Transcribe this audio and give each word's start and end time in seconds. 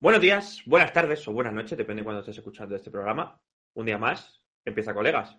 Buenos 0.00 0.22
días, 0.22 0.62
buenas 0.64 0.92
tardes 0.92 1.26
o 1.26 1.32
buenas 1.32 1.52
noches, 1.52 1.76
depende 1.76 2.02
de 2.02 2.04
cuando 2.04 2.20
estés 2.20 2.38
escuchando 2.38 2.76
este 2.76 2.88
programa. 2.88 3.40
Un 3.74 3.84
día 3.84 3.98
más, 3.98 4.40
empieza 4.64 4.94
colegas. 4.94 5.36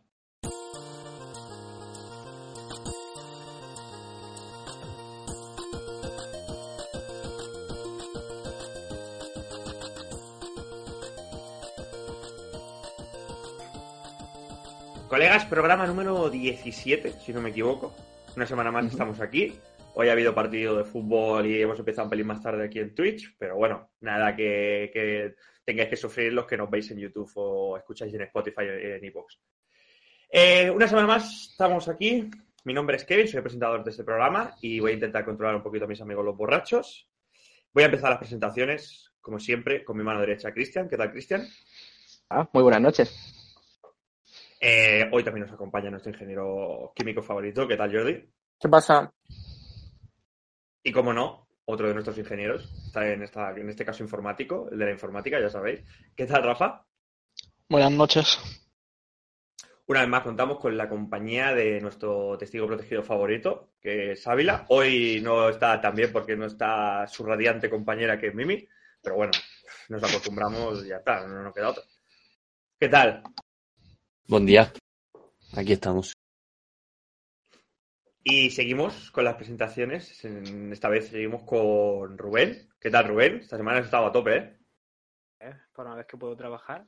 Colegas, 15.07 15.45
programa 15.45 15.87
número 15.87 16.29
17, 16.29 17.13
si 17.13 17.31
no 17.31 17.39
me 17.39 17.51
equivoco. 17.51 17.95
Una 18.35 18.45
semana 18.45 18.73
más 18.73 18.87
estamos 18.87 19.21
aquí. 19.21 19.57
Hoy 20.01 20.07
ha 20.07 20.13
habido 20.13 20.33
partido 20.33 20.77
de 20.77 20.85
fútbol 20.85 21.45
y 21.45 21.61
hemos 21.61 21.77
empezado 21.77 22.05
un 22.05 22.09
pelín 22.09 22.27
más 22.27 22.41
tarde 22.41 22.63
aquí 22.63 22.79
en 22.79 22.95
Twitch, 22.95 23.35
pero 23.37 23.57
bueno, 23.57 23.91
nada 23.99 24.33
que, 24.33 24.89
que 24.93 25.35
tengáis 25.65 25.89
que 25.89 25.97
sufrir 25.97 26.31
los 26.31 26.45
que 26.45 26.55
nos 26.55 26.69
veis 26.69 26.89
en 26.91 26.99
YouTube 26.99 27.29
o 27.35 27.75
escucháis 27.75 28.13
en 28.13 28.21
Spotify 28.21 28.61
o 28.61 28.71
en 28.75 29.03
iVoox. 29.03 29.35
Eh, 30.31 30.69
una 30.69 30.87
semana 30.87 31.05
más 31.05 31.49
estamos 31.51 31.89
aquí. 31.89 32.29
Mi 32.63 32.73
nombre 32.73 32.95
es 32.95 33.03
Kevin, 33.03 33.27
soy 33.27 33.39
el 33.39 33.43
presentador 33.43 33.83
de 33.83 33.91
este 33.91 34.05
programa 34.05 34.55
y 34.61 34.79
voy 34.79 34.91
a 34.91 34.93
intentar 34.93 35.25
controlar 35.25 35.57
un 35.57 35.63
poquito 35.63 35.83
a 35.83 35.89
mis 35.89 35.99
amigos 35.99 36.23
los 36.23 36.37
borrachos. 36.37 37.09
Voy 37.73 37.83
a 37.83 37.87
empezar 37.87 38.09
las 38.09 38.19
presentaciones, 38.19 39.11
como 39.19 39.37
siempre, 39.37 39.83
con 39.83 39.97
mi 39.97 40.03
mano 40.05 40.21
derecha, 40.21 40.53
Cristian. 40.53 40.87
¿Qué 40.87 40.95
tal, 40.95 41.11
Cristian? 41.11 41.45
Ah, 42.29 42.47
muy 42.53 42.63
buenas 42.63 42.81
noches. 42.81 43.75
Eh, 44.61 45.09
hoy 45.11 45.25
también 45.25 45.45
nos 45.45 45.53
acompaña 45.53 45.89
nuestro 45.89 46.13
ingeniero 46.13 46.93
químico 46.95 47.21
favorito. 47.21 47.67
¿Qué 47.67 47.75
tal, 47.75 47.93
Jordi? 47.93 48.29
¿Qué 48.57 48.69
pasa? 48.69 49.13
Y 50.83 50.91
como 50.91 51.13
no, 51.13 51.47
otro 51.65 51.87
de 51.87 51.93
nuestros 51.93 52.17
ingenieros, 52.17 52.71
está 52.87 53.07
en, 53.11 53.23
esta, 53.23 53.51
en 53.51 53.69
este 53.69 53.85
caso 53.85 54.03
informático, 54.03 54.69
el 54.71 54.79
de 54.79 54.85
la 54.85 54.91
informática, 54.91 55.39
ya 55.39 55.49
sabéis. 55.49 55.81
¿Qué 56.15 56.25
tal, 56.25 56.43
Rafa? 56.43 56.85
Buenas 57.67 57.91
noches. 57.91 58.39
Una 59.85 60.01
vez 60.01 60.09
más 60.09 60.23
contamos 60.23 60.59
con 60.59 60.77
la 60.77 60.87
compañía 60.87 61.53
de 61.53 61.81
nuestro 61.81 62.37
testigo 62.37 62.67
protegido 62.67 63.01
favorito, 63.01 63.71
que 63.81 64.11
es 64.11 64.27
Ávila. 64.27 64.65
Hoy 64.69 65.19
no 65.23 65.49
está 65.49 65.81
tan 65.81 65.95
bien 65.95 66.11
porque 66.11 66.35
no 66.35 66.45
está 66.45 67.07
su 67.07 67.23
radiante 67.23 67.69
compañera 67.71 68.19
que 68.19 68.27
es 68.27 68.35
Mimi, 68.35 68.67
pero 69.01 69.15
bueno, 69.15 69.31
nos 69.89 70.03
acostumbramos 70.03 70.85
y 70.85 70.89
ya 70.89 70.97
está, 70.97 71.27
no 71.27 71.41
nos 71.41 71.53
queda 71.55 71.69
otra. 71.69 71.83
¿Qué 72.79 72.87
tal? 72.87 73.23
Buen 74.27 74.45
día. 74.45 74.71
Aquí 75.55 75.73
estamos. 75.73 76.18
Y 78.29 78.51
seguimos 78.51 79.09
con 79.11 79.23
las 79.23 79.35
presentaciones. 79.35 80.23
En- 80.23 80.71
Esta 80.71 80.87
vez 80.87 81.07
seguimos 81.09 81.43
con 81.43 82.17
Rubén. 82.17 82.69
¿Qué 82.79 82.91
tal, 82.91 83.07
Rubén? 83.07 83.37
Esta 83.37 83.57
semana 83.57 83.79
has 83.79 83.85
estado 83.85 84.05
a 84.05 84.11
tope, 84.11 84.37
¿eh? 84.37 84.57
¿Eh? 85.39 85.53
Por 85.73 85.85
una 85.87 85.95
vez 85.95 86.05
que 86.05 86.17
puedo 86.17 86.35
trabajar. 86.35 86.85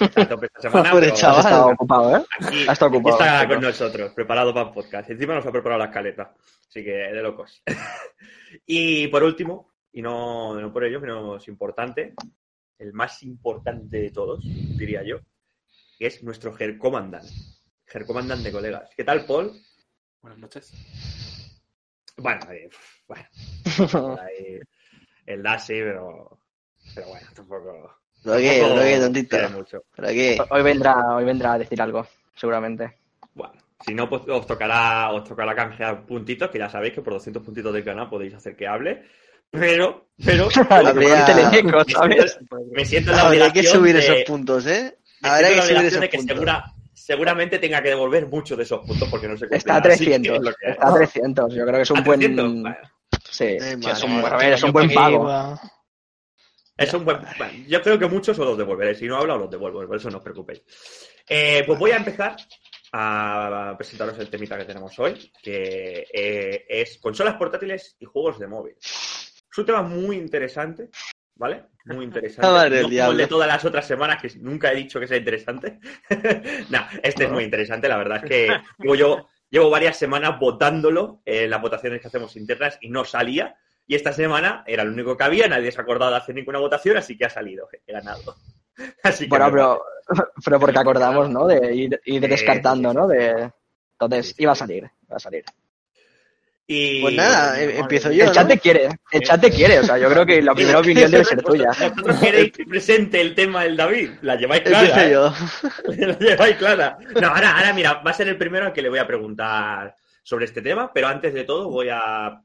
Está 0.00 0.22
a 0.22 0.28
tope 0.28 0.46
esta 0.46 0.60
semana. 0.60 0.90
Pobre 0.92 1.06
pero 1.06 1.16
chaval. 1.16 1.38
Has 1.40 1.44
estado 1.46 1.66
ocupado, 1.68 2.16
¿eh? 2.16 2.24
Aquí, 2.38 2.66
Ha 2.68 2.72
estado 2.72 2.88
aquí 2.88 2.98
ocupado, 2.98 3.18
está 3.24 3.40
ha 3.40 3.48
con 3.48 3.60
nosotros, 3.60 4.12
preparado 4.12 4.54
para 4.54 4.68
el 4.68 4.74
podcast. 4.74 5.10
Encima 5.10 5.34
nos 5.34 5.46
ha 5.46 5.50
preparado 5.52 5.80
la 5.80 5.86
escaleta. 5.86 6.34
Así 6.68 6.84
que 6.84 6.90
de 6.90 7.22
locos. 7.22 7.62
y 8.66 9.08
por 9.08 9.24
último, 9.24 9.72
y 9.92 10.02
no, 10.02 10.60
no 10.60 10.72
por 10.72 10.84
ello 10.84 11.00
menos 11.00 11.48
importante, 11.48 12.14
el 12.78 12.92
más 12.92 13.22
importante 13.24 13.98
de 14.00 14.10
todos, 14.10 14.40
diría 14.44 15.02
yo, 15.02 15.18
que 15.98 16.06
es 16.06 16.22
nuestro. 16.22 16.54
Hercomandan 16.58 18.42
de 18.42 18.52
colegas. 18.52 18.90
¿Qué 18.96 19.04
tal, 19.04 19.24
Paul? 19.26 19.52
Buenas 20.26 20.40
noches. 20.40 20.72
Bueno, 22.16 22.40
eh, 22.50 22.68
bueno, 23.06 23.24
el 25.26 25.40
da 25.40 25.56
sí, 25.56 25.74
pero, 25.74 26.36
pero 26.96 27.06
bueno, 27.10 27.26
tampoco. 27.32 27.96
¿Pero 28.24 28.36
qué? 28.38 28.58
tampoco 28.58 28.74
¿Pero 28.74 28.86
qué, 28.86 28.98
tontito? 29.00 29.50
mucho. 29.50 29.82
¿Pero 29.94 30.08
qué? 30.08 30.38
Hoy 30.50 30.62
vendrá, 30.64 31.14
hoy 31.14 31.24
vendrá 31.24 31.52
a 31.52 31.58
decir 31.58 31.80
algo, 31.80 32.04
seguramente. 32.34 32.96
Bueno, 33.34 33.52
si 33.86 33.94
no, 33.94 34.08
pues 34.10 34.22
os 34.26 34.44
tocará, 34.48 35.12
os 35.12 35.22
tocará 35.28 35.54
canjear 35.54 36.04
puntitos, 36.04 36.50
que 36.50 36.58
ya 36.58 36.68
sabéis 36.68 36.94
que 36.94 37.02
por 37.02 37.12
200 37.12 37.40
puntitos 37.44 37.72
del 37.72 37.84
canal 37.84 38.08
podéis 38.10 38.34
hacer 38.34 38.56
que 38.56 38.66
hable. 38.66 39.04
Pero, 39.52 40.08
pero, 40.24 40.48
Habría- 40.70 41.24
me 41.62 41.84
¿sabes? 41.92 42.32
siento, 42.32 42.56
me 42.72 42.84
siento 42.84 43.10
en 43.12 43.16
la 43.16 43.22
Habría 43.26 43.52
que 43.52 43.60
obligación 43.60 43.72
subir 43.80 43.94
de- 43.94 44.00
esos 44.00 44.16
puntos, 44.26 44.66
¿eh? 44.66 44.98
Habrá 45.22 45.48
que 45.50 45.54
subir 45.62 45.62
obligación 45.76 45.86
esos 45.86 46.00
de 46.00 46.08
que 46.08 46.16
puntos. 46.18 46.34
segura- 46.36 46.72
seguramente 47.06 47.60
tenga 47.60 47.80
que 47.80 47.90
devolver 47.90 48.26
muchos 48.26 48.56
de 48.58 48.64
esos 48.64 48.84
puntos 48.84 49.08
porque 49.08 49.28
no 49.28 49.36
se 49.36 49.46
Está 49.48 49.76
a 49.76 49.82
cumplirán, 49.82 49.92
así 49.92 50.04
que 50.06 50.10
300. 50.18 50.36
es 50.38 50.42
lo 50.42 50.50
que 50.54 50.66
es. 50.66 50.72
Está 50.72 50.88
a 50.88 50.94
300. 50.94 51.54
Yo 51.54 51.62
creo 51.64 51.76
que 51.76 51.82
es 51.82 51.90
un 51.92 51.98
¿A 51.98 52.02
buen. 52.02 52.18
300? 52.20 52.52
Bueno, 52.62 52.76
Sí, 53.30 53.44
Eh, 53.44 53.60
sí, 53.60 53.76
madre 53.76 53.92
es 53.92 54.02
un, 54.02 54.16
mía. 54.16 54.26
a 54.26 54.36
ver, 54.36 54.52
es 54.54 54.62
un 54.64 54.72
buen 54.72 54.92
pago. 54.92 55.60
Es 56.76 56.92
un 56.94 57.04
buen. 57.04 57.18
bueno, 57.38 57.52
yo 57.68 57.80
creo 57.82 57.98
que 57.98 58.06
muchos 58.08 58.36
os 58.38 58.44
los 58.46 58.58
devolveré. 58.58 58.94
Si 58.96 59.06
no 59.06 59.18
hablo, 59.18 59.34
os 59.34 59.40
los 59.42 59.50
devuelvo. 59.50 59.86
Por 59.86 59.96
eso 59.96 60.10
no 60.10 60.18
os 60.18 60.24
preocupéis. 60.24 60.62
Eh, 61.28 61.62
pues 61.64 61.78
voy 61.78 61.92
a 61.92 61.96
empezar 61.98 62.34
a 62.92 63.74
presentaros 63.78 64.18
el 64.18 64.28
temita 64.28 64.58
que 64.58 64.64
tenemos 64.64 64.98
hoy, 64.98 65.30
que 65.42 66.06
eh, 66.12 66.64
es 66.68 66.98
consolas 66.98 67.34
portátiles 67.36 67.94
y 68.00 68.04
juegos 68.04 68.38
de 68.40 68.48
móvil. 68.48 68.74
Es 68.80 69.58
un 69.58 69.64
tema 69.66 69.82
muy 69.82 70.16
interesante, 70.16 70.90
¿vale? 71.36 71.66
Muy 71.86 72.04
interesante. 72.04 72.50
Madre 72.50 72.82
no 72.82 72.88
como 72.88 73.12
el 73.12 73.16
de 73.16 73.26
todas 73.26 73.48
las 73.48 73.64
otras 73.64 73.86
semanas, 73.86 74.20
que 74.20 74.28
nunca 74.40 74.72
he 74.72 74.76
dicho 74.76 74.98
que 74.98 75.06
sea 75.06 75.16
interesante. 75.16 75.78
no, 76.70 76.78
este 77.02 77.24
es 77.24 77.30
muy 77.30 77.44
interesante. 77.44 77.88
La 77.88 77.96
verdad 77.96 78.24
es 78.24 78.28
que 78.28 78.60
llevo 78.78 78.94
yo 78.94 79.28
llevo 79.50 79.70
varias 79.70 79.96
semanas 79.96 80.38
votándolo 80.38 81.22
en 81.24 81.50
las 81.50 81.62
votaciones 81.62 82.00
que 82.00 82.08
hacemos 82.08 82.36
internas 82.36 82.78
y 82.80 82.90
no 82.90 83.04
salía. 83.04 83.56
Y 83.86 83.94
esta 83.94 84.12
semana 84.12 84.64
era 84.66 84.84
lo 84.84 84.92
único 84.92 85.16
que 85.16 85.24
había, 85.24 85.46
nadie 85.46 85.70
se 85.70 85.78
ha 85.78 85.82
acordado 85.82 86.10
de 86.10 86.16
hacer 86.16 86.34
ninguna 86.34 86.58
votación, 86.58 86.96
así 86.96 87.16
que 87.16 87.24
ha 87.24 87.30
salido, 87.30 87.68
he 87.86 87.92
ganado. 87.92 88.34
Así 89.02 89.24
que 89.24 89.30
Bueno, 89.30 89.50
pero, 89.50 89.84
pero 90.44 90.60
porque 90.60 90.78
acordamos, 90.78 91.30
¿no? 91.30 91.46
De 91.46 91.74
ir, 91.74 91.98
ir 92.04 92.28
descartando. 92.28 92.92
¿no? 92.92 93.06
De... 93.06 93.50
Entonces, 93.92 94.34
iba 94.36 94.52
a 94.52 94.56
salir, 94.56 94.90
iba 95.06 95.16
a 95.16 95.18
salir. 95.18 95.44
Y... 96.68 97.00
Pues 97.00 97.14
nada, 97.14 97.60
em- 97.60 97.70
empiezo 97.70 98.10
yo, 98.10 98.24
El 98.24 98.32
chat 98.32 98.42
¿no? 98.42 98.48
te 98.54 98.58
quiere, 98.58 98.88
el 99.12 99.20
chat 99.22 99.40
te 99.40 99.50
quiere. 99.50 99.78
O 99.78 99.84
sea, 99.84 99.98
yo 99.98 100.08
creo 100.08 100.26
que 100.26 100.42
la 100.42 100.54
primera 100.54 100.80
opinión 100.80 101.10
debe 101.10 101.24
ser 101.24 101.42
tuya. 101.42 101.70
¿Vosotros 101.96 102.20
queréis 102.20 102.52
que 102.52 102.64
presente 102.64 103.20
el 103.20 103.34
tema 103.34 103.62
del 103.64 103.76
David? 103.76 104.10
La 104.22 104.36
lleváis 104.36 104.62
clara. 104.62 104.88
Empiezo 104.88 105.06
¿eh? 105.06 105.12
yo. 105.12 106.06
La 106.06 106.18
lleváis 106.18 106.56
clara. 106.56 106.98
No, 107.20 107.28
ahora, 107.28 107.56
ahora, 107.56 107.72
mira, 107.72 107.94
va 107.94 108.10
a 108.10 108.14
ser 108.14 108.28
el 108.28 108.36
primero 108.36 108.66
al 108.66 108.72
que 108.72 108.82
le 108.82 108.88
voy 108.88 108.98
a 108.98 109.06
preguntar 109.06 109.94
sobre 110.22 110.46
este 110.46 110.60
tema, 110.60 110.92
pero 110.92 111.06
antes 111.06 111.32
de 111.32 111.44
todo 111.44 111.70
voy 111.70 111.88
a 111.88 112.40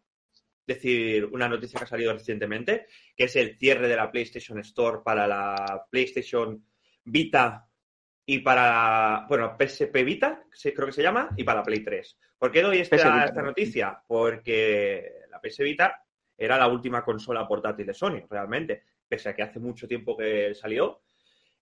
decir 0.68 1.26
una 1.26 1.50
noticia 1.50 1.80
que 1.80 1.86
ha 1.86 1.88
salido 1.88 2.14
recientemente, 2.14 2.86
que 3.16 3.24
es 3.24 3.36
el 3.36 3.58
cierre 3.58 3.88
de 3.88 3.96
la 3.96 4.12
PlayStation 4.12 4.60
Store 4.60 5.00
para 5.04 5.28
la 5.28 5.86
PlayStation 5.90 6.64
Vita 7.04 7.68
y 8.26 8.40
para, 8.40 9.26
bueno, 9.28 9.58
PSP 9.60 10.04
Vita, 10.04 10.44
creo 10.62 10.86
que 10.86 10.94
se 10.94 11.02
llama, 11.02 11.30
y 11.36 11.44
para 11.44 11.64
Play 11.64 11.84
3. 11.84 12.18
¿Por 12.42 12.52
qué 12.52 12.64
doy 12.64 12.80
esta, 12.80 12.96
esta 13.26 13.42
¿no? 13.42 13.50
noticia? 13.50 14.02
Porque 14.08 15.14
la 15.30 15.40
PS 15.40 15.64
Vita 15.64 16.04
era 16.36 16.58
la 16.58 16.68
última 16.68 17.04
consola 17.06 17.48
portátil 17.48 17.86
de 17.86 17.94
Sony, 17.94 18.26
realmente, 18.28 18.84
pese 19.08 19.30
a 19.30 19.36
que 19.36 19.44
hace 19.44 19.60
mucho 19.60 19.88
tiempo 19.88 20.18
que 20.18 20.56
salió, 20.56 21.04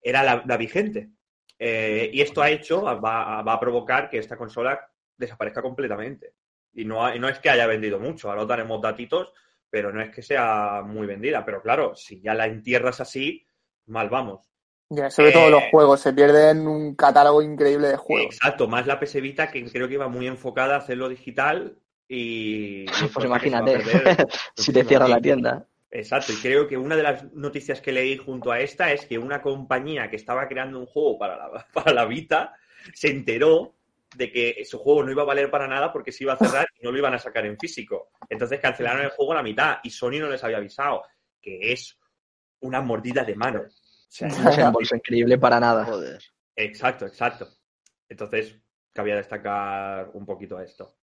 era 0.01 0.23
la, 0.23 0.41
la 0.47 0.56
vigente. 0.56 1.09
Eh, 1.57 2.09
y 2.13 2.22
esto 2.22 2.41
ha 2.41 2.50
hecho, 2.50 2.81
va, 2.84 3.41
va 3.41 3.53
a 3.53 3.59
provocar 3.59 4.09
que 4.09 4.19
esta 4.19 4.38
consola 4.38 4.79
desaparezca 5.18 5.62
completamente. 5.62 6.35
Y 6.72 6.85
no, 6.85 7.06
ha- 7.06 7.13
no 7.16 7.28
es 7.28 7.39
que 7.39 7.50
haya 7.50 7.68
vendido 7.68 8.00
mucho, 8.00 8.29
ahora 8.29 8.44
os 8.44 8.47
daremos 8.47 8.81
datitos, 8.81 9.34
pero 9.69 9.91
no 9.91 10.01
es 10.01 10.12
que 10.16 10.22
sea 10.22 10.81
muy 10.85 11.06
vendida. 11.06 11.44
Pero 11.44 11.62
claro, 11.62 11.94
si 11.94 12.22
ya 12.22 12.34
la 12.34 12.45
entierras 12.45 13.01
así, 13.01 13.45
mal 13.88 14.07
vamos. 14.09 14.50
Ya, 14.89 15.11
sobre 15.11 15.29
Eh, 15.29 15.33
todo 15.33 15.50
los 15.50 15.63
juegos, 15.72 16.00
se 16.01 16.13
pierden 16.13 16.67
un 16.67 16.95
catálogo 16.95 17.41
increíble 17.41 17.89
de 17.89 17.97
juegos. 17.97 18.35
Exacto, 18.35 18.67
más 18.67 18.88
la 18.88 19.00
PS 19.00 19.22
Vita 19.22 19.51
que 19.51 19.63
creo 19.66 19.88
que 19.88 19.94
iba 19.94 20.07
muy 20.07 20.27
enfocada 20.27 20.75
a 20.75 20.79
hacerlo 20.79 21.07
digital 21.09 21.77
y... 22.07 22.85
Pues 23.13 23.25
imagínate, 23.25 23.79
perder 23.79 24.27
si 24.55 24.73
te 24.73 24.83
cierra 24.83 25.07
la 25.07 25.22
tienda. 25.22 25.67
Exacto, 25.91 26.33
y 26.33 26.35
creo 26.38 26.67
que 26.67 26.77
una 26.77 26.95
de 26.95 27.03
las 27.03 27.31
noticias 27.33 27.81
que 27.81 27.91
leí 27.91 28.18
junto 28.18 28.51
a 28.51 28.59
esta 28.59 28.91
es 28.91 29.06
que 29.06 29.18
una 29.18 29.41
compañía 29.41 30.09
que 30.09 30.15
estaba 30.15 30.47
creando 30.47 30.80
un 30.80 30.86
juego 30.86 31.18
para 31.18 31.38
la, 31.38 31.68
para 31.74 31.94
la 31.94 32.06
Vita 32.06 32.53
se 32.94 33.09
enteró 33.09 33.75
de 34.15 34.31
que 34.31 34.65
su 34.65 34.80
juego 34.80 35.03
no 35.03 35.12
iba 35.12 35.21
a 35.21 35.25
valer 35.25 35.51
para 35.51 35.68
nada 35.68 35.94
porque 35.94 36.12
se 36.12 36.24
iba 36.24 36.33
a 36.33 36.38
cerrar 36.38 36.68
y 36.80 36.83
no 36.83 36.91
lo 36.91 36.97
iban 36.97 37.13
a 37.13 37.19
sacar 37.19 37.45
en 37.45 37.59
físico. 37.59 38.09
Entonces 38.27 38.59
cancelaron 38.59 39.03
el 39.03 39.12
juego 39.12 39.33
a 39.33 39.36
la 39.36 39.44
mitad 39.44 39.77
y 39.83 39.91
Sony 39.91 40.19
no 40.19 40.30
les 40.30 40.44
había 40.44 40.57
avisado, 40.57 41.03
que 41.39 41.71
es 41.71 41.95
una 42.62 42.81
mordida 42.81 43.24
de 43.24 43.36
mano. 43.36 43.65
Sea, 44.09 44.27
Un 44.38 44.44
desembolso 44.45 44.95
increíble 44.95 45.38
para 45.38 45.59
nada. 45.59 45.85
Joder. 45.85 46.19
Exacto, 46.56 47.06
exacto. 47.06 47.47
Entonces, 48.09 48.59
cabía 48.91 49.15
destacar 49.15 50.09
un 50.13 50.25
poquito 50.25 50.59
esto. 50.59 50.95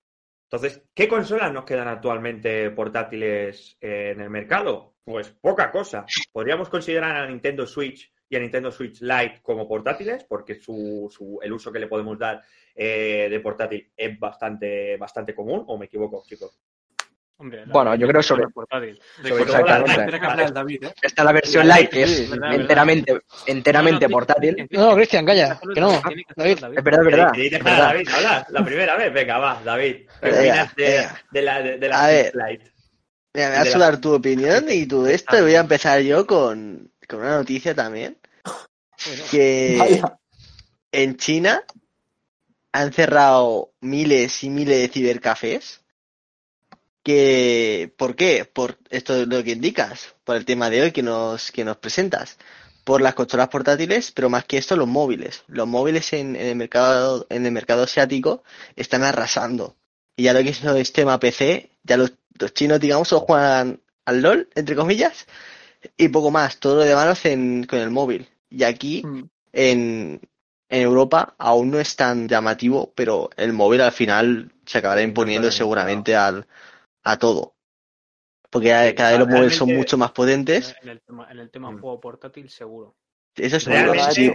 Entonces, 0.50 0.82
¿qué 0.94 1.08
consolas 1.08 1.52
nos 1.52 1.64
quedan 1.64 1.88
actualmente 1.88 2.70
portátiles 2.70 3.76
eh, 3.80 4.12
en 4.14 4.20
el 4.20 4.30
mercado? 4.30 4.96
Pues 5.04 5.30
poca 5.30 5.70
cosa. 5.72 6.04
Podríamos 6.32 6.68
considerar 6.68 7.16
a 7.16 7.26
Nintendo 7.26 7.66
Switch 7.66 8.12
y 8.28 8.36
a 8.36 8.40
Nintendo 8.40 8.70
Switch 8.72 9.00
Lite 9.02 9.40
como 9.42 9.68
portátiles, 9.68 10.24
porque 10.24 10.56
su, 10.56 11.08
su- 11.10 11.38
el 11.42 11.52
uso 11.52 11.72
que 11.72 11.78
le 11.78 11.86
podemos 11.86 12.18
dar 12.18 12.42
eh, 12.74 13.28
de 13.30 13.40
portátil 13.40 13.92
es 13.96 14.18
bastante, 14.18 14.96
bastante 14.96 15.34
común, 15.34 15.64
o 15.68 15.78
me 15.78 15.86
equivoco, 15.86 16.22
chicos. 16.26 16.58
Hombre, 17.38 17.66
la 17.66 17.72
Bueno, 17.72 17.94
yo 17.96 18.08
creo 18.08 18.22
sobre- 18.22 18.48
portátil. 18.48 18.98
Sobre 19.22 19.42
Exactamente. 19.42 20.52
David, 20.52 20.84
¿eh? 20.84 20.94
Está 21.02 21.22
la 21.24 21.32
versión 21.32 21.68
light, 21.68 21.90
que 21.90 22.02
es 22.04 22.30
verdad, 22.30 22.40
verdad. 22.48 22.60
enteramente, 22.62 23.20
enteramente 23.46 24.04
No, 24.06 24.08
no, 24.08 24.12
portátil. 24.14 24.54
tiene- 24.54 24.68
No, 24.72 24.94
Cristian, 24.96 25.26
calla, 25.26 25.60
que 25.74 25.80
no. 25.80 26.00
David. 26.00 26.58
Es 26.76 26.84
verdad, 26.84 27.00
es 27.00 27.06
verdad. 27.06 27.32
¿Queréis 27.32 27.52
es 27.52 27.58
dejar 27.58 27.72
a 27.72 27.74
verdad. 27.76 27.92
David 27.92 28.08
hablar 28.08 28.46
la 28.48 28.64
primera 28.64 28.96
vez? 28.96 29.12
Venga, 29.12 29.38
va, 29.38 29.60
David. 29.62 29.96
¿Qué 29.96 30.06
Venga, 30.30 30.38
opinas 30.40 30.76
de, 30.76 30.84
venga. 30.84 31.22
de 31.30 31.42
la, 31.42 31.62
de, 31.62 31.78
de 31.78 31.88
la 31.88 32.30
Light? 32.32 32.62
Mira, 33.34 33.48
me 33.48 33.52
de 33.52 33.58
vas 33.58 33.74
a 33.74 33.78
dar 33.78 34.00
tu 34.00 34.14
opinión 34.14 34.64
y 34.70 34.86
tú 34.86 35.06
esto. 35.06 35.36
y 35.38 35.42
Voy 35.42 35.54
a 35.56 35.60
empezar 35.60 36.00
yo 36.00 36.26
con, 36.26 36.90
con 37.06 37.20
una 37.20 37.36
noticia 37.36 37.74
también. 37.74 38.16
Que 39.30 39.76
Vaya. 39.78 40.18
en 40.90 41.16
China 41.18 41.62
han 42.72 42.92
cerrado 42.94 43.72
miles 43.82 44.42
y 44.42 44.48
miles 44.48 44.78
de 44.80 44.88
cibercafés. 44.88 45.82
Que, 47.06 47.92
¿Por 47.96 48.16
qué? 48.16 48.44
Por 48.52 48.78
esto 48.90 49.14
es 49.14 49.28
lo 49.28 49.44
que 49.44 49.52
indicas, 49.52 50.16
por 50.24 50.34
el 50.34 50.44
tema 50.44 50.70
de 50.70 50.82
hoy 50.82 50.90
que 50.90 51.04
nos, 51.04 51.52
que 51.52 51.64
nos 51.64 51.76
presentas. 51.76 52.36
Por 52.82 53.00
las 53.00 53.14
consolas 53.14 53.48
portátiles, 53.48 54.10
pero 54.10 54.28
más 54.28 54.44
que 54.44 54.58
esto, 54.58 54.74
los 54.74 54.88
móviles. 54.88 55.44
Los 55.46 55.68
móviles 55.68 56.12
en, 56.14 56.34
en 56.34 56.46
el 56.48 56.56
mercado, 56.56 57.24
en 57.30 57.46
el 57.46 57.52
mercado 57.52 57.84
asiático 57.84 58.42
están 58.74 59.04
arrasando. 59.04 59.76
Y 60.16 60.24
ya 60.24 60.32
lo 60.32 60.42
que 60.42 60.48
es 60.48 60.64
el 60.64 60.76
sistema 60.78 61.20
PC, 61.20 61.70
ya 61.84 61.96
los, 61.96 62.12
los 62.40 62.52
chinos, 62.54 62.80
digamos, 62.80 63.06
solo 63.06 63.20
juegan 63.20 63.80
al 64.04 64.22
LOL, 64.22 64.48
entre 64.56 64.74
comillas, 64.74 65.26
y 65.96 66.08
poco 66.08 66.32
más. 66.32 66.58
Todo 66.58 66.76
lo 66.78 66.82
demás 66.82 67.04
lo 67.06 67.12
hacen 67.12 67.64
con 67.70 67.78
el 67.78 67.90
móvil. 67.90 68.28
Y 68.50 68.64
aquí, 68.64 69.02
Mm. 69.04 69.22
en, 69.52 70.20
en 70.70 70.82
Europa, 70.82 71.36
aún 71.38 71.70
no 71.70 71.78
es 71.78 71.94
tan 71.94 72.26
llamativo, 72.28 72.92
pero 72.96 73.30
el 73.36 73.52
móvil 73.52 73.80
al 73.82 73.92
final 73.92 74.52
se 74.64 74.78
acabará 74.78 75.02
imponiendo 75.02 75.52
seguramente 75.52 76.16
al, 76.16 76.46
a 77.08 77.16
todo. 77.18 77.54
Porque 78.50 78.68
Sí, 78.88 78.94
cada 78.94 79.10
vez 79.10 79.18
los 79.20 79.28
móviles 79.28 79.56
son 79.56 79.74
mucho 79.74 79.96
más 79.96 80.10
potentes. 80.12 80.74
En 80.82 80.88
el 80.88 81.00
tema, 81.00 81.28
en 81.30 81.38
el 81.38 81.50
tema 81.50 81.70
Mm. 81.70 81.80
juego 81.80 82.00
portátil, 82.00 82.48
seguro. 82.50 82.96
Eso 83.34 83.56
es 83.58 83.64
Realmente, 83.66 84.12
sí. 84.12 84.32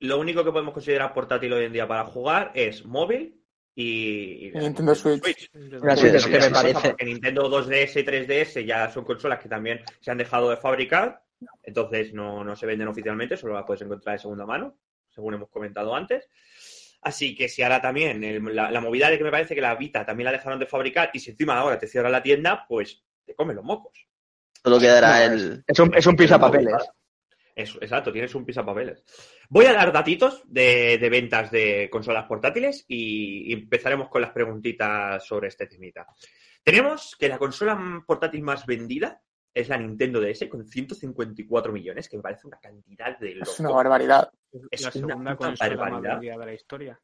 lo 0.00 0.18
único 0.18 0.42
que 0.44 0.50
podemos 0.50 0.72
considerar 0.74 1.12
portátil 1.14 1.52
hoy 1.52 1.64
en 1.66 1.72
día 1.72 1.86
para 1.86 2.04
jugar 2.04 2.50
es 2.54 2.84
móvil 2.84 3.40
y, 3.74 4.48
y 4.48 4.50
Nintendo 4.52 4.94
Switch. 4.94 5.50
Me 5.52 6.50
parece. 6.50 6.88
Porque 6.88 7.04
Nintendo 7.04 7.48
2DS 7.50 8.00
y 8.00 8.04
3DS 8.04 8.64
ya 8.66 8.90
son 8.90 9.04
consolas 9.04 9.38
que 9.38 9.48
también 9.48 9.82
se 10.00 10.10
han 10.10 10.18
dejado 10.18 10.48
de 10.50 10.56
fabricar, 10.56 11.22
entonces 11.62 12.14
no, 12.14 12.42
no 12.42 12.56
se 12.56 12.64
venden 12.66 12.88
oficialmente, 12.88 13.36
solo 13.36 13.54
las 13.54 13.64
puedes 13.64 13.82
encontrar 13.82 14.14
de 14.16 14.22
segunda 14.22 14.46
mano, 14.46 14.78
según 15.10 15.34
hemos 15.34 15.50
comentado 15.50 15.94
antes. 15.94 16.26
Así 17.02 17.34
que 17.36 17.48
si 17.48 17.62
ahora 17.62 17.80
también 17.80 18.22
el- 18.24 18.54
la, 18.54 18.70
la 18.70 18.80
movida 18.80 19.10
de 19.10 19.18
que 19.18 19.24
me 19.24 19.30
parece 19.30 19.54
que 19.54 19.60
la 19.60 19.74
Vita 19.76 20.04
también 20.04 20.24
la 20.26 20.32
dejaron 20.32 20.58
de 20.58 20.66
fabricar 20.66 21.10
y 21.12 21.20
si 21.20 21.30
encima 21.30 21.56
ahora 21.58 21.78
te 21.78 21.86
cierran 21.86 22.12
la 22.12 22.22
tienda, 22.22 22.64
pues 22.68 23.04
te 23.24 23.34
comen 23.34 23.56
los 23.56 23.64
mocos. 23.64 24.06
Solo 24.62 24.78
quedará 24.80 25.26
No, 25.28 25.32
el. 25.34 25.64
Es 25.66 25.78
un, 25.78 25.94
es 25.94 26.06
un 26.06 26.16
pisapapeles. 26.16 26.74
Eso, 27.54 27.78
exacto, 27.80 28.12
tienes 28.12 28.34
un 28.34 28.44
pisapapeles. 28.44 29.02
Voy 29.48 29.64
a 29.66 29.72
dar 29.72 29.90
datitos 29.90 30.42
de, 30.46 30.98
de 30.98 31.08
ventas 31.08 31.50
de 31.50 31.88
consolas 31.90 32.26
portátiles 32.26 32.84
y, 32.86 33.50
y 33.50 33.52
empezaremos 33.54 34.08
con 34.10 34.20
las 34.20 34.32
preguntitas 34.32 35.24
sobre 35.24 35.48
este 35.48 35.66
temita. 35.66 36.06
Tenemos 36.62 37.16
que 37.18 37.28
la 37.28 37.38
consola 37.38 38.02
portátil 38.06 38.42
más 38.42 38.66
vendida 38.66 39.22
es 39.56 39.68
la 39.70 39.78
Nintendo 39.78 40.20
DS 40.20 40.48
con 40.50 40.66
154 40.66 41.72
millones, 41.72 42.08
que 42.08 42.16
me 42.18 42.22
parece 42.22 42.46
una 42.46 42.58
cantidad 42.58 43.18
de 43.18 43.30
Es 43.32 43.36
locos. 43.38 43.60
una 43.60 43.70
barbaridad. 43.70 44.30
Es 44.70 44.82
la 44.82 44.88
una 44.88 44.92
segunda 44.92 45.36
puta 45.36 45.46
consola 45.48 45.70
más 45.70 45.78
barbaridad. 45.78 46.12
vendida 46.12 46.36
de 46.38 46.46
la 46.46 46.52
historia. 46.54 47.00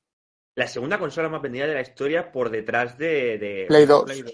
La 0.54 0.66
segunda 0.66 0.99
consola 0.99 1.28
más 1.31 1.40
vendida 1.40 1.66
de 1.66 1.75
la 1.75 1.81
historia 1.81 2.31
por 2.31 2.50
detrás 2.50 2.99
de... 2.99 3.38
de- 3.38 3.64
Play 3.69 3.87
2. 3.87 4.04
Play 4.04 4.22
dos. 4.22 4.32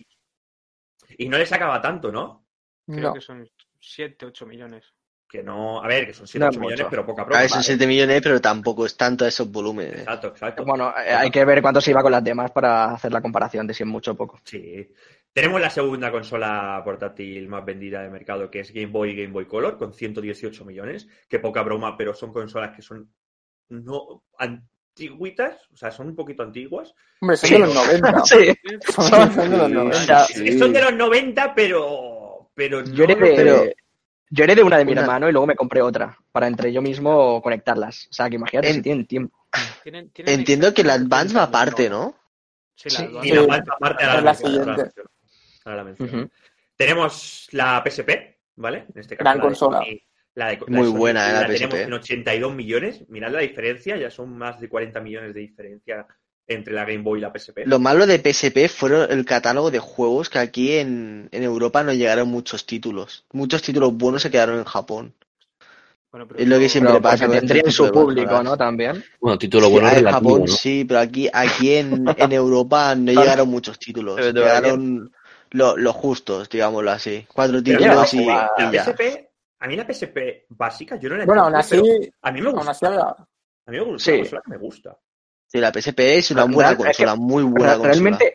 Y 1.16 1.28
no 1.28 1.38
le 1.38 1.46
sacaba 1.46 1.80
tanto, 1.80 2.10
¿no? 2.10 2.44
Creo 2.86 3.00
No. 3.08 3.14
que 3.14 3.20
son 3.20 3.48
7, 3.80 4.26
8 4.26 4.46
millones. 4.46 4.84
Que 5.28 5.42
no... 5.42 5.80
A 5.82 5.86
ver, 5.86 6.06
que 6.06 6.14
son 6.14 6.26
7 6.26 6.40
No 6.40 6.46
8 6.48 6.54
es 6.54 6.60
millones, 6.60 6.78
mucho. 6.80 6.90
pero 6.90 7.06
poca 7.06 7.22
A 7.22 7.24
broma. 7.26 7.40
ver, 7.42 7.50
son 7.50 7.62
7 7.62 7.86
millones, 7.86 8.20
pero 8.22 8.40
tampoco 8.40 8.84
es 8.86 8.96
tanto 8.96 9.24
a 9.24 9.28
esos 9.28 9.48
volúmenes. 9.50 10.00
Exacto, 10.00 10.28
exacto. 10.28 10.64
Bueno, 10.64 10.88
eh, 10.98 11.10
hay 11.12 11.30
que 11.30 11.44
ver 11.44 11.62
cuánto 11.62 11.80
se 11.80 11.90
iba 11.92 12.02
con 12.02 12.10
las 12.12 12.24
demás 12.24 12.50
para 12.50 12.92
hacer 12.94 13.12
la 13.12 13.20
comparación 13.22 13.66
de 13.66 13.74
si 13.74 13.82
es 13.84 13.88
mucho 13.88 14.12
o 14.12 14.16
poco. 14.16 14.40
Sí. 14.44 14.88
Tenemos 15.32 15.60
la 15.60 15.70
segunda 15.70 16.10
consola 16.10 16.80
portátil 16.84 17.46
más 17.48 17.64
vendida 17.64 18.02
del 18.02 18.10
mercado, 18.10 18.50
que 18.50 18.60
es 18.60 18.72
Game 18.72 18.86
Boy 18.88 19.10
y 19.10 19.16
Game 19.22 19.32
Boy 19.32 19.46
Color, 19.46 19.78
con 19.78 19.92
118 19.94 20.64
millones. 20.64 21.06
Que 21.28 21.38
poca 21.38 21.62
broma, 21.62 21.96
pero 21.96 22.12
son 22.14 22.32
consolas 22.32 22.74
que 22.74 22.82
son 22.82 23.12
no 23.68 24.24
antiguitas, 24.38 25.60
o 25.72 25.76
sea, 25.76 25.90
son 25.90 26.08
un 26.08 26.16
poquito 26.16 26.42
antiguas. 26.42 26.92
Hombre, 27.20 27.36
son 27.36 27.48
Sí. 27.48 27.54
de 27.54 27.60
los 27.60 27.74
90. 27.74 28.12
Sí, 28.24 28.54
Son, 28.92 29.04
son 29.32 29.50
de 29.50 29.56
los 29.56 29.66
Sí, 29.68 29.72
90. 29.74 30.24
sí. 30.26 30.32
Es 30.34 30.40
que 30.54 30.58
son 30.58 30.72
de 30.72 30.82
los 30.82 30.94
90, 30.94 31.54
pero. 31.54 32.50
pero 32.54 32.82
Yo 32.84 33.06
no 33.06 33.12
heredé, 33.12 33.36
pero- 33.36 33.62
yo 34.30 34.44
heredé 34.44 34.62
una 34.62 34.78
de 34.78 34.84
mi 34.84 34.92
Una- 34.92 35.02
hermano 35.02 35.28
y 35.28 35.32
luego 35.32 35.46
me 35.46 35.54
compré 35.54 35.80
otra 35.82 36.18
para 36.32 36.48
entre 36.48 36.72
yo 36.72 36.82
mismo 36.82 37.40
conectarlas. 37.42 38.08
O 38.10 38.12
sea, 38.12 38.28
que 38.28 38.36
imagínate 38.36 38.68
En- 38.70 38.74
si 38.74 38.82
tienen 38.82 39.06
tiempo. 39.06 39.38
Tienen- 39.84 40.10
tienen 40.10 40.34
Entiendo 40.40 40.74
que 40.74 40.82
la 40.84 40.94
Advance 40.94 41.34
va 41.34 41.48
30 41.50 41.58
aparte. 41.58 41.88
¿no? 41.90 42.14
Sí, 42.74 42.88
la. 42.90 43.00
Advance 43.08 43.28
Y 43.28 43.32
la 43.32 43.40
Sí. 43.42 43.46
parte 43.46 43.70
aparte 43.70 44.04
Es 44.04 44.22
la 44.24 44.34
siguiente. 44.34 44.82
Ahora 45.64 45.78
la 45.78 45.84
menciono. 45.84 46.30
Tenemos 46.76 47.48
la 47.52 47.82
PSP, 47.84 48.10
¿vale? 48.56 48.86
En 48.94 49.00
este 49.00 49.16
caso. 49.16 49.24
Gran 49.24 49.38
la 49.38 49.42
de 49.42 49.48
consola. 49.48 49.78
Sony, 49.78 49.84
la 50.34 50.46
de- 50.48 50.58
la 50.58 50.64
de 50.66 50.72
Muy 50.72 50.86
Sony, 50.88 50.96
buena, 50.96 51.28
eh, 51.28 51.32
la 51.32 51.40
la 51.42 51.46
tenemos 51.48 51.74
PSP. 51.74 51.82
en 51.86 51.92
82 51.92 52.54
millones. 52.54 53.04
Mirad 53.08 53.32
la 53.32 53.40
diferencia, 53.40 53.96
ya 53.96 54.10
son 54.10 54.36
más 54.38 54.60
de 54.60 54.68
40 54.68 55.00
millones 55.00 55.34
de 55.34 55.40
diferencia 55.40 56.06
entre 56.46 56.72
la 56.72 56.84
Game 56.84 57.02
Boy 57.02 57.18
y 57.18 57.22
la 57.22 57.32
PSP. 57.36 57.66
Lo 57.66 57.78
malo 57.78 58.06
de 58.06 58.18
PSP 58.18 58.68
fueron 58.68 59.10
el 59.10 59.24
catálogo 59.26 59.70
de 59.70 59.80
juegos 59.80 60.30
que 60.30 60.38
aquí 60.38 60.76
en, 60.78 61.28
en 61.32 61.42
Europa 61.42 61.82
no 61.82 61.92
llegaron 61.92 62.28
muchos 62.28 62.64
títulos. 62.64 63.26
Muchos 63.32 63.60
títulos 63.60 63.92
buenos 63.94 64.22
se 64.22 64.30
quedaron 64.30 64.58
en 64.58 64.64
Japón. 64.64 65.14
Bueno, 66.10 66.26
pero 66.26 66.40
Es 66.40 66.48
lo 66.48 66.58
que 66.58 66.70
siempre 66.70 66.92
Pero 66.94 67.02
pasa 67.02 67.28
tendrían 67.28 67.70
su 67.70 67.90
público. 67.92 68.42
¿no? 68.42 68.56
También. 68.56 69.04
Bueno, 69.20 69.36
título 69.38 69.66
Sí, 69.66 69.72
bueno 69.72 69.90
en 69.90 70.04
Japón 70.06 70.40
¿no? 70.40 70.46
sí, 70.46 70.86
pero 70.86 71.00
aquí, 71.00 71.28
aquí 71.30 71.74
en, 71.74 72.06
en 72.16 72.32
Europa 72.32 72.94
no 72.94 73.12
llegaron 73.42 73.48
muchos 73.50 73.78
títulos. 73.78 74.18
Llegaron 74.18 75.12
lo- 75.50 75.76
los 75.76 75.94
justos, 75.94 76.48
digámoslo 76.48 76.90
así. 76.90 77.26
Cuatro 77.32 77.62
títulos 77.62 78.12
la, 78.12 78.20
y, 78.20 78.26
la 78.26 78.50
y 78.58 78.72
ya. 78.72 78.84
PSP, 78.84 79.28
a 79.60 79.66
mí 79.66 79.76
la 79.76 79.84
PSP 79.86 80.46
básica, 80.50 80.96
yo 80.96 81.08
no 81.08 81.16
la 81.16 81.24
Bueno, 81.26 81.42
aún 81.44 81.54
así, 81.56 81.76
a 82.22 82.32
mí 82.32 82.40
me 82.40 82.50
gusta. 82.50 82.70
así 82.70 82.86
había- 82.86 83.00
A 83.66 83.70
mí 83.70 83.76
me 83.76 83.84
gusta, 83.84 84.04
Sí. 84.04 84.10
una 84.12 84.20
consola 84.22 84.42
que 84.44 84.50
me 84.50 84.56
gusta. 84.58 84.98
Sí, 85.50 85.58
la 85.60 85.72
PSP 85.72 86.18
es 86.18 86.30
una 86.30 86.44
buena 86.44 86.70
es 86.72 86.76
que- 86.76 86.84
consola, 86.84 87.14
muy 87.16 87.42
buena 87.42 87.74
Re- 87.76 87.82
Realmente, 87.84 88.34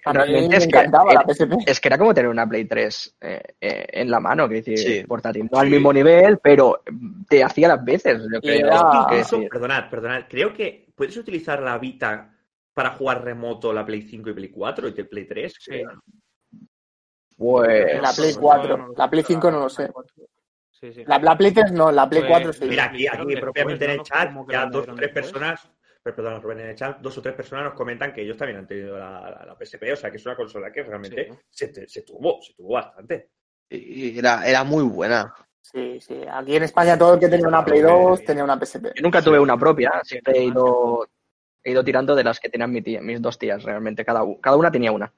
es 0.57 0.63
que, 0.67 0.77
encantaba 0.77 1.13
la 1.13 1.21
PSP. 1.23 1.55
es 1.67 1.79
que 1.79 1.87
era 1.87 1.97
como 1.99 2.13
tener 2.13 2.29
una 2.29 2.47
Play 2.47 2.65
3 2.65 3.15
eh, 3.21 3.41
eh, 3.61 3.85
en 3.93 4.09
la 4.11 4.19
mano, 4.19 4.49
que 4.49 4.55
decir, 4.55 4.77
Sí. 4.79 5.03
portátil. 5.07 5.47
No 5.51 5.59
al 5.59 5.67
Sí. 5.67 5.73
mismo 5.73 5.93
nivel, 5.93 6.39
pero 6.39 6.81
te 7.29 7.43
hacía 7.43 7.67
las 7.67 7.83
veces, 7.85 8.19
yo 8.31 8.41
creo. 8.41 8.65
era- 8.67 9.05
que 9.09 9.15
Incluso, 9.19 9.41
perdonad, 9.49 9.89
perdonad, 9.91 10.23
creo 10.27 10.53
que 10.53 10.87
puedes 10.95 11.15
utilizar 11.17 11.61
la 11.61 11.77
Vita 11.77 12.31
para 12.73 12.91
jugar 12.91 13.23
remoto 13.23 13.71
la 13.71 13.85
Play 13.85 14.01
5 14.03 14.31
y 14.31 14.33
Play 14.33 14.49
4 14.49 14.87
y 14.87 14.91
de 14.93 15.05
Play 15.05 15.25
3. 15.27 15.53
Sí. 15.59 15.69
creo. 15.71 15.91
Pues, 17.37 18.01
La 18.01 18.11
Play 18.13 18.33
no, 18.33 18.39
4. 18.41 18.77
no, 18.77 18.87
no, 18.87 18.93
La 18.97 19.09
Play 19.09 19.23
5 19.23 19.51
no 19.51 19.59
lo 19.59 19.69
sé. 19.69 19.91
Sí, 20.71 20.91
sí. 20.93 21.03
La, 21.05 21.17
la 21.19 21.37
Play 21.37 21.51
3 21.51 21.71
no, 21.71 21.91
la 21.91 22.09
Play 22.09 22.21
Pues, 22.23 22.31
4 22.31 22.53
sí. 22.53 22.65
Mira, 22.65 22.85
aquí, 22.85 23.07
aquí 23.07 23.17
Después, 23.19 23.39
propiamente 23.41 23.85
en 23.85 23.91
el 23.91 24.01
chat, 24.03 24.31
ya 24.49 24.65
dos 24.65 24.87
o 24.87 24.95
tres 24.95 25.11
personas, 25.11 25.71
perdón, 26.03 26.41
Rubén, 26.41 26.59
en 26.61 26.69
el 26.69 26.75
chat, 26.75 26.99
dos 26.99 27.17
o 27.17 27.21
tres 27.21 27.35
personas 27.35 27.65
nos 27.65 27.73
comentan 27.73 28.13
que 28.13 28.21
ellos 28.21 28.35
también 28.37 28.59
han 28.59 28.67
tenido 28.67 28.97
la, 28.97 29.21
la- 29.29 29.45
la 29.45 29.55
PSP, 29.57 29.93
o 29.93 29.95
sea 29.95 30.11
que 30.11 30.17
es 30.17 30.25
una 30.25 30.35
consola 30.35 30.71
que 30.71 30.83
realmente 30.83 31.29
Sí. 31.49 31.67
se, 31.73 31.87
se 31.87 32.01
tuvo, 32.01 32.41
se 32.41 32.53
tuvo 32.53 32.73
bastante. 32.73 33.29
Y 33.69 34.19
Era, 34.19 34.45
era 34.47 34.63
muy 34.63 34.83
buena. 34.83 35.33
Sí, 35.61 35.99
sí. 36.01 36.21
Aquí 36.29 36.57
en 36.57 36.63
España 36.63 36.97
todo 36.97 37.13
el 37.13 37.19
que 37.21 37.29
tenía 37.29 37.47
una 37.47 37.63
Play 37.63 37.79
2 37.81 38.23
tenía 38.25 38.43
una 38.43 38.59
PSP. 38.59 38.87
yo 38.95 39.01
nunca 39.01 39.21
tuve 39.21 39.39
una 39.39 39.57
propia, 39.57 39.91
siempre 40.03 40.37
he 40.37 40.43
ido, 40.43 41.07
he 41.63 41.71
ido 41.71 41.83
tirando 41.85 42.13
de 42.13 42.25
las 42.25 42.39
que 42.41 42.49
tenían 42.49 42.71
mi 42.73 42.81
tía- 42.81 42.99
mis 43.01 43.21
dos 43.21 43.37
tías, 43.39 43.63
realmente, 43.63 44.03
cada, 44.03 44.21
cada 44.41 44.57
una 44.57 44.69
tenía 44.69 44.91
una. 44.91 45.11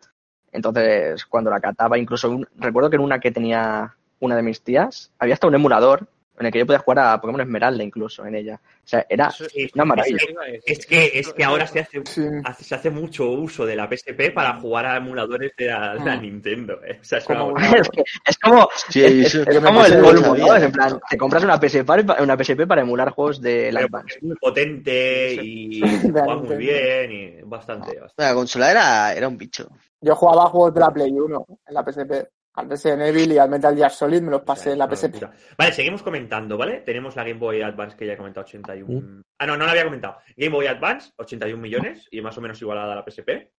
Entonces, 0.55 1.25
cuando 1.25 1.51
la 1.51 1.59
cataba, 1.59 1.97
incluso 1.97 2.29
un- 2.31 2.47
recuerdo 2.57 2.89
que 2.89 2.95
en 2.95 3.01
una 3.03 3.19
que 3.19 3.31
tenía 3.31 3.95
una 4.19 4.35
de 4.35 4.41
mis 4.43 4.61
tías, 4.61 5.11
había 5.19 5.33
hasta 5.33 5.47
un 5.47 5.55
emulador 5.55 6.07
en 6.39 6.45
el 6.45 6.51
que 6.51 6.59
yo 6.59 6.65
podía 6.65 6.79
jugar 6.79 6.99
a 6.99 7.21
Pokémon 7.21 7.41
Esmeralda 7.41 7.83
incluso 7.83 8.25
en 8.25 8.35
ella. 8.35 8.59
O 8.63 8.87
sea, 8.87 9.05
era 9.09 9.27
Eso- 9.27 9.45
una 9.73 9.85
maravilla. 9.85 10.17
Es 10.65 10.85
que, 10.85 11.11
es 11.13 11.31
que 11.33 11.43
ahora 11.43 11.65
se 11.65 11.79
hace, 11.79 12.01
Sí. 12.05 12.23
hace- 12.43 12.63
se 12.63 12.75
hace 12.75 12.89
mucho 12.89 13.29
uso 13.29 13.65
de 13.65 13.75
la 13.75 13.87
PSP 13.87 14.31
para 14.31 14.55
jugar 14.59 14.85
a 14.85 14.97
emuladores 14.97 15.53
de 15.57 15.65
la, 15.67 15.93
de 15.95 16.05
la 16.05 16.17
Mm. 16.17 16.21
Nintendo. 16.21 16.79
¿eh? 16.85 16.99
O 17.01 17.03
sea, 17.03 17.19
es 17.19 17.25
Como 17.25 17.47
una- 17.47 17.55
es, 17.87 17.89
que 17.89 18.03
es 18.27 18.37
como, 18.37 18.67
Sí, 18.89 19.03
es, 19.03 19.35
el 19.35 19.45
sabía. 19.61 20.45
¿no? 20.45 20.55
En 20.57 20.71
plan, 20.71 20.99
te 21.09 21.17
compras 21.17 21.43
una 21.43 21.57
PSP, 21.59 21.83
para- 21.85 22.21
una 22.23 22.37
PSP 22.37 22.67
para 22.67 22.81
emular 22.81 23.09
juegos 23.11 23.41
de 23.41 23.71
la 23.71 23.81
es 23.81 24.23
muy 24.23 24.35
potente 24.35 25.33
y 25.41 25.79
juega 26.01 26.35
muy 26.35 26.55
bien 26.57 27.11
y 27.11 27.41
bastante, 27.43 27.99
bastante. 27.99 28.13
La 28.23 28.33
consola 28.33 28.71
era, 28.71 29.13
era 29.13 29.27
un 29.27 29.37
bicho. 29.37 29.67
Yo 30.01 30.15
jugaba 30.15 30.49
juegos 30.49 30.73
de 30.73 30.79
la 30.81 30.91
Play 30.91 31.11
1 31.11 31.45
en 31.67 31.73
la 31.73 31.83
PSP. 31.83 32.27
Al 32.57 32.69
Resident 32.69 33.01
Evil 33.01 33.31
y 33.33 33.37
al 33.37 33.49
Metal 33.49 33.75
Gear 33.75 33.91
Solid 33.91 34.21
me 34.21 34.31
los 34.31 34.41
pasé 34.43 34.71
en 34.71 34.77
la 34.79 34.87
PSP. 34.89 35.23
Vale, 35.57 35.73
seguimos 35.73 36.01
comentando, 36.01 36.57
¿vale? 36.57 36.81
Tenemos 36.81 37.15
la 37.15 37.23
Game 37.23 37.39
Boy 37.39 37.61
Advance 37.61 37.97
que 37.97 38.05
ya 38.05 38.13
he 38.13 38.17
comentado, 38.17 38.45
81. 38.45 38.87
Mm. 39.01 39.21
Ah, 39.39 39.45
no, 39.45 39.57
no 39.57 39.65
la 39.65 39.71
había 39.71 39.83
comentado. 39.83 40.17
Game 40.37 40.51
Boy 40.53 40.67
Advance, 40.67 41.11
81 41.17 41.61
millones 41.61 42.07
y 42.11 42.21
más 42.21 42.37
o 42.37 42.41
menos 42.41 42.61
igualada 42.61 42.93
a 42.93 42.95
la 42.95 43.03
PSP. 43.05 43.51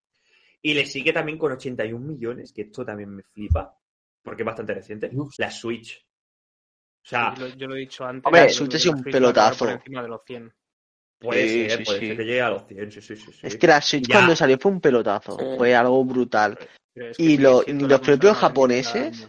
Y 0.63 0.73
le 0.75 0.87
sigue 0.87 1.13
también 1.13 1.37
con 1.39 1.53
81 1.53 2.05
millones, 2.05 2.53
que 2.53 2.63
esto 2.63 2.85
también 2.85 3.15
me 3.15 3.23
flipa, 3.23 3.77
porque 4.23 4.43
es 4.43 4.47
bastante 4.47 4.75
reciente, 4.75 5.11
la 5.39 5.51
Switch. 5.51 6.05
O 7.05 7.09
sea, 7.09 7.35
yo, 7.37 7.47
lo, 7.49 7.55
yo 7.55 7.67
lo 7.69 7.77
he 7.77 7.81
dicho 7.81 8.05
antes. 8.05 8.25
Hombre, 8.27 8.49
yo 8.49 8.55
Switch 8.55 8.75
es 8.77 8.87
un 8.87 8.97
la 8.97 9.03
pelotazo. 9.13 9.65
Por 9.67 9.75
encima 9.75 10.03
de 10.03 10.09
los 10.09 10.21
100. 10.27 10.53
puede 11.21 11.49
Sí, 11.49 11.69
ser, 11.71 11.79
sí, 11.79 11.85
puede 11.85 12.01
sí. 12.01 12.07
ser 12.09 12.17
que 12.17 12.25
llegue 12.25 12.41
a 12.43 12.51
los 12.51 12.67
100, 12.67 12.93
sí, 12.93 13.01
sí, 13.03 13.17
sí. 13.17 13.33
sí. 13.33 13.47
Es 13.47 13.57
que 13.57 13.67
la 13.67 13.81
Switch 13.81 14.09
Ya. 14.09 14.15
cuando 14.17 14.35
salió 14.35 14.59
fue 14.59 14.73
un 14.73 14.81
pelotazo, 14.81 15.39
Sí. 15.39 15.45
fue 15.59 15.75
algo 15.77 16.05
brutal. 16.05 16.59
Pero 16.97 17.11
es 17.11 17.17
que 17.19 17.23
Y 17.23 17.37
lo- 17.37 17.63
y 17.67 17.75
los 17.75 18.01
propios 18.01 18.37
japoneses. 18.39 19.29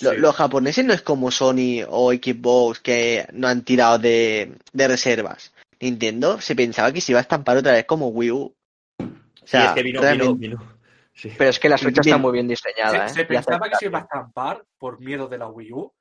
Lo- 0.00 0.12
Sí. 0.12 0.16
Los 0.18 0.36
japoneses 0.36 0.84
no 0.84 0.92
es 0.94 1.02
como 1.02 1.28
Sony 1.32 1.82
o 1.88 2.12
Xbox 2.12 2.78
que 2.78 3.26
no 3.32 3.48
han 3.48 3.64
tirado 3.64 3.98
de, 3.98 4.54
de 4.72 4.86
reservas. 4.88 5.52
Nintendo 5.80 6.40
se 6.40 6.54
pensaba 6.54 6.92
que 6.92 7.00
se 7.00 7.10
iba 7.10 7.18
a 7.18 7.22
estampar 7.22 7.56
otra 7.56 7.72
vez 7.72 7.84
como 7.84 8.06
Wii 8.06 8.30
U. 8.30 8.42
O 8.42 8.54
Sí, 9.00 9.44
sea, 9.44 9.64
es 9.70 9.72
que 9.72 9.82
vino, 9.82 10.00
realmente- 10.00 10.38
vino, 10.38 10.56
vino. 10.58 10.78
Sí. 11.12 11.32
Pero 11.36 11.50
es 11.50 11.58
que 11.58 11.68
la 11.68 11.76
Switch 11.78 11.98
está 11.98 12.16
muy 12.16 12.30
bien 12.30 12.46
diseñada, 12.46 13.08
Se, 13.08 13.12
¿eh? 13.12 13.14
se 13.16 13.24
pensaba 13.24 13.68
que 13.68 13.74
se 13.74 13.86
iba 13.86 13.98
a 13.98 14.02
estampar 14.02 14.64
por 14.78 15.00
miedo 15.00 15.26
de 15.26 15.38
la 15.38 15.48
Wii 15.48 15.72
U. 15.72 15.92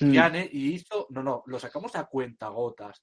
Mm, 0.00 0.34
y 0.50 0.72
hizo. 0.74 1.06
No, 1.10 1.22
no, 1.22 1.44
lo 1.46 1.60
sacamos 1.60 1.94
a 1.94 2.06
cuenta 2.06 2.48
gotas. 2.48 3.00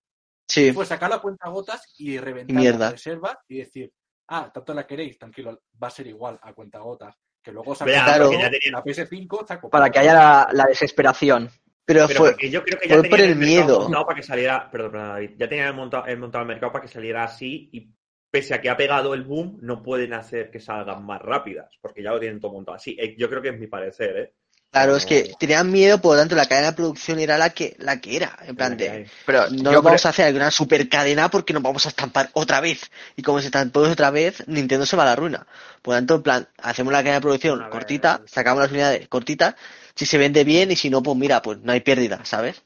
Sí, 0.50 0.74
Fue 0.74 0.86
sacar 0.86 1.10
la 1.10 1.20
cuenta 1.20 1.48
gotas 1.50 1.94
y 1.98 2.18
reventar 2.18 2.62
las 2.78 2.92
reservas 2.92 3.38
y 3.48 3.60
decir, 3.60 3.90
ah, 4.30 4.52
tanto 4.54 4.74
la 4.74 4.86
queréis, 4.88 5.18
tranquilo, 5.18 5.62
va 5.82 5.88
a 5.88 5.92
ser 5.92 6.08
igual 6.08 6.40
a 6.42 6.54
cuenta 6.54 6.80
gotas. 6.80 7.16
Que 7.44 7.52
luego 7.52 7.76
Ya, 7.76 7.86
Claro. 7.86 8.26
porque 8.26 8.42
ya 8.42 8.50
tenía- 8.50 8.72
la 8.72 8.84
PS5 8.84 9.46
sacó 9.48 9.70
Para 9.70 9.90
que 9.92 10.00
haya 10.00 10.14
la, 10.16 10.50
la 10.52 10.66
desesperación. 10.66 11.50
pero, 11.86 12.08
Pero 12.08 12.20
fue, 12.20 12.32
porque 12.32 12.50
yo 12.50 12.64
creo 12.64 12.80
que 12.80 12.88
ya 12.90 12.98
fue 12.98 13.10
por 13.10 13.22
el 13.22 13.36
miedo. 13.36 13.82
montado 13.82 14.06
para 14.08 14.16
que 14.16 14.24
saliera, 14.24 14.72
perdón, 14.72 14.92
perdón, 14.94 15.10
David, 15.10 15.32
ya 15.38 15.48
tenían 15.48 15.68
el 15.68 15.74
montado, 15.76 16.06
el 16.08 16.18
montado 16.18 16.42
el 16.42 16.48
mercado 16.48 16.72
para 16.72 16.82
que 16.82 16.88
saliera 16.92 17.24
así 17.24 17.70
y 17.72 17.88
pese 18.32 18.56
a 18.56 18.62
que 18.62 18.70
ha 18.72 18.76
pegado 18.76 19.14
el 19.14 19.24
boom, 19.24 19.60
no 19.62 19.84
pueden 19.84 20.14
hacer 20.14 20.50
que 20.50 20.60
salgan 20.60 21.06
más 21.06 21.22
rápidas, 21.22 21.78
porque 21.80 22.02
ya 22.02 22.10
lo 22.12 22.20
tienen 22.20 22.40
todo 22.40 22.52
montado 22.54 22.76
así. 22.78 22.98
Eh, 23.00 23.16
Yo 23.18 23.30
creo 23.30 23.42
que 23.44 23.50
es 23.50 23.60
mi 23.60 23.68
parecer, 23.68 24.18
¿eh? 24.18 24.34
Claro, 24.72 24.92
No- 24.92 24.98
es 24.98 25.06
que 25.06 25.32
tenían 25.40 25.72
miedo, 25.72 26.02
por 26.02 26.16
lo 26.16 26.20
tanto 26.20 26.36
la 26.36 26.48
cadena 26.48 26.72
de 26.72 26.76
producción 26.76 27.18
era 27.20 27.38
la 27.38 27.52
que, 27.52 27.76
la 27.80 28.02
que 28.02 28.18
era. 28.18 28.38
En 28.46 28.58
plan 28.58 28.76
de, 28.76 29.08
Pero 29.26 29.44
no 29.44 29.48
yo 29.50 29.56
nos 29.64 29.70
creo- 29.72 29.82
vamos 29.82 30.06
a 30.06 30.10
hacer 30.10 30.36
una 30.36 30.52
super 30.52 30.90
cadena 30.90 31.30
porque 31.30 31.54
nos 31.54 31.64
vamos 31.64 31.86
a 31.86 31.90
estampar 31.90 32.30
otra 32.34 32.60
vez. 32.60 32.92
Y 33.16 33.22
como 33.22 33.40
se 33.40 33.46
estampó 33.46 33.80
otra 33.82 34.12
vez, 34.12 34.44
Nintendo 34.48 34.86
se 34.86 34.98
va 34.98 35.04
a 35.04 35.08
la 35.08 35.16
ruina. 35.16 35.48
Por 35.82 35.94
lo 35.94 35.98
tanto, 36.00 36.16
en 36.16 36.24
plan, 36.24 36.48
hacemos 36.62 36.92
la 36.92 37.00
cadena 37.00 37.16
de 37.16 37.22
producción 37.22 37.60
A 37.62 37.64
ver. 37.64 37.72
cortita, 37.72 38.22
sacamos 38.26 38.62
las 38.64 38.72
unidades 38.72 39.08
cortitas, 39.08 39.56
si 39.96 40.06
se 40.06 40.18
vende 40.18 40.44
bien 40.44 40.70
y 40.72 40.76
si 40.76 40.90
no, 40.90 41.02
pues 41.02 41.16
mira, 41.18 41.42
pues 41.42 41.60
no 41.60 41.72
hay 41.72 41.80
pérdida, 41.80 42.20
¿sabes? 42.26 42.62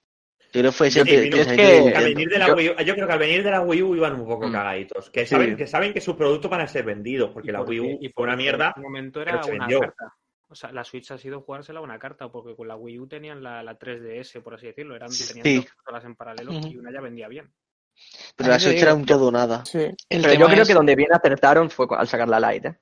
Yo 0.51 0.61
creo 0.61 0.71
que 0.71 0.77
fue 0.77 0.87
al 0.87 2.03
venir 2.05 2.27
de 2.27 2.39
la 2.39 2.47
Yo- 2.47 2.55
Wii 2.55 2.69
U- 2.69 2.83
yo 2.83 2.95
creo 2.95 3.05
que 3.05 3.13
al 3.13 3.19
venir 3.19 3.43
de 3.43 3.51
la 3.51 3.61
Wii 3.61 3.83
U 3.83 3.95
iban 3.95 4.19
un 4.19 4.27
poco 4.27 4.47
Mm. 4.47 4.51
cagaditos. 4.51 5.11
Que 5.11 5.19
Sí. 5.27 5.27
saben, 5.27 5.55
que 5.55 5.67
saben 5.67 5.93
que 5.93 6.01
sus 6.01 6.15
productos 6.15 6.49
van 6.49 6.61
a 6.61 6.67
ser 6.67 6.83
vendidos, 6.85 7.29
porque 7.31 7.51
la 7.51 7.61
Wii 7.61 7.79
U 7.79 7.97
y 8.01 8.09
fue 8.09 8.23
una 8.23 8.35
mierda. 8.35 8.73
En 8.75 8.81
momento 8.81 9.19
pero 9.23 9.29
era 9.35 9.43
se 9.43 9.51
una 9.51 9.59
vendió. 9.67 9.79
carta. 9.81 10.15
O 10.51 10.55
sea, 10.55 10.71
la 10.71 10.83
Switch 10.83 11.11
ha 11.11 11.17
sido 11.17 11.41
jugársela 11.41 11.79
a 11.79 11.83
una 11.83 11.99
carta, 11.99 12.27
porque 12.29 12.55
con 12.55 12.67
la 12.67 12.75
Wii 12.75 12.99
U 12.99 13.07
tenían 13.07 13.43
la, 13.43 13.61
la 13.61 13.77
3DS, 13.77 14.41
por 14.41 14.55
así 14.55 14.65
decirlo. 14.67 14.95
Eran, 14.95 15.09
tenían 15.09 15.43
Sí. 15.45 15.55
dos 15.57 15.65
consolas 15.75 16.05
en 16.05 16.15
paralelo 16.15 16.51
y 16.53 16.75
una 16.77 16.91
ya 16.91 17.01
vendía 17.01 17.27
bien. 17.27 17.51
Pero 18.35 18.49
la 18.49 18.59
Switch 18.59 18.81
era 18.81 18.93
un 18.95 19.05
todo 19.05 19.27
o 19.27 19.31
nada. 19.31 19.63
Sí. 19.65 19.79
El 20.09 20.21
Pero 20.21 20.33
yo 20.33 20.45
creo 20.47 20.61
es- 20.63 20.67
que 20.67 20.73
donde 20.73 20.95
bien 20.95 21.13
acertaron 21.13 21.69
fue 21.69 21.85
al 21.91 22.07
sacar 22.07 22.27
la 22.29 22.39
Lite, 22.51 22.67
¿eh? 22.69 22.75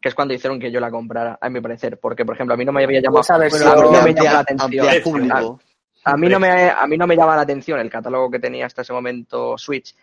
que 0.00 0.08
es 0.10 0.14
cuando 0.14 0.34
hicieron 0.34 0.60
que 0.60 0.70
yo 0.70 0.80
la 0.80 0.90
comprara, 0.90 1.38
a 1.40 1.48
mi 1.48 1.60
parecer. 1.62 1.98
Porque, 1.98 2.26
por 2.26 2.34
ejemplo, 2.34 2.54
a 2.54 2.56
mí 2.58 2.64
no 2.66 2.72
me 2.72 2.84
había 2.84 3.00
llamado, 3.00 3.20
Esa 3.20 3.36
a 3.36 3.38
mí 3.38 3.44
no 3.50 4.02
me 4.02 4.12
la 4.12 4.40
atención. 4.40 5.58
A 6.06 6.16
mí 6.18 6.28
no 6.28 6.38
me, 6.38 6.68
a 6.70 6.86
mí 6.86 6.98
no 6.98 7.06
me 7.06 7.16
llama 7.16 7.34
la 7.36 7.42
atención 7.42 7.80
el 7.80 7.88
catálogo 7.88 8.30
que 8.30 8.38
tenía 8.38 8.66
hasta 8.66 8.82
ese 8.82 8.92
momento 8.92 9.56
Switch 9.56 9.94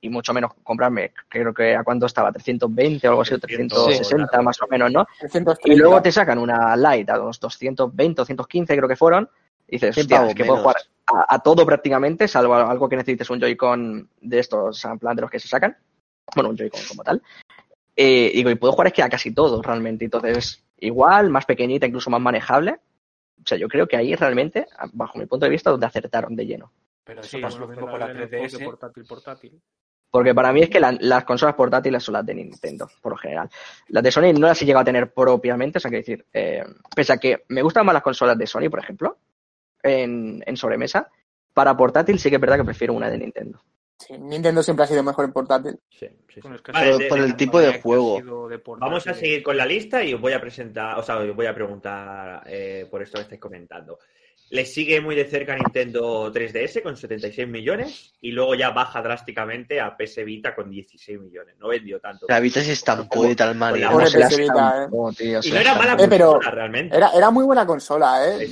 y 0.00 0.08
mucho 0.08 0.32
menos 0.32 0.52
comprarme, 0.62 1.12
creo 1.28 1.52
que 1.52 1.74
a 1.74 1.82
cuánto 1.82 2.06
estaba, 2.06 2.30
320 2.32 3.06
o 3.08 3.10
algo 3.10 3.22
así, 3.22 3.34
o 3.34 3.38
300, 3.38 3.84
360 3.86 4.38
sí. 4.38 4.44
más 4.44 4.62
o 4.62 4.66
menos, 4.68 4.92
¿no? 4.92 5.06
330. 5.20 5.72
Y 5.72 5.76
luego 5.76 6.00
te 6.00 6.12
sacan 6.12 6.38
una 6.38 6.76
Lite 6.76 7.10
a 7.12 7.20
unos 7.20 7.40
220 7.40 8.22
o 8.22 8.24
115 8.24 8.76
creo 8.76 8.88
que 8.88 8.96
fueron 8.96 9.28
y 9.66 9.72
dices, 9.72 9.94
100 9.94 10.04
hostia, 10.04 10.26
es 10.28 10.34
que 10.34 10.44
puedo 10.44 10.60
jugar 10.60 10.76
a, 11.06 11.34
a 11.34 11.38
todo 11.40 11.66
prácticamente, 11.66 12.26
salvo 12.26 12.54
algo 12.54 12.88
que 12.88 12.96
necesites 12.96 13.28
un 13.30 13.40
Joy-Con 13.40 14.08
de 14.20 14.38
estos, 14.38 14.84
en 14.84 14.98
plan 14.98 15.14
de 15.14 15.22
los 15.22 15.30
que 15.30 15.40
se 15.40 15.48
sacan. 15.48 15.76
Bueno, 16.34 16.50
un 16.50 16.56
Joy-Con 16.56 16.80
como 16.88 17.02
tal. 17.02 17.22
Eh, 17.94 18.30
digo, 18.32 18.48
y 18.48 18.54
puedo 18.54 18.72
jugar 18.72 18.86
es 18.86 18.92
que 18.92 19.02
a 19.02 19.08
casi 19.08 19.34
todo 19.34 19.60
realmente. 19.60 20.04
Entonces, 20.04 20.64
igual, 20.78 21.30
más 21.30 21.44
pequeñita, 21.44 21.86
incluso 21.86 22.10
más 22.10 22.20
manejable. 22.20 22.78
O 23.42 23.46
sea, 23.46 23.58
yo 23.58 23.68
creo 23.68 23.86
que 23.86 23.96
ahí 23.96 24.14
realmente, 24.14 24.66
bajo 24.92 25.18
mi 25.18 25.26
punto 25.26 25.46
de 25.46 25.50
vista, 25.50 25.70
donde 25.70 25.86
acertaron 25.86 26.36
de 26.36 26.46
lleno. 26.46 26.72
Pero 27.04 27.20
eso 27.20 27.30
Sí, 27.36 27.42
pasó 27.42 27.58
bueno, 27.58 27.74
lo 27.74 27.80
mismo 27.80 27.90
con 27.90 28.00
la 28.00 28.06
el 28.06 28.22
enfoque 28.22 28.46
3DS. 28.48 28.64
portátil, 28.64 29.04
portátil. 29.04 29.60
Porque 30.10 30.34
para 30.34 30.52
mí 30.52 30.62
es 30.62 30.70
que 30.70 30.80
la- 30.80 30.96
las 31.00 31.24
consolas 31.24 31.54
portátiles 31.54 32.02
son 32.02 32.14
las 32.14 32.24
de 32.24 32.34
Nintendo, 32.34 32.88
por 33.02 33.12
lo 33.12 33.18
general. 33.18 33.50
Las 33.88 34.02
de 34.02 34.10
Sony 34.10 34.32
no 34.32 34.46
las 34.46 34.60
he 34.62 34.64
llegado 34.64 34.82
a 34.82 34.84
tener 34.86 35.12
propiamente, 35.12 35.78
o 35.78 35.80
sea, 35.80 35.90
que 35.90 35.98
decir, 35.98 36.24
eh, 36.32 36.64
pese 36.96 37.12
a 37.12 37.18
que 37.18 37.44
me 37.48 37.60
gustan 37.62 37.84
más 37.84 37.92
las 37.92 38.02
consolas 38.02 38.38
de 38.38 38.46
Sony, 38.46 38.70
por 38.70 38.78
ejemplo, 38.80 39.18
en, 39.82 40.42
en 40.46 40.56
sobremesa, 40.56 41.10
para 41.52 41.76
portátil 41.76 42.18
sí 42.18 42.30
que 42.30 42.36
es 42.36 42.40
verdad 42.40 42.56
que 42.56 42.64
prefiero 42.64 42.94
una 42.94 43.10
de 43.10 43.18
Nintendo. 43.18 43.60
Sí, 43.98 44.16
Nintendo 44.16 44.62
siempre 44.62 44.84
ha 44.84 44.88
sido 44.88 45.02
mejor 45.02 45.24
en 45.24 45.32
portátil. 45.32 45.78
Sí, 45.90 46.06
sí, 46.06 46.34
sí. 46.34 46.40
Bueno, 46.42 46.56
es 46.56 46.62
que 46.62 46.70
Vale, 46.72 46.84
ha 46.84 46.88
sido 46.92 46.98
de- 47.00 47.08
por 47.08 47.18
el 47.18 47.28
de- 47.28 47.34
tipo 47.34 47.60
de 47.60 47.80
juego. 47.80 48.48
de 48.48 48.62
Vamos 48.78 49.06
a 49.08 49.12
seguir 49.14 49.42
con 49.42 49.56
la 49.56 49.66
lista 49.66 50.02
y 50.04 50.14
os 50.14 50.20
voy 50.20 50.32
a 50.32 50.40
presentar, 50.40 50.96
o 50.98 51.02
sea, 51.02 51.16
os 51.18 51.34
voy 51.34 51.46
a 51.46 51.54
preguntar 51.54 52.42
eh, 52.46 52.86
por 52.90 53.02
esto 53.02 53.18
que 53.18 53.22
estáis 53.22 53.40
comentando. 53.40 53.98
Le 54.50 54.64
sigue 54.64 55.00
muy 55.00 55.14
de 55.14 55.26
cerca 55.26 55.54
Nintendo 55.54 56.32
3DS 56.32 56.82
con 56.82 56.96
76 56.96 57.46
millones 57.48 58.14
y 58.22 58.30
luego 58.32 58.54
ya 58.54 58.70
baja 58.70 59.02
drásticamente 59.02 59.78
a 59.80 59.94
PS 59.96 60.24
Vita 60.24 60.54
con 60.54 60.70
16 60.70 61.20
millones. 61.20 61.56
No 61.58 61.68
vendió 61.68 62.00
tanto. 62.00 62.26
La 62.28 62.40
Vita 62.40 62.62
se 62.62 62.72
estampó 62.72 63.24
de 63.24 63.36
tal 63.36 63.54
manera. 63.56 63.90
Pobre 63.90 64.06
PS 64.06 64.36
Vita, 64.38 64.84
eh. 64.84 64.88
tío, 65.16 65.42
se 65.42 65.48
Y 65.48 65.52
no 65.52 65.58
era 65.58 65.74
mala. 65.74 65.92
Eh, 66.02 66.06
pero- 66.08 66.32
consola 66.32 66.50
realmente. 66.50 66.96
Era, 66.96 67.10
era 67.14 67.30
muy 67.30 67.44
buena 67.44 67.66
consola, 67.66 68.26
¿eh? 68.26 68.48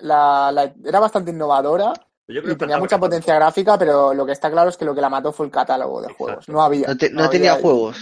La- 0.00 0.50
la- 0.52 0.72
era 0.84 1.00
bastante 1.00 1.30
innovadora 1.32 1.92
Yo 2.28 2.40
creo 2.42 2.52
y 2.52 2.54
que 2.54 2.60
tenía 2.60 2.78
mucha 2.78 2.98
potencia 2.98 3.34
gráfica, 3.34 3.76
pero 3.78 4.14
lo 4.14 4.24
que 4.24 4.32
está 4.32 4.50
claro 4.50 4.70
es 4.70 4.76
que 4.76 4.84
lo 4.84 4.94
que 4.94 5.00
la 5.00 5.08
mató 5.08 5.32
fue 5.32 5.46
el 5.46 5.52
catálogo 5.52 6.00
de 6.00 6.06
Exacto. 6.06 6.24
juegos. 6.24 6.48
No 6.48 6.62
había. 6.62 6.86
No, 6.86 6.96
te- 6.96 7.10
no 7.10 7.20
había- 7.24 7.30
tenía 7.30 7.54
juegos. 7.54 7.96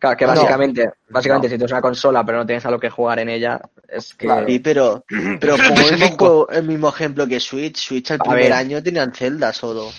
Claro, 0.00 0.16
que 0.16 0.24
No. 0.24 0.30
básicamente, 0.32 0.90
básicamente 1.10 1.48
si 1.48 1.54
tienes 1.56 1.70
una 1.72 1.82
consola 1.82 2.24
pero 2.24 2.38
no 2.38 2.46
tienes 2.46 2.64
a 2.64 2.70
lo 2.70 2.80
que 2.80 2.88
jugar 2.90 3.18
en 3.20 3.28
ella, 3.28 3.60
es 3.86 4.14
que... 4.14 4.26
Claro. 4.26 4.46
Sí, 4.46 4.58
pero, 4.58 5.04
pero 5.40 5.56
como 5.56 6.48
el 6.48 6.56
el 6.56 6.64
mismo 6.64 6.88
ejemplo 6.88 7.26
que 7.26 7.38
Switch, 7.38 7.76
Switch 7.76 8.10
al 8.10 8.16
A 8.20 8.24
primer 8.24 8.42
ver. 8.44 8.52
año 8.54 8.82
tenían 8.82 9.12
Zelda 9.14 9.52
solo. 9.52 9.90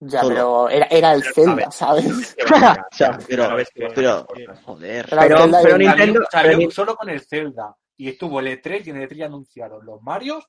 Ya, 0.00 0.20
Solo. 0.20 0.34
pero 0.34 0.68
era, 0.68 0.86
era 0.90 1.12
el 1.14 1.22
Pero, 1.22 1.32
Zelda. 1.34 1.70
¿sabes? 1.70 2.36
pero- 3.28 3.56
pero-. 3.94 4.26
Joder. 4.64 5.06
Pero- 5.08 5.48
pero 5.62 5.78
Nintendo- 5.78 6.26
Salió, 6.30 6.70
solo 6.70 6.96
con 6.96 7.08
el 7.08 7.20
Zelda 7.20 7.74
y 7.96 8.08
estuvo 8.10 8.40
el 8.40 8.48
E3 8.48 8.82
y 8.86 8.90
en 8.90 8.96
el 8.98 9.08
E3 9.08 9.14
ya 9.16 9.26
anunciaron 9.26 9.86
los 9.86 10.02
Marios. 10.02 10.44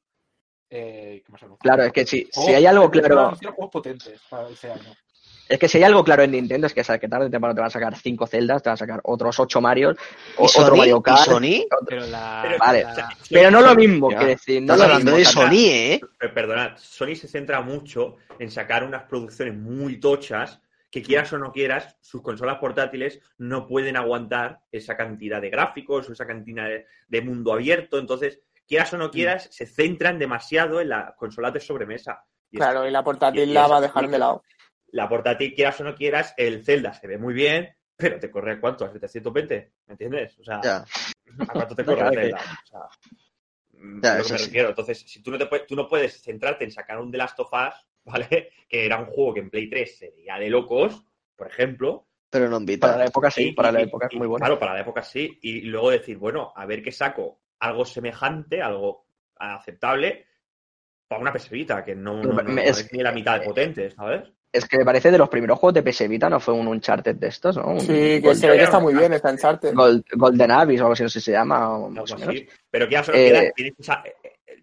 Eh, 0.70 1.24
¿qué 1.26 1.32
más 1.32 1.42
anunciaron? 1.44 1.60
Claro, 1.60 1.84
es 1.84 1.94
que 1.94 2.06
si, 2.06 2.26
si 2.26 2.30
Juegos- 2.34 2.56
hay 2.56 2.66
algo 2.66 2.86
a 2.86 2.92
claro, 2.92 3.20
anunciar 3.28 3.54
juegos 3.54 3.72
potentes 3.72 4.20
para 4.30 4.50
ese 4.50 4.70
año. 4.72 4.92
Es 5.50 5.60
que 5.60 5.68
si 5.68 5.78
hay 5.78 5.84
algo 5.84 6.04
claro 6.04 6.24
en 6.24 6.32
Nintendo 6.32 6.68
es 6.68 6.74
que 6.74 6.84
sabes 6.84 7.00
que 7.02 7.08
tarde 7.08 7.28
o 7.28 7.30
temprano 7.30 7.54
te 7.56 7.62
van 7.62 7.68
a 7.68 7.72
sacar 7.72 7.96
cinco 7.98 8.28
Zeldas, 8.28 8.62
te 8.64 8.70
van 8.70 8.74
a 8.76 8.78
sacar 8.78 9.00
otros 9.04 9.40
ocho 9.40 9.62
Marios, 9.62 9.98
o- 10.38 10.44
¿Y 10.44 10.46
otro 10.48 10.66
Sony? 10.68 10.76
Mario 10.78 10.98
¿Y 10.98 11.02
Kart, 11.04 11.20
Sony? 11.22 11.66
Pero 11.88 12.06
la, 12.08 12.40
Pero- 12.44 12.58
Vale, 12.58 12.84
la- 12.84 13.10
pero 13.30 13.52
no 13.52 13.62
lo 13.62 13.76
mismo, 13.76 14.12
Ya. 14.12 14.18
quiero 14.18 14.32
decir, 14.32 14.62
no 14.62 14.74
Estás 14.74 14.88
hablando 14.90 15.12
mismo. 15.16 15.18
de 15.18 15.26
Sony, 15.50 15.66
¿eh? 15.70 16.02
Perdonad, 16.34 16.72
Sony 16.78 17.16
se 17.16 17.28
centra 17.28 17.62
mucho 17.62 18.16
en 18.40 18.52
sacar 18.52 18.84
unas 18.84 19.04
producciones 19.04 19.56
muy 19.56 20.00
tochas 20.00 20.62
que 20.90 21.02
quieras 21.02 21.32
o 21.34 21.38
no 21.38 21.52
quieras, 21.52 21.98
sus 22.02 22.22
consolas 22.22 22.58
portátiles 22.60 23.20
no 23.38 23.68
pueden 23.68 23.98
aguantar 23.98 24.60
esa 24.72 24.96
cantidad 24.96 25.42
de 25.42 25.50
gráficos 25.50 26.10
o 26.10 26.14
esa 26.14 26.26
cantidad 26.26 26.66
de, 26.66 26.86
de 27.08 27.22
mundo 27.22 27.52
abierto. 27.54 28.00
Entonces, 28.00 28.40
quieras 28.66 28.94
o 28.94 28.98
no 28.98 29.12
quieras, 29.12 29.50
se 29.52 29.66
centran 29.66 30.18
demasiado 30.18 30.80
en 30.80 30.90
las 30.90 31.14
consolas 31.16 31.54
de 31.54 31.60
sobremesa. 31.60 32.24
Y 32.50 32.56
es- 32.56 32.62
Claro, 32.62 32.88
y 32.88 32.92
la 32.92 33.04
portátil 33.04 33.42
y 33.50 33.54
la 33.54 33.68
va 33.68 33.78
a 33.78 33.82
dejar 33.82 34.08
de 34.10 34.18
lado. 34.18 34.44
La 34.92 35.08
portátil, 35.10 35.54
quieras 35.54 35.80
o 35.82 35.84
no 35.84 35.96
quieras, 35.96 36.34
el 36.38 36.64
Zelda 36.64 36.94
se 36.94 37.08
ve 37.08 37.18
muy 37.18 37.34
bien, 37.34 37.76
pero 37.96 38.20
te 38.20 38.30
corre 38.32 38.54
a 38.54 38.60
cuánto, 38.62 38.86
a 38.86 38.90
720, 38.92 39.74
¿me 39.88 39.94
entiendes? 39.94 40.38
O 40.40 40.44
sea, 40.44 40.62
Ya. 40.64 40.86
¿a 41.48 41.54
cuánto 41.54 41.76
te 41.76 41.84
corre 41.86 42.08
el 42.14 42.14
Zelda? 42.32 42.38
O 42.64 42.68
sea, 42.68 42.80
mm, 43.74 44.02
Ya, 44.04 44.12
lo 44.12 44.16
que 44.18 44.22
eso 44.22 44.34
me 44.34 44.40
sí. 44.40 44.46
refiero. 44.46 44.70
Entonces, 44.70 45.00
si 45.00 45.22
tú 45.22 45.32
no, 45.32 45.38
te 45.38 45.46
puedes, 45.48 45.68
tú 45.68 45.76
no 45.76 45.88
puedes 45.88 46.22
centrarte 46.22 46.64
en 46.64 46.72
sacar 46.72 47.00
un 47.00 47.12
The 47.12 47.18
Last 47.18 47.40
of 47.40 47.52
Us, 47.54 47.88
¿vale? 48.06 48.28
Que 48.70 48.86
era 48.86 49.00
un 49.00 49.06
juego 49.08 49.34
que 49.34 49.40
en 49.42 49.50
Play 49.50 49.70
3 49.70 49.98
sería 49.98 50.38
de 50.38 50.50
locos, 50.50 51.04
por 51.36 51.48
ejemplo. 51.48 52.08
Pero 52.30 52.50
no 52.50 52.58
en 52.58 52.80
Para 52.80 52.98
la 52.98 53.06
época 53.06 53.32
sí, 53.32 53.50
y- 53.50 53.52
para 53.54 53.72
la 53.72 53.80
y- 53.82 53.84
época 53.86 54.08
es 54.12 54.18
muy 54.18 54.28
bueno. 54.28 54.44
Claro, 54.46 54.60
para 54.60 54.74
la 54.74 54.82
época 54.82 55.02
sí. 55.04 55.40
Y 55.42 55.62
luego 55.62 55.92
decir, 55.92 56.18
bueno, 56.18 56.52
a 56.56 56.66
ver 56.66 56.84
qué 56.84 56.92
saco 56.92 57.40
algo 57.60 57.86
semejante, 57.86 58.62
algo 58.62 59.06
aceptable 59.38 60.26
para 61.08 61.22
una 61.22 61.32
PS 61.32 61.50
que 61.86 61.96
no, 61.96 62.22
no, 62.22 62.34
no- 62.34 62.44
no 62.44 62.62
Es- 62.62 62.80
es 62.80 62.92
ni 62.94 63.02
la 63.02 63.14
mitad 63.14 63.40
de 63.40 63.46
potente, 63.46 63.90
¿sabes? 63.92 64.30
Es 64.52 64.66
que 64.66 64.78
me 64.78 64.86
parece 64.86 65.12
de 65.12 65.18
los 65.18 65.30
primeros 65.30 65.60
juegos 65.60 65.74
de 65.76 65.84
PS 65.84 66.08
Vita, 66.08 66.30
¿no? 66.30 66.40
Fue 66.40 66.54
un 66.54 66.68
Uncharted 66.68 67.16
de 67.16 67.28
estos, 67.28 67.58
¿no? 67.58 67.68
Un 67.68 67.82
Sí, 67.82 67.88
que 67.88 68.22
Gold- 68.22 68.36
se 68.36 68.50
ve 68.50 68.58
que 68.58 68.64
está 68.64 68.80
muy 68.80 68.94
bien 68.96 69.14
esta 69.14 69.30
Uncharted. 69.30 69.74
Gold- 69.74 70.06
Golden 70.14 70.52
Abyss 70.52 70.80
o 70.80 70.84
algo 70.84 70.94
así, 70.94 71.04
no 71.04 71.10
sé 71.10 71.20
si 71.20 71.26
se 71.26 71.32
llama, 71.34 71.78
o 71.78 71.90
más 71.90 72.12
algo 72.12 72.16
o 72.16 72.28
menos. 72.28 72.36
así. 72.36 72.50
Pero 72.72 72.88
que 72.90 72.96
Eh, 72.96 73.02
queda- 73.14 73.52
tienes 73.56 73.74
esa- 73.78 74.04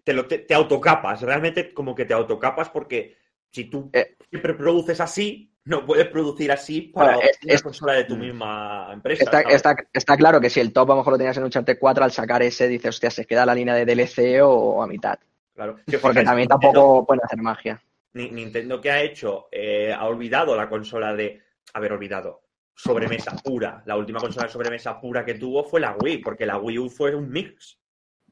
te, 0.03 0.13
lo- 0.13 0.25
te- 0.25 0.39
te 0.39 0.53
autocapas, 0.53 1.21
realmente 1.21 1.73
como 1.73 1.93
que 1.95 2.05
te 2.05 2.13
autocapas 2.13 2.69
porque 2.69 3.15
si 3.51 3.65
tú 3.65 3.89
Eh. 3.93 4.15
siempre 4.29 4.53
produces 4.55 4.99
así, 4.99 5.51
no 5.65 5.85
puedes 5.85 6.07
producir 6.09 6.51
así 6.51 6.81
para 6.81 7.17
es- 7.19 7.39
una 7.43 7.53
es- 7.53 7.63
consola 7.63 7.93
de 7.93 8.03
tu 8.03 8.15
misma 8.17 8.89
empresa. 8.91 9.23
Está, 9.23 9.41
está, 9.41 9.75
está 9.93 10.17
claro 10.17 10.39
que 10.41 10.49
si 10.49 10.59
el 10.59 10.73
top 10.73 10.91
a 10.91 10.93
lo 10.93 10.97
mejor 10.99 11.13
lo 11.13 11.17
tenías 11.17 11.37
en 11.37 11.43
Uncharted 11.43 11.77
4, 11.79 12.03
al 12.03 12.11
sacar 12.11 12.41
ese 12.43 12.67
dices, 12.67 12.89
hostia, 12.89 13.09
se 13.09 13.25
queda 13.25 13.45
la 13.45 13.55
línea 13.55 13.73
de 13.75 13.85
DLC 13.85 14.41
o 14.43 14.81
a 14.83 14.87
mitad. 14.87 15.17
Claro. 15.55 15.77
Porque 16.01 16.23
también 16.23 16.47
tampoco 16.49 17.05
pueden 17.05 17.21
hacer 17.23 17.39
magia. 17.41 17.81
Ni- 18.15 18.31
Nintendo 18.31 18.81
que 18.81 18.91
ha 18.91 19.01
hecho, 19.01 19.47
Eh, 19.51 19.93
ha 19.93 20.05
olvidado 20.05 20.55
la 20.55 20.67
consola 20.69 21.13
de, 21.13 21.41
haber 21.73 21.91
olvidado, 21.93 22.41
sobremesa 22.73 23.35
pura. 23.43 23.83
La 23.85 23.95
última 23.97 24.19
consola 24.19 24.47
de 24.47 24.51
sobremesa 24.53 24.99
pura 24.99 25.23
que 25.23 25.35
tuvo 25.35 25.63
fue 25.63 25.79
la 25.79 25.95
Wii, 25.99 26.17
porque 26.19 26.45
la 26.45 26.57
Wii 26.57 26.79
U 26.79 26.89
fue 26.89 27.13
un 27.15 27.29
mix. 27.29 27.77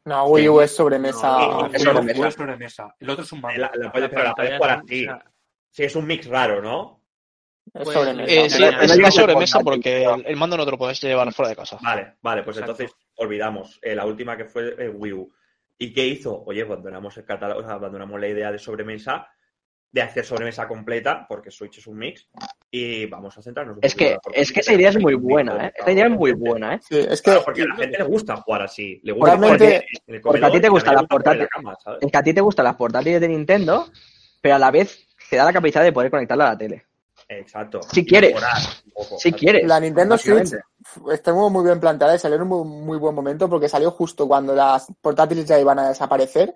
No, 0.06 0.26
Wii 0.28 0.50
U 0.50 0.62
es 0.62 0.76
sobremesa. 0.76 1.28
No, 1.28 1.66
El 1.68 1.76
es 1.76 1.82
sobremesa. 1.84 2.18
fue 2.22 2.32
sobremesa. 2.32 2.96
El 3.00 3.10
otro 3.10 3.24
es 3.24 3.32
un 3.32 3.42
mando. 3.42 3.62
La, 3.62 3.72
la 3.76 3.92
puedes, 3.92 4.10
pero 4.10 4.24
la 4.24 4.34
puedes 4.34 4.58
jugar 4.58 4.72
es- 4.90 5.10
así. 5.10 5.24
Sí, 5.70 5.84
es 5.84 5.96
un 5.96 6.06
mix 6.06 6.28
raro, 6.28 6.62
¿no? 6.62 7.02
Es 7.74 7.84
Pues, 7.84 7.94
sobremesa. 7.98 8.32
Eh, 8.34 8.50
sí, 8.50 8.64
es 8.64 8.98
una 8.98 9.12
sobremesa 9.12 9.60
porque 9.62 10.04
el, 10.04 10.26
el 10.26 10.36
mando 10.36 10.58
no 10.58 10.66
te 10.66 10.72
lo 10.72 10.78
puedes 10.78 11.02
llevar 11.02 11.34
fuera 11.34 11.50
de 11.50 11.56
casa. 11.56 11.78
Vale, 11.82 12.16
vale, 12.22 12.44
pues 12.44 12.58
Exacto. 12.58 12.84
entonces 12.84 12.98
olvidamos 13.16 13.80
eh, 13.82 13.96
la 13.96 14.06
última 14.06 14.36
que 14.38 14.46
fue 14.46 14.76
eh, 14.78 14.90
Wii 14.90 15.14
U. 15.14 15.34
¿Y 15.78 15.94
qué 15.94 16.06
hizo? 16.06 16.44
Oye, 16.46 16.62
abandonamos 16.62 17.18
el 17.18 17.26
catálogo, 17.26 17.68
abandonamos 17.68 18.20
la 18.20 18.28
idea 18.28 18.52
de 18.52 18.60
sobremesa, 18.60 19.28
de 19.94 20.02
hacer 20.02 20.26
sobremesa 20.26 20.68
completa, 20.68 21.26
porque 21.30 21.52
Switch 21.52 21.78
es 21.78 21.86
un 21.86 22.00
mix, 22.00 22.28
y 22.72 23.06
vamos 23.06 23.38
a 23.38 23.44
centrarnos 23.44 23.78
un 23.78 23.86
Es 23.86 23.94
que, 23.94 24.18
es 24.34 24.52
que 24.52 24.62
esa 24.62 24.74
idea 24.74 24.90
es 24.90 25.00
muy 25.00 25.14
buena, 25.14 25.68
¿eh? 25.68 25.74
Esa 25.76 25.92
idea 25.92 26.08
es 26.08 26.12
muy 26.12 26.32
buena, 26.32 26.74
¿eh? 26.74 26.80
Sí, 26.82 26.98
es 26.98 27.22
que 27.22 27.30
Claro, 27.30 27.44
porque 27.46 27.62
a 27.62 27.68
la 27.68 27.76
gente 27.76 28.00
le 28.00 28.04
gusta 28.04 28.36
jugar 28.38 28.64
así. 28.64 29.00
Le 29.04 29.12
gusta 29.12 29.38
jugar 29.38 29.62
en 29.62 29.84
el 30.08 30.22
porque 30.22 30.44
a 30.44 30.52
ti 30.52 30.60
te 30.60 30.70
gustan 30.70 30.96
las 30.96 31.06
portátiles. 31.06 31.48
Es 32.02 32.12
que 32.12 32.18
a 32.18 32.24
ti 32.24 32.34
te 32.34 32.42
gustan 32.42 32.66
las 32.66 32.76
portátiles 32.76 33.22
de 33.22 33.28
Nintendo, 33.28 33.88
pero 34.42 34.56
a 34.56 34.60
la 34.60 34.72
vez 34.72 35.08
te 35.30 35.36
da 35.36 35.46
la 35.46 35.54
capacidad 35.54 35.84
de 35.84 35.94
poder 35.94 36.10
conectarla 36.10 36.48
a 36.48 36.50
la 36.54 36.58
tele. 36.58 36.86
Exacto. 37.30 37.82
Si 37.84 38.04
quieres. 38.04 38.34
poco, 38.94 39.20
Si 39.20 39.32
quieres. 39.32 39.68
la 39.68 39.80
Nintendo 39.80 40.18
Switch 40.18 40.54
está 41.12 41.34
muy, 41.34 41.52
muy 41.52 41.66
bien 41.66 41.80
planteada 41.80 42.16
y 42.16 42.20
salió 42.20 42.38
en 42.38 42.42
un 42.42 42.48
muy, 42.48 42.66
muy 42.66 42.98
buen 42.98 43.14
momento 43.14 43.48
porque 43.48 43.70
salió 43.70 43.92
justo 43.92 44.28
cuando 44.28 44.56
las 44.56 44.88
portátiles 45.02 45.46
ya 45.46 45.60
iban 45.60 45.78
a 45.78 45.90
desaparecer 45.90 46.56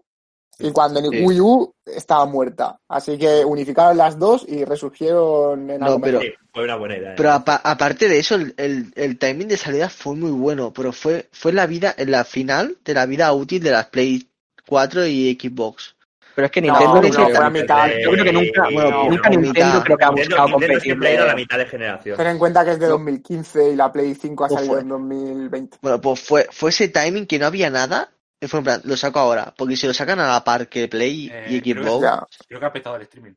y 0.60 0.72
cuando 0.72 1.00
Sí. 1.02 1.24
Wii 1.24 1.40
U 1.40 1.74
estaba 1.86 2.26
muerta. 2.26 2.80
Así 2.88 3.18
que 3.18 3.46
unificaron 3.46 3.98
las 3.98 4.18
dos 4.18 4.46
y 4.48 4.66
resurgieron 4.66 5.70
en 5.70 5.80
No, 5.80 5.86
algo 5.88 6.02
pero-. 6.02 6.22
Sí, 6.22 6.34
fue 6.54 6.64
una 6.64 6.76
buena 6.76 6.98
idea. 6.98 7.12
¿eh? 7.12 7.16
Pero 7.16 7.32
apa- 7.32 7.62
aparte 7.64 8.10
de 8.10 8.20
eso, 8.20 8.36
el, 8.36 8.54
el- 8.58 8.92
el 8.96 9.18
timing 9.20 9.48
de 9.48 9.58
salida 9.58 9.90
fue 9.90 10.16
muy 10.16 10.32
bueno, 10.32 10.74
pero 10.74 10.92
fue, 10.92 11.30
fue 11.32 11.54
la 11.54 11.68
vida, 11.68 11.94
en 11.98 12.12
la 12.12 12.24
final 12.24 12.78
de 12.84 12.94
la 12.94 13.06
vida 13.06 13.32
útil 13.34 13.62
de 13.64 13.72
las 13.72 13.86
Play 13.88 14.28
4 14.68 15.06
y 15.06 15.38
Xbox. 15.40 15.96
Pero 16.36 16.46
es 16.46 16.52
que 16.52 16.62
No, 16.62 16.68
Nintendo 16.74 16.96
no, 16.96 17.02
nunca- 17.02 17.36
fue 17.36 17.46
a 17.46 17.50
mitad. 17.50 17.88
Yo 18.04 18.12
creo 18.12 18.24
que 18.26 18.34
nunca, 18.34 18.70
Eh, 18.70 18.74
bueno, 18.74 18.90
no, 18.92 19.10
nunca 19.10 19.30
no, 19.30 19.40
Nintendo 19.42 19.84
creo 19.84 19.98
que 19.98 20.04
ha 20.04 20.10
buscado 20.12 20.16
Nintendo 20.46 20.52
competir. 20.52 20.82
siempre 20.82 21.10
ha 21.10 21.14
ido 21.16 21.24
a 21.24 21.28
la 21.28 21.36
mitad 21.36 21.58
de 21.58 21.66
generación. 21.66 22.18
Ten 22.18 22.28
en 22.28 22.38
cuenta 22.38 22.64
que 22.66 22.72
es 22.72 22.80
de 22.80 22.86
2015 22.88 23.72
y 23.72 23.76
la 23.76 23.92
Play 23.92 24.14
5 24.14 24.46
ha 24.46 24.48
No 24.50 24.56
salido 24.56 24.80
en 24.80 24.88
2020. 24.90 25.78
Bueno, 25.82 26.00
pues 26.02 26.20
fue, 26.20 26.48
fue 26.52 26.70
ese 26.70 26.90
timing 26.90 27.26
que 27.26 27.40
no 27.40 27.48
había 27.48 27.72
nada, 27.72 28.12
fue 28.48 28.60
en 28.60 28.64
plan, 28.66 28.82
lo 28.84 28.96
saco 28.98 29.20
ahora, 29.20 29.54
porque 29.58 29.76
si 29.76 29.88
lo 29.88 29.94
sacan 29.94 30.20
a 30.20 30.28
la 30.28 30.44
par 30.44 30.68
que 30.70 30.88
Play 30.88 31.30
Eh, 31.34 31.46
y 31.50 31.62
que 31.62 31.74
Xbox. 31.74 32.38
Creo 32.48 32.60
que 32.60 32.66
ha 32.66 32.74
petado 32.74 32.96
el 32.98 33.02
streaming. 33.04 33.34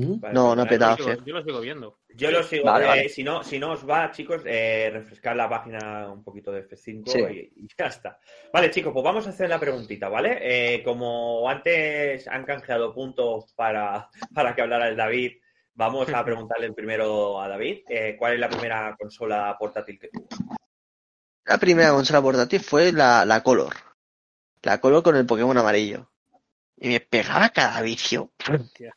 Vale, 0.00 0.32
No, 0.32 0.54
no 0.54 0.62
vale, 0.64 0.68
petaba. 0.70 0.96
Yo, 0.96 1.04
sigo- 1.06 1.24
yo 1.24 1.34
lo 1.34 1.42
sigo 1.42 1.60
viendo. 1.60 1.98
Yo 2.10 2.30
lo 2.30 2.42
sigo. 2.44 2.64
Vale, 2.66 2.84
eh, 2.84 2.88
vale. 2.88 3.08
Si, 3.08 3.24
no, 3.24 3.42
si 3.42 3.58
no 3.58 3.72
os 3.72 3.88
va, 3.88 4.12
chicos, 4.12 4.42
eh, 4.46 4.90
refrescar 4.92 5.34
la 5.34 5.48
página 5.48 6.08
un 6.12 6.22
poquito 6.22 6.52
de 6.52 6.60
F5 6.68 7.10
Sí. 7.10 7.18
y, 7.20 7.64
y 7.64 7.68
ya 7.76 7.86
está. 7.86 8.20
Vale, 8.52 8.70
chicos, 8.70 8.92
pues 8.92 9.02
vamos 9.04 9.26
a 9.26 9.30
hacer 9.30 9.48
la 9.48 9.58
preguntita, 9.58 10.08
¿vale? 10.08 10.38
Eh, 10.40 10.84
como 10.84 11.48
antes 11.50 12.28
han 12.28 12.44
canjeado 12.44 12.94
puntos 12.94 13.52
para, 13.56 14.08
para 14.34 14.54
que 14.54 14.62
hablara 14.62 14.86
el 14.88 14.96
David, 14.96 15.32
vamos 15.74 16.08
a 16.10 16.24
preguntarle 16.24 16.66
el 16.66 16.74
primero 16.74 17.40
a 17.40 17.48
David. 17.48 17.78
eh, 17.88 18.14
¿Cuál 18.16 18.34
es 18.34 18.38
la 18.40 18.48
primera 18.48 18.94
consola 18.96 19.56
portátil 19.58 19.98
que 19.98 20.10
tuvo? 20.10 20.28
la 21.44 21.56
primera 21.58 21.90
consola 21.90 22.20
portátil 22.22 22.60
fue 22.60 22.92
la, 22.92 23.24
la 23.24 23.42
Color. 23.42 23.74
La 24.62 24.78
Color 24.80 25.02
con 25.02 25.16
el 25.16 25.26
Pokémon 25.26 25.56
amarillo. 25.56 26.08
Y 26.78 26.88
me 26.88 27.00
pegaba 27.00 27.50
cada 27.50 27.80
vicio. 27.82 28.32
Hostia. 28.52 28.94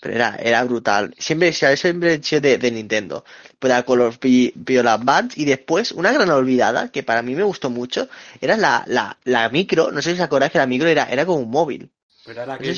Pero 0.00 0.14
era, 0.14 0.36
era 0.36 0.64
brutal. 0.64 1.14
Siempre, 1.18 1.52
siempre 1.52 2.14
he 2.14 2.22
sido 2.22 2.40
de, 2.40 2.58
de 2.58 2.70
Nintendo. 2.70 3.24
Pues 3.58 3.72
la 3.72 3.82
Color 3.82 4.18
vi- 4.20 4.52
vio 4.54 4.82
la 4.82 4.94
Advance 4.94 5.40
y 5.40 5.44
después 5.44 5.92
una 5.92 6.12
gran 6.12 6.30
olvidada 6.30 6.90
que 6.90 7.02
para 7.02 7.22
mí 7.22 7.34
me 7.34 7.42
gustó 7.42 7.68
mucho 7.70 8.08
era 8.40 8.56
la, 8.56 8.84
la, 8.86 9.18
la 9.24 9.48
micro. 9.48 9.90
No 9.90 10.00
sé 10.00 10.10
si 10.10 10.16
os 10.16 10.20
acordáis 10.24 10.52
que 10.52 10.58
la 10.58 10.66
micro 10.66 10.88
era, 10.88 11.04
era 11.04 11.26
como 11.26 11.40
un 11.40 11.50
móvil. 11.50 11.90
Pero 12.24 12.42
era 12.42 12.58
que. 12.58 12.70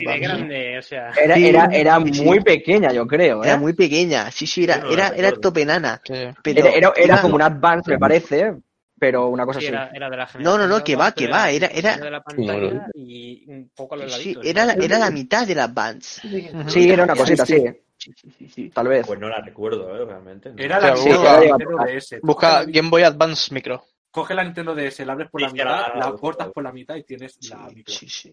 Era 0.00 0.18
grande, 0.18 0.78
o 0.78 0.82
sea. 0.82 1.12
Era, 1.12 1.98
muy 2.00 2.40
pequeña, 2.40 2.92
yo 2.92 3.06
creo, 3.06 3.42
¿eh? 3.44 3.48
Era 3.48 3.56
muy 3.56 3.72
pequeña. 3.72 4.30
Sí, 4.30 4.46
sí, 4.46 4.64
era, 4.64 4.82
era, 4.90 5.08
era 5.16 5.32
topenana. 5.32 6.00
Sí. 6.04 6.14
Pero 6.42 6.66
Era, 6.68 6.92
era, 6.96 7.20
como 7.22 7.36
un 7.36 7.42
Advance, 7.42 7.90
me 7.90 7.98
parece, 7.98 8.54
pero 8.98 9.28
una 9.28 9.44
cosa 9.46 9.60
Sí, 9.60 9.66
así. 9.66 9.74
era, 9.74 9.90
era 9.94 10.10
de 10.10 10.16
la 10.16 10.28
No, 10.40 10.58
no, 10.58 10.66
no, 10.66 10.82
que 10.84 10.96
va, 10.96 11.12
que 11.12 11.26
va, 11.28 11.50
era- 11.50 11.68
era- 11.68 11.96
de 11.96 12.10
la 12.10 12.22
pantalla 12.22 12.88
y 12.94 13.44
un 13.50 13.70
poco 13.74 13.94
a 13.94 13.98
los 13.98 14.12
Sí, 14.12 14.34
laditos. 14.34 14.44
era, 14.46 14.64
la- 14.64 14.74
¿no? 14.76 14.82
era 14.84 14.98
la 14.98 15.10
mitad 15.10 15.46
de 15.46 15.54
la 15.54 15.64
Advance. 15.64 16.20
Sí, 16.68 16.90
era 16.90 17.04
una 17.04 17.14
cosita 17.16 17.44
Sí, 17.46 17.62
Sí, 18.00 18.12
sí, 18.14 18.30
sí, 18.38 18.48
sí. 18.48 18.70
tal 18.70 18.86
vez. 18.86 19.04
Pues 19.06 19.18
no 19.18 19.28
la 19.28 19.40
recuerdo, 19.40 19.92
¿eh? 19.96 20.04
Realmente. 20.04 20.50
no. 20.50 20.62
Era 20.62 20.78
la 20.80 20.96
sí, 20.96 21.08
Nintendo, 21.08 21.76
DS. 21.84 22.20
Busca 22.22 22.64
Game 22.64 22.90
Boy 22.90 23.02
Advance 23.02 23.52
Micro. 23.52 23.84
coge 24.10 24.34
la 24.34 24.42
Nintendo 24.44 24.74
DS, 24.74 25.04
la 25.04 25.12
abres 25.14 25.28
por 25.30 25.40
la 25.40 25.48
mitad, 25.50 25.94
la- 25.94 26.12
cortas 26.12 26.48
por 26.52 26.62
la 26.64 26.72
mitad 26.72 26.94
y 26.96 27.02
tienes 27.04 27.36
la 27.50 27.68
micro. 27.68 27.92
Sí, 27.94 28.08
sí. 28.08 28.32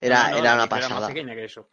Era, 0.00 0.30
era 0.30 0.54
una 0.54 0.64
micro 0.64 0.64
Era 0.64 0.66
pasada. 0.68 1.00
más 1.00 1.08
pequeña 1.08 1.34
que 1.34 1.44
eso. 1.44 1.68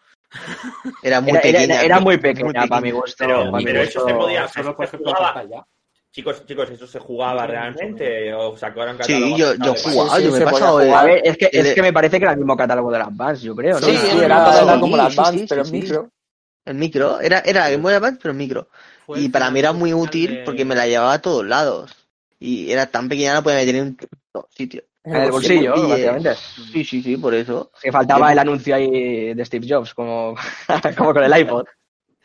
Era 1.03 1.21
muy 1.21 1.31
Era, 1.31 1.39
era- 1.41 1.59
pequeña. 1.59 1.81
era 1.81 1.95
muy 1.99 2.15
muy 2.15 2.17
pequeña 2.17 2.67
para 2.67 2.81
mi 2.81 2.91
gusto. 2.91 3.15
Pero- 3.17 3.45
para 3.45 3.57
mi 3.57 3.63
pero 3.65 3.81
eso 3.81 4.07
se 4.07 4.13
podía- 4.13 4.47
Solo, 4.47 4.75
por 4.75 4.85
ejemplo, 4.85 5.13
pantalla. 5.13 5.65
Chicos, 6.12 6.45
chicos, 6.45 6.69
¿eso 6.69 6.86
se 6.88 7.00
jugaba 7.00 7.47
realmente? 7.47 8.34
¿O 8.34 8.58
sacaron 8.58 8.97
Sí, 9.02 9.34
yo, 9.38 9.54
yo 9.56 9.74
jugaba, 9.76 10.17
Sí, 10.17 10.24
sí, 10.24 10.28
yo 10.28 10.32
me 10.34 10.38
he 10.39 10.41
pasado. 10.41 10.80
A 10.95 11.04
ver, 11.06 11.21
es 11.24 11.38
que, 11.38 11.50
es 11.52 11.74
que 11.74 11.82
me 11.82 11.93
parece 11.93 12.17
que 12.19 12.26
era 12.26 12.34
el 12.34 12.38
mismo 12.39 12.58
catálogo 12.58 12.91
de 12.91 13.00
las 13.00 13.08
Advance, 13.08 13.45
yo 13.45 13.56
creo, 13.56 13.80
¿no? 13.80 13.88
Sí, 13.88 13.93
Sí, 13.93 13.97
sí, 13.97 14.08
sí, 14.12 14.19
era, 14.19 14.43
sí, 14.52 14.63
era 14.63 14.74
sí, 14.74 14.80
como 14.82 14.97
la 14.97 15.06
sí, 15.06 15.12
Advance, 15.13 15.39
sí, 15.39 15.45
pero 15.47 15.63
sí, 15.63 15.69
en 15.69 15.74
sí. 15.76 15.82
micro. 15.84 16.10
el 16.65 16.76
micro. 16.76 17.19
Era, 17.21 17.39
era 17.39 17.69
Game 17.69 17.82
Boy 17.82 17.93
Advance, 17.93 18.19
pero 18.21 18.34
micro. 18.34 18.67
Fue 19.06 19.21
Y 19.21 19.30
para 19.30 19.50
mí 19.52 19.60
era 19.60 19.71
muy 19.71 19.93
útil 19.93 20.32
de- 20.36 20.43
porque 20.43 20.65
me 20.65 20.76
la 20.76 20.86
llevaba 20.86 21.13
a 21.13 21.21
todos 21.21 21.45
lados. 21.45 21.95
Y 22.39 22.71
era 22.71 22.88
tan 22.88 23.08
pequeña, 23.08 23.36
la 23.36 23.41
podía 23.41 23.60
meter 23.60 23.76
en 23.76 23.84
un 23.84 23.97
sitio. 24.50 24.84
En 25.04 25.15
el 25.15 25.32
bolsillo, 25.32 25.76
Y, 25.76 25.80
eh, 25.80 25.88
básicamente. 25.88 26.36
Sí, 26.74 26.84
sí, 26.84 27.02
sí, 27.02 27.17
por 27.17 27.34
eso. 27.34 27.71
Que 27.82 27.91
faltaba 27.91 28.32
el 28.34 28.39
anuncio 28.39 28.76
ahí 28.76 29.34
de 29.34 29.45
Steve 29.45 29.65
Jobs, 29.69 29.93
como, 29.93 30.36
como 30.97 31.13
con 31.13 31.24
el 31.24 31.39
iPod. 31.39 31.65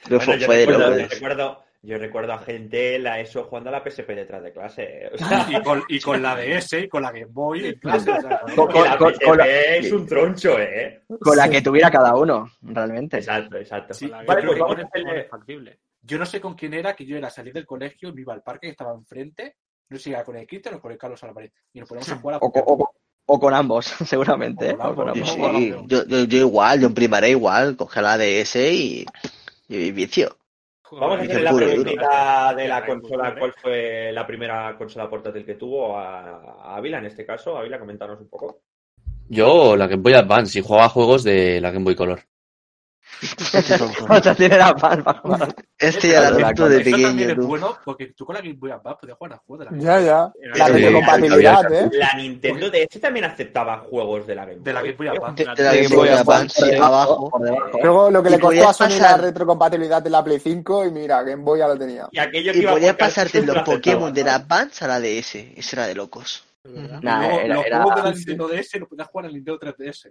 Pero 0.05 0.19
Bueno, 0.19 0.25
fue, 0.25 0.39
yo, 0.41 0.47
fue 0.47 0.57
de 0.57 0.67
recuerdo, 0.67 0.99
yo, 0.99 1.07
recuerdo, 1.09 1.66
yo 1.87 1.99
recuerdo 1.99 2.33
a 2.33 2.39
gente 2.39 2.99
la 2.99 3.21
ESO 3.21 3.45
jugando 3.45 3.71
a 3.71 3.73
la 3.73 3.83
PSP 3.85 4.09
detrás 4.11 4.43
de 4.43 4.53
clase. 4.53 5.11
O 5.15 5.19
sea, 5.19 5.47
Y 5.49 5.63
con, 5.63 5.83
y 5.89 6.01
con 6.01 6.21
la 6.23 6.35
DS 6.37 6.73
y 6.75 6.89
con 6.89 7.03
la 7.03 7.13
Game 7.13 7.27
Boy 7.31 7.67
en 7.67 7.79
clase. 7.79 8.11
o 8.11 8.21
sea, 8.21 8.41
Con- 8.57 8.69
que 8.69 8.81
la 8.81 8.99
con- 8.99 9.13
PSP 9.13 9.25
con 9.25 9.39
la- 9.39 9.47
es 9.47 9.93
un 9.93 10.07
troncho, 10.07 10.59
¿eh? 10.59 11.03
Con 11.21 11.37
la 11.37 11.49
que 11.49 11.63
tuviera 11.63 11.91
cada 11.91 12.15
uno, 12.17 12.51
realmente. 12.63 13.19
Exacto, 13.19 13.57
exacto. 13.57 13.95
Sí, 13.95 14.09
vale, 14.09 14.27
yo 14.43 14.49
pues 14.49 14.59
vamos 14.59 14.79
a 14.79 14.83
hacerle... 14.83 15.25
factible. 15.25 15.79
Yo 16.03 16.19
no 16.19 16.27
sé 16.27 16.41
con 16.41 16.55
quién 16.55 16.75
era, 16.75 16.95
que 16.95 17.05
yo 17.07 17.17
era 17.17 17.31
salir 17.31 17.53
del 17.53 17.67
colegio, 17.67 18.13
me 18.13 18.21
iba 18.21 18.33
al 18.35 18.43
parque 18.43 18.67
que 18.69 18.73
estaba 18.73 18.93
enfrente, 18.95 19.57
no 19.89 19.97
sé 19.97 20.05
si 20.05 20.11
era 20.11 20.23
con 20.25 20.37
el 20.37 20.47
Cristian 20.47 20.75
o 20.77 20.81
con 20.81 20.93
el 20.93 20.99
Carlos 20.99 21.23
Álvarez, 21.25 21.53
y 21.73 21.81
nos 21.81 21.89
poníamos 21.89 22.11
a 22.13 22.17
jugar 22.17 22.35
a 22.35 22.39
O, 22.39 22.53
co- 22.53 22.65
o- 22.67 22.91
o 23.29 23.41
con 23.41 23.53
ambos, 23.55 23.87
seguramente. 24.07 24.77
O 24.81 24.95
con 24.95 25.09
¿eh? 25.09 25.13
Ambos, 25.13 25.31
Sí, 25.31 25.41
sí, 25.43 25.75
yo, 25.87 26.05
yo, 26.07 26.25
yo 26.25 26.39
igual, 26.39 26.81
yo 26.81 26.87
en 26.87 26.95
primaria 26.95 27.29
igual, 27.29 27.77
cogía 27.77 28.03
la 28.03 28.17
DS 28.19 28.57
y, 28.57 29.05
y 29.69 29.91
vicio. 29.93 30.37
Vamos 30.93 31.19
a 31.19 31.23
hacer 31.23 31.43
la 31.43 31.53
preguntita 31.53 32.55
de 32.55 32.69
la 32.69 32.87
consola. 32.87 33.35
¿Cuál 33.39 33.53
fue 33.61 34.13
la 34.13 34.27
primera 34.27 34.77
consola 34.77 35.11
portátil 35.11 35.45
que 35.45 35.55
tuvo 35.55 35.97
a 35.99 36.37
a 36.63 36.77
Ávila 36.77 36.99
en 36.99 37.07
este 37.07 37.27
caso? 37.27 37.57
Ávila, 37.57 37.79
coméntanos 37.79 38.21
un 38.21 38.29
poco. 38.29 38.61
Yo 39.29 39.77
la 39.77 39.89
Game 39.89 40.03
Boy 40.03 40.15
Advance 40.15 40.59
y 40.59 40.63
jugaba 40.63 40.89
juegos 40.89 41.25
de 41.25 41.61
la 41.61 41.71
Game 41.71 41.85
Boy 41.85 41.97
Color. 41.97 42.21
O 44.09 44.23
sea, 44.23 44.35
tiene 44.35 44.59
la 44.59 44.75
palma. 44.75 45.23
Este 45.79 46.09
ya 46.09 46.19
era 46.21 46.31
la 46.31 46.49
justo 46.49 46.69
de 46.69 46.77
también 46.85 47.01
pequeño, 47.17 47.29
es 47.31 47.35
tú. 47.37 47.47
bueno 47.47 47.79
porque 47.85 48.07
tú 48.17 48.25
con 48.27 48.35
la 48.35 48.41
Game 48.41 48.55
Boy 48.55 48.71
Advance 48.71 48.99
podías 49.01 49.17
jugar 49.19 49.33
a 49.33 49.37
juegos 49.39 49.59
de 49.59 49.65
la 49.65 49.71
Game 49.71 49.83
Ya, 49.85 50.01
ya. 50.01 50.33
La 50.55 50.67
¿eh? 51.73 51.91
La 51.93 52.15
Nintendo 52.15 52.71
DS 52.71 53.01
también 53.01 53.25
aceptaba 53.25 53.79
juegos 53.79 54.27
de 54.27 54.35
la 54.35 54.45
Game 54.45 54.57
Boy. 54.57 54.65
de 54.65 54.73
la 54.73 54.83
Game 54.83 54.95
Boy 54.97 55.09
Advance. 55.09 55.45
De, 55.45 55.55
de 55.55 55.63
la 55.63 55.75
Game 55.75 55.97
Boy 55.97 56.09
Advance, 56.09 56.77
abajo. 56.77 57.33
Luego 57.83 58.11
lo 58.11 58.23
que 58.23 58.31
le 58.31 58.39
costó 58.39 58.69
a 58.69 58.73
Sony 58.73 58.99
la 59.01 59.17
retrocompatibilidad 59.17 60.03
de 60.03 60.11
la 60.11 60.23
Play 60.25 60.41
5 60.41 60.85
y 60.87 60.91
mira, 60.91 61.23
Game 61.23 61.43
Boy 61.43 61.59
ya 61.61 61.69
lo 61.69 61.79
tenía. 61.79 62.09
Y 62.11 62.19
aquello 62.19 62.53
que 62.53 62.59
Y 62.59 62.63
iba 62.63 62.73
podías 62.73 62.97
pasarte 62.97 63.43
los 63.43 63.59
Pokémon 63.63 64.13
de 64.13 64.25
la. 64.25 64.37
Advance 64.37 64.85
a 64.85 64.89
la 64.89 65.01
DS. 65.01 65.35
Eso 65.57 65.77
era 65.77 65.87
de 65.87 65.95
locos. 65.95 66.45
Nah, 66.65 67.21
luego 67.29 67.41
era- 67.41 67.55
los 67.55 67.67
era- 67.67 67.83
juegos 67.83 67.97
de 67.97 68.03
la 68.11 68.13
sí. 68.17 68.19
Nintendo 68.27 68.49
DS 68.49 68.79
los 68.81 68.89
podías 68.89 69.09
jugar 69.09 69.25
en 69.25 69.29
el 69.31 69.35
Nintendo 69.37 69.59
3DS. 69.61 70.11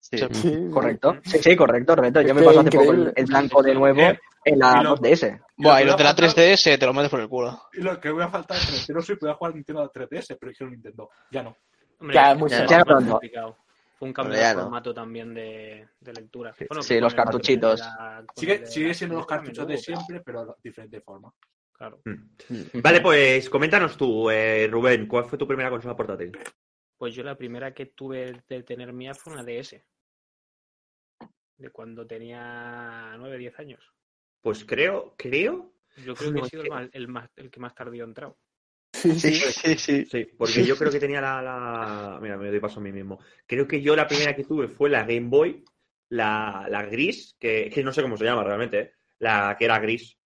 Sí. 0.00 0.16
Sí. 0.18 0.26
Sí, 0.32 0.40
sí. 0.48 0.70
Correcto. 0.70 1.16
Sí, 1.24 1.38
sí, 1.38 1.56
correcto, 1.56 1.94
correcto. 1.94 2.20
Yo 2.22 2.34
me 2.34 2.42
pasé 2.42 2.58
hace 2.60 2.70
poco 2.70 2.92
el, 2.92 3.26
blanco 3.26 3.62
de 3.62 3.74
nuevo 3.74 4.00
Eh, 4.00 4.18
en 4.44 4.58
la 4.58 4.78
y 4.80 4.84
lo- 4.84 4.96
2DS. 4.96 5.40
Buah, 5.56 5.80
y 5.82 5.84
lo 5.84 5.90
los 5.90 5.98
de 5.98 6.04
la 6.04 6.14
que 6.14 6.22
voy 6.22 6.30
a 6.30 6.34
3DS 6.34 6.78
te 6.78 6.86
lo 6.86 6.94
metes 6.94 7.10
por 7.10 7.20
el 7.20 7.28
culo. 7.28 7.62
Y 7.74 7.80
lo 7.82 8.00
que 8.00 8.10
voy 8.10 8.22
a 8.22 8.28
faltar 8.28 8.56
es 8.56 8.86
que 8.86 8.92
no 8.92 9.02
soy 9.02 9.16
podía 9.16 9.34
jugar 9.34 9.54
Nintendo 9.54 9.90
3DS, 9.92 10.36
pero 10.38 10.50
dijeron 10.50 10.72
Nintendo. 10.72 11.10
Ya 11.30 11.42
no. 11.42 11.56
Hombre, 12.00 12.14
Ya, 12.14 12.34
más 12.34 12.68
Ya 12.70 12.78
no. 12.78 13.10
complicado. 13.10 13.56
Fue 13.98 14.06
un 14.08 14.14
cambio 14.14 14.36
ya 14.38 14.50
de 14.50 14.54
no. 14.54 14.62
formato 14.62 14.94
también 14.94 15.34
de, 15.34 15.88
de 16.00 16.12
lectura. 16.12 16.54
Sí. 16.56 16.66
Bueno, 16.68 16.82
Sí, 16.82 16.94
que 16.94 17.00
los 17.00 17.14
cartuchitos. 17.14 17.82
Sigue, 18.36 18.64
sigue 18.66 18.94
siendo 18.94 19.16
los 19.16 19.26
cartuchos 19.26 19.66
de 19.66 19.76
siempre, 19.76 20.20
pero 20.24 20.46
de 20.46 20.52
diferente 20.62 21.00
forma. 21.00 21.32
Claro. 21.72 22.00
Mm. 22.04 22.80
Vale, 22.80 23.00
pues 23.00 23.50
coméntanos 23.50 23.96
tú, 23.96 24.30
eh, 24.30 24.68
Rubén, 24.70 25.06
¿cuál 25.06 25.24
fue 25.26 25.36
tu 25.38 25.46
primera 25.46 25.68
consola 25.70 25.96
portátil? 25.96 26.30
Pues 26.98 27.14
yo 27.14 27.22
la 27.22 27.36
primera 27.36 27.72
que 27.72 27.86
tuve 27.86 28.42
de 28.48 28.62
tener 28.64 28.92
mía 28.92 29.14
fue 29.14 29.32
una 29.32 29.44
DS. 29.44 29.84
De 31.56 31.70
cuando 31.70 32.06
tenía 32.06 33.14
9, 33.16 33.38
10 33.38 33.58
años. 33.58 33.80
Pues 34.40 34.64
creo, 34.64 35.14
creo, 35.16 35.72
Yo 36.04 36.14
creo 36.14 36.32
que 36.32 36.38
No, 36.40 36.46
he 36.46 36.48
sido 36.48 36.62
que- 36.62 36.68
el, 36.68 36.74
más, 36.74 36.88
el, 36.92 37.08
más- 37.08 37.30
el 37.36 37.50
que 37.50 37.60
más 37.60 37.74
tardío 37.74 38.04
ha 38.04 38.08
entrado. 38.08 38.38
Sí, 38.92 39.12
Sí, 39.18 39.34
sí. 39.34 39.52
sí, 39.52 39.76
sí. 39.78 40.04
sí, 40.06 40.24
porque 40.36 40.64
yo 40.64 40.76
creo 40.76 40.90
que 40.90 41.00
tenía 41.00 41.20
la, 41.20 41.42
la- 41.42 42.18
Mira, 42.20 42.36
me 42.36 42.48
doy 42.50 42.60
paso 42.60 42.80
a 42.80 42.82
mí 42.82 42.90
mismo. 42.92 43.18
Creo 43.46 43.66
que 43.66 43.80
yo 43.80 43.94
la 43.96 44.06
primera 44.08 44.34
que 44.34 44.44
tuve 44.44 44.68
fue 44.68 44.88
la 44.90 45.00
Game 45.02 45.28
Boy, 45.28 45.64
la, 46.10 46.66
la 46.70 46.84
gris, 46.86 47.36
que, 47.38 47.70
que 47.72 47.82
no 47.84 47.92
sé 47.92 48.02
cómo 48.02 48.16
se 48.16 48.24
llama 48.24 48.44
realmente, 48.44 48.78
¿eh? 48.80 48.92
la 49.18 49.56
que 49.58 49.64
era 49.66 49.78
gris. 49.78 50.16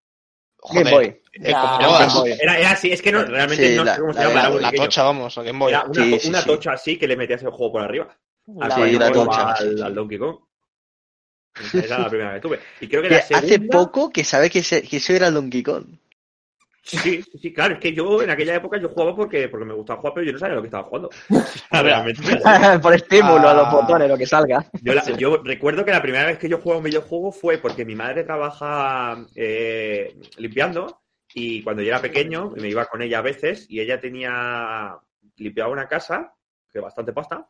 Game 0.70 0.90
Boy. 0.90 1.04
eh, 1.06 1.22
Game. 1.34 2.12
Boy. 2.14 2.32
Era, 2.40 2.58
era 2.58 2.70
así, 2.72 2.92
es 2.92 3.02
que 3.02 3.10
no, 3.12 3.24
realmente 3.24 3.68
Sí, 3.70 3.74
no 3.76 3.84
la- 3.84 3.94
sé 3.94 4.00
cómo 4.00 4.12
se 4.12 4.18
la- 4.20 4.28
llama. 4.28 4.42
la- 4.42 4.60
La 4.60 4.70
pequeño. 4.70 4.84
tocha, 4.84 5.02
vamos, 5.02 5.36
la 5.36 5.42
Game 5.42 5.58
Boy. 5.58 5.70
Era 5.72 5.84
una, 5.84 5.94
Sí, 6.04 6.18
sí, 6.20 6.28
una 6.28 6.40
sí. 6.40 6.46
tocha 6.46 6.72
así 6.72 6.98
que 6.98 7.08
le 7.08 7.16
metías 7.16 7.42
el 7.42 7.50
juego 7.50 7.72
por 7.72 7.82
arriba. 7.82 8.16
La 8.46 8.66
Así, 8.66 8.82
Sí, 8.90 8.98
la 8.98 9.12
tocha, 9.12 9.52
al, 9.52 9.82
al 9.82 9.94
Donkey 9.94 10.18
Kong. 10.18 10.36
Esa 11.74 11.78
era 11.84 11.98
la 11.98 12.08
primera 12.08 12.34
que 12.34 12.40
tuve. 12.40 12.60
Y 12.80 12.88
creo 12.88 13.02
que 13.02 13.08
Que 13.08 13.14
la 13.14 13.20
hace 13.20 13.34
segunda... 13.48 13.78
poco 13.78 14.10
que 14.10 14.24
sabe 14.24 14.50
que, 14.50 14.62
se- 14.62 14.82
que 14.82 14.96
eso 14.96 15.12
era 15.12 15.28
el 15.28 15.34
Donkey 15.34 15.62
Kong. 15.62 15.84
Sí, 16.84 16.98
sí, 16.98 17.24
sí, 17.40 17.52
claro, 17.52 17.74
es 17.74 17.80
que 17.80 17.92
yo 17.92 18.22
en 18.22 18.30
aquella 18.30 18.56
época 18.56 18.76
yo 18.76 18.88
jugaba 18.88 19.14
porque, 19.14 19.48
porque 19.48 19.64
me 19.64 19.72
gustaba 19.72 20.00
jugar, 20.00 20.14
pero 20.14 20.26
yo 20.26 20.32
no 20.32 20.38
sabía 20.38 20.56
lo 20.56 20.62
que 20.62 20.66
estaba 20.66 20.84
jugando. 20.84 21.10
Realmente. 21.70 22.20
Por 22.82 22.94
estímulo 22.94 23.48
a 23.48 23.54
los 23.54 23.66
Ah. 23.68 23.70
botones, 23.70 24.08
lo 24.08 24.18
que 24.18 24.26
salga. 24.26 24.64
Yo, 24.82 24.92
la- 24.94 25.04
yo 25.16 25.36
recuerdo 25.44 25.84
que 25.84 25.92
la 25.92 26.02
primera 26.02 26.26
vez 26.26 26.38
que 26.38 26.48
yo 26.48 26.58
jugaba 26.58 26.78
un 26.78 26.84
videojuego 26.84 27.30
fue 27.30 27.58
porque 27.58 27.84
mi 27.84 27.94
madre 27.94 28.24
trabaja 28.24 29.24
eh, 29.36 30.14
limpiando 30.38 31.02
y 31.32 31.62
cuando 31.62 31.82
yo 31.82 31.88
era 31.88 32.00
pequeño 32.02 32.50
me 32.56 32.68
iba 32.68 32.84
con 32.86 33.00
ella 33.00 33.18
a 33.20 33.22
veces 33.22 33.66
y 33.70 33.80
ella 33.80 34.00
tenía 34.00 34.96
limpiaba 35.36 35.70
una 35.72 35.86
casa 35.88 36.34
que 36.70 36.80
bastante 36.80 37.12
pasta 37.12 37.46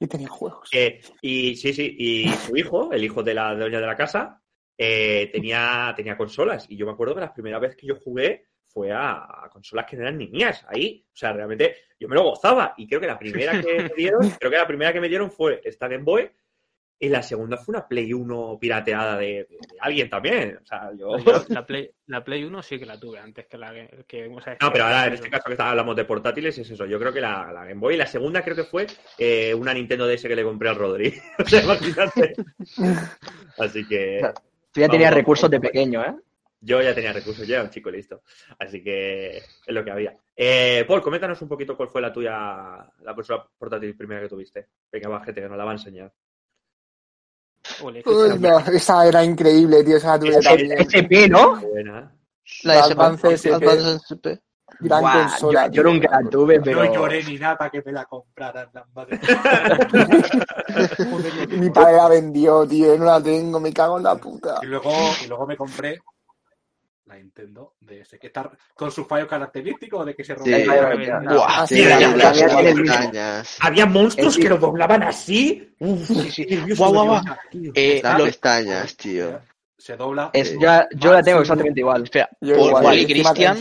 Y 0.00 0.06
tenía 0.08 0.28
juegos. 0.28 0.68
eh, 0.72 1.00
y 1.22 1.54
sí 1.56 1.72
sí 1.72 1.94
y 1.98 2.28
su 2.32 2.56
hijo 2.56 2.92
el 2.92 3.02
hijo 3.04 3.22
de 3.22 3.34
la 3.34 3.54
dueña 3.54 3.80
de 3.80 3.86
la 3.86 3.96
casa 3.96 4.42
eh, 4.76 5.30
tenía 5.32 5.94
tenía 5.96 6.16
consolas 6.18 6.66
y 6.68 6.76
yo 6.76 6.84
me 6.86 6.92
acuerdo 6.92 7.14
que 7.14 7.20
la 7.22 7.32
primera 7.32 7.58
vez 7.58 7.76
que 7.76 7.86
yo 7.86 7.96
jugué 7.96 8.44
fue 8.74 8.90
a, 8.92 9.44
a 9.44 9.48
consolas 9.50 9.86
que 9.86 9.96
no 9.96 10.02
eran 10.02 10.18
ni 10.18 10.26
mías 10.26 10.66
ahí 10.68 11.06
o 11.10 11.16
sea 11.16 11.32
realmente 11.32 11.76
yo 11.98 12.08
me 12.08 12.16
lo 12.16 12.24
gozaba 12.24 12.74
y 12.76 12.86
creo 12.88 13.00
que 13.00 13.06
la 13.06 13.18
primera 13.18 13.58
que 13.62 13.82
me 13.84 13.88
dieron 13.96 14.28
creo 14.38 14.50
que 14.50 14.58
la 14.58 14.66
primera 14.66 14.92
que 14.92 15.00
me 15.00 15.08
dieron 15.08 15.30
fue 15.30 15.60
esta 15.64 15.86
Game 15.88 16.02
Boy 16.04 16.28
y 16.98 17.08
la 17.08 17.22
segunda 17.22 17.56
fue 17.58 17.74
una 17.74 17.86
Play 17.86 18.12
1 18.12 18.56
pirateada 18.60 19.18
de, 19.18 19.26
de- 19.26 19.46
de 19.48 19.78
alguien 19.80 20.08
también. 20.08 20.58
O 20.62 20.64
sea, 20.64 20.90
yo... 20.96 21.18
Yo 21.18 21.44
la 21.48 21.66
Play, 21.66 21.90
la 22.06 22.24
Play 22.24 22.44
1 22.44 22.62
sí 22.62 22.78
que 22.78 22.86
la 22.86 22.98
tuve 22.98 23.18
antes 23.18 23.46
que 23.46 23.58
la 23.58 23.72
que, 24.06 24.28
o 24.28 24.40
sea, 24.40 24.56
No, 24.60 24.72
pero 24.72 24.84
ahora 24.84 25.08
en 25.08 25.14
este 25.14 25.28
caso 25.28 25.42
que 25.46 25.52
está- 25.52 25.70
hablamos 25.70 25.96
de 25.96 26.04
portátiles 26.04 26.56
es 26.56 26.70
eso. 26.70 26.86
Yo 26.86 26.98
creo 27.00 27.12
que 27.12 27.20
la, 27.20 27.50
la 27.52 27.64
Game 27.64 27.80
Boy. 27.80 27.96
La 27.96 28.06
segunda 28.06 28.42
creo 28.42 28.54
que 28.56 28.64
fue 28.64 28.86
eh, 29.18 29.52
una 29.52 29.74
Nintendo 29.74 30.06
DS 30.06 30.22
que 30.22 30.36
le 30.36 30.44
compré 30.44 30.68
al 30.68 30.76
Rodri. 30.76 31.12
o 31.38 31.44
sea, 31.46 31.62
imagínate. 31.64 32.32
Así 33.58 33.86
que 33.86 34.20
Tú 34.72 34.80
ya 34.80 34.88
tenías 34.88 35.12
recursos 35.12 35.50
de 35.50 35.60
pequeño, 35.60 36.02
¿eh? 36.04 36.14
Yo 36.64 36.80
ya 36.82 36.94
tenía 36.94 37.12
recursos, 37.12 37.46
yo 37.46 37.54
era 37.54 37.64
un 37.64 37.70
chico 37.70 37.90
listo. 37.90 38.22
Así 38.58 38.82
que 38.82 39.36
es 39.36 39.44
lo 39.66 39.84
que 39.84 39.90
había. 39.90 40.16
Eh, 40.34 40.84
Paul, 40.88 41.02
coméntanos 41.02 41.40
un 41.42 41.48
poquito 41.48 41.76
cuál 41.76 41.88
fue 41.88 42.00
la 42.00 42.12
tuya, 42.12 42.32
la 43.02 43.14
consola 43.14 43.46
portátil 43.58 43.96
primera 43.96 44.22
que 44.22 44.28
tuviste. 44.28 44.68
Venga, 44.90 45.08
va, 45.08 45.24
gente, 45.24 45.40
que 45.42 45.48
nos 45.48 45.58
la 45.58 45.64
va 45.64 45.70
a 45.72 45.74
enseñar. 45.74 46.12
Ole, 47.82 48.02
Uy, 48.06 48.38
no, 48.38 48.58
esa 48.58 49.06
era 49.06 49.24
increíble, 49.24 49.82
tío. 49.84 49.96
Esa 49.96 50.12
la 50.12 50.18
tuve 50.18 50.40
también. 50.42 50.72
SP, 50.84 51.28
¿no? 51.28 51.56
Buena. 51.60 52.14
La 52.64 52.74
La 52.74 52.80
SP. 52.80 52.92
Advance 52.92 53.32
SP. 53.40 53.48
Advance 53.54 53.96
SP. 54.04 54.26
Gran 54.80 55.02
consola. 55.02 55.68
yo, 55.68 55.82
nunca 55.82 56.20
la 56.20 56.28
tuve, 56.28 56.60
pero. 56.60 56.84
No 56.84 56.94
lloré 56.94 57.22
ni 57.24 57.38
nada 57.38 57.56
para 57.56 57.70
que 57.70 57.82
me 57.84 57.92
la 57.92 58.04
compraran. 58.06 58.68
la 58.72 58.86
madre. 58.94 59.18
Joder, 61.10 61.34
lo 61.34 61.46
que- 61.48 61.56
Mi 61.56 61.70
padre 61.70 61.96
la 61.96 62.08
vendió, 62.08 62.66
tío. 62.66 62.96
No 62.98 63.04
la 63.04 63.22
tengo. 63.22 63.60
Me 63.60 63.72
cago 63.72 63.98
en 63.98 64.04
la 64.04 64.16
puta. 64.16 64.58
Y 64.62 64.66
luego, 64.66 64.92
y 65.22 65.26
luego 65.28 65.46
me 65.46 65.56
compré 65.56 66.00
la 67.06 67.16
Nintendo 67.16 67.74
DS, 67.80 68.18
que 68.18 68.28
está 68.28 68.50
con 68.74 68.90
sus 68.90 69.06
fallos 69.06 69.28
característicos 69.28 70.06
de 70.06 70.14
que 70.14 70.24
se 70.24 70.34
rompe. 70.34 70.64
Sí. 70.64 70.70
Ah, 70.70 71.66
Sí. 71.66 71.84
Había 73.60 73.86
monstruos 73.86 74.36
El- 74.36 74.42
que 74.42 74.48
lo 74.48 74.58
doblaban 74.58 75.02
así. 75.02 75.74
Uf, 75.80 76.06
Sí, 76.06 76.30
sí. 76.30 76.74
Guau, 76.76 76.92
guau, 76.92 77.06
guau. 77.06 77.22
Eh, 77.74 78.00
lo- 78.18 78.24
pestañas, 78.24 78.96
tío. 78.96 79.40
Se 79.84 79.98
dobla. 79.98 80.30
Es, 80.32 80.54
yo, 80.58 80.70
yo 80.96 81.12
la 81.12 81.22
tengo 81.22 81.40
exactamente 81.40 81.80
igual. 81.80 82.04
espera, 82.04 82.26
Yo 82.40 82.56
Paul, 82.56 82.68
igual, 82.68 82.84
Paul 82.84 82.98
y 83.00 83.04
Cristian, 83.04 83.58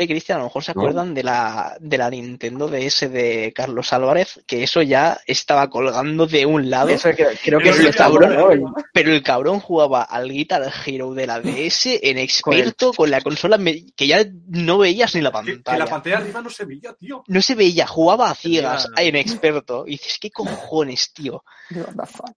y 0.00 0.08
Cristian 0.08 0.38
a 0.38 0.40
lo 0.40 0.46
mejor 0.46 0.64
se 0.64 0.74
No. 0.74 0.80
acuerdan 0.80 1.14
de 1.14 1.22
la, 1.22 1.76
de 1.78 1.96
la 1.96 2.10
Nintendo 2.10 2.66
DS 2.66 3.08
de 3.08 3.52
Carlos 3.54 3.92
Álvarez, 3.92 4.40
que 4.44 4.64
eso 4.64 4.82
ya 4.82 5.20
estaba 5.24 5.70
colgando 5.70 6.26
de 6.26 6.46
un 6.46 6.68
lado, 6.68 6.88
Eso 6.88 7.10
que, 7.14 7.28
creo 7.44 7.60
que 7.60 7.68
es 7.68 7.76
sí, 7.76 7.86
el 7.86 7.94
cabrón, 7.94 8.74
pero 8.92 9.12
el 9.12 9.22
cabrón 9.22 9.60
jugaba 9.60 10.02
al 10.02 10.28
Guitar 10.28 10.68
Hero 10.84 11.14
de 11.14 11.28
la 11.28 11.38
DS 11.38 12.00
en 12.02 12.18
experto 12.18 12.92
con 12.92 13.08
la 13.08 13.20
consola 13.20 13.56
que 13.94 14.06
ya 14.08 14.24
no 14.48 14.78
veías 14.78 15.14
ni 15.14 15.20
la 15.20 15.30
Que, 15.30 15.44
que 15.46 15.52
pantalla. 15.52 15.78
la 15.78 15.86
pantalla 15.86 16.18
arriba 16.18 16.42
no 16.42 16.50
se 16.50 16.64
veía, 16.64 16.92
tío. 16.94 17.22
No 17.28 17.40
se 17.40 17.54
veía, 17.54 17.86
jugaba 17.86 18.30
a 18.30 18.34
ciegas 18.34 18.88
en 18.96 19.14
experto. 19.14 19.84
Y 19.86 19.92
dices, 19.92 20.18
¿qué 20.20 20.32
cojones, 20.32 21.12
tío? 21.12 21.44
What 21.70 21.94
the 21.94 22.06
fuck. 22.06 22.34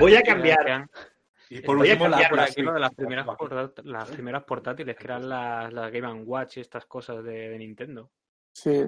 Voy 0.00 0.14
a 0.16 0.22
cambiar. 0.22 0.88
Y 1.48 1.60
por 1.60 1.76
voy 1.78 1.88
a 1.88 1.92
último, 1.92 2.08
la, 2.08 2.16
cambiar 2.16 2.30
por 2.30 2.38
la 2.38 2.44
aquí 2.44 2.62
lo 2.62 2.72
de 2.72 2.80
las 2.80 2.94
primeras, 2.94 3.26
las 3.84 4.10
primeras 4.10 4.44
portátiles, 4.44 4.96
que 4.96 5.04
eran 5.04 5.28
las, 5.28 5.72
las 5.72 5.92
Game 5.92 6.22
Watch 6.24 6.56
y 6.56 6.60
estas 6.60 6.86
cosas 6.86 7.22
de, 7.22 7.50
de 7.50 7.58
Nintendo. 7.58 8.10
Sí. 8.52 8.84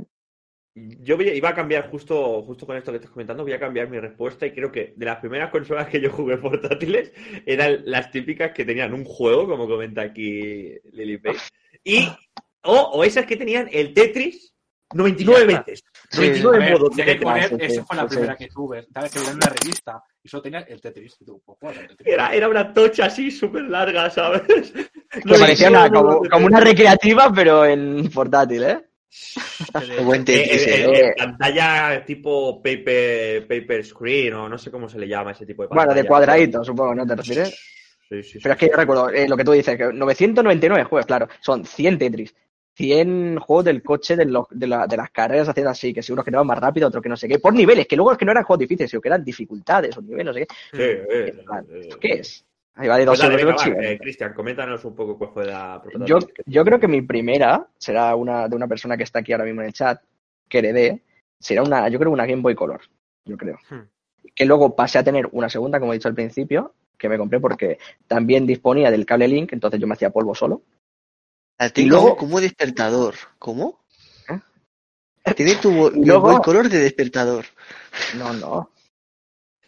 Yo 0.75 1.17
voy- 1.17 1.29
iba 1.31 1.49
a 1.49 1.55
cambiar 1.55 1.89
justo, 1.91 2.43
justo 2.43 2.67
con 2.67 2.77
esto 2.77 2.91
que 2.93 2.97
estás 2.97 3.11
comentando, 3.11 3.43
voy 3.43 3.53
a 3.53 3.59
cambiar 3.61 3.89
mi 3.89 3.99
respuesta 3.99 4.47
y 4.47 4.53
creo 4.53 4.71
que 4.71 4.93
de 4.97 5.07
las 5.07 5.19
primeras 5.19 5.51
consolas 5.51 5.89
que 5.89 6.01
yo 6.01 6.11
jugué 6.11 6.37
portátiles 6.39 7.13
eran 7.47 7.83
las 7.85 8.11
típicas 8.11 8.53
que 8.53 8.65
tenían 8.65 8.93
un 8.93 9.05
juego, 9.05 9.47
como 9.49 9.67
comenta 9.69 10.03
aquí 10.03 10.75
Lily 10.93 11.19
Page, 11.19 11.49
y 11.85 12.09
o, 12.63 12.75
o 12.77 13.05
esas 13.05 13.27
que 13.27 13.37
tenían 13.37 13.69
el 13.73 13.93
Tetris 13.95 14.55
99 14.95 15.45
veces. 15.47 15.85
A 16.11 16.17
99 16.17 16.59
ver, 16.59 16.73
modos 16.73 16.91
de 16.91 16.95
tienes 16.97 17.15
que 17.15 17.19
Tetris. 17.19 17.23
poner, 17.23 17.49
sí, 17.49 17.57
sí, 17.59 17.65
esa 17.73 17.85
fue 17.85 17.97
la 17.97 18.03
sí, 18.03 18.09
primera 18.09 18.37
sí. 18.37 18.45
que 18.45 18.51
tuve. 18.51 18.87
¿Sabes? 18.93 19.13
Que 19.13 19.19
era 19.21 19.31
una 19.33 19.47
revista 19.49 20.03
y 20.23 20.29
solo 20.29 20.43
tenía 20.43 20.61
el 20.61 20.81
Tetris. 20.81 21.17
Y 21.21 21.25
tú, 21.25 21.43
pues, 21.45 21.59
juega 21.61 21.81
al 21.81 21.89
Tetris. 21.89 22.15
Era, 22.15 22.35
era 22.35 22.49
una 22.49 22.73
tocha 22.73 23.07
así 23.07 23.31
súper 23.31 23.63
larga, 23.65 24.11
¿sabes? 24.11 24.73
Que 25.11 25.39
parecía 25.39 25.71
una, 25.71 25.89
como, 25.91 26.21
como 26.29 26.47
una 26.47 26.61
recreativa, 26.61 27.33
pero 27.35 27.65
en 27.65 28.11
portátil, 28.11 28.63
¿eh? 28.65 28.85
Qué 29.97 30.03
buen 30.03 30.23
Eh, 30.23 30.25
Tetris, 30.25 30.67
eh, 30.67 30.85
eh. 30.85 31.07
eh, 31.09 31.15
pantalla 31.17 32.05
tipo 32.05 32.63
paper, 32.63 33.47
paper 33.49 33.85
screen 33.85 34.35
o 34.35 34.49
no 34.49 34.59
sé 34.59 34.71
cómo 34.71 34.89
se 34.89 34.99
le 34.99 35.09
llama 35.09 35.33
ese 35.33 35.47
tipo 35.47 35.63
de 35.63 35.69
Bueno, 35.69 35.83
pantalla. 35.87 36.03
de 36.03 36.09
cuadradito, 36.09 36.63
supongo, 36.65 36.95
¿no 36.95 37.07
te 37.07 37.17
refieres? 37.17 37.51
Sí, 38.09 38.23
sí, 38.23 38.23
sí. 38.23 38.39
Pero 38.43 38.55
es 38.55 38.59
que 38.61 38.69
yo 38.69 38.77
recuerdo 38.77 39.11
eh, 39.11 39.29
lo 39.29 39.37
que 39.37 39.45
tú 39.45 39.53
dices, 39.53 39.77
que 39.77 39.93
999 39.93 40.85
juegos, 40.85 41.07
claro, 41.07 41.29
son 41.41 41.65
100 41.65 41.99
Tetris, 41.99 42.35
100 42.79 43.39
juegos 43.41 43.65
del 43.65 43.83
coche, 43.83 44.15
de, 44.15 44.25
los- 44.25 44.47
de, 44.51 44.69
la- 44.69 44.87
de 44.87 44.97
las 44.97 45.11
carreras 45.11 45.49
haciendo 45.49 45.71
así, 45.71 45.93
que 45.93 46.01
seguro 46.01 46.23
que 46.23 46.31
no 46.31 46.39
van 46.39 46.47
más 46.47 46.59
rápido, 46.61 46.87
otros 46.87 47.03
que 47.03 47.09
no 47.09 47.17
sé 47.17 47.27
qué, 47.27 47.41
por 47.41 47.53
niveles, 47.53 47.89
que 47.89 47.97
luego 47.97 48.13
es 48.13 48.19
que 48.19 48.25
no 48.25 48.31
eran 48.31 48.45
juegos 48.45 48.61
difíciles, 48.61 48.89
sino 48.89 49.01
que 49.03 49.09
eran 49.09 49.25
dificultades 49.25 49.97
o 49.99 50.01
niveles, 50.01 50.27
no 50.27 50.33
sé 50.33 50.47
qué. 50.47 50.81
Eh, 50.81 51.07
eh, 51.11 51.43
¿Esto 51.81 51.99
¿Qué 51.99 52.13
es? 52.13 52.45
Ahí 52.77 52.87
va 52.87 52.97
de 52.97 53.07
Pues 53.07 53.19
dos 53.21 53.31
euros. 53.41 53.61
sí. 53.63 53.71
eh, 53.77 53.99
Cristian, 54.01 54.33
coméntanos 54.33 54.85
un 54.85 54.95
poco 54.95 55.19
cuál 55.19 55.31
fue 55.35 55.47
la 55.47 55.83
Yo, 56.07 56.21
que- 56.21 56.43
yo 56.47 56.65
creo 56.65 56.79
que 56.79 56.87
mi 56.87 57.03
primera 57.03 57.67
será 57.77 58.15
una 58.15 58.47
de 58.49 58.55
una 58.55 58.69
persona 58.69 58.97
que 58.97 59.03
está 59.03 59.19
aquí 59.19 59.33
ahora 59.33 59.45
mismo 59.45 59.61
en 59.63 59.67
el 59.67 59.73
chat, 59.73 60.01
que 60.49 60.59
heredé, 60.59 61.03
será 61.41 61.63
una, 61.65 61.89
yo 61.89 61.99
creo 61.99 62.13
una 62.13 62.27
Game 62.27 62.41
Boy 62.43 62.55
Color, 62.55 62.81
yo 63.25 63.37
creo. 63.37 63.59
Hmm. 63.69 63.89
Que 64.33 64.45
luego 64.45 64.77
pasé 64.77 64.99
a 65.01 65.03
tener 65.05 65.29
una 65.33 65.49
segunda, 65.49 65.81
como 65.81 65.93
he 65.93 65.97
dicho 65.97 66.07
al 66.07 66.15
principio, 66.15 66.75
que 66.97 67.09
me 67.09 67.19
compré 67.19 67.41
porque 67.41 67.79
también 68.07 68.47
disponía 68.47 68.91
del 68.93 69.05
cable 69.05 69.27
Link, 69.27 69.53
entonces 69.53 69.81
yo 69.81 69.89
me 69.89 69.95
hacía 69.95 70.11
polvo 70.11 70.33
solo. 70.37 70.63
La 71.59 71.71
tengo 71.71 71.91
luego- 71.91 72.17
como 72.17 72.41
despertador. 72.41 73.15
¿Cómo? 73.39 73.81
¿Eh? 74.29 75.35
Tiene 75.35 75.57
tu 75.57 75.91
luego- 75.95 76.41
color 76.41 76.69
de 76.69 76.79
despertador. 76.79 77.45
No, 78.17 78.33
no. 78.33 78.71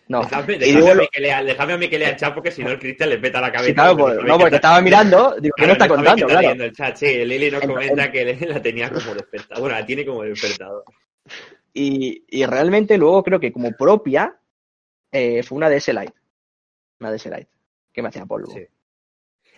No. 0.08 0.22
Dejadme, 0.22 0.58
dejadme 0.58 0.80
luego- 0.80 0.92
a 0.92 1.02
mí 1.02 1.08
que 1.12 1.20
lea, 1.20 1.44
dejadme 1.44 1.72
a 1.72 1.78
mí 1.78 1.88
que 1.88 1.98
lea 1.98 2.10
el 2.10 2.16
chat 2.16 2.34
porque 2.34 2.50
si 2.50 2.64
no 2.64 2.70
el 2.70 2.78
Cristian 2.80 3.08
le 3.10 3.18
peta 3.18 3.40
la 3.40 3.52
cabeza. 3.52 3.68
Sí, 3.68 3.74
claro, 3.74 3.96
porque 3.96 4.14
pues- 4.16 4.26
no, 4.26 4.34
que 4.38 4.40
porque 4.42 4.56
está- 4.56 4.68
estaba 4.68 4.80
mirando, 4.80 5.36
digo, 5.40 5.54
¿qué 5.56 5.62
Claro, 5.64 5.72
está 5.72 5.86
no 5.86 5.94
sabe 5.94 6.04
contando? 6.08 6.26
está 6.28 6.40
Claro. 6.40 6.64
el 6.64 6.72
chat. 6.72 6.96
Sí, 6.96 7.24
Lili 7.24 7.50
nos 7.50 7.62
En- 7.62 7.70
comenta 7.70 8.10
que 8.12 8.24
la 8.48 8.62
tenía 8.62 8.90
como 8.90 9.14
despertador. 9.14 9.60
Bueno, 9.60 9.78
la 9.78 9.86
tiene 9.86 10.04
como 10.06 10.22
despertador. 10.22 10.84
Y, 11.72 12.24
y 12.28 12.44
realmente 12.46 12.98
luego 12.98 13.22
creo 13.22 13.38
que 13.38 13.52
como 13.52 13.70
propia 13.72 14.36
eh, 15.12 15.42
fue 15.44 15.56
una 15.56 15.68
DS 15.70 15.92
Lite. 15.92 16.14
Una 17.00 17.12
DS 17.12 17.26
Lite. 17.30 17.48
Que 17.92 18.02
me 18.02 18.08
hacía 18.08 18.26
polvo. 18.26 18.52
Sí. 18.52 18.66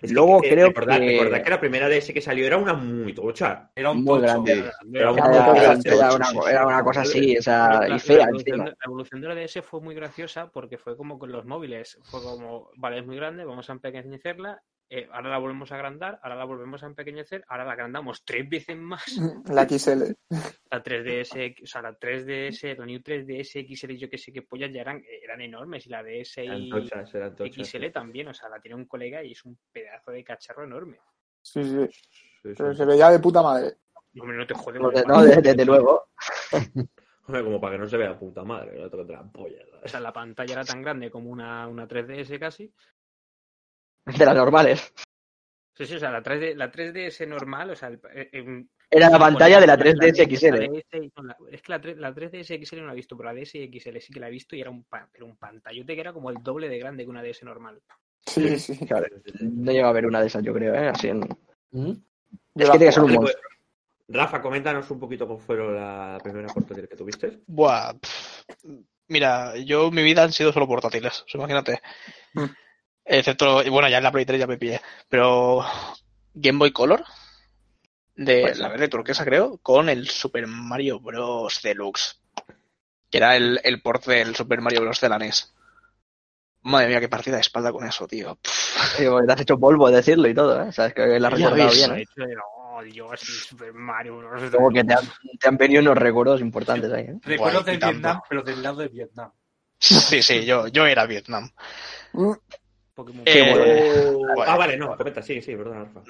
Es 0.02 0.10
Luego 0.12 0.40
que 0.40 0.50
creo 0.50 0.66
recordad, 0.68 0.98
que- 0.98 1.18
recordad 1.18 1.42
que 1.44 1.50
la 1.50 1.60
primera 1.60 1.88
DS 1.88 2.12
que 2.12 2.20
salió 2.20 2.44
era 2.46 2.56
una 2.58 2.74
muy 2.74 3.14
tocha. 3.14 3.70
Era 3.74 3.92
un 3.92 3.98
Muy 4.02 4.20
tocho. 4.20 4.20
grande. 4.22 4.52
Era 4.52 4.72
Era, 4.92 5.12
una 5.12 5.24
era- 5.26 5.52
grande. 5.62 5.90
era 5.90 6.14
una, 6.14 6.50
era 6.50 6.66
una 6.66 6.82
cosa 6.84 7.00
así, 7.02 7.38
o 7.38 7.42
sea, 7.42 7.80
La, 7.88 7.96
y 7.96 7.98
fea 8.00 8.16
la 8.18 8.22
evolución, 8.24 8.48
encima. 8.54 8.64
de, 8.64 8.70
la 8.70 8.76
evolución 8.86 9.20
de 9.20 9.28
la 9.28 9.34
DS 9.36 9.62
fue 9.62 9.80
muy 9.80 9.94
graciosa 9.94 10.50
porque 10.50 10.76
fue 10.76 10.96
como 10.96 11.18
con 11.18 11.30
los 11.30 11.44
móviles. 11.46 11.98
Fue 12.02 12.20
como, 12.20 12.70
vale, 12.76 12.98
es 12.98 13.06
muy 13.06 13.16
grande, 13.16 13.44
vamos 13.44 13.68
a 13.70 13.72
empequeñecerla. 13.72 14.60
Eh, 14.94 15.08
ahora 15.10 15.30
la 15.30 15.38
volvemos 15.38 15.72
a 15.72 15.76
agrandar, 15.76 16.20
ahora 16.22 16.36
la 16.36 16.44
volvemos 16.44 16.82
a 16.82 16.86
empequeñecer, 16.86 17.44
ahora 17.48 17.64
la 17.64 17.72
agrandamos 17.72 18.22
tres 18.24 18.48
veces 18.48 18.76
más. 18.76 19.02
La 19.48 19.66
XL. 19.66 20.12
La 20.70 20.82
3DS, 20.82 21.62
o 21.62 21.66
sea, 21.66 21.82
la 21.82 21.98
3DS, 21.98 22.76
la 22.76 22.84
New 22.86 23.00
3DS 23.00 23.66
XL 23.76 23.90
y 23.92 23.98
yo 23.98 24.10
que 24.10 24.18
sé 24.18 24.32
qué 24.32 24.42
pollas 24.42 24.70
ya 24.72 24.80
eran, 24.82 25.02
eran 25.22 25.40
enormes. 25.40 25.86
Y 25.86 25.90
la 25.90 26.02
DS 26.02 26.44
y 26.44 26.68
tochas, 26.70 27.14
eran 27.14 27.34
tochas. 27.34 27.68
XL 27.68 27.86
también, 27.90 28.28
o 28.28 28.34
sea, 28.34 28.48
la 28.48 28.60
tiene 28.60 28.74
un 28.76 28.86
colega 28.86 29.22
y 29.24 29.32
es 29.32 29.44
un 29.44 29.58
pedazo 29.72 30.10
de 30.10 30.22
cacharro 30.24 30.64
enorme. 30.64 30.98
Sí, 31.40 31.64
sí. 31.64 31.86
Sí, 31.90 32.48
sí. 32.50 32.54
Pero 32.58 32.74
se 32.74 32.84
veía 32.84 33.08
de 33.10 33.18
puta 33.18 33.42
madre. 33.42 33.76
Hombre, 34.20 34.36
no 34.36 34.46
te. 34.46 34.54
No, 34.54 34.60
vale, 34.62 35.00
de- 35.00 35.04
vale. 35.06 35.06
no, 35.06 35.22
de- 35.36 35.42
desde 35.42 35.64
luego. 35.64 36.08
Hombre, 37.26 37.44
como 37.44 37.60
para 37.60 37.74
que 37.74 37.78
no 37.78 37.86
se 37.88 37.96
vea 37.96 38.18
puta 38.18 38.42
madre, 38.44 38.78
no 38.78 38.90
te 38.90 39.12
la 39.12 39.22
polla. 39.22 39.62
O 39.82 39.88
sea, 39.88 40.00
la 40.00 40.12
pantalla 40.12 40.52
era 40.54 40.64
tan 40.64 40.82
grande 40.82 41.10
como 41.10 41.30
una, 41.30 41.66
una 41.68 41.86
3DS 41.86 42.38
casi. 42.38 42.72
De 44.18 44.24
las 44.24 44.36
normales. 44.36 44.92
Sí, 45.74 45.86
sí, 45.86 45.94
o 45.94 45.98
sea, 45.98 46.10
la, 46.10 46.22
3D, 46.22 46.54
la 46.54 46.70
3DS 46.70 47.26
normal, 47.26 47.70
o 47.70 47.76
sea, 47.76 47.88
el- 47.88 48.00
eh, 48.14 48.64
Era 48.90 49.08
la 49.08 49.18
pantalla 49.18 49.58
de 49.58 49.66
la 49.66 49.76
la- 49.76 49.82
3DS 49.82 50.18
la 50.18 50.26
XL. 50.26 50.68
DS 50.68 50.98
y- 50.98 51.12
no, 51.16 51.22
la- 51.22 51.36
es 51.50 51.62
que 51.62 51.72
la, 51.72 51.80
3, 51.80 51.96
la 51.96 52.14
3DS 52.14 52.50
XL 52.62 52.80
no 52.80 52.86
la 52.88 52.92
he 52.92 52.96
visto, 52.96 53.16
pero 53.16 53.32
la 53.32 53.34
DS 53.40 53.58
XL 53.72 53.98
sí 54.00 54.12
que 54.12 54.20
la 54.20 54.28
he 54.28 54.30
visto 54.30 54.54
y 54.54 54.60
era 54.60 54.70
un, 54.70 54.84
pero 55.10 55.24
un 55.24 55.36
pantallote 55.36 55.94
que 55.94 56.00
era 56.00 56.12
como 56.12 56.30
el 56.30 56.42
doble 56.42 56.68
de 56.68 56.78
grande 56.78 57.04
que 57.04 57.10
una 57.10 57.22
DS 57.22 57.44
normal. 57.44 57.80
Sí, 58.26 58.58
sí. 58.58 58.86
Claro, 58.86 59.06
no 59.40 59.72
llega 59.72 59.86
a 59.86 59.90
haber 59.90 60.06
una 60.06 60.20
de 60.20 60.26
esas, 60.26 60.42
yo 60.42 60.52
creo, 60.52 60.74
¿eh? 60.74 60.88
Así 60.88 61.08
en... 61.08 61.20
¿Mm? 61.70 61.90
Es 62.54 62.70
que 62.70 62.78
tiene 62.78 62.86
que 62.86 62.92
ser 62.92 63.02
un 63.02 63.12
monstruo. 63.12 63.42
Rafa, 64.08 64.42
coméntanos 64.42 64.90
un 64.90 65.00
poquito 65.00 65.26
cómo 65.26 65.38
fue 65.38 65.56
la 65.56 66.18
primera 66.22 66.48
portátil 66.48 66.86
que 66.86 66.96
tuviste. 66.96 67.40
Buah, 67.46 67.94
pf, 67.94 68.44
mira, 69.08 69.56
yo 69.56 69.90
mi 69.90 70.02
vida 70.02 70.22
han 70.22 70.32
sido 70.32 70.52
solo 70.52 70.66
portátiles, 70.68 71.24
imagínate. 71.32 71.80
Mm. 73.04 73.14
Excepto, 73.14 73.62
y 73.62 73.68
bueno, 73.68 73.88
ya 73.88 73.98
en 73.98 74.04
la 74.04 74.12
Play 74.12 74.24
3 74.24 74.40
ya 74.40 74.46
me 74.46 74.58
pillé, 74.58 74.80
pero 75.08 75.64
Game 76.34 76.58
Boy 76.58 76.72
Color, 76.72 77.04
de 78.14 78.42
Pues 78.42 78.58
la 78.58 78.68
verde 78.68 78.88
turquesa 78.88 79.24
creo, 79.24 79.58
con 79.58 79.88
el 79.88 80.08
Super 80.08 80.46
Mario 80.46 81.00
Bros. 81.00 81.60
Deluxe, 81.62 82.20
que 83.10 83.18
era 83.18 83.36
el, 83.36 83.60
el 83.64 83.82
port 83.82 84.04
del 84.06 84.34
Super 84.34 84.60
Mario 84.60 84.82
Bros. 84.82 85.00
de 85.00 85.08
la 85.08 85.18
NES. 85.18 85.52
Madre 86.64 86.88
mía, 86.88 87.00
qué 87.00 87.08
partida 87.08 87.36
de 87.36 87.40
espalda 87.40 87.72
con 87.72 87.84
eso, 87.84 88.06
tío. 88.06 88.38
Sí, 88.96 89.04
te 89.04 89.32
has 89.32 89.40
hecho 89.40 89.58
polvo 89.58 89.90
decirlo 89.90 90.28
y 90.28 90.34
todo, 90.34 90.62
¿eh? 90.62 90.72
Sabes 90.72 90.94
que 90.94 91.18
la 91.18 91.28
has 91.28 91.34
recordado 91.34 91.68
ves, 91.68 91.76
bien. 91.76 91.94
De 91.94 92.32
¿eh? 92.32 92.36
oh, 92.54 92.82
Dios, 92.82 93.20
Super 93.20 93.72
Mario 93.72 94.18
Bros. 94.18 94.50
Como 94.54 94.70
que 94.70 94.84
te 94.84 94.94
han, 94.94 95.04
te 95.40 95.48
han 95.48 95.56
venido 95.56 95.82
unos 95.82 95.98
recuerdos 95.98 96.40
importantes 96.40 96.92
ahí, 96.92 97.04
¿eh? 97.04 97.18
Recuerdos 97.22 97.64
de. 97.64 97.78
Vietnam, 97.78 98.20
pero 98.28 98.42
del 98.42 98.62
lado 98.62 98.76
de 98.76 98.88
Vietnam. 98.88 99.32
Sí, 99.78 100.22
sí, 100.22 100.44
yo, 100.44 100.68
yo 100.68 100.86
era 100.86 101.06
Vietnam. 101.06 101.50
Pokémon. 102.94 103.22
Eh, 103.26 104.12
Oh, 104.36 104.42
Ah, 104.46 104.56
vale, 104.56 104.76
no, 104.76 104.96
comenta, 104.96 105.22
sí, 105.22 105.40
sí, 105.42 105.54
perdona, 105.56 105.84
Rafa. 105.84 106.02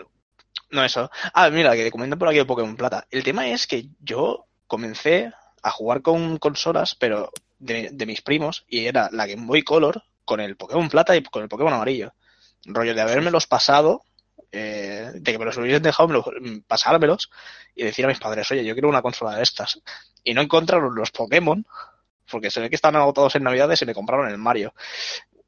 No 0.71 0.85
eso. 0.85 1.11
Ah, 1.35 1.51
mira, 1.51 1.75
que 1.75 1.91
comentan 1.91 2.19
por 2.19 2.29
aquí 2.29 2.39
el 2.39 2.47
Pokémon 2.47 2.77
Plata. 2.77 3.07
El 3.11 3.23
tema 3.23 3.49
es 3.49 3.67
que 3.67 3.87
yo 4.01 4.47
comencé 4.67 5.31
a 5.63 5.71
jugar 5.71 6.03
con 6.03 6.39
consolas, 6.39 6.95
pero 6.95 7.31
de, 7.59 7.91
de 7.93 8.07
mis 8.07 8.23
primos, 8.23 8.65
y 8.69 8.87
era 8.87 9.09
la 9.13 9.27
Game 9.27 9.47
Boy 9.47 9.63
Color 9.63 10.03
con 10.25 10.41
el 10.41 10.57
Pokémon 10.57 10.89
Plata 10.89 11.15
y 11.15 11.23
con 11.23 11.43
el 11.43 11.49
Pokémon 11.49 11.73
Amarillo. 11.75 12.15
Rollo 12.65 12.95
de 12.95 13.01
habérmelos 13.01 13.47
pasado, 13.47 14.03
eh, 14.51 15.11
de 15.15 15.33
que 15.33 15.39
me 15.39 15.45
los 15.45 15.57
hubiesen 15.59 15.83
dejado, 15.83 16.09
me 16.09 16.15
los- 16.15 16.27
mm, 16.41 16.61
pasármelos 16.67 17.31
y 17.75 17.85
decir 17.85 18.05
a 18.05 18.09
mis 18.09 18.19
padres, 18.19 18.51
oye, 18.51 18.65
yo 18.65 18.75
quiero 18.75 18.89
una 18.89 19.03
consola 19.03 19.37
de 19.37 19.43
estas. 19.43 19.81
Y 20.25 20.33
no 20.35 20.41
encontraron 20.41 20.95
los 20.95 21.11
Pokémon, 21.11 21.67
porque 22.31 22.51
se 22.51 22.61
ve 22.61 22.71
que 22.71 22.77
estaban 22.77 22.97
agotados 23.01 23.35
en 23.37 23.43
Navidades 23.43 23.83
y 23.83 23.87
me 23.87 23.95
compraron 23.95 24.29
el 24.31 24.39
Mario. 24.39 24.73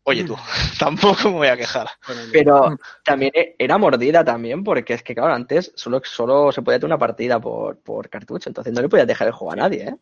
Oye 0.07 0.25
tú, 0.25 0.37
tampoco 0.79 1.31
me 1.31 1.37
voy 1.37 1.49
a 1.49 1.57
quejar. 1.57 1.88
Pero 2.31 2.77
también 3.03 3.33
era 3.59 3.79
mordida 3.79 4.23
también, 4.25 4.62
porque 4.62 4.95
es 4.95 5.03
que, 5.03 5.14
claro, 5.14 5.33
antes 5.33 5.73
solo, 5.75 6.01
solo 6.05 6.53
se 6.53 6.61
podía 6.62 6.77
hacer 6.77 6.87
una 6.87 6.99
partida 6.99 7.40
por, 7.40 7.79
por 7.81 8.09
cartucho, 8.11 8.51
entonces 8.51 8.73
no 8.73 8.83
le 8.83 8.88
podías 8.88 9.07
dejar 9.07 9.29
el 9.29 9.33
juego 9.33 9.53
a 9.53 9.57
nadie, 9.57 9.88
¿eh? 9.88 9.97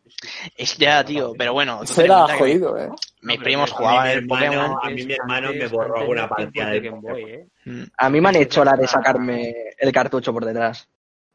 Es 0.57 0.77
ya, 0.77 1.05
tío, 1.05 1.35
pero 1.39 1.53
bueno, 1.53 1.81
Eso 1.83 2.03
era 2.03 2.27
jodido, 2.37 2.77
¿eh? 2.77 2.89
mis 3.23 3.39
primos 3.39 3.71
jugaban 3.71 4.01
a 4.01 4.05
mí 4.07 4.11
el 4.19 4.27
mi 4.27 4.35
hermano- 4.35 4.53
Pokémon. 4.53 4.79
a 4.83 4.91
mí 4.91 5.05
mi 5.05 5.13
hermano 5.15 5.53
me 5.53 5.67
borró 5.69 5.95
antes 5.97 6.09
una 6.11 6.21
los 6.23 6.31
partida 6.31 6.71
de 6.71 6.81
Game 6.81 7.01
Boy, 7.01 7.23
¿eh? 7.25 7.49
Mm, 7.67 7.83
A 7.97 8.11
mí 8.11 8.21
me 8.21 8.29
han 8.31 8.37
hecho 8.37 8.65
la 8.65 8.73
de 8.73 8.87
sacarme 8.89 9.55
el 9.79 9.93
cartucho 9.93 10.33
por 10.33 10.45
detrás 10.45 10.89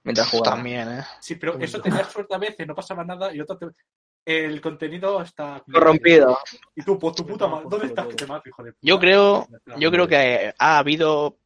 mientras 0.03 0.27
jugaba. 0.29 0.57
También, 0.57 0.89
¿eh? 0.91 1.03
Sí, 1.21 1.35
pero 1.35 1.57
eso 1.57 1.81
tenías 1.81 2.11
suerte 2.11 2.35
a 2.35 2.37
veces, 2.37 2.67
no 2.67 2.75
pasaba 2.75 3.05
nada 3.05 3.33
y 3.33 3.39
otras 3.39 3.59
te- 3.59 3.67
el 4.27 4.59
contenido 4.61 5.21
está 5.21 5.63
Corrompido. 5.71 6.37
Y 6.75 6.83
tú, 6.83 6.99
pues 6.99 7.15
tu 7.15 7.25
puta 7.25 7.47
madre, 7.47 7.65
¿dónde 7.69 7.87
estás 7.87 8.07
que 8.07 8.13
te 8.15 8.25
mato, 8.27 8.49
hijo 8.49 8.61
de 8.63 8.71
puta? 8.73 8.79
Yo 8.81 8.99
creo, 8.99 9.47
yo 9.77 9.89
creo 9.89 10.07
que 10.07 10.53
ha 10.57 10.77
habido 10.77 11.37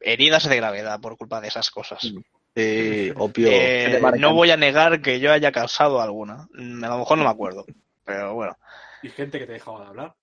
heridas 0.00 0.48
de 0.48 0.56
gravedad 0.56 1.00
por 1.00 1.16
culpa 1.16 1.40
de 1.40 1.48
esas 1.48 1.70
cosas. 1.70 2.00
Eh, 2.54 3.12
obvio. 3.16 3.48
Eh, 3.50 4.00
no 4.18 4.32
voy 4.34 4.50
a 4.50 4.56
negar 4.56 5.02
que 5.02 5.18
yo 5.20 5.32
haya 5.32 5.52
causado 5.52 6.00
alguna. 6.00 6.46
Mm, 6.54 6.84
A 6.84 6.88
lo 6.88 6.98
mejor 6.98 7.18
no 7.18 7.24
me 7.24 7.30
acuerdo. 7.30 7.64
Pero 8.04 8.34
bueno. 8.34 8.56
Y 9.02 9.08
gente 9.10 9.38
que 9.38 9.46
te 9.46 9.52
dejaba 9.54 9.80
de 9.82 9.86
hablar. 9.88 10.14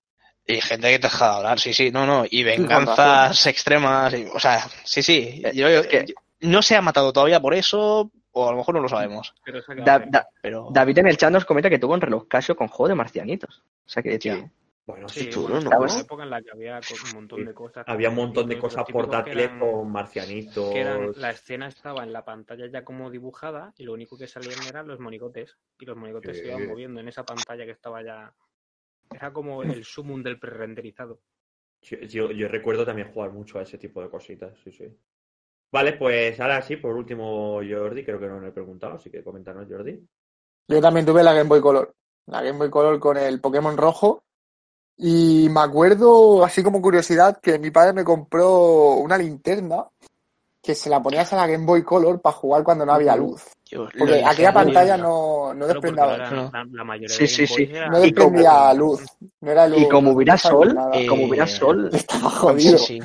Y 0.46 0.60
gente 0.62 0.88
que 0.90 0.98
te 0.98 1.08
deja 1.08 1.28
de 1.30 1.36
hablar, 1.36 1.60
sí, 1.60 1.74
sí, 1.74 1.90
no, 1.90 2.06
no. 2.06 2.24
Y 2.30 2.42
venganzas 2.42 3.46
extremas. 3.46 4.14
y- 4.14 4.26
o 4.32 4.38
sea, 4.40 4.66
sí, 4.84 5.02
sí. 5.02 5.42
Yo, 5.54 5.68
yo- 5.68 5.86
que- 5.86 6.06
yo- 6.08 6.14
no 6.40 6.62
se 6.62 6.74
ha 6.76 6.80
matado 6.82 7.12
todavía 7.12 7.40
por 7.40 7.52
eso, 7.54 8.10
o 8.38 8.48
a 8.48 8.52
lo 8.52 8.58
mejor 8.58 8.74
no 8.74 8.80
lo 8.80 8.88
sabemos. 8.88 9.34
Pero 9.44 9.60
Da- 9.76 9.98
da- 9.98 10.28
David 10.70 10.98
en 10.98 11.06
el 11.08 11.16
chat 11.16 11.32
nos 11.32 11.44
comenta 11.44 11.68
que 11.70 11.78
tuvo 11.78 11.94
un 11.94 12.00
reloj 12.00 12.28
Casio 12.28 12.56
con 12.56 12.68
juego 12.68 12.88
de 12.88 12.94
marcianitos. 12.94 13.62
O 13.86 13.88
sea 13.88 14.02
que 14.02 14.18
sí. 14.20 14.30
Bueno, 14.86 15.08
Sí, 15.08 15.28
chulo, 15.28 15.48
bueno, 15.48 15.60
¿no? 15.60 15.70
fue 15.70 15.78
¿Sabes? 15.78 15.92
una 15.92 16.00
época 16.02 16.22
en 16.22 16.30
la 16.30 16.42
que 16.42 16.50
había 16.50 16.80
un 17.02 17.12
montón 17.14 17.44
de 17.44 17.52
cosas. 17.54 17.84
Había 17.86 18.08
un 18.08 18.14
montón 18.14 18.48
de 18.48 18.58
cosas 18.58 18.84
portátiles 18.90 19.50
con 19.58 19.90
marcianitos. 19.92 20.72
que 20.72 20.80
eran, 20.80 21.12
la 21.16 21.30
escena 21.30 21.68
estaba 21.68 22.04
en 22.04 22.12
la 22.12 22.24
pantalla 22.24 22.66
ya 22.70 22.84
como 22.84 23.10
dibujada 23.10 23.74
y 23.76 23.84
lo 23.84 23.92
único 23.92 24.16
que 24.16 24.26
salían 24.26 24.66
eran 24.66 24.86
los 24.88 24.98
monigotes 24.98 25.58
y 25.78 25.84
los 25.84 25.96
monigotes 25.96 26.38
se 26.38 26.46
iban 26.46 26.66
moviendo 26.66 27.00
en 27.00 27.08
esa 27.08 27.24
pantalla 27.24 27.66
que 27.66 27.72
estaba 27.72 28.02
ya 28.02 28.32
era 29.12 29.32
como 29.32 29.62
el 29.62 29.84
sumum 29.84 30.22
del 30.22 30.38
pre-renderizado 30.38 31.20
Yo, 31.82 31.98
yo- 32.00 32.30
yo 32.32 32.48
recuerdo 32.48 32.84
también 32.86 33.12
jugar 33.12 33.30
mucho 33.32 33.58
a 33.58 33.62
ese 33.62 33.78
tipo 33.78 34.02
de 34.02 34.08
cositas, 34.10 34.58
sí, 34.64 34.72
sí. 34.72 34.86
Vale, 35.70 35.92
pues 35.94 36.38
ahora 36.40 36.62
sí, 36.62 36.76
por 36.76 36.96
último, 36.96 37.60
Jordi, 37.68 38.04
creo 38.04 38.18
que 38.18 38.26
no 38.26 38.40
le 38.40 38.48
he 38.48 38.52
preguntado, 38.52 38.94
así 38.94 39.10
que 39.10 39.22
coméntanos, 39.22 39.66
Jordi. 39.68 40.00
Yo 40.68 40.80
también 40.80 41.04
tuve 41.06 41.22
la 41.22 41.32
Game 41.34 41.48
Boy 41.48 41.60
Color. 41.60 41.94
La 42.26 42.42
Game 42.42 42.58
Boy 42.58 42.70
Color 42.70 42.98
con 42.98 43.16
el 43.16 43.40
Pokémon 43.40 43.76
rojo. 43.76 44.22
Y 44.96 45.48
me 45.50 45.60
acuerdo, 45.60 46.44
así 46.44 46.62
como 46.62 46.82
curiosidad, 46.82 47.38
que 47.40 47.58
mi 47.58 47.70
padre 47.70 47.92
me 47.92 48.04
compró 48.04 48.94
una 48.94 49.16
linterna 49.16 49.86
que 50.60 50.74
se 50.74 50.90
la 50.90 51.00
ponías 51.02 51.32
a 51.32 51.36
la 51.36 51.46
Game 51.46 51.64
Boy 51.64 51.82
Color 51.84 52.20
para 52.20 52.34
jugar 52.34 52.64
cuando 52.64 52.84
no 52.84 52.92
había 52.92 53.14
luz. 53.16 53.42
Dios, 53.70 53.90
Porque 53.96 54.20
lo 54.20 54.26
aquella 54.26 54.52
pantalla 54.52 54.96
no, 54.96 55.54
no 55.54 55.66
desprendía, 55.66 56.16
no. 56.30 56.50
la, 56.52 56.66
la 56.72 56.84
mayoría 56.84 57.14
Sí, 57.14 57.22
de 57.22 57.28
sí, 57.28 57.46
sí. 57.46 57.62
Era- 57.70 57.86
no 57.86 57.92
como- 57.92 58.02
desprendía 58.04 58.74
luz. 58.74 59.04
No 59.40 59.50
era 59.50 59.68
luz. 59.68 59.80
Y 59.82 59.88
como 59.88 60.10
hubiera 60.12 60.32
no 60.34 60.38
sol, 60.38 60.78
eh, 60.94 61.06
como 61.06 61.24
hubiera 61.26 61.46
sol, 61.46 61.90
Estaba 61.92 62.30
jodido. 62.30 62.78
sí. 62.78 62.98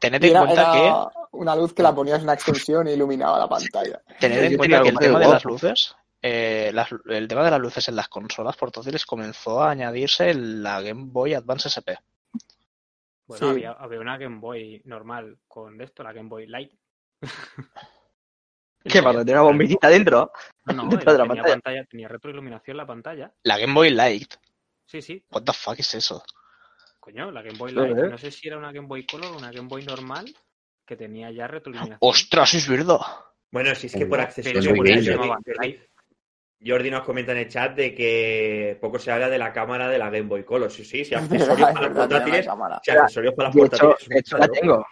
Tened 0.00 0.24
en 0.24 0.30
era, 0.30 0.40
cuenta 0.40 0.72
que 0.72 1.18
una 1.34 1.54
luz 1.56 1.72
que 1.74 1.82
la 1.82 1.94
ponías 1.94 2.18
en 2.18 2.24
una 2.24 2.34
extensión 2.34 2.86
e 2.88 2.92
iluminaba 2.94 3.38
la 3.38 3.48
pantalla. 3.48 4.00
Tened 4.20 4.36
Yo 4.36 4.42
en 4.42 4.58
tenía 4.58 4.58
cuenta 4.58 4.82
que 4.82 4.88
el 4.90 4.98
tema 4.98 5.18
de 5.20 5.28
las 5.28 5.44
luces, 5.44 5.94
eh, 6.22 6.70
las- 6.72 6.88
el 7.06 7.28
tema 7.28 7.44
de 7.44 7.50
las 7.50 7.60
luces 7.60 7.88
en 7.88 7.96
las 7.96 8.08
consolas 8.08 8.56
portátiles 8.56 9.04
comenzó 9.06 9.62
a 9.62 9.70
añadirse 9.70 10.30
en 10.30 10.62
la 10.62 10.80
Game 10.80 11.04
Boy 11.06 11.34
Advance 11.34 11.68
SP. 11.68 11.96
bueno 13.26 13.38
Sí. 13.46 13.50
había, 13.52 13.72
había 13.72 14.00
una 14.00 14.18
Game 14.18 14.38
Boy 14.40 14.82
normal 14.84 15.38
con 15.48 15.80
esto 15.80 16.02
la 16.02 16.12
Game 16.12 16.28
Boy 16.28 16.46
Light 16.46 16.72
¿qué 18.84 19.02
pasa? 19.02 19.24
Tiene 19.24 19.40
una 19.40 19.48
bombillita 19.48 19.88
dentro. 19.88 20.30
no, 20.66 20.74
no, 20.74 20.88
Dentro 20.88 21.12
de 21.12 21.18
la 21.18 21.24
tenía 21.24 21.42
pantalla. 21.42 21.54
pantalla 21.62 21.84
tenía 21.86 22.08
retroiluminación 22.08 22.76
la 22.76 22.86
pantalla 22.86 23.32
La 23.42 23.58
Game 23.58 23.72
Boy 23.74 23.90
Light. 23.90 24.34
sí 24.86 25.00
sí 25.02 25.24
What 25.30 25.42
the 25.44 25.52
fuck 25.52 25.78
es 25.78 25.94
eso? 25.94 26.22
coño 27.00 27.30
la 27.30 27.42
Game 27.42 27.58
Boy. 27.58 27.72
Light 27.72 27.96
no 27.96 28.18
sé 28.18 28.30
si 28.30 28.48
era 28.48 28.58
una 28.58 28.72
Game 28.72 28.86
Boy 28.88 29.06
Color 29.06 29.32
o 29.32 29.38
una 29.38 29.50
Game 29.50 29.68
Boy 29.68 29.84
normal 29.84 30.26
que 30.86 30.96
tenía 30.96 31.30
ya 31.30 31.46
retroiluminación 31.46 31.98
¡Ostras, 32.00 32.54
es 32.54 32.68
verdad! 32.68 32.98
Bueno, 33.50 33.74
si 33.74 33.86
es 33.86 33.94
que 33.94 34.06
por 34.06 34.18
bien, 34.18 34.62
Jordi, 34.64 35.04
se 35.04 35.10
llamaba 35.12 35.38
Jordi- 36.60 36.90
nos 36.90 37.02
comenta 37.04 37.32
en 37.32 37.38
el 37.38 37.48
chat 37.48 37.74
de 37.76 37.94
que 37.94 38.78
poco 38.80 38.98
se 38.98 39.10
habla 39.10 39.28
de 39.28 39.38
la 39.38 39.52
cámara 39.52 39.88
de 39.88 39.98
la 39.98 40.06
Game 40.10 40.22
Boy 40.28 40.44
Color. 40.44 40.70
Sí, 40.70 40.84
sí, 40.84 41.04
sí, 41.04 41.14
Es 41.14 41.20
accesorios 41.22 41.70
para 41.72 41.86
tenía 41.88 41.94
portátiles. 41.94 42.46
la 42.46 42.52
cámara. 42.52 42.80
Sí, 42.82 42.90
accesorios 42.90 43.34
para 43.34 43.50
De 43.50 43.60
hecho, 43.60 43.68
portátiles. 43.78 44.08
de 44.08 44.18
hecho 44.18 44.38
la 44.38 44.48
tengo. 44.48 44.86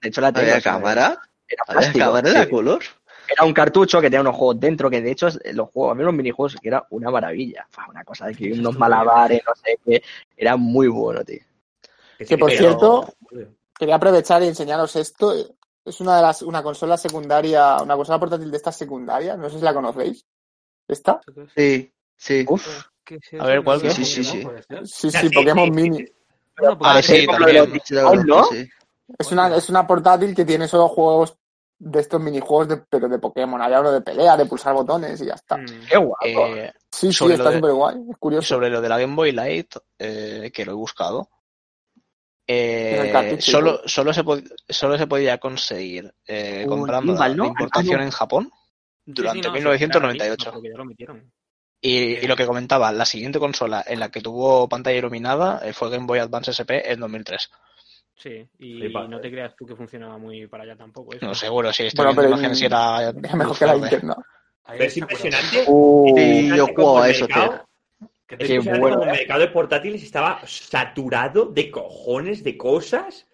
De 0.00 0.08
hecho 0.08 0.20
la 0.20 0.32
tengo. 0.32 0.46
¿Había 0.48 0.60
cámara? 0.60 1.20
Era 1.48 1.62
¿Había 1.66 1.80
plástico. 1.80 2.04
cámara 2.04 2.30
la 2.30 2.48
color? 2.48 2.82
Era 3.28 3.44
un 3.44 3.52
cartucho 3.52 4.00
que 4.00 4.06
tenía 4.06 4.20
unos 4.20 4.36
juegos 4.36 4.60
dentro, 4.60 4.88
que 4.88 5.02
de 5.02 5.10
hecho 5.10 5.28
los 5.52 5.68
juegos, 5.70 5.92
había 5.92 6.04
unos 6.04 6.14
minijuegos 6.14 6.56
que 6.60 6.68
era 6.68 6.86
una 6.90 7.10
maravilla. 7.10 7.66
Fue 7.70 7.84
una 7.88 8.04
cosa 8.04 8.26
de 8.26 8.34
que 8.34 8.52
unos 8.52 8.78
malabares, 8.78 9.42
no 9.44 9.54
sé 9.56 9.78
qué. 9.84 10.02
Era 10.36 10.56
muy 10.56 10.86
bueno, 10.86 11.24
tío. 11.24 11.40
Que 12.18 12.38
por 12.38 12.50
cierto, 12.52 13.14
quería 13.78 13.96
aprovechar 13.96 14.42
y 14.42 14.48
enseñaros 14.48 14.96
esto. 14.96 15.34
Es 15.84 16.00
una 16.00 16.16
de 16.16 16.22
las, 16.22 16.42
una 16.42 16.62
consola 16.62 16.96
secundaria, 16.96 17.76
una 17.80 17.94
consola 17.96 18.18
portátil 18.18 18.50
de 18.50 18.56
estas 18.56 18.76
secundarias, 18.76 19.38
no 19.38 19.48
sé 19.48 19.58
si 19.58 19.64
la 19.64 19.72
conocéis. 19.74 20.24
¿Esta? 20.88 21.20
Sí, 21.54 21.92
sí. 22.16 22.44
Uf, 22.48 22.86
¿Qué 23.04 23.16
es 23.22 23.40
A 23.40 23.46
ver? 23.46 23.62
¿cuál? 23.62 23.82
No 23.84 23.90
Sí, 23.90 24.04
sí, 24.04 24.24
sí. 24.24 24.42
Sí, 24.84 25.10
sí, 25.10 25.10
sí, 25.10 25.30
Pokémon 25.30 25.70
Mini. 25.70 26.04
pues, 26.56 26.76
Ah, 26.80 27.02
sí, 27.02 27.26
también. 27.26 27.80
Sí, 27.84 27.94
la 27.94 28.02
¿Aún 28.02 28.22
conozco, 28.26 28.54
no? 28.54 28.66
Es 29.18 29.30
una, 29.30 29.54
es 29.56 29.68
una 29.68 29.86
portátil 29.86 30.34
que 30.34 30.44
tiene 30.44 30.66
solo 30.66 30.88
juegos 30.88 31.36
de 31.78 32.00
estos 32.00 32.20
minijuegos, 32.20 32.68
de, 32.68 32.76
pero 32.78 33.08
de 33.08 33.18
Pokémon. 33.18 33.60
Había 33.62 33.80
uno 33.80 33.92
de 33.92 34.00
pelea, 34.00 34.36
de 34.36 34.46
pulsar 34.46 34.74
botones 34.74 35.20
y 35.20 35.26
ya 35.26 35.34
está. 35.34 35.56
mm, 35.58 35.86
Qué 35.88 35.96
guapo. 35.96 36.24
Eh, 36.24 36.72
Sí, 36.90 37.08
sí, 37.08 37.12
sobre 37.12 37.36
lo 37.36 37.44
está 37.44 37.50
de- 37.50 37.56
súper 37.58 37.72
guay. 37.74 37.96
Es 38.10 38.16
curioso. 38.18 38.48
sobre 38.48 38.70
lo 38.70 38.80
de 38.80 38.88
la 38.88 38.98
Game 38.98 39.14
Boy 39.14 39.30
Light, 39.32 39.76
eh, 39.98 40.50
que 40.52 40.64
lo 40.64 40.72
he 40.72 40.74
buscado, 40.74 41.28
eh, 42.48 43.36
y 43.38 43.42
solo, 43.42 43.80
solo, 43.86 44.12
se 44.12 44.22
solo 44.68 44.98
se 44.98 45.06
podía 45.06 45.38
conseguir 45.38 46.12
eh, 46.26 46.64
comprando 46.68 47.12
gimbal, 47.12 47.30
la 47.30 47.36
¿no? 47.36 47.42
de 47.44 47.48
importación 47.48 47.96
Ah, 47.96 47.98
no. 47.98 48.04
en 48.04 48.10
Japón 48.10 48.50
Sí, 49.04 49.12
durante 49.14 49.38
sí, 49.38 49.42
no, 49.42 49.54
sí, 49.56 49.58
1998. 49.58 50.50
porque 50.52 50.68
ya 50.70 50.76
lo 50.76 50.84
metieron. 50.84 51.32
Y, 51.80 51.90
y 52.16 52.26
lo 52.26 52.36
que 52.36 52.46
comentaba, 52.46 52.90
la 52.92 53.04
siguiente 53.04 53.38
consola 53.38 53.84
en 53.86 54.00
la 54.00 54.10
que 54.10 54.20
tuvo 54.20 54.68
pantalla 54.68 54.96
iluminada 54.98 55.60
eh, 55.62 55.72
fue 55.72 55.90
Game 55.90 56.06
Boy 56.06 56.18
Advance 56.18 56.50
SP 56.50 56.90
en 56.90 57.00
2003. 57.00 57.50
Sí, 58.16 58.48
y 58.58 58.88
no 58.88 59.20
te 59.20 59.30
creas 59.30 59.54
tú 59.56 59.66
que 59.66 59.76
funcionaba 59.76 60.16
muy 60.16 60.46
para 60.46 60.64
allá 60.64 60.76
tampoco. 60.76 61.14
eso. 61.14 61.26
No 61.26 61.34
seguro 61.34 61.72
si 61.72 61.84
estoy 61.84 62.06
Bueno, 62.06 62.22
viendo 62.22 62.22
pero 62.22 62.34
imágenes 62.36 62.58
si 62.58 62.64
era 62.64 63.10
Es 63.10 63.34
mejor 63.34 63.58
que 63.58 63.66
la 63.66 63.74
Pero 63.74 64.84
es 64.84 64.96
bueno. 64.96 64.96
impresionante. 64.96 65.64
Uh, 65.68 66.16
Sí, 66.16 66.20
impresionante 66.22 66.56
yo 66.56 66.66
juego 66.74 67.00
a 67.00 67.08
eso, 67.10 67.26
tío. 67.26 67.66
Que 68.26 68.36
te- 68.36 68.46
Qué 68.46 68.58
bueno. 68.58 69.02
el 69.02 69.10
mercado 69.10 69.40
de 69.40 69.48
portátiles 69.48 70.02
estaba 70.02 70.40
saturado 70.46 71.46
de 71.46 71.70
cojones 71.70 72.42
de 72.42 72.56
cosas. 72.56 73.26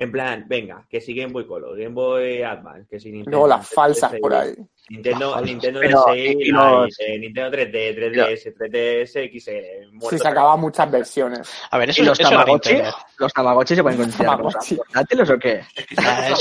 En 0.00 0.12
plan, 0.12 0.44
venga, 0.46 0.86
que 0.88 1.00
si 1.00 1.12
Game 1.12 1.32
Boy 1.32 1.44
Color, 1.44 1.76
Game 1.76 1.92
Boy 1.92 2.40
Advance, 2.42 2.86
que 2.88 3.00
si 3.00 3.10
Nintendo. 3.10 3.30
Luego 3.32 3.48
las 3.48 3.58
Nintendo 3.58 3.74
falsas 3.74 4.12
3DS, 4.12 4.20
por 4.20 4.32
ahí. 4.34 4.54
Nintendo, 4.90 5.30
falsas. 5.32 5.50
Nintendo 5.50 5.80
Pero, 5.80 6.04
DSi, 6.06 6.44
los- 6.52 7.00
eh, 7.00 7.18
Nintendo 7.18 7.50
3D, 7.50 7.94
3DS, 7.96 8.54
3DS, 8.54 9.24
XL. 9.24 9.90
muerto 9.92 10.10
Sí, 10.10 10.18
sacaba 10.18 10.56
muchas 10.56 10.88
versiones. 10.90 11.52
A 11.70 11.78
ver, 11.78 11.90
eso, 11.90 12.02
¿Y 12.02 12.06
los 12.06 12.16
Tamagotchi? 12.18 12.76
¿Los 13.18 13.32
Tamagotchi 13.32 13.74
se 13.74 13.82
pueden 13.82 13.98
considerar 13.98 14.40
portátiles 14.40 15.30
o 15.30 15.38
qué? 15.38 15.62
Es 15.74 15.84
que 15.86 15.94
Ah, 15.98 16.34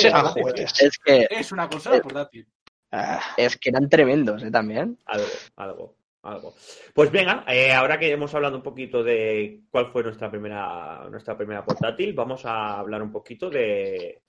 que, 1.03 1.27
Es 1.31 1.51
una 1.51 1.67
consola 1.67 1.99
portátil. 1.99 2.47
Ah, 2.91 3.19
es 3.35 3.57
que 3.57 3.69
eran 3.69 3.89
tremendos, 3.89 4.43
¿eh? 4.43 4.51
También. 4.51 4.97
Algo, 5.07 5.25
algo, 5.55 5.95
algo. 6.31 6.53
Pues 6.93 7.11
venga, 7.11 7.43
eh, 7.47 7.71
ahora 7.73 7.97
que 7.99 8.11
hemos 8.11 8.33
hablado 8.35 8.57
un 8.57 8.63
poquito 8.63 9.03
de 9.03 9.61
cuál 9.69 9.91
fue 9.91 10.03
nuestra 10.03 10.29
primera, 10.29 11.07
nuestra 11.09 11.35
primera 11.37 11.63
portátil, 11.65 12.13
vamos 12.13 12.45
a 12.45 12.79
hablar 12.79 13.01
un 13.01 13.11
poquito 13.11 13.49
de, 13.49 14.21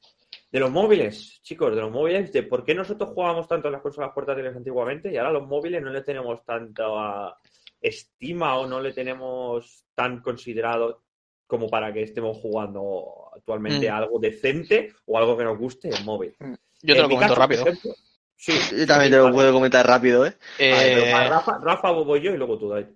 de 0.50 0.60
los 0.60 0.70
móviles, 0.70 1.40
chicos, 1.42 1.74
de 1.74 1.80
los 1.80 1.90
móviles, 1.90 2.32
de 2.32 2.42
por 2.44 2.64
qué 2.64 2.74
nosotros 2.74 3.10
jugábamos 3.14 3.48
tanto 3.48 3.68
en 3.68 3.72
las 3.72 3.82
consolas 3.82 4.12
portátiles 4.14 4.54
antiguamente 4.56 5.12
y 5.12 5.16
ahora 5.16 5.32
los 5.32 5.46
móviles 5.46 5.82
no 5.82 5.90
le 5.90 6.02
tenemos 6.02 6.44
tanta 6.44 7.36
estima 7.80 8.58
o 8.58 8.66
no 8.66 8.80
le 8.80 8.92
tenemos 8.92 9.84
tan 9.94 10.20
considerado 10.20 11.02
como 11.46 11.68
para 11.68 11.92
que 11.92 12.02
estemos 12.02 12.36
jugando 12.38 13.30
actualmente 13.34 13.88
Mm. 13.90 13.94
algo 13.94 14.18
decente 14.18 14.92
o 15.06 15.16
algo 15.16 15.36
que 15.36 15.44
nos 15.44 15.58
guste 15.58 15.88
en 15.94 16.04
móvil. 16.04 16.34
yo 16.82 16.94
te 16.94 17.00
En 17.00 17.02
lo 17.02 17.08
comento 17.08 17.34
caso, 17.34 17.40
rápido. 17.40 17.62
ejemplo, 17.62 17.92
sí, 18.38 18.52
Yo 18.76 18.86
también 18.86 19.10
te 19.10 19.16
lo 19.18 19.24
vale. 19.24 19.34
puedo 19.34 19.52
comentar 19.52 19.86
rápido, 19.86 20.24
¿eh? 20.24 20.36
Vale, 20.58 20.94
pero 20.94 21.04
Eh, 21.04 21.28
Rafa, 21.28 21.58
Rafa 21.60 21.90
voy 21.90 22.22
yo 22.22 22.32
y 22.32 22.36
luego 22.38 22.58
tú, 22.58 22.70
David. 22.70 22.86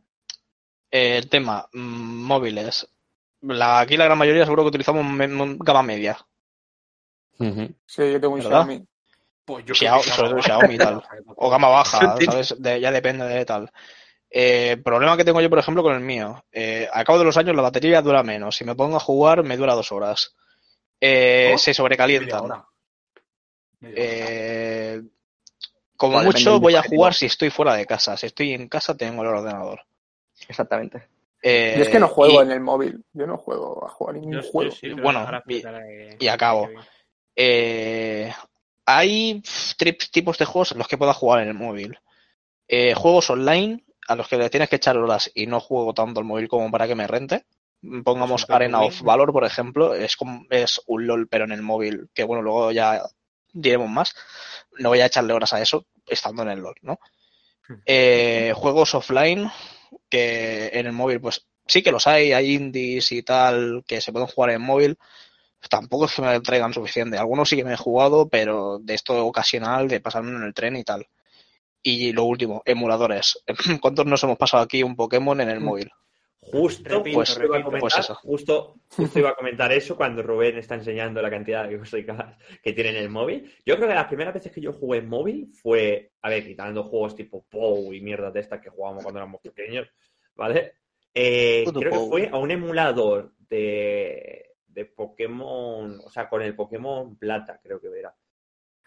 eh, 0.90 1.18
el 1.18 1.28
tema, 1.28 1.68
mm, 1.72 2.24
móviles. 2.24 2.88
La, 3.42 3.81
aquí 3.81 3.96
la 3.96 4.05
gran 4.05 4.16
mayoría 4.18 4.44
seguro 4.44 4.62
que 4.62 4.68
utilizamos 4.68 5.05
me- 5.05 5.26
me- 5.28 5.57
gama 5.61 5.83
media. 5.83 6.16
Sí, 7.38 8.12
yo 8.12 8.20
tengo 8.20 8.35
un 8.35 8.38
¿Verdad? 8.40 8.64
Xiaomi. 8.64 8.87
Pues 9.44 9.64
yo 9.64 9.74
Xiao- 9.74 10.00
sobre 10.02 10.31
todo 10.31 10.42
Xiaomi 10.42 10.74
y 10.74 10.78
tal. 10.78 10.98
¿eh? 10.98 11.22
O 11.37 11.50
gama 11.50 11.68
baja. 11.68 12.16
¿sabes? 12.20 12.55
De- 12.59 12.81
ya 12.81 12.92
depende 12.92 13.24
de 13.24 13.44
tal. 13.44 13.70
Eh, 14.31 14.76
problema 14.83 15.16
que 15.16 15.24
tengo 15.24 15.40
yo, 15.40 15.50
por 15.50 15.59
ejemplo, 15.59 15.83
con 15.83 15.94
el 15.94 16.00
mío. 16.00 16.44
Eh, 16.52 16.88
a 16.92 17.05
cabo 17.05 17.18
de 17.18 17.24
los 17.24 17.37
años 17.37 17.57
la 17.57 17.62
batería 17.62 18.00
dura 18.00 18.22
menos. 18.22 18.57
Si 18.57 18.64
me 18.64 18.74
pongo 18.76 18.96
a 18.96 19.00
jugar, 19.00 19.42
me 19.42 19.57
dura 19.57 19.74
dos 19.74 19.90
horas. 19.92 20.35
Eh, 21.00 21.50
¿Oh? 21.55 21.59
se 21.59 21.74
Media 21.83 22.40
hora. 22.40 22.64
Media 23.81 23.98
hora. 24.05 24.05
Como 26.03 26.21
mucho 26.23 26.59
voy 26.61 26.75
a 26.75 26.83
jugar 26.83 27.15
si 27.15 27.27
estoy 27.27 27.51
fuera 27.51 27.75
de 27.75 27.87
casa. 27.87 28.17
Si 28.17 28.27
estoy 28.27 28.53
en 28.55 28.69
casa 28.69 28.97
tengo 28.97 29.23
el 29.23 29.29
ordenador. 29.29 29.81
Exactamente. 30.49 31.09
Eh, 31.41 31.75
Yo 31.77 31.83
es 31.85 31.88
que 31.88 31.99
no 32.01 32.09
juego 32.09 32.41
y- 32.41 32.45
en 32.47 32.51
el 32.53 32.61
móvil. 32.61 33.05
Yo 33.12 33.27
no 33.27 33.37
juego 33.38 33.85
a 33.87 33.88
jugar 33.88 34.15
ningún 34.17 34.33
Yo- 34.33 34.41
yo 34.43 34.49
juego. 34.51 34.71
sí, 34.73 34.91
Bueno, 34.93 35.25
y- 36.19 36.29
acabo. 36.29 36.69
Eh, 37.37 38.33
hay 38.87 39.41
tri- 39.79 40.11
tipos 40.11 40.38
de 40.38 40.45
juegos 40.45 40.73
en 40.73 40.79
los 40.79 40.88
que 40.88 40.99
pueda 40.99 41.15
jugar 41.15 41.43
en 41.43 41.49
el 41.49 41.55
móvil. 41.55 41.99
Eh, 42.69 42.95
juegos 42.95 43.31
online 43.31 43.85
a 44.09 44.17
los 44.17 44.29
que 44.29 44.37
le 44.37 44.51
tienes 44.51 44.69
que 44.69 44.77
echar 44.77 44.97
horas 44.99 45.31
y 45.35 45.47
no 45.47 45.61
juego 45.61 45.95
tanto 45.95 46.21
el 46.21 46.27
móvil 46.27 46.49
como 46.49 46.71
para 46.71 46.87
que 46.87 46.95
me 46.95 47.07
rente. 47.07 47.45
Pongamos 48.05 48.47
Arena 48.49 48.83
of. 48.83 49.03
Valor, 49.03 49.33
por 49.33 49.45
ejemplo, 49.45 49.95
es, 49.95 50.17
como- 50.17 50.47
es 50.51 50.81
un 50.87 51.07
LOL 51.07 51.29
pero 51.29 51.45
en 51.45 51.53
el 51.53 51.62
móvil, 51.62 52.09
que 52.15 52.23
bueno, 52.25 52.43
luego 52.43 52.71
ya 52.73 53.03
diremos 53.53 53.88
más. 53.88 54.15
No 54.79 54.91
voy 54.91 55.01
a 55.01 55.07
echarle 55.07 55.33
horas 55.33 55.53
a 55.53 55.61
eso 55.62 55.87
estando 56.07 56.43
en 56.43 56.49
el 56.51 56.61
LOL, 56.61 56.75
¿no? 56.83 56.99
Eh, 57.87 58.53
juegos 58.55 58.95
offline 58.95 59.51
que 60.09 60.71
en 60.73 60.87
el 60.87 60.93
móvil, 60.93 61.21
pues 61.21 61.47
sí 61.67 61.83
que 61.83 61.93
los 61.93 62.07
hay, 62.07 62.33
hay 62.33 62.55
indies 62.55 63.12
y 63.12 63.23
tal 63.23 63.85
que 63.87 64.01
se 64.01 64.12
pueden 64.12 64.29
jugar 64.29 64.51
en 64.51 64.62
móvil. 64.62 64.99
Tampoco 65.71 66.07
es 66.07 66.15
que 66.15 66.23
me 66.23 66.41
traigan 66.41 66.75
suficiente. 66.75 67.19
Algunos 67.19 67.49
sí 67.49 67.57
que 67.57 67.65
me 67.65 67.75
he 67.75 67.77
jugado, 67.77 68.29
pero 68.29 68.79
de 68.81 68.95
esto 68.95 69.25
ocasional, 69.25 69.88
de 69.88 70.01
pasarme 70.01 70.31
en 70.37 70.43
el 70.43 70.55
tren 70.55 70.77
y 70.77 70.85
tal. 70.85 71.07
Y 71.83 72.12
lo 72.12 72.25
último, 72.25 72.62
emuladores. 72.65 73.38
¿Cuántos 73.81 74.07
nos 74.07 74.23
hemos 74.25 74.38
pasado 74.38 74.62
aquí 74.62 74.83
un 74.83 74.97
Pokémon 74.97 75.41
en 75.41 75.51
el 75.51 75.61
Mm. 75.61 75.65
móvil? 75.65 75.91
Justo, 76.44 76.96
Repito, 76.98 77.14
pues, 77.18 77.31
iba 77.37 77.44
a 77.44 77.48
repito. 77.48 77.64
comentar, 77.64 77.81
Pues 77.81 77.98
eso. 77.98 78.14
Justo, 78.16 78.74
justo 78.88 79.18
iba 79.20 79.31
a 79.31 79.35
comentar 79.37 79.70
eso 79.72 79.96
cuando 79.96 80.24
Rubén 80.24 80.59
está 80.59 80.74
enseñando 80.74 81.22
la 81.22 81.31
cantidad 81.31 81.68
de 81.68 81.78
cosas 81.78 82.05
que 82.62 82.72
tiene 82.72 82.90
en 82.90 82.96
el 82.96 83.09
móvil. 83.11 83.50
Yo 83.64 83.76
creo 83.76 83.88
que 83.88 83.94
las 83.94 84.09
primeras 84.09 84.35
veces 84.35 84.50
que 84.50 84.61
yo 84.61 84.72
jugué 84.72 84.98
en 84.98 85.09
móvil 85.09 85.52
fue, 85.55 86.11
a 86.20 86.28
ver, 86.28 86.44
quitando 86.44 86.83
juegos 86.85 87.14
tipo 87.14 87.46
POU 87.48 87.92
y 87.92 88.00
mierdas 88.00 88.33
de 88.33 88.40
estas 88.40 88.61
que 88.61 88.70
jugábamos 88.70 89.05
cuando 89.05 89.20
éramos 89.20 89.40
pequeños, 89.40 89.88
¿vale? 90.35 90.74
Eh, 91.14 91.64
creo 91.72 91.92
que 91.92 92.09
fue 92.09 92.28
a 92.28 92.37
un 92.38 92.50
emulador 92.50 93.35
de, 93.38 94.50
de 94.66 94.85
Pokémon, 94.87 96.00
o 96.05 96.11
sea, 96.11 96.28
con 96.28 96.42
el 96.42 96.57
Pokémon 96.57 97.16
Plata, 97.16 97.61
creo 97.62 97.81
que 97.81 97.87
era. 97.96 98.12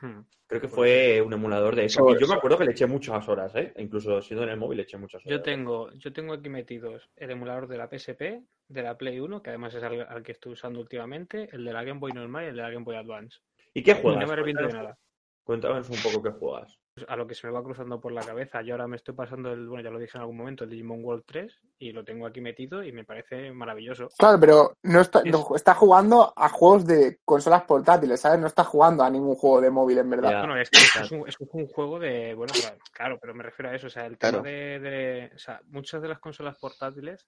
Hmm. 0.02 0.22
Creo 0.48 0.62
que 0.62 0.68
fue 0.68 1.22
un 1.22 1.34
emulador 1.34 1.76
de 1.76 1.86
eso. 1.86 2.18
Yo 2.20 2.28
me 2.28 2.36
acuerdo 2.36 2.58
que 2.58 2.66
le 2.66 2.72
eché 2.72 2.86
muchas 2.86 3.28
horas, 3.28 3.56
¿eh? 3.56 3.74
Incluso 3.78 4.22
siendo 4.22 4.44
en 4.44 4.50
el 4.50 4.58
móvil 4.58 4.78
le 4.78 4.84
eché 4.84 4.98
muchas 4.98 5.26
horas. 5.26 5.38
Yo 5.38 5.42
tengo, 5.42 5.92
yo 5.94 6.14
tengo 6.14 6.34
aquí 6.34 6.50
metidos 6.50 7.10
el 7.16 7.32
emulador 7.32 7.68
de 7.68 7.78
la 7.78 7.88
PSP, 7.88 8.44
de 8.68 8.84
la 8.84 8.98
Play 8.98 9.20
1, 9.20 9.42
que 9.42 9.50
además 9.50 9.74
es 9.74 9.84
al, 9.84 10.02
al 10.02 10.24
que 10.24 10.34
estoy 10.34 10.54
usando 10.54 10.80
últimamente, 10.80 11.50
el 11.52 11.66
de 11.66 11.74
la 11.74 11.84
Game 11.84 12.00
Boy 12.00 12.12
normal 12.12 12.46
y 12.46 12.48
el 12.50 12.56
de 12.56 12.62
la 12.62 12.70
Game 12.70 12.86
Boy 12.86 12.96
Advance. 12.96 13.40
¿Y 13.74 13.84
qué 13.84 13.96
juegas? 13.96 14.22
no 14.22 14.28
me 14.28 14.34
arrepiento 14.34 14.68
de 14.68 14.74
nada. 14.74 14.98
Cuéntanos 15.44 15.90
un 15.90 15.98
poco 15.98 16.24
qué 16.24 16.32
juegas. 16.32 16.78
A 17.08 17.18
lo 17.18 17.28
que 17.28 17.36
se 17.36 17.46
me 17.46 17.52
va 17.52 17.62
cruzando 17.62 18.00
por 18.00 18.14
la 18.14 18.22
cabeza. 18.22 18.62
Yo 18.62 18.74
ahora 18.74 18.88
me 18.88 18.96
estoy 18.96 19.14
pasando 19.14 19.52
el, 19.52 19.68
bueno, 19.68 19.84
ya 19.84 19.90
lo 19.92 20.00
dije 20.00 20.18
en 20.18 20.22
algún 20.22 20.38
momento, 20.38 20.64
el 20.64 20.70
Digimon 20.70 21.04
World 21.04 21.24
3 21.26 21.54
y 21.80 21.92
lo 21.92 22.06
tengo 22.06 22.26
aquí 22.26 22.40
metido 22.40 22.82
y 22.84 22.94
me 22.94 23.04
parece 23.04 23.52
maravilloso. 23.52 24.08
Claro, 24.18 24.40
pero 24.40 24.78
no 24.84 25.02
está, 25.02 25.20
Es- 25.20 25.26
no- 25.26 25.56
está 25.58 25.74
jugando 25.74 26.32
a 26.38 26.48
juegos 26.48 26.86
de 26.88 27.20
consolas 27.26 27.64
portátiles, 27.64 28.22
¿sabes? 28.22 28.40
No 28.40 28.48
está 28.48 28.64
jugando 28.64 29.04
a 29.04 29.10
ningún 29.10 29.36
juego 29.36 29.60
de 29.60 29.72
móvil, 29.72 29.98
en 29.98 30.10
verdad. 30.10 30.40
Bueno, 30.40 30.58
es 30.58 30.70
que 30.70 30.78
es, 31.02 31.12
un, 31.12 31.28
es 31.28 31.36
un 31.38 31.68
juego 31.68 32.00
de. 32.00 32.34
Bueno, 32.34 32.54
claro, 32.62 32.78
claro, 32.94 33.18
pero 33.20 33.34
me 33.36 33.44
refiero 33.44 33.72
a 33.72 33.76
eso. 33.76 33.88
O 33.88 33.90
sea, 33.90 34.06
el 34.06 34.18
tema 34.18 34.42
Claro. 34.42 34.44
de, 34.44 34.80
de- 34.80 35.32
O 35.36 35.38
sea, 35.38 35.60
muchas 35.66 36.02
de 36.02 36.08
las 36.08 36.20
consolas 36.20 36.58
portátiles 36.58 37.28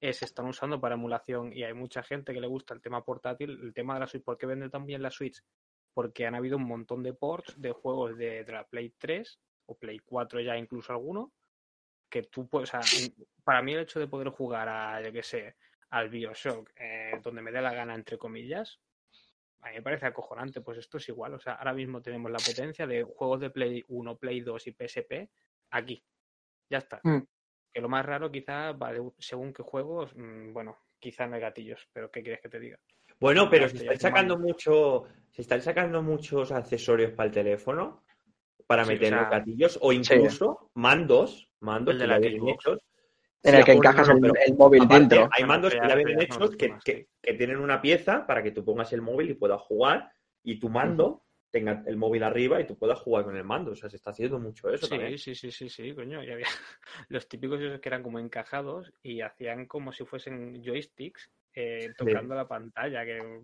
eh, 0.00 0.12
se 0.12 0.24
están 0.24 0.46
usando 0.46 0.80
para 0.80 0.96
emulación 0.96 1.52
y 1.52 1.62
hay 1.62 1.74
mucha 1.74 2.02
gente 2.02 2.34
que 2.34 2.40
le 2.40 2.48
gusta 2.48 2.74
el 2.74 2.80
tema 2.82 3.04
portátil, 3.04 3.50
el 3.62 3.72
tema 3.72 3.94
de 3.94 4.00
la 4.00 4.06
Switch. 4.08 4.24
¿Por 4.24 4.36
qué 4.36 4.46
vende 4.46 4.68
tan 4.68 4.84
bien 4.84 5.00
la 5.00 5.12
Switch? 5.12 5.40
Porque 5.96 6.26
han 6.26 6.34
habido 6.34 6.58
un 6.58 6.64
montón 6.64 7.02
de 7.02 7.14
ports 7.14 7.58
de 7.58 7.72
juegos 7.72 8.18
de, 8.18 8.44
de 8.44 8.52
la 8.52 8.68
Play 8.68 8.92
3 8.98 9.40
o 9.64 9.78
Play 9.78 9.98
4 10.00 10.40
ya 10.40 10.54
incluso 10.58 10.92
alguno, 10.92 11.32
que 12.10 12.24
tú 12.24 12.46
puedes. 12.46 12.74
O 12.74 12.82
sea, 12.82 13.14
para 13.42 13.62
mí 13.62 13.72
el 13.72 13.80
hecho 13.80 13.98
de 13.98 14.06
poder 14.06 14.28
jugar 14.28 14.68
a, 14.68 15.00
yo 15.00 15.10
qué 15.10 15.22
sé, 15.22 15.56
al 15.88 16.10
Bioshock, 16.10 16.70
eh, 16.76 17.18
donde 17.22 17.40
me 17.40 17.50
dé 17.50 17.62
la 17.62 17.72
gana, 17.72 17.94
entre 17.94 18.18
comillas, 18.18 18.78
a 19.60 19.70
mí 19.70 19.76
me 19.76 19.82
parece 19.82 20.04
acojonante, 20.04 20.60
pues 20.60 20.78
esto 20.78 20.98
es 20.98 21.08
igual. 21.08 21.32
O 21.32 21.40
sea, 21.40 21.54
ahora 21.54 21.72
mismo 21.72 22.02
tenemos 22.02 22.30
la 22.30 22.38
potencia 22.38 22.86
de 22.86 23.02
juegos 23.02 23.40
de 23.40 23.50
Play 23.50 23.82
1, 23.88 24.18
Play 24.18 24.40
2 24.42 24.66
y 24.66 24.72
PSP 24.72 25.30
aquí. 25.70 26.04
Ya 26.68 26.78
está. 26.78 27.00
Mm. 27.02 27.22
Que 27.72 27.80
lo 27.80 27.88
más 27.88 28.04
raro 28.04 28.30
quizás 28.30 28.74
va 28.76 28.92
de 28.92 29.02
según 29.18 29.54
qué 29.54 29.62
juegos, 29.62 30.14
mm, 30.14 30.52
bueno, 30.52 30.78
quizás 30.98 31.28
no 31.28 31.36
hay 31.36 31.40
gatillos, 31.40 31.88
pero 31.92 32.10
¿qué 32.10 32.22
quieres 32.22 32.40
que 32.42 32.48
te 32.48 32.60
diga? 32.60 32.78
Bueno, 33.18 33.48
pero 33.50 33.68
se 33.68 33.76
están 33.78 33.98
sacando 33.98 34.38
mucho, 34.38 35.04
se 35.30 35.42
están 35.42 35.62
sacando 35.62 36.02
muchos 36.02 36.52
accesorios 36.52 37.12
para 37.12 37.28
el 37.28 37.32
teléfono 37.34 38.04
para 38.66 38.84
Sí, 38.84 38.90
o 38.90 38.92
meter 38.94 39.12
los 39.12 39.30
gatillos 39.30 39.78
o 39.80 39.92
incluso 39.92 40.70
mandos, 40.74 41.50
mandos 41.60 41.94
El 41.94 41.98
de 42.00 42.04
que 42.04 42.08
la 42.08 42.14
ya 42.16 42.20
vienen 42.20 42.40
Xbox. 42.40 42.54
hechos. 42.66 42.80
En 43.42 43.52
Sí, 43.52 43.58
el 43.58 43.64
que 43.64 43.72
encajas 43.72 44.08
el, 44.08 44.54
móvil 44.56 44.82
aparte, 44.82 44.98
dentro. 45.14 45.28
Hay 45.32 45.44
mandos 45.44 45.72
que 45.72 45.78
ya- 45.80 45.88
ya 45.88 45.94
vienen 45.94 46.18
ya 46.18 46.24
hechos 46.24 46.56
que, 46.56 46.74
que- 46.84 46.96
sí. 46.96 47.06
que 47.22 47.34
tienen 47.34 47.58
una 47.58 47.80
pieza 47.80 48.26
para 48.26 48.42
que 48.42 48.50
tú 48.50 48.64
pongas 48.64 48.92
el 48.92 49.02
móvil 49.02 49.30
y 49.30 49.34
puedas 49.34 49.60
jugar 49.62 50.10
y 50.42 50.58
tu 50.58 50.68
mando 50.68 51.22
tenga 51.52 51.82
el 51.86 51.96
móvil 51.96 52.22
arriba 52.24 52.60
y 52.60 52.66
tú 52.66 52.76
puedas 52.76 52.98
jugar 52.98 53.24
con 53.24 53.36
el 53.36 53.44
mando. 53.44 53.70
O 53.70 53.76
sea, 53.76 53.88
se 53.88 53.96
está 53.96 54.10
haciendo 54.10 54.38
mucho 54.40 54.68
eso 54.68 54.88
también. 54.88 55.16
Sí, 55.16 55.34
sí, 55.34 55.50
sí, 55.52 55.52
sí, 55.52 55.68
sí, 55.70 55.94
coño. 55.94 56.22
Y 56.24 56.30
había 56.32 56.46
los 57.08 57.28
típicos 57.28 57.60
esos 57.60 57.78
que 57.80 57.88
eran 57.88 58.02
como 58.02 58.18
encajados 58.18 58.92
y 59.02 59.20
hacían 59.20 59.66
como 59.66 59.92
si 59.92 60.04
fuesen 60.04 60.60
joysticks 60.62 61.30
eh, 61.56 61.92
tocando 61.96 62.34
la 62.34 62.46
pantalla. 62.46 63.04
Que... 63.04 63.40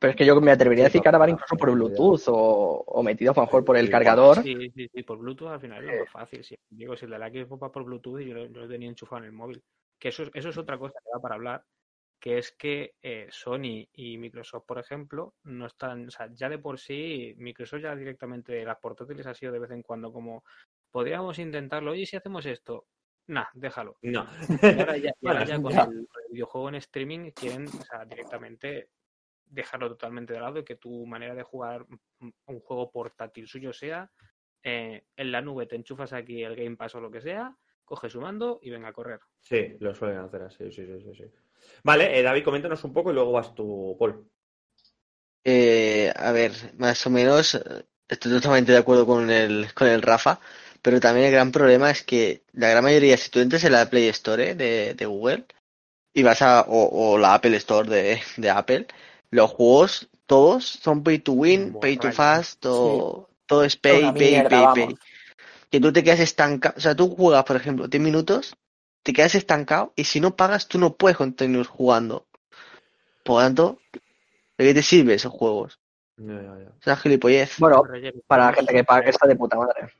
Pero 0.00 0.10
es 0.10 0.16
que 0.16 0.26
yo 0.26 0.40
me 0.40 0.50
atrevería 0.50 0.84
a 0.84 0.88
decir 0.88 1.00
que 1.00 1.08
ahora 1.08 1.18
van 1.18 1.30
incluso 1.30 1.54
por 1.56 1.70
Bluetooth 1.70 2.22
o, 2.26 2.84
o 2.86 3.02
metidos 3.04 3.36
a 3.36 3.40
lo 3.42 3.46
mejor 3.46 3.64
por 3.64 3.76
el 3.76 3.88
cargador. 3.88 4.42
Sí, 4.42 4.70
sí, 4.74 4.88
sí, 4.92 5.02
por 5.04 5.18
Bluetooth 5.18 5.50
al 5.50 5.60
final 5.60 5.84
es 5.84 5.92
lo 5.94 6.00
más 6.00 6.10
fácil. 6.10 6.42
Sí. 6.42 6.56
Digo, 6.70 6.96
si 6.96 7.04
el 7.04 7.12
de 7.12 7.18
la 7.20 7.28
Xbox 7.30 7.62
va 7.62 7.70
por 7.70 7.84
Bluetooth 7.84 8.20
y 8.20 8.26
yo 8.26 8.34
lo, 8.34 8.46
yo 8.46 8.60
lo 8.62 8.68
tenía 8.68 8.88
enchufado 8.88 9.20
en 9.20 9.26
el 9.26 9.32
móvil. 9.32 9.62
Que 10.00 10.08
eso, 10.08 10.24
es- 10.24 10.30
eso 10.34 10.48
es 10.48 10.58
otra 10.58 10.76
cosa 10.78 10.94
que 11.04 11.10
da 11.14 11.20
para 11.20 11.36
hablar, 11.36 11.62
que 12.18 12.38
es 12.38 12.50
que 12.58 12.94
eh, 13.02 13.28
Sony 13.30 13.86
y 13.92 14.18
Microsoft, 14.18 14.64
por 14.66 14.78
ejemplo, 14.80 15.34
no 15.44 15.66
están, 15.66 16.08
o 16.08 16.10
sea, 16.10 16.28
ya 16.32 16.48
de 16.48 16.58
por 16.58 16.80
sí, 16.80 17.34
Microsoft 17.36 17.82
ya 17.82 17.94
directamente 17.94 18.64
las 18.64 18.78
portátiles 18.78 19.26
ha 19.28 19.34
sido 19.34 19.52
de 19.52 19.60
vez 19.60 19.70
en 19.70 19.82
cuando 19.82 20.12
como, 20.12 20.42
podríamos 20.90 21.38
intentarlo, 21.38 21.92
oye, 21.92 22.06
si 22.06 22.16
hacemos 22.16 22.44
esto, 22.46 22.86
nah, 23.26 23.46
déjalo. 23.54 23.98
No. 24.02 24.26
Y 24.62 24.80
ahora 24.80 24.96
ya, 24.96 25.12
y 25.20 25.26
ahora 25.26 25.40
Bueno, 25.40 25.44
ya 25.44 25.62
con, 25.62 25.72
ya. 25.72 25.82
el, 25.84 26.06
videojuego 26.30 26.68
en 26.68 26.74
streaming 26.76 27.30
quieren 27.32 27.66
o 27.66 27.84
sea, 27.84 28.04
directamente 28.04 28.88
dejarlo 29.46 29.88
totalmente 29.88 30.32
de 30.32 30.40
lado 30.40 30.58
y 30.60 30.64
que 30.64 30.76
tu 30.76 31.06
manera 31.06 31.34
de 31.34 31.42
jugar 31.42 31.82
un 31.82 32.34
un 32.46 32.60
juego 32.60 32.90
portátil 32.90 33.46
suyo 33.46 33.72
sea 33.72 34.10
eh, 34.62 35.04
en 35.16 35.32
la 35.32 35.40
nube 35.40 35.66
te 35.66 35.76
enchufas 35.76 36.12
aquí 36.12 36.42
el 36.42 36.56
Game 36.56 36.76
Pass 36.76 36.94
o 36.94 37.00
lo 37.00 37.10
que 37.10 37.20
sea, 37.20 37.56
coges 37.84 38.12
su 38.12 38.20
mando 38.20 38.60
y 38.62 38.70
venga 38.70 38.88
a 38.88 38.92
correr. 38.92 39.20
Sí, 39.40 39.76
lo 39.80 39.94
suelen 39.94 40.18
hacer 40.18 40.42
así, 40.42 40.70
sí, 40.70 40.86
sí, 40.86 41.00
sí, 41.00 41.14
sí. 41.14 41.24
Vale, 41.84 42.18
eh, 42.18 42.22
David, 42.22 42.44
coméntanos 42.44 42.82
un 42.84 42.92
poco 42.92 43.10
y 43.10 43.14
luego 43.14 43.32
vas 43.32 43.54
tú, 43.54 43.96
Paul. 43.98 44.28
Eh, 45.44 46.12
a 46.14 46.32
ver, 46.32 46.52
más 46.78 47.04
o 47.06 47.10
menos 47.10 47.56
eh, 47.56 47.60
estoy 48.08 48.32
totalmente 48.32 48.72
de 48.72 48.78
acuerdo 48.78 49.06
con 49.06 49.30
el, 49.30 49.72
con 49.74 49.88
el 49.88 50.02
Rafa, 50.02 50.40
pero 50.82 51.00
también 51.00 51.26
el 51.26 51.32
gran 51.32 51.52
problema 51.52 51.90
es 51.90 52.02
que 52.02 52.42
la 52.52 52.68
gran 52.68 52.84
mayoría, 52.84 53.16
si 53.16 53.30
tú 53.30 53.38
entras 53.38 53.64
en 53.64 53.72
la 53.72 53.88
Play 53.88 54.08
Store 54.08 54.54
de, 54.54 54.94
de 54.94 55.06
Google 55.06 55.46
y 56.12 56.22
vas 56.24 56.42
a, 56.42 56.62
o, 56.62 57.12
o 57.12 57.18
la 57.18 57.34
Apple 57.34 57.56
Store 57.56 57.88
de, 57.88 58.20
de 58.36 58.50
Apple, 58.50 58.86
los 59.30 59.50
juegos 59.50 60.08
todos 60.26 60.64
son 60.64 61.02
pay 61.02 61.18
to 61.18 61.32
win, 61.32 61.78
pay 61.80 61.96
to 61.96 62.10
fast, 62.10 62.60
todo, 62.60 63.28
todo 63.46 63.64
es 63.64 63.76
pay, 63.76 64.12
pay, 64.12 64.12
mierda, 64.12 64.48
pay, 64.48 64.60
vamos. 64.60 64.74
pay. 64.74 64.98
Que 65.70 65.80
tú 65.80 65.92
te 65.92 66.04
quedas 66.04 66.20
estancado, 66.20 66.74
o 66.76 66.80
sea, 66.80 66.94
tú 66.94 67.14
juegas, 67.14 67.44
por 67.44 67.56
ejemplo, 67.56 67.88
10 67.88 68.02
minutos, 68.02 68.56
te 69.02 69.12
quedas 69.12 69.34
estancado 69.34 69.92
y 69.96 70.04
si 70.04 70.20
no 70.20 70.36
pagas, 70.36 70.68
tú 70.68 70.78
no 70.78 70.94
puedes 70.94 71.16
continuar 71.16 71.66
jugando. 71.66 72.26
Por 73.24 73.36
lo 73.36 73.42
tanto, 73.42 73.78
¿de 73.92 74.64
qué 74.64 74.74
te 74.74 74.82
sirve 74.82 75.14
esos 75.14 75.32
juegos? 75.32 75.78
O 76.18 76.82
sea, 76.82 76.96
gilipollez. 76.96 77.58
Bueno, 77.58 77.82
para 78.26 78.46
la 78.46 78.52
gente 78.52 78.72
que 78.72 78.84
paga 78.84 79.04
que 79.04 79.10
está 79.10 79.26
de 79.26 79.36
puta 79.36 79.56
madre. 79.56 79.92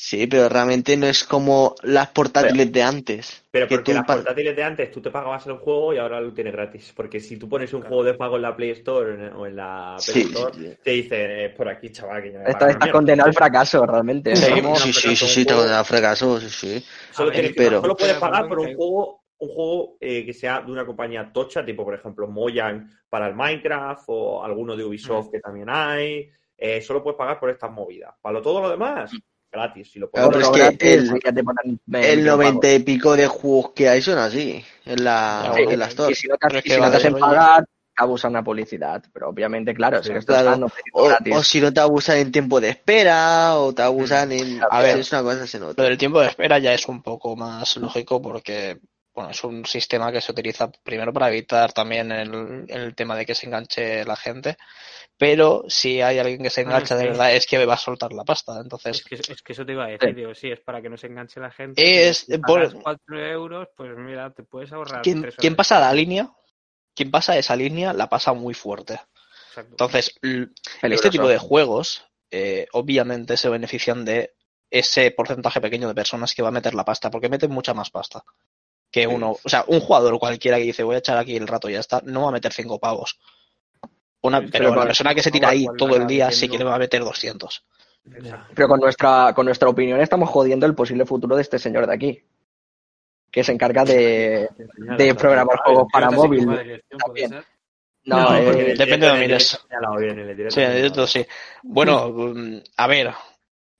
Sí, 0.00 0.28
pero 0.28 0.48
realmente 0.48 0.96
no 0.96 1.06
es 1.06 1.24
como 1.24 1.74
las 1.82 2.10
portátiles 2.10 2.70
de 2.70 2.82
antes. 2.84 3.42
Pero 3.50 3.66
que 3.66 3.74
porque 3.78 3.90
tú 3.90 3.96
las 3.98 4.06
portátiles 4.06 4.54
de 4.54 4.62
antes 4.62 4.92
tú 4.92 5.00
te 5.02 5.10
pagabas 5.10 5.44
el 5.48 5.54
juego 5.54 5.92
y 5.92 5.98
ahora 5.98 6.20
lo 6.20 6.32
tienes 6.32 6.52
gratis. 6.52 6.92
Porque 6.94 7.18
si 7.18 7.36
tú 7.36 7.48
pones 7.48 7.72
un 7.74 7.80
Claro. 7.80 7.96
juego 7.96 8.04
de 8.04 8.14
pago 8.14 8.36
en 8.36 8.42
la 8.42 8.54
Play 8.54 8.70
Store 8.70 9.30
o 9.32 9.44
en- 9.44 9.56
la 9.56 9.94
Apple 9.96 10.04
Sí, 10.04 10.20
Store, 10.20 10.54
sí, 10.54 10.76
te 10.84 10.90
dicen, 10.92 11.30
eh, 11.32 11.48
por 11.50 11.68
aquí, 11.68 11.90
chaval, 11.90 12.22
que 12.22 12.30
ya 12.30 12.38
me 12.38 12.44
Estás 12.44 12.54
pagan 12.60 12.70
está 12.70 12.84
mierda". 12.84 12.92
condenado 12.96 13.28
al 13.28 13.34
fracaso, 13.34 13.86
realmente. 13.86 14.36
sí, 14.36 14.44
sí, 14.76 14.92
sí, 14.92 15.16
sí, 15.16 15.26
sí, 15.26 15.44
te 15.44 15.54
da 15.54 15.82
fracaso, 15.82 16.40
sí, 16.42 16.48
sí. 16.48 16.84
Solo, 17.10 17.32
ver, 17.32 17.52
pero- 17.56 17.82
puedes 17.96 18.18
pagar 18.18 18.46
por 18.46 18.60
un 18.60 18.76
juego, 18.76 19.24
un 19.38 19.48
juego 19.48 19.96
eh, 20.00 20.24
que 20.24 20.32
sea 20.32 20.60
de 20.60 20.70
una 20.70 20.86
compañía 20.86 21.28
tocha, 21.32 21.64
tipo 21.64 21.82
por 21.84 21.94
ejemplo 21.94 22.28
Mojang 22.28 22.88
para 23.10 23.26
el 23.26 23.34
Minecraft 23.34 24.04
o 24.06 24.44
alguno 24.44 24.76
de 24.76 24.84
Ubisoft 24.84 25.32
que 25.32 25.40
también 25.40 25.66
hay. 25.68 26.30
Eh, 26.56 26.80
solo 26.82 27.02
puedes 27.02 27.18
pagar 27.18 27.40
por 27.40 27.50
estas 27.50 27.72
movidas. 27.72 28.14
Para 28.22 28.34
lo- 28.34 28.42
todo 28.42 28.60
lo 28.60 28.70
demás, 28.70 29.10
gratis. 29.50 29.90
Si 29.92 29.98
lo 29.98 30.10
puedes 30.10 30.28
Claro, 30.28 30.50
pero 30.52 30.66
es 30.68 30.78
que 30.78 30.94
el- 30.94 31.08
El 31.08 31.82
20 31.86 32.22
noventa 32.22 32.72
y 32.72 32.78
pico 32.80 33.16
de 33.16 33.26
juegos 33.26 33.72
que 33.74 33.88
hay 33.88 34.02
son 34.02 34.18
así, 34.18 34.64
en 34.84 35.04
la, 35.04 35.52
Sí, 35.54 35.62
en 35.68 35.78
la 35.78 35.86
Store. 35.86 36.12
y 36.12 36.14
si 36.14 36.28
no 36.28 36.36
te, 36.36 36.56
es 36.58 36.62
que 36.62 36.70
si 36.74 36.80
no 36.80 36.90
te 36.90 36.96
hacen 36.96 37.14
pagar, 37.18 37.64
abusan 37.96 38.32
la 38.32 38.42
publicidad. 38.44 39.02
Pero 39.12 39.28
obviamente, 39.30 39.74
claro, 39.74 39.98
si 40.02 40.08
Sí, 40.08 40.12
que 40.12 40.18
esto 40.18 40.32
claro. 40.32 40.40
está 40.48 40.50
dando 40.52 40.72
O, 40.92 41.08
gratis. 41.08 41.34
o 41.36 41.42
si 41.42 41.60
no 41.60 41.72
te 41.72 41.80
abusan 41.80 42.18
en 42.18 42.32
tiempo 42.32 42.60
de 42.60 42.68
espera, 42.70 43.56
o 43.56 43.72
te 43.74 43.82
abusan 43.82 44.32
en... 44.32 44.60
A 44.70 44.80
ver. 44.82 44.98
es 44.98 45.10
una 45.12 45.22
cosa, 45.22 45.46
se 45.46 45.58
Lo 45.58 45.66
nota. 45.68 45.82
del 45.82 45.98
tiempo 45.98 46.20
de 46.20 46.28
espera 46.28 46.58
ya 46.58 46.72
es 46.74 46.86
un 46.86 47.02
poco 47.02 47.34
más 47.34 47.76
lógico 47.76 48.22
porque 48.22 48.78
bueno, 49.18 49.30
es 49.32 49.42
un 49.42 49.66
sistema 49.66 50.12
que 50.12 50.20
se 50.20 50.30
utiliza 50.30 50.70
primero 50.84 51.12
para 51.12 51.26
evitar 51.28 51.72
también 51.72 52.12
el, 52.12 52.64
el 52.68 52.94
tema 52.94 53.16
de 53.16 53.26
que 53.26 53.34
se 53.34 53.46
enganche 53.46 54.04
la 54.04 54.14
gente, 54.14 54.56
pero 55.16 55.64
si 55.66 56.00
hay 56.00 56.20
alguien 56.20 56.40
que 56.40 56.50
se 56.50 56.62
Bueno, 56.62 56.76
engancha 56.76 56.94
de 56.94 57.08
verdad 57.08 57.34
es 57.34 57.44
que 57.48 57.66
va 57.66 57.74
a 57.74 57.78
soltar 57.78 58.12
la 58.12 58.22
pasta. 58.22 58.60
Entonces, 58.62 58.98
Es 58.98 59.04
que, 59.04 59.32
es 59.32 59.42
que 59.42 59.52
eso 59.54 59.66
te 59.66 59.72
iba 59.72 59.86
a 59.86 59.88
decir, 59.88 60.14
digo, 60.14 60.32
sí, 60.36 60.52
es 60.52 60.60
para 60.60 60.80
que 60.80 60.88
no 60.88 60.96
se 60.96 61.08
enganche 61.08 61.40
la 61.40 61.50
gente. 61.50 62.08
Es, 62.08 62.18
Si 62.18 62.38
por- 62.38 62.60
pagas 62.62 62.74
4 62.80 63.26
euros, 63.26 63.68
pues 63.76 63.90
mira, 63.96 64.30
te 64.32 64.44
puedes 64.44 64.72
ahorrar. 64.72 65.02
horas. 65.04 65.56
pasa 65.56 65.80
la 65.80 65.92
línea, 65.92 66.30
quien 66.94 67.10
pasa 67.10 67.36
esa 67.36 67.56
línea, 67.56 67.92
la 67.92 68.08
pasa 68.08 68.32
muy 68.34 68.54
fuerte. 68.54 69.00
Exacto. 69.48 69.72
Entonces, 69.72 70.14
l- 70.22 70.50
este 70.54 70.80
Peligroso. 70.80 71.10
tipo 71.10 71.26
de 71.28 71.38
juegos, 71.38 72.06
eh, 72.30 72.68
obviamente 72.70 73.36
se 73.36 73.48
benefician 73.48 74.04
de 74.04 74.34
ese 74.70 75.10
porcentaje 75.10 75.60
pequeño 75.60 75.88
de 75.88 75.94
personas 75.94 76.34
que 76.36 76.42
va 76.42 76.48
a 76.48 76.52
meter 76.52 76.74
la 76.74 76.84
pasta, 76.84 77.10
porque 77.10 77.28
meten 77.28 77.50
mucha 77.50 77.74
más 77.74 77.90
pasta 77.90 78.22
que 78.90 79.06
uno. 79.06 79.36
O 79.42 79.48
sea, 79.48 79.64
un 79.68 79.80
jugador 79.80 80.18
cualquiera 80.18 80.56
que 80.58 80.64
dice 80.64 80.82
voy 80.82 80.94
a 80.96 80.98
echar 80.98 81.18
aquí 81.18 81.36
el 81.36 81.46
rato 81.46 81.68
y 81.68 81.74
ya 81.74 81.80
está, 81.80 82.00
no 82.04 82.22
va 82.22 82.28
a 82.28 82.32
meter 82.32 82.52
cinco 82.52 82.78
pavos. 82.78 83.18
Una, 84.20 84.40
pero 84.40 84.50
pero 84.52 84.74
la 84.74 84.82
persona 84.86 85.14
que 85.14 85.22
se 85.22 85.30
tira 85.30 85.50
ahí 85.50 85.66
todo 85.76 85.94
el 85.96 86.06
día 86.06 86.30
sí 86.32 86.48
que 86.48 86.58
le 86.58 86.64
va 86.64 86.74
a 86.74 86.78
meter 86.78 87.04
200. 87.04 87.64
Ya. 88.22 88.48
Pero 88.54 88.68
con 88.68 88.80
nuestra, 88.80 89.32
con 89.34 89.44
nuestra 89.46 89.68
opinión 89.68 90.00
estamos 90.00 90.28
jodiendo 90.30 90.66
el 90.66 90.74
posible 90.74 91.04
futuro 91.04 91.36
de 91.36 91.42
este 91.42 91.58
señor 91.58 91.86
de 91.86 91.94
aquí. 91.94 92.22
Que 93.30 93.44
se 93.44 93.52
encarga 93.52 93.84
de, 93.84 94.48
de 94.96 95.14
programar 95.14 95.58
juegos 95.58 95.86
para 95.92 96.10
móvil. 96.10 96.46
también. 97.04 97.44
No, 98.04 98.30
No, 98.32 98.36
eh, 98.36 98.74
depende 98.76 99.06
de 99.06 99.20
directo 99.20 99.58
Sí, 100.48 100.60
directo 100.62 101.06
sí. 101.06 101.26
Bueno, 101.62 102.08
mm, 102.08 102.56
a 102.78 102.86
ver. 102.86 103.08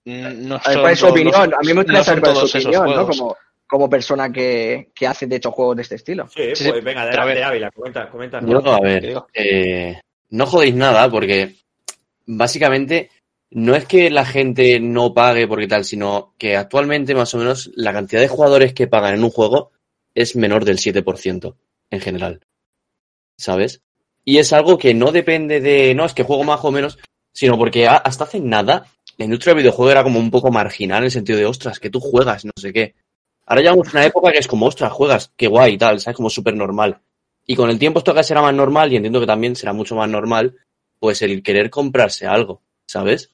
mm, 0.05 0.47
No 0.47 0.59
son 0.61 0.81
¿cuál 0.81 0.93
es 0.93 0.99
su 0.99 1.05
todos 1.05 1.11
opinión? 1.19 1.49
los- 1.49 1.59
A 1.59 1.61
mí 1.61 1.67
me 1.67 1.73
no 1.73 1.81
gustaría 1.81 2.03
son 2.03 2.05
saber 2.05 2.19
cuál 2.21 2.31
es 2.31 2.37
todos 2.37 2.51
su 2.51 2.57
esos 2.59 2.67
opinión, 2.75 2.85
¿no? 2.85 2.93
juegos. 3.05 3.17
Como, 3.17 3.37
como 3.69 3.89
persona 3.89 4.31
que, 4.31 4.89
que 4.95 5.05
hace, 5.05 5.27
de 5.27 5.35
hecho, 5.35 5.51
juegos 5.51 5.75
de 5.75 5.83
este 5.83 5.95
estilo. 5.95 6.27
Sí, 6.27 6.55
Sí, 6.55 6.63
sí, 6.63 6.71
pues 6.71 6.83
venga, 6.83 7.03
adelante. 7.03 7.43
Ávila, 7.43 7.71
comenta, 7.71 8.09
comenta. 8.09 8.41
Yo, 8.41 8.57
a 8.67 8.79
ver, 8.81 9.15
eh, 9.33 10.01
no 10.31 10.45
jodéis 10.47 10.73
nada 10.73 11.09
porque 11.09 11.55
básicamente 12.25 13.11
no 13.51 13.75
es 13.75 13.85
que 13.85 14.09
la 14.09 14.25
gente 14.25 14.79
no 14.79 15.13
pague 15.13 15.47
porque 15.47 15.67
tal, 15.67 15.85
sino 15.85 16.33
que 16.39 16.57
actualmente 16.57 17.13
más 17.13 17.33
o 17.35 17.37
menos 17.37 17.69
la 17.75 17.93
cantidad 17.93 18.21
de 18.21 18.27
jugadores 18.27 18.73
que 18.73 18.87
pagan 18.87 19.13
en 19.13 19.23
un 19.23 19.29
juego 19.29 19.71
es 20.15 20.35
menor 20.35 20.65
del 20.65 20.79
7% 20.79 21.55
en 21.91 22.01
general. 22.01 22.41
¿Sabes? 23.37 23.81
Y 24.25 24.39
es 24.39 24.51
algo 24.51 24.79
que 24.79 24.95
no 24.95 25.11
depende 25.11 25.61
de, 25.61 25.93
no, 25.93 26.05
es 26.05 26.13
que 26.13 26.23
juego 26.23 26.43
más 26.43 26.63
o 26.63 26.71
menos, 26.71 26.97
sino 27.31 27.55
porque 27.55 27.87
hasta 27.87 28.23
hace 28.23 28.39
nada 28.39 28.87
la 29.17 29.25
industria 29.25 29.53
del 29.53 29.63
videojuego 29.63 29.91
era 29.91 30.03
como 30.03 30.17
un 30.17 30.31
poco 30.31 30.49
marginal 30.49 30.99
en 30.99 31.05
el 31.05 31.11
sentido 31.11 31.37
de, 31.37 31.45
ostras, 31.45 31.79
que 31.79 31.89
tú 31.89 31.99
juegas, 31.99 32.45
no 32.45 32.51
sé 32.55 32.73
qué. 32.73 32.95
Ahora 33.49 33.63
llegamos 33.63 33.87
a 33.87 33.91
una 33.97 34.05
época 34.05 34.31
que 34.31 34.37
es 34.37 34.47
como, 34.47 34.67
ostras, 34.67 34.91
juegas, 34.91 35.33
qué 35.35 35.47
guay 35.47 35.73
y 35.73 35.77
tal, 35.79 35.99
¿sabes? 35.99 36.15
Como 36.15 36.29
súper 36.29 36.55
normal. 36.55 37.01
Y 37.47 37.55
con 37.55 37.71
el 37.71 37.79
tiempo 37.79 37.97
esto 37.97 38.13
que 38.13 38.23
será 38.23 38.43
más 38.43 38.53
normal 38.53 38.93
y 38.93 38.97
entiendo 38.97 39.19
que 39.19 39.25
también 39.25 39.55
será 39.55 39.73
mucho 39.73 39.95
más 39.95 40.07
normal, 40.07 40.55
pues 40.99 41.23
el 41.23 41.41
querer 41.41 41.71
comprarse 41.71 42.27
algo, 42.27 42.61
¿sabes? 42.85 43.31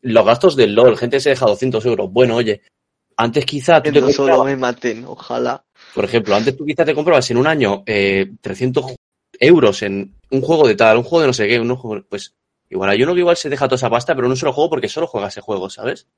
Los 0.00 0.24
gastos 0.24 0.56
del 0.56 0.74
LOL, 0.74 0.96
gente 0.96 1.20
se 1.20 1.28
deja 1.28 1.44
200 1.44 1.84
euros. 1.84 2.10
Bueno, 2.10 2.36
oye, 2.36 2.62
antes 3.18 3.44
quizá 3.44 3.82
tú 3.82 3.92
te 3.92 4.00
No 4.00 4.10
solo 4.10 4.44
me 4.44 4.56
maten, 4.56 5.04
ojalá. 5.04 5.62
por 5.94 6.06
ejemplo, 6.06 6.34
antes 6.34 6.56
tú 6.56 6.64
quizá 6.64 6.86
te 6.86 6.94
comprabas 6.94 7.30
en 7.30 7.36
un 7.36 7.46
año 7.46 7.82
eh, 7.84 8.32
300 8.40 8.94
euros 9.40 9.82
en 9.82 10.14
un 10.30 10.40
juego 10.40 10.66
de 10.66 10.74
tal, 10.74 10.96
un 10.96 11.04
juego 11.04 11.20
de 11.20 11.26
no 11.26 11.32
sé 11.34 11.46
qué, 11.46 11.60
un 11.60 11.76
juego, 11.76 12.02
pues 12.08 12.34
igual 12.70 12.88
hay 12.88 13.02
uno 13.02 13.12
que 13.12 13.20
igual 13.20 13.36
se 13.36 13.50
deja 13.50 13.66
toda 13.66 13.76
esa 13.76 13.90
pasta, 13.90 14.14
pero 14.14 14.26
en 14.26 14.30
un 14.30 14.38
solo 14.38 14.54
juego 14.54 14.70
porque 14.70 14.88
solo 14.88 15.06
juega 15.06 15.28
ese 15.28 15.42
juego, 15.42 15.68
¿sabes? 15.68 16.08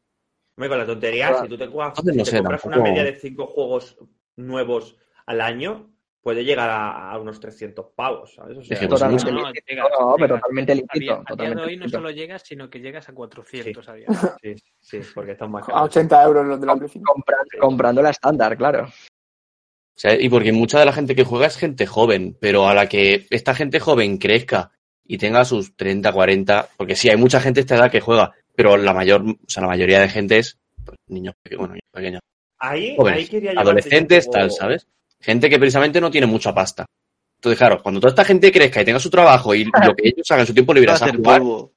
Hombre, 0.56 0.68
con 0.70 0.78
la 0.78 0.86
tontería, 0.86 1.36
si 1.42 1.48
tú 1.48 1.58
te, 1.58 1.66
juegas- 1.66 2.02
no 2.02 2.12
si 2.12 2.18
te 2.18 2.24
sé, 2.24 2.36
compras 2.38 2.62
tampoco- 2.62 2.80
una 2.80 2.90
media 2.90 3.04
de 3.04 3.14
cinco 3.18 3.46
juegos 3.46 3.96
nuevos 4.36 4.96
al 5.26 5.40
año, 5.42 5.92
puede 6.22 6.44
llegar 6.44 6.68
a, 6.70 7.10
a 7.12 7.18
unos 7.18 7.38
300 7.38 7.86
pavos, 7.94 8.34
¿sabes? 8.34 8.56
O 8.58 8.62
sea, 8.62 8.74
Es 8.74 8.80
que 8.80 8.88
Totalmente 8.88 9.30
no, 9.30 9.42
no, 9.42 10.10
No, 10.10 10.16
pero 10.18 10.36
totalmente 10.36 10.72
A 10.72 10.74
lícito. 10.74 11.22
a 11.26 11.34
día 11.36 11.50
de 11.54 11.62
hoy 11.62 11.76
no 11.76 11.88
solo 11.88 12.10
llegas, 12.10 12.42
sino 12.42 12.68
que 12.70 12.80
llegas 12.80 13.08
a 13.08 13.12
400 13.14 13.88
a 13.88 13.94
día. 13.94 14.06
sí, 14.42 14.54
sí, 14.80 15.00
porque 15.14 15.32
están 15.32 15.50
más 15.50 15.64
A 15.64 15.66
caros. 15.72 15.82
80 15.88 16.22
euros 16.24 16.46
los 16.46 16.60
de 16.60 16.66
la 16.66 16.76
Play 16.76 16.88
5. 16.88 17.12
Compra- 17.12 17.36
comprando 17.60 18.02
la 18.02 18.10
estándar, 18.10 18.56
claro. 18.56 18.84
O 18.86 19.98
sea, 19.98 20.18
y 20.20 20.28
porque 20.28 20.52
mucha 20.52 20.78
de 20.78 20.84
la 20.86 20.92
gente 20.92 21.14
que 21.14 21.24
juega 21.24 21.46
es 21.46 21.56
gente 21.56 21.86
joven, 21.86 22.36
pero 22.40 22.66
a 22.68 22.74
la 22.74 22.88
que 22.88 23.26
esta 23.30 23.54
gente 23.54 23.78
joven 23.80 24.18
crezca 24.18 24.72
y 25.04 25.18
tenga 25.18 25.44
sus 25.44 25.76
30, 25.76 26.12
40, 26.12 26.68
porque 26.76 26.96
sí, 26.96 27.08
hay 27.08 27.16
mucha 27.16 27.40
gente 27.40 27.60
de 27.60 27.62
esta 27.62 27.76
edad 27.76 27.90
que 27.90 28.00
juega, 28.00 28.32
pero 28.56 28.76
la 28.76 28.92
mayor, 28.94 29.22
o 29.22 29.36
sea, 29.46 29.62
la 29.62 29.68
mayoría 29.68 30.00
de 30.00 30.08
gente 30.08 30.38
es 30.38 30.58
pues, 30.84 30.96
niños 31.08 31.34
pequeños, 31.42 31.58
bueno, 31.60 31.74
niños 31.74 31.90
pequeños, 31.92 32.20
Ahí, 32.58 32.96
ahí 33.06 33.26
quería 33.26 33.52
adolescentes, 33.52 34.30
tal, 34.30 34.50
¿sabes? 34.50 34.86
Gente 35.20 35.50
que 35.50 35.58
precisamente 35.58 36.00
no 36.00 36.10
tiene 36.10 36.26
mucha 36.26 36.54
pasta. 36.54 36.86
Entonces, 37.38 37.58
claro, 37.58 37.82
cuando 37.82 38.00
toda 38.00 38.10
esta 38.10 38.24
gente 38.24 38.50
crezca 38.50 38.80
y 38.80 38.84
tenga 38.86 38.98
su 38.98 39.10
trabajo 39.10 39.54
y 39.54 39.64
lo 39.64 39.94
que 39.94 40.08
ellos 40.08 40.30
hagan 40.30 40.40
en 40.40 40.46
su 40.46 40.54
tiempo 40.54 40.72
libre 40.72 40.90
Va 40.92 40.94
a 40.94 40.98
jugar, 41.12 41.40
polvo. 41.40 41.72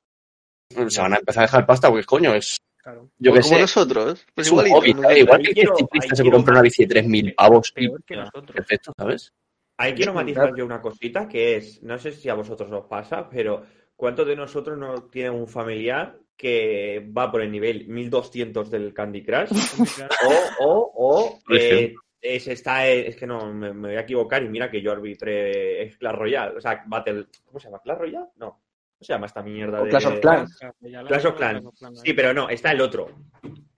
se 0.90 1.02
van 1.02 1.14
a 1.14 1.18
empezar 1.18 1.44
a 1.44 1.48
dejar 1.48 1.66
pasta, 1.66 1.90
porque 1.90 2.06
coño, 2.06 2.34
es. 2.34 2.58
Claro. 2.82 3.10
Yo 3.20 3.32
Pues 3.32 3.44
qué 3.46 3.50
como 3.50 3.56
sé. 3.58 3.62
nosotros. 3.62 4.26
Pues 4.34 4.48
Es 4.48 4.54
un 4.54 4.66
igualito, 4.66 4.78
hobby, 4.80 4.94
¿no? 4.94 5.02
¿sabes? 5.02 5.18
Igual 5.18 5.42
que 5.44 5.62
el 5.62 5.70
ciclista 5.78 6.16
se 6.16 6.32
compra 6.32 6.54
una 6.54 6.62
bici 6.62 6.86
de 6.86 7.04
3.000 7.04 7.36
pavos. 7.36 7.72
Peor 7.74 8.04
que 8.06 8.16
nosotros. 8.16 8.52
Perfecto, 8.56 8.94
¿sabes? 8.98 9.34
Ahí 9.78 9.94
quiero 9.94 10.14
matizar 10.14 10.56
yo 10.56 10.66
una 10.66 10.82
cosita 10.82 11.28
que 11.28 11.58
es, 11.58 11.84
no 11.84 11.98
sé 12.00 12.12
si 12.14 12.30
a 12.30 12.34
vosotros 12.36 12.72
os 12.72 12.86
pasa, 12.86 13.30
pero 13.30 13.66
¿cuántos 13.96 14.28
de 14.28 14.36
nosotros 14.36 14.78
no 14.78 15.04
tienen 15.04 15.34
un 15.34 15.48
familiar 15.48 16.18
que 16.40 17.06
va 17.16 17.30
por 17.30 17.42
el 17.42 17.52
nivel 17.52 17.86
1200 17.86 18.72
del 18.72 18.94
Candy 18.94 19.24
Crush? 19.24 19.50
O, 20.62 20.92
o, 20.94 20.94
o 20.96 21.40
eh, 21.54 21.94
es, 22.22 22.48
está, 22.48 22.88
es 22.88 23.18
que 23.18 23.28
no, 23.28 23.54
me, 23.54 23.74
me 23.74 23.90
voy 23.90 23.98
a 23.98 24.02
equivocar 24.02 24.42
y 24.42 24.48
mira 24.48 24.72
que 24.72 24.82
yo 24.82 24.94
arbitré 24.94 25.84
es 25.84 25.98
Clash 25.98 26.16
Royale, 26.16 26.58
o 26.58 26.62
sea, 26.62 26.82
Battle, 26.88 27.26
¿cómo 27.46 27.60
se 27.60 27.68
llama? 27.68 27.82
¿Clash 27.84 27.98
Royale? 27.98 28.28
No, 28.38 28.52
¿cómo 28.52 29.02
se 29.02 29.14
llama 29.14 29.26
esta 29.26 29.44
mierda 29.44 29.82
O 29.82 29.84
de... 29.84 29.90
Clash 29.90 30.06
of 30.06 30.20
Clans. 30.20 30.60
Clash 31.08 31.26
of 31.26 31.36
Clans. 31.36 32.02
Sí, 32.04 32.14
pero 32.14 32.34
no, 32.34 32.50
está 32.50 32.72
el 32.72 32.80
otro. 32.82 33.08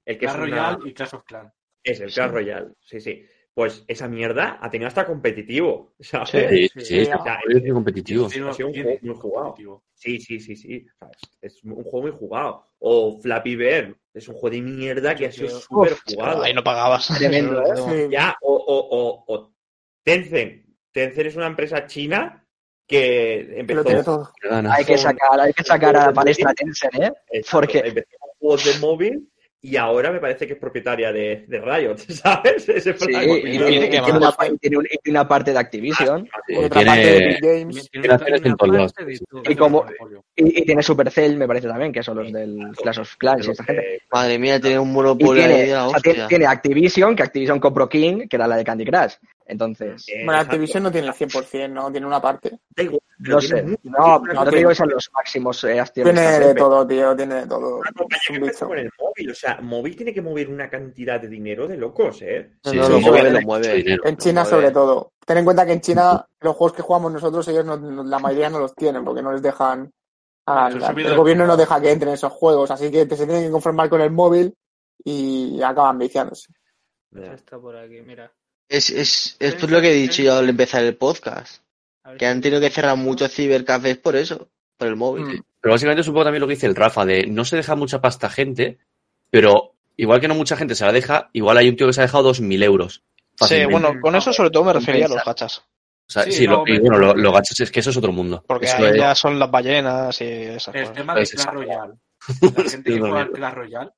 El 0.05 0.18
que 0.18 0.26
Clash 0.28 0.36
es 0.36 0.36
una- 0.36 0.45
Royale 0.45 0.89
y 0.89 0.93
Clash 0.93 1.16
of 1.16 1.24
Clans. 1.24 1.53
Es 1.84 1.99
el 1.99 2.14
Clash 2.14 2.32
Royale, 2.32 2.68
sí, 2.82 2.99
sí. 2.99 3.24
Pues 3.62 3.84
esa 3.88 4.07
mierda 4.07 4.57
ha 4.59 4.72
tenido 4.72 4.88
hasta 4.88 5.05
competitivo, 5.05 5.93
¿sabes? 5.99 6.30
Sí, 6.30 6.68
sí, 6.74 6.82
Sí, 6.82 6.99
es 7.01 7.09
o 7.09 7.22
sea, 7.24 7.39
es 7.47 7.62
muy 7.62 7.72
competitivo. 7.72 8.28
Tiene 8.28 8.49
ha 8.49 8.53
sido 8.53 8.68
un 8.70 8.74
tiene 8.74 8.97
juego 8.97 9.05
muy 9.05 9.16
jugado. 9.22 9.45
competitivo. 9.49 9.84
Sí, 9.93 10.20
sí, 10.20 10.39
sí, 10.39 10.55
sí. 10.55 10.84
O 10.88 10.97
sea, 10.97 11.09
es, 11.41 11.53
es 11.57 11.64
un 11.64 11.76
juego 11.84 12.01
muy 12.01 12.12
jugado. 12.12 12.66
O 12.80 13.20
Flappy 13.22 13.55
Bird, 13.55 13.95
es 14.16 14.28
un 14.28 14.34
juego 14.34 14.55
de 14.55 14.62
mierda 14.64 15.14
que 15.16 15.28
ha 15.28 15.32
sido 15.32 15.49
súper 15.59 15.95
jugado. 16.07 16.41
ahí 16.41 16.55
no 16.55 16.64
pagabas. 16.64 17.07
Tremendo, 17.20 17.62
¿eh? 17.62 17.76
Sí. 18.07 18.09
Ya, 18.12 18.36
o, 18.41 18.51
o, 18.55 18.97
o, 18.97 19.24
o 19.28 19.53
Tencent. 20.03 20.66
Tencent 20.91 21.28
es 21.28 21.36
una 21.36 21.45
empresa 21.45 21.86
china 21.86 22.43
que 22.88 23.59
empezó. 23.59 24.32
Hay 24.72 24.86
que 24.86 24.97
sacar, 24.97 25.39
hay 25.39 25.53
que 25.53 25.64
sacar 25.64 25.95
a 25.95 26.07
la 26.07 26.14
palestra 26.14 26.51
Tencent, 26.55 26.95
¿eh? 26.95 27.14
exacto, 27.32 27.59
porque- 27.68 27.88
empezó 27.88 28.09
con 28.20 28.30
juegos 28.39 28.66
de 28.66 28.80
móvil 28.80 29.30
y 29.64 29.76
ahora 29.78 30.12
me 30.12 30.20
parece 30.20 30.47
que 30.47 30.53
es 30.53 30.59
propietaria 30.59 31.12
de, 31.12 31.45
de 31.47 31.62
Riot, 31.62 31.97
¿sabes? 32.09 32.68
Ese 32.68 32.93
Sí, 32.93 33.14
fue- 33.14 33.14
y, 33.51 33.55
y 33.55 33.89
tiene, 33.89 34.01
una, 34.18 34.20
más. 34.20 34.36
y 34.51 34.57
tiene 34.57 34.78
un- 34.78 34.86
y 34.86 34.97
tiene 34.97 35.20
una 35.20 35.28
parte 35.28 35.51
de 35.53 35.59
Activision. 35.59 36.28
Sí, 36.47 36.53
Y 36.53 36.57
otra 36.57 36.84
parte 36.86 37.01
de 37.05 37.18
Epic 37.18 37.41
Games. 37.41 37.89
Y 39.49 39.55
como-. 39.55 39.86
Y, 40.36 40.59
y 40.62 40.66
tiene 40.66 40.82
Supercell, 40.84 41.38
me 41.38 41.47
parece 41.47 41.68
también, 41.68 41.91
que 41.91 42.03
son 42.03 42.18
los 42.18 42.32
del 42.32 42.57
Clash 42.82 42.99
of 42.99 43.16
Clans 43.18 43.47
y 43.47 43.51
esta 43.51 43.64
gente. 43.64 44.01
Madre 44.12 44.39
mía, 44.39 44.59
tiene 44.59 44.80
un 44.80 44.91
monopolio 44.91 45.34
tiene, 45.45 45.76
o 45.76 45.89
sea, 45.97 46.28
tiene 46.28 46.45
Activision, 46.45 47.16
que 47.16 47.24
Activision 47.24 47.59
compró 47.59 47.88
King, 47.89 48.28
que 48.28 48.36
era 48.36 48.47
la 48.47 48.55
de 48.57 48.64
Candy 48.64 48.86
Crush. 48.86 49.14
Entonces, 49.52 50.06
eh, 50.08 50.24
Bueno, 50.24 50.39
Activision 50.39 50.82
no 50.82 50.91
tiene 50.93 51.08
el 51.08 51.14
100%, 51.14 51.74
¿no? 51.74 51.91
Tiene 51.91 52.08
una 52.08 52.22
parte. 52.22 52.58
da 52.74 52.84
igual, 52.84 53.02
pero 53.22 53.36
no 53.36 53.41
sé. 53.41 53.64
mucho. 53.64 53.80
No, 53.84 54.20
no 54.20 54.45
te 54.49 54.56
digo 54.56 54.70
que 54.70 54.76
sean 54.76 54.89
los 54.89 55.12
máximos 55.14 55.64
eh. 55.66 55.84
Tiene 55.93 56.36
¿eh? 56.38 56.39
de 56.39 56.56
todo, 56.56 56.88
tío, 56.88 57.14
tiene 57.18 57.36
de 57.36 57.47
todo. 57.47 57.80
Una 57.80 57.91
compañía 57.91 58.49
Es 58.49 58.58
que 58.60 58.66
con 58.66 58.78
el 58.78 58.89
móvil, 58.97 59.32
o 59.32 59.36
sea, 59.36 59.60
móvil 59.62 59.95
tiene 59.97 60.14
que 60.14 60.22
mover 60.22 60.47
una 60.49 60.70
cantidad 60.70 61.20
de 61.20 61.28
dinero 61.28 61.68
de 61.68 61.76
locos, 61.76 62.22
¿eh? 62.22 62.54
Sí, 62.64 62.78
no, 62.78 62.86
sí, 62.86 62.91
lo 62.93 62.97
sí, 62.99 63.04
mueve, 63.10 63.28
sí, 63.28 63.34
lo 63.36 63.41
mueve. 63.41 63.76
dinero. 63.76 64.04
En 64.06 64.18
China, 64.18 64.45
sobre 64.45 64.72
todo. 64.72 65.12
Ten 65.26 65.38
en 65.39 65.43
cuenta 65.43 65.66
que 65.66 65.74
en 65.74 65.82
China 65.82 66.26
los 66.39 66.56
juegos 66.56 66.78
que 66.78 66.82
jugamos 66.82 67.12
nosotros, 67.12 67.45
ellos 67.49 67.66
no, 67.66 67.76
no- 67.76 68.04
la 68.06 68.20
mayoría 68.20 68.49
no 68.49 68.60
los 68.60 68.74
tienen 68.74 69.04
porque 69.04 69.22
no 69.22 69.34
les 69.34 69.41
dejan. 69.41 69.91
Son 70.47 70.97
el 70.97 71.16
gobierno 71.18 71.45
no 71.45 71.58
deja 71.58 71.82
que 71.82 71.91
entren 71.91 72.14
esos 72.14 72.32
juegos, 72.32 72.72
así 72.72 72.89
que 72.89 73.06
te, 73.06 73.18
se 73.18 73.26
tienen 73.26 73.43
que 73.45 73.52
conformar 73.52 73.89
con 73.89 73.99
el 73.99 74.12
móvil 74.12 74.54
y 75.04 75.62
acaban 75.62 75.97
viciándose. 75.97 76.54
Ya 77.12 77.34
está 77.34 77.60
por 77.60 77.76
aquí, 77.76 78.02
mira. 78.02 78.32
Es, 78.72 78.89
es, 78.89 79.36
es 79.39 79.55
por 79.55 79.69
lo 79.69 79.82
que 79.82 79.91
he 79.91 79.93
dicho 79.95 80.22
yo 80.24 80.38
al 80.38 80.47
empezar 80.49 80.84
el 80.84 80.95
podcast. 80.95 81.61
Que 82.17 82.26
han 82.26 82.41
tenido 82.41 82.61
que 82.61 82.69
cerrar 82.69 82.95
muchos 82.97 83.32
cibercafés 83.32 83.97
por 83.97 84.15
eso. 84.15 84.49
Por 84.78 84.88
el 84.88 84.95
móvil. 84.95 85.26
Mm. 85.26 85.43
Pero 85.59 85.74
básicamente 85.74 86.01
es 86.01 86.07
un 86.07 86.13
poco 86.13 86.24
también 86.24 86.41
lo 86.41 86.47
que 86.47 86.55
dice 86.55 86.67
el 86.67 86.76
Rafa, 86.76 87.05
de 87.05 87.28
no 87.28 87.45
se 87.45 87.55
deja 87.57 87.76
mucha 87.76 88.01
pasta 88.01 88.28
a 88.28 88.30
gente, 88.32 88.80
pero 89.30 89.74
igual 89.97 90.19
que 90.19 90.28
no 90.28 90.36
mucha 90.36 90.55
gente 90.57 90.74
se 90.74 90.86
la 90.86 90.91
deja, 90.91 91.30
igual 91.34 91.57
hay 91.57 91.69
un 91.69 91.76
tío 91.76 91.86
que 91.88 91.93
se 91.93 92.01
ha 92.01 92.05
dejado 92.05 92.34
2.000 92.34 92.63
euros. 92.63 93.03
Sí, 93.41 93.65
bueno, 93.65 93.93
con 94.01 94.15
eso 94.15 94.34
sobre 94.34 94.49
todo 94.49 94.63
me 94.63 94.74
refería 94.74 95.05
a 95.05 95.09
los 95.09 95.24
gachas. 95.24 95.59
O 95.59 95.63
sea, 96.13 96.24
Sí, 96.24 96.32
sí, 96.32 96.47
no, 96.47 96.63
lo, 96.65 96.74
y 96.74 96.80
bueno, 96.80 96.97
lo, 96.97 97.13
lo 97.15 97.32
gachas 97.32 97.59
es 97.59 97.72
que 97.72 97.80
eso 97.82 97.89
es 97.91 97.97
otro 97.97 98.11
mundo. 98.11 98.43
Porque 98.47 98.65
Eso 98.65 98.78
ahí 98.78 98.86
es- 98.91 98.97
ya 98.97 99.13
son 99.15 99.38
las 99.38 99.51
ballenas 99.51 100.19
y 100.22 100.26
esas 100.26 100.74
El 100.76 100.82
cosas. 100.82 100.95
tema 100.97 101.13
del 101.13 101.24
Es 101.24 101.32
Clash. 101.32 101.45
Royale. 101.53 101.93
La 102.41 102.69
gente 102.69 102.93
que 102.93 102.99
juega 102.99 103.22
al. 103.22 103.32
Clash 103.32 103.53
Royale, 103.53 103.89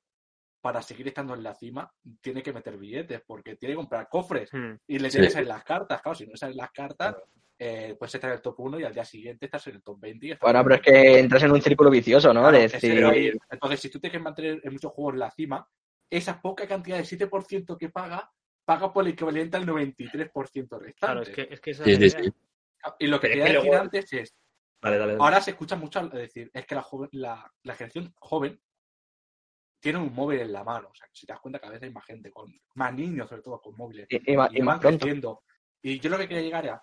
para 0.64 0.80
seguir 0.80 1.06
estando 1.08 1.34
en 1.34 1.42
la 1.42 1.54
cima, 1.54 1.92
tiene 2.22 2.42
que 2.42 2.50
meter 2.50 2.78
billetes, 2.78 3.20
porque 3.26 3.54
tiene 3.56 3.74
que 3.74 3.76
comprar 3.76 4.08
cofres. 4.08 4.48
Hmm. 4.50 4.76
Y 4.86 4.98
le 4.98 5.10
Sí. 5.10 5.16
tienen 5.16 5.28
que 5.28 5.32
salir 5.34 5.48
las 5.48 5.62
cartas. 5.62 6.00
Claro, 6.00 6.14
si 6.16 6.26
no 6.26 6.34
salen 6.38 6.56
las 6.56 6.70
cartas, 6.70 7.16
eh, 7.58 7.94
puedes 7.98 8.14
estar 8.14 8.30
en 8.30 8.36
el 8.36 8.40
top 8.42 8.60
1 8.60 8.80
y 8.80 8.84
al 8.84 8.94
día 8.94 9.04
siguiente 9.04 9.44
estás 9.44 9.66
en 9.66 9.74
el 9.74 9.82
top 9.82 10.00
20. 10.00 10.26
y 10.26 10.30
estás 10.30 10.40
Bueno, 10.46 10.60
en 10.60 10.64
pero 10.64 10.74
es 10.76 10.80
que 10.80 11.18
entras 11.18 11.42
en 11.42 11.50
un 11.52 11.60
círculo 11.60 11.90
vicioso, 11.90 12.32
¿no? 12.32 12.40
Claro, 12.40 12.56
decir. 12.58 13.38
Entonces, 13.50 13.78
si 13.80 13.90
tú 13.90 14.00
tienes 14.00 14.16
que 14.16 14.22
mantener 14.24 14.58
en 14.64 14.72
muchos 14.72 14.90
juegos 14.92 15.16
la 15.16 15.30
cima, 15.30 15.68
esa 16.08 16.40
poca 16.40 16.66
cantidad 16.66 16.96
de 16.96 17.04
7% 17.04 17.76
que 17.76 17.90
paga, 17.90 18.32
paga 18.64 18.90
por 18.90 19.04
el 19.04 19.12
equivalente 19.12 19.58
al 19.58 19.66
93% 19.66 20.78
restante. 20.78 20.94
Claro, 20.98 21.20
es 21.20 21.28
que, 21.28 21.46
es 21.50 21.60
que 21.60 21.70
esa 21.72 21.84
Sí, 21.84 21.92
es 21.92 22.00
la 22.00 22.08
sí, 22.08 22.16
idea. 22.16 22.24
sí. 22.24 22.90
Y 23.00 23.06
lo 23.08 23.20
que 23.20 23.28
quería 23.28 23.44
que 23.44 23.52
decir 23.52 23.66
luego- 23.68 23.82
antes 23.82 24.10
es, 24.14 24.34
Vale, 24.80 24.96
dale, 24.98 25.12
dale. 25.12 25.24
ahora 25.24 25.40
se 25.42 25.50
escucha 25.50 25.76
mucho 25.76 26.08
decir, 26.08 26.50
es 26.54 26.64
que 26.66 26.74
la, 26.74 26.82
joven, 26.82 27.10
la, 27.12 27.52
la 27.64 27.74
generación 27.74 28.14
joven 28.18 28.58
tiene 29.84 29.98
un 29.98 30.14
móvil 30.14 30.40
en 30.40 30.50
la 30.50 30.64
mano. 30.64 30.88
O 30.90 30.94
sea, 30.94 31.06
que 31.08 31.14
si 31.14 31.26
te 31.26 31.34
das 31.34 31.40
cuenta, 31.42 31.58
cada 31.60 31.74
vez 31.74 31.82
hay 31.82 31.90
más 31.92 32.06
gente, 32.06 32.30
con 32.30 32.50
más 32.76 32.94
niños 32.94 33.28
sobre 33.28 33.42
todo 33.42 33.60
con 33.60 33.76
móviles. 33.76 34.06
y, 34.08 34.32
y 34.32 34.34
más- 34.34 34.50
y 34.50 34.56
y 34.56 34.62
más 34.62 34.66
van 34.76 34.80
pronto. 34.80 34.98
creciendo. 34.98 35.42
Y 35.82 36.00
yo 36.00 36.08
lo 36.08 36.16
que 36.16 36.26
quería 36.26 36.42
llegar 36.42 36.64
era, 36.64 36.82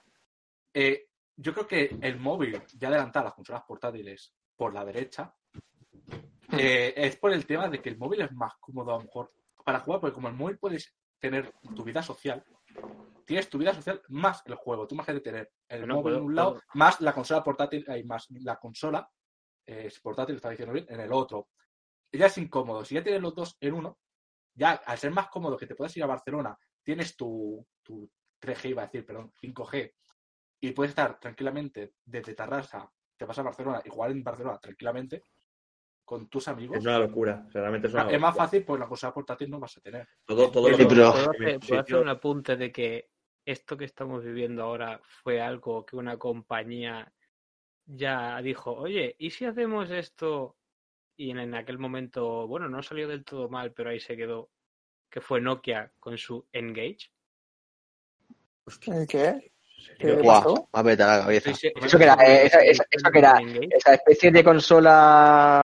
eh, 0.71 1.07
yo 1.35 1.51
creo 1.51 1.65
que 1.67 1.97
el 1.99 2.19
móvil, 2.19 2.61
ya 2.77 2.89
adelantar 2.89 3.23
las 3.23 3.33
consolas 3.33 3.63
portátiles 3.67 4.35
por 4.55 4.71
la 4.71 4.85
derecha, 4.85 5.33
eh, 6.51 6.93
es 6.95 7.15
por 7.15 7.33
el 7.33 7.47
tema 7.47 7.67
de 7.69 7.81
que 7.81 7.89
el 7.89 7.97
móvil 7.97 8.21
es 8.21 8.31
más 8.33 8.53
cómodo 8.59 8.93
a 8.93 8.97
lo 8.99 9.03
mejor 9.05 9.33
para 9.65 9.79
jugar, 9.79 9.99
porque 10.01 10.13
como 10.13 10.27
el 10.27 10.35
móvil 10.35 10.59
puedes 10.59 10.93
tener 11.19 11.51
tu 11.75 11.83
vida 11.83 12.03
social, 12.03 12.43
tienes 13.25 13.49
tu 13.49 13.57
vida 13.57 13.73
social 13.73 13.99
más 14.09 14.43
el 14.45 14.53
juego. 14.55 14.85
Tú 14.85 14.93
imagínate 14.93 15.23
tener 15.23 15.51
el 15.67 15.87
móvil 15.87 16.13
en 16.15 16.21
un 16.21 16.35
lado, 16.35 16.61
más 16.75 17.01
la 17.01 17.13
consola 17.13 17.43
portátil, 17.43 17.83
hay 17.87 18.03
más 18.03 18.27
la 18.29 18.57
consola 18.57 19.09
eh, 19.65 19.89
portátil, 20.03 20.35
está 20.35 20.51
diciendo 20.51 20.73
bien, 20.73 20.85
en 20.89 20.99
el 20.99 21.11
otro. 21.11 21.47
Ya 22.11 22.25
es 22.25 22.37
incómodo. 22.37 22.83
Si 22.83 22.95
ya 22.95 23.03
tienes 23.03 23.21
los 23.21 23.33
dos 23.33 23.57
en 23.59 23.73
uno, 23.73 23.99
ya 24.53 24.71
al 24.71 24.97
ser 24.97 25.11
más 25.11 25.29
cómodo 25.29 25.57
que 25.57 25.67
te 25.67 25.75
puedas 25.75 25.95
ir 25.97 26.03
a 26.03 26.07
Barcelona, 26.07 26.57
tienes 26.83 27.15
tu, 27.15 27.65
tu 27.81 28.09
3G, 28.41 28.69
iba 28.69 28.83
a 28.83 28.85
decir, 28.85 29.05
perdón, 29.05 29.31
5G, 29.41 29.93
y 30.61 30.71
puedes 30.71 30.89
estar 30.91 31.19
tranquilamente 31.19 31.93
desde 32.05 32.33
Tarrasa, 32.35 32.91
te 33.17 33.25
vas 33.25 33.37
a 33.39 33.43
Barcelona 33.43 33.81
y 33.85 33.89
jugar 33.89 34.11
en 34.11 34.23
Barcelona 34.23 34.59
tranquilamente 34.59 35.23
con 36.03 36.27
tus 36.27 36.47
amigos. 36.47 36.77
Es 36.77 36.83
una 36.85 36.99
locura, 36.99 37.45
o 37.47 37.51
sea, 37.51 37.61
realmente 37.61 37.87
es 37.87 37.93
una 37.93 38.03
Es 38.11 38.19
más 38.19 38.31
locura. 38.31 38.45
fácil, 38.45 38.65
pues 38.65 38.79
la 38.79 38.87
consola 38.87 39.13
portátil 39.13 39.49
no 39.49 39.59
vas 39.59 39.77
a 39.77 39.81
tener. 39.81 40.07
Todo, 40.25 40.51
todo 40.51 40.69
lo 40.69 40.77
Sí, 40.77 40.85
¿Puedo 40.85 41.09
hacer, 41.09 41.59
puedo 41.59 41.81
hacer 41.81 41.95
un 41.97 42.09
apunte 42.09 42.55
de 42.57 42.71
que 42.71 43.09
esto 43.45 43.77
que 43.77 43.85
estamos 43.85 44.23
viviendo 44.23 44.63
ahora 44.63 44.99
fue 45.03 45.41
algo 45.41 45.85
que 45.85 45.95
una 45.95 46.17
compañía 46.17 47.11
ya 47.85 48.41
dijo, 48.41 48.73
oye, 48.73 49.15
¿y 49.17 49.31
si 49.31 49.45
hacemos 49.45 49.89
esto? 49.89 50.57
Y 51.21 51.29
en, 51.29 51.37
en 51.37 51.53
aquel 51.53 51.77
momento, 51.77 52.47
bueno, 52.47 52.67
no 52.67 52.81
salió 52.81 53.07
del 53.07 53.23
todo 53.23 53.47
mal, 53.47 53.73
pero 53.73 53.91
ahí 53.91 53.99
se 53.99 54.17
quedó, 54.17 54.49
que 55.07 55.21
fue 55.21 55.39
Nokia 55.39 55.91
con 55.99 56.17
su 56.17 56.47
Engage. 56.51 57.11
¿El 58.87 59.05
¿Qué? 59.07 59.51
¿Qué 59.99 60.07
me 60.07 60.13
ha 60.13 60.17
petado 60.17 60.67
la 60.73 61.21
cabeza. 61.25 61.51
Estoy 61.51 61.53
se- 61.53 61.73
Eso 61.85 61.97
que 61.99 62.03
era, 62.05 62.13
esa- 62.15 62.61
esa- 62.61 62.85
que 62.85 62.97
eso 62.97 63.11
que 63.11 63.19
era, 63.19 63.39
esa 63.69 63.93
especie 63.93 64.31
de 64.31 64.43
consola 64.43 65.61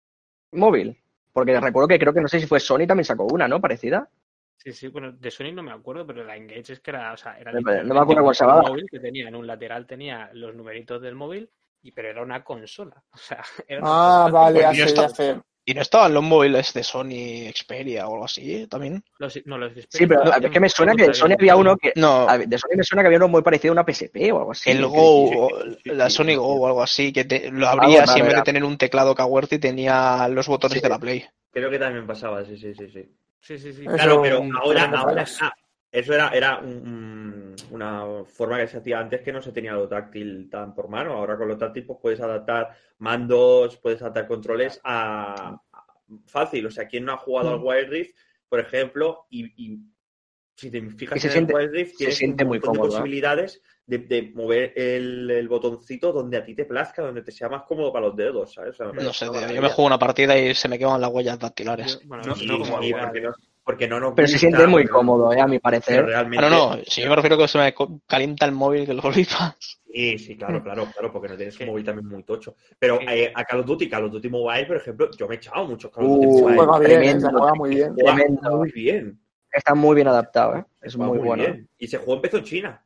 móvil. 0.53 0.95
Porque 1.33 1.59
recuerdo 1.59 1.89
que 1.89 1.99
creo 1.99 2.13
que 2.13 2.21
no 2.21 2.29
sé 2.29 2.39
si 2.39 2.47
fue 2.47 2.61
Sony 2.61 2.87
también 2.87 3.05
sacó 3.07 3.25
una, 3.25 3.49
¿no? 3.49 3.59
Parecida. 3.59 4.11
Sí, 4.59 4.73
sí, 4.73 4.89
bueno, 4.89 5.13
de 5.13 5.31
Sony 5.31 5.53
no 5.55 5.63
me 5.63 5.73
acuerdo, 5.73 6.07
pero 6.07 6.23
la 6.23 6.37
Engage 6.37 6.75
es 6.75 6.81
que 6.81 6.91
era, 6.91 7.15
o 7.15 7.17
sea, 7.17 7.39
era 7.39 7.53
No 7.53 7.63
me- 7.63 7.83
no 7.83 7.95
me 7.95 8.01
acuerdo 8.01 8.33
llamaba. 8.33 8.63
móvil 8.69 8.87
que 8.91 9.01
tenía, 9.01 9.29
en 9.29 9.37
un 9.37 9.47
lateral 9.47 9.87
tenía 9.87 10.29
los 10.35 10.55
numeritos 10.55 11.01
del 11.01 11.15
móvil, 11.15 11.51
y 11.87 11.93
pero 11.93 12.11
era 12.11 12.23
una 12.23 12.43
consola. 12.43 13.03
O 13.13 13.19
sea, 13.19 13.43
era 13.69 13.81
una 13.81 13.91
Ah, 13.91 14.23
consola 14.31 14.41
vale, 14.41 14.61
Pues 14.65 14.79
estaba-. 14.79 15.43
¿Y 15.69 15.75
no 15.75 15.83
estaban 15.83 16.15
los 16.15 16.23
móviles 16.23 16.73
de 16.75 16.85
Sony 16.85 17.51
Xperia 17.53 18.07
o 18.07 18.13
algo 18.13 18.25
así 18.27 18.69
también? 18.69 19.03
Los, 19.19 19.37
no, 19.47 19.59
los 19.59 19.73
Sí, 19.91 20.07
pero 20.07 20.21
Xperia 20.27 20.47
es 20.47 20.53
que 20.53 20.61
me 20.61 20.69
suena 20.69 20.95
que 20.95 21.09
de 21.09 21.15
Sony 21.15 21.33
había 21.37 21.57
uno 21.57 21.77
que. 21.77 21.93
No, 21.97 22.29
a 22.29 22.37
ver, 22.37 22.47
De 22.47 22.57
Sony 22.57 22.77
me 22.77 22.85
suena 22.85 23.03
que 23.03 23.07
había 23.09 23.19
uno 23.19 23.27
muy 23.27 23.43
parecido 23.43 23.73
a 23.73 23.75
una 23.81 23.85
PSP 23.85 24.31
o 24.33 24.39
algo 24.39 24.53
así. 24.53 24.71
el 24.71 24.87
Go, 24.87 25.29
sí, 25.29 25.37
o 25.37 25.49
sí, 25.65 25.79
sí, 25.83 25.91
la 25.91 26.09
Sony 26.09 26.25
sí. 26.29 26.35
Go 26.37 26.47
o 26.61 26.67
algo 26.69 26.83
así, 26.85 27.13
que 27.13 27.25
te- 27.25 27.51
lo 27.51 27.69
Algo 27.69 27.83
abrías 27.83 28.17
y 28.17 28.21
en 28.21 28.27
vez 28.27 28.37
de 28.37 28.43
tener 28.43 28.63
un 28.65 28.79
teclado 28.79 29.15
QWERTY 29.17 29.59
tenía 29.59 30.29
los 30.29 30.47
botones 30.47 30.77
Sí. 30.79 30.83
de 30.83 30.89
la 30.89 30.99
Play. 31.01 31.27
Creo 31.51 31.69
que 31.69 31.79
también 31.81 32.07
pasaba, 32.07 32.45
sí, 32.45 32.57
sí, 32.57 32.73
sí, 32.73 32.89
sí. 32.89 33.17
Sí, 33.41 33.59
sí, 33.59 33.73
sí. 33.73 33.85
Claro, 33.87 34.23
pero 34.23 34.45
ahora, 34.63 34.85
ahora 34.85 35.03
fallas. 35.03 35.39
ah, 35.43 35.53
eso 35.99 36.15
era, 36.15 36.29
era 36.31 36.59
un- 36.59 36.67
un- 36.89 37.57
una 37.71 38.25
forma 38.25 38.59
que 38.59 38.69
se 38.69 38.79
hacía 38.79 38.99
antes 39.01 39.23
que 39.23 39.33
no 39.33 39.41
se 39.43 39.53
tenía 39.53 39.73
lo 39.73 39.89
táctil 39.89 40.49
tan 40.51 40.75
por 40.75 40.89
mano. 40.89 41.13
Ahora 41.15 41.37
con 41.37 41.49
lo 41.49 41.57
táctil 41.57 41.85
pues 41.87 41.99
puedes 42.01 42.21
adaptar 42.21 42.71
mandos, 42.99 43.77
puedes 43.79 44.01
adaptar 44.03 44.27
controles 44.27 44.81
a, 44.85 45.59
a- 45.73 45.85
fácil. 46.27 46.67
O 46.67 46.71
sea, 46.71 46.87
quien 46.87 47.05
no 47.05 47.13
ha 47.13 47.17
jugado 47.17 47.51
al 47.51 47.61
Wild 47.63 47.89
Rift, 47.91 48.17
por 48.49 48.61
ejemplo, 48.61 49.27
y, 49.31 49.45
y 49.57 49.79
si 50.55 50.71
te 50.71 50.81
fijas 50.91 51.21
se 51.21 51.27
en 51.29 51.33
siente- 51.33 51.53
el 51.53 51.59
Wild 51.59 51.73
Rift, 51.73 51.91
se 51.93 51.97
tienes 51.97 52.23
un 52.23 52.29
muy 52.49 52.59
montón 52.59 52.73
de 52.73 52.79
cómodo, 52.79 52.87
¿eh? 52.87 52.91
posibilidades 53.01 53.63
de, 53.87 53.99
de 53.99 54.23
mover 54.35 54.73
el, 54.77 55.31
el 55.31 55.49
botoncito 55.49 56.13
donde 56.13 56.37
a 56.39 56.45
ti 56.45 56.55
te 56.55 56.65
plazca, 56.65 57.03
donde 57.03 57.23
te 57.23 57.33
sea 57.33 57.49
más 57.49 57.63
cómodo 57.65 57.93
para 57.93 58.07
los 58.07 58.17
dedos, 58.17 58.53
¿sabes? 58.55 58.71
O 58.75 58.85
sea, 58.85 58.93
me 58.93 59.03
No 59.03 59.13
sé, 59.13 59.29
tío, 59.29 59.41
yo 59.53 59.63
me 59.63 59.69
juego 59.69 59.87
una 59.87 59.99
partida 59.99 60.39
y 60.39 60.55
se 60.55 60.69
me 60.69 60.79
queman 60.79 61.01
las 61.01 61.11
huellas 61.11 61.39
dactilares. 61.39 62.01
Bueno, 62.05 62.25
No, 62.25 62.35
no, 62.35 62.59
como 62.59 62.79
porque 63.67 63.89
no, 63.89 63.99
no 63.99 64.07
nos 64.07 64.15
Pero 64.15 64.29
se 64.29 64.39
siente 64.39 64.65
muy 64.69 64.87
cómodo, 64.87 65.33
¿eh? 65.33 65.41
a 65.41 65.47
mi 65.49 65.59
parecer. 65.59 65.99
Ah, 65.99 66.07
realmente... 66.07 66.49
no, 66.49 66.77
no, 66.77 66.79
si 66.87 67.03
yo 67.03 67.11
me 67.11 67.17
refiero 67.17 67.37
que 67.37 67.49
se 67.49 67.59
me 67.59 67.75
calienta 68.07 68.47
el 68.47 68.53
móvil 68.53 68.87
que 68.87 68.95
lo 68.95 69.03
flipa. 69.03 69.57
Sí, 69.93 70.19
sí, 70.19 70.37
claro, 70.37 70.63
claro, 70.63 70.87
claro, 70.93 71.13
porque 71.13 71.29
no 71.31 71.37
tienes 71.37 71.59
un 71.59 71.67
móvil 71.67 71.85
también 71.85 72.07
muy 72.07 72.23
tocho. 72.23 72.55
Pero 72.79 73.01
eh, 73.01 73.33
a 73.35 73.45
Call 73.45 73.61
of 73.61 73.67
Duty, 73.67 73.89
Call 73.89 74.05
of 74.05 74.13
Duty 74.13 74.29
Mobile, 74.29 74.67
por 74.67 74.77
ejemplo, 74.77 75.11
yo 75.19 75.27
me 75.27 75.35
he 75.35 75.39
echado 75.39 75.67
muchos 75.67 75.91
Call 75.91 76.05
of 76.05 76.11
Duty 76.11 76.27
Uh, 76.27 76.31
Mobile. 76.43 76.57
Juega 76.57 76.79
bien, 76.79 76.91
tremendo, 76.91 77.27
se 77.29 77.33
juega 77.35 77.55
muy 77.55 77.71
bien. 77.71 77.95
Juega 77.95 78.15
tremendo. 78.15 78.57
muy 78.57 78.71
bien. 78.73 79.21
Está 79.51 79.75
muy 79.75 79.95
bien 79.97 80.09
adaptado, 80.09 80.57
¿eh? 80.59 80.65
es 80.83 80.97
muy, 80.97 81.19
bueno. 81.19 81.43
bien. 81.43 81.69
Y 81.77 81.87
ese 81.87 81.97
juego 81.97 82.15
empezó 82.15 82.37
en 82.37 82.45
China. 82.45 82.86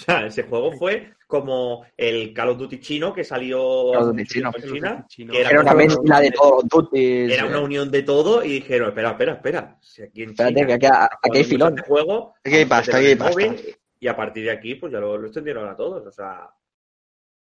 O 0.08 0.12
sea, 0.12 0.26
ese 0.26 0.42
juego 0.44 0.72
fue 0.72 1.12
como 1.26 1.84
el 1.96 2.32
Call 2.34 2.50
of 2.50 2.58
Duty 2.58 2.80
chino 2.80 3.12
que 3.12 3.22
salió 3.24 3.92
Call 3.92 4.02
of 4.02 4.08
hace 4.08 4.10
Duty 4.10 4.22
mucho 4.22 4.32
chino. 4.32 4.50
en 4.54 4.62
China. 4.72 4.88
Call 4.88 4.96
of 4.96 5.02
Duty 5.02 5.08
chino. 5.08 5.32
que 5.32 5.40
Era 5.40 5.60
una 5.60 5.74
mezcla 5.74 6.20
de 6.20 6.30
todo, 6.30 6.62
Duty. 6.64 7.32
Era 7.32 7.46
una 7.46 7.60
unión 7.60 7.90
de 7.90 8.02
todo 8.02 8.44
y 8.44 8.48
dijeron, 8.54 8.88
espera, 8.88 9.10
espera, 9.10 9.32
espera. 9.34 9.78
Si 9.80 10.02
aquí 10.02 10.22
en 10.22 10.30
Espérate, 10.30 10.54
China 10.54 10.66
que 10.66 10.72
aquí, 10.74 10.86
aquí 11.22 11.38
hay 11.38 11.44
filón. 11.44 11.74
este 11.78 11.88
juego, 11.88 12.34
Aquí 12.44 12.56
hay 12.56 12.64
pasta, 12.64 12.96
aquí 12.96 13.06
hay 13.06 13.16
móvil, 13.16 13.76
Y 14.00 14.08
a 14.08 14.16
partir 14.16 14.44
de 14.44 14.50
aquí, 14.52 14.74
pues 14.76 14.92
ya 14.92 15.00
lo, 15.00 15.16
lo 15.18 15.26
extendieron 15.26 15.68
a 15.68 15.76
todos. 15.76 16.06
O 16.06 16.10
sea, 16.10 16.50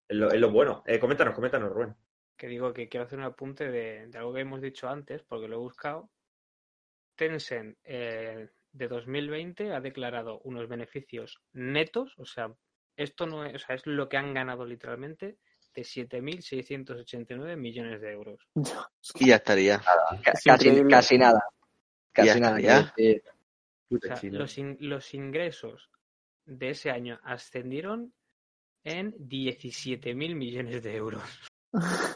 es 0.09 0.17
lo, 0.17 0.31
es 0.31 0.41
lo 0.41 0.51
bueno. 0.51 0.83
Eh, 0.87 0.99
coméntanos, 0.99 1.35
coméntanos, 1.35 1.71
Rubén. 1.73 1.95
que 2.37 2.49
digo 2.49 2.73
que 2.73 2.89
quiero 2.89 3.07
hacer 3.07 3.19
un 3.19 3.25
apunte 3.27 3.71
de, 3.71 4.07
de 4.09 4.19
algo 4.19 4.33
que 4.35 4.41
hemos 4.41 4.61
dicho 4.61 4.89
antes, 4.89 5.23
porque 5.23 5.47
lo 5.49 5.57
he 5.57 5.59
buscado. 5.61 6.11
Tencent 7.17 7.77
eh, 7.85 8.49
de 8.73 8.89
2020 8.89 9.73
ha 9.73 9.81
declarado 9.81 10.41
unos 10.45 10.69
beneficios 10.69 11.39
netos, 11.53 12.15
o 12.19 12.25
sea, 12.25 12.53
esto 12.97 13.27
no 13.27 13.45
es, 13.45 13.55
o 13.55 13.59
sea, 13.67 13.77
es 13.77 13.87
lo 13.87 14.09
que 14.09 14.17
han 14.17 14.33
ganado 14.35 14.65
literalmente 14.65 15.39
de 15.75 15.83
7.689 15.83 17.57
millones 17.57 18.01
de 18.01 18.13
euros. 18.13 18.47
Y 19.15 19.29
ya 19.29 19.37
estaría. 19.37 19.79
Ca- 19.79 20.33
Es 20.33 20.43
Casi, 20.89 21.19
nada. 21.19 21.43
Casi 22.13 22.29
Ya 22.29 22.39
nada. 22.41 22.61
ya. 22.61 22.95
O 23.93 23.99
sea, 23.99 24.15
China. 24.21 24.39
los, 24.39 24.57
in- 24.59 24.77
los 24.81 25.15
ingresos 25.15 25.91
de 26.45 26.71
ese 26.71 26.91
año 26.91 27.19
ascendieron 27.25 28.13
en 28.85 29.13
17.000 29.15 30.15
millones 30.37 30.83
de 30.83 30.95
euros. 30.97 31.23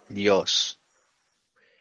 Dios. 0.09 0.81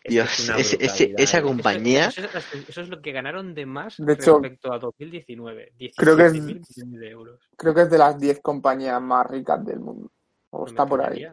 Dios, 0.05 0.39
es 0.39 0.49
una 0.49 0.57
ese- 0.57 0.75
ese- 0.75 0.85
brutalidad, 1.05 1.19
esa 1.21 1.37
¿eh? 1.37 1.39
Eso- 1.39 1.47
compañía. 1.47 2.05
Eso, 2.07 2.21
es- 2.21 2.69
eso 2.69 2.81
es 2.81 2.89
lo 2.89 3.01
que 3.01 3.11
ganaron 3.11 3.53
de 3.53 3.65
más 3.65 3.95
De 3.97 4.13
hecho, 4.13 4.39
respecto 4.39 4.73
a 4.73 4.79
2019. 4.79 5.73
creo 5.95 6.17
que 6.17 6.25
es- 6.25 6.33
17.000 6.33 6.61
millones 6.75 6.99
de 6.99 7.09
euros. 7.09 7.39
Creo 7.57 7.73
que 7.73 7.81
es 7.81 7.89
de 7.89 7.97
las 7.97 8.19
10 8.19 8.39
compañías 8.41 9.01
más 9.01 9.25
ricas 9.29 9.63
del 9.65 9.79
mundo. 9.79 10.11
O 10.49 10.59
No 10.59 10.63
me 10.65 10.69
está 10.71 10.85
por 10.85 11.01
ahí. 11.01 11.25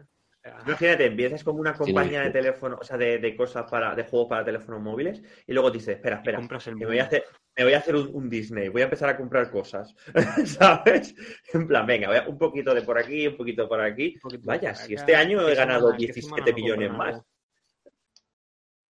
Imagínate, 0.67 1.05
empiezas 1.07 1.45
como 1.45 1.61
una 1.61 1.75
compañía 1.75 2.23
de 2.23 2.31
teléfono, 2.31 2.79
o 2.81 2.85
sea, 2.85 2.97
de, 2.97 3.19
de 3.19 3.37
cosas 3.37 3.71
para, 3.71 3.95
de 3.95 4.05
juegos 4.05 4.29
para 4.31 4.43
teléfonos 4.45 4.81
móviles, 4.81 5.23
y 5.47 5.53
luego 5.53 5.71
dices, 5.71 5.97
espera, 5.97 6.17
espera, 6.17 6.39
el 6.41 6.77
me 6.77 6.87
voy 6.87 6.99
a 6.99 7.05
hacer, 7.05 7.25
me 7.55 7.65
voy 7.65 7.75
a 7.75 7.79
hacer 7.79 7.95
un, 7.95 8.09
un 8.15 8.31
Disney, 8.31 8.71
voy 8.71 8.81
a 8.81 8.85
empezar 8.85 9.11
a 9.11 9.19
comprar 9.19 9.51
cosas, 9.51 9.95
¿sabes? 10.47 11.15
En 11.53 11.67
plan, 11.69 11.85
venga, 11.85 12.09
voy 12.09 12.17
a- 12.17 12.27
un 12.27 12.39
poquito 12.39 12.73
de 12.73 12.81
por 12.81 12.99
aquí, 12.99 13.27
un 13.27 13.37
poquito 13.37 13.69
por 13.69 13.83
aquí. 13.83 14.17
Poquito 14.23 14.43
Vaya, 14.47 14.71
por 14.73 14.79
si 14.79 14.95
acá, 14.95 15.01
este 15.03 15.15
año 15.17 15.47
he 15.47 15.55
ganado 15.55 15.93
17 15.93 16.23
semana 16.23 16.41
no 16.41 16.45
compro 16.47 16.63
millones 16.65 16.91
nada. 16.93 16.99
más. 17.13 17.23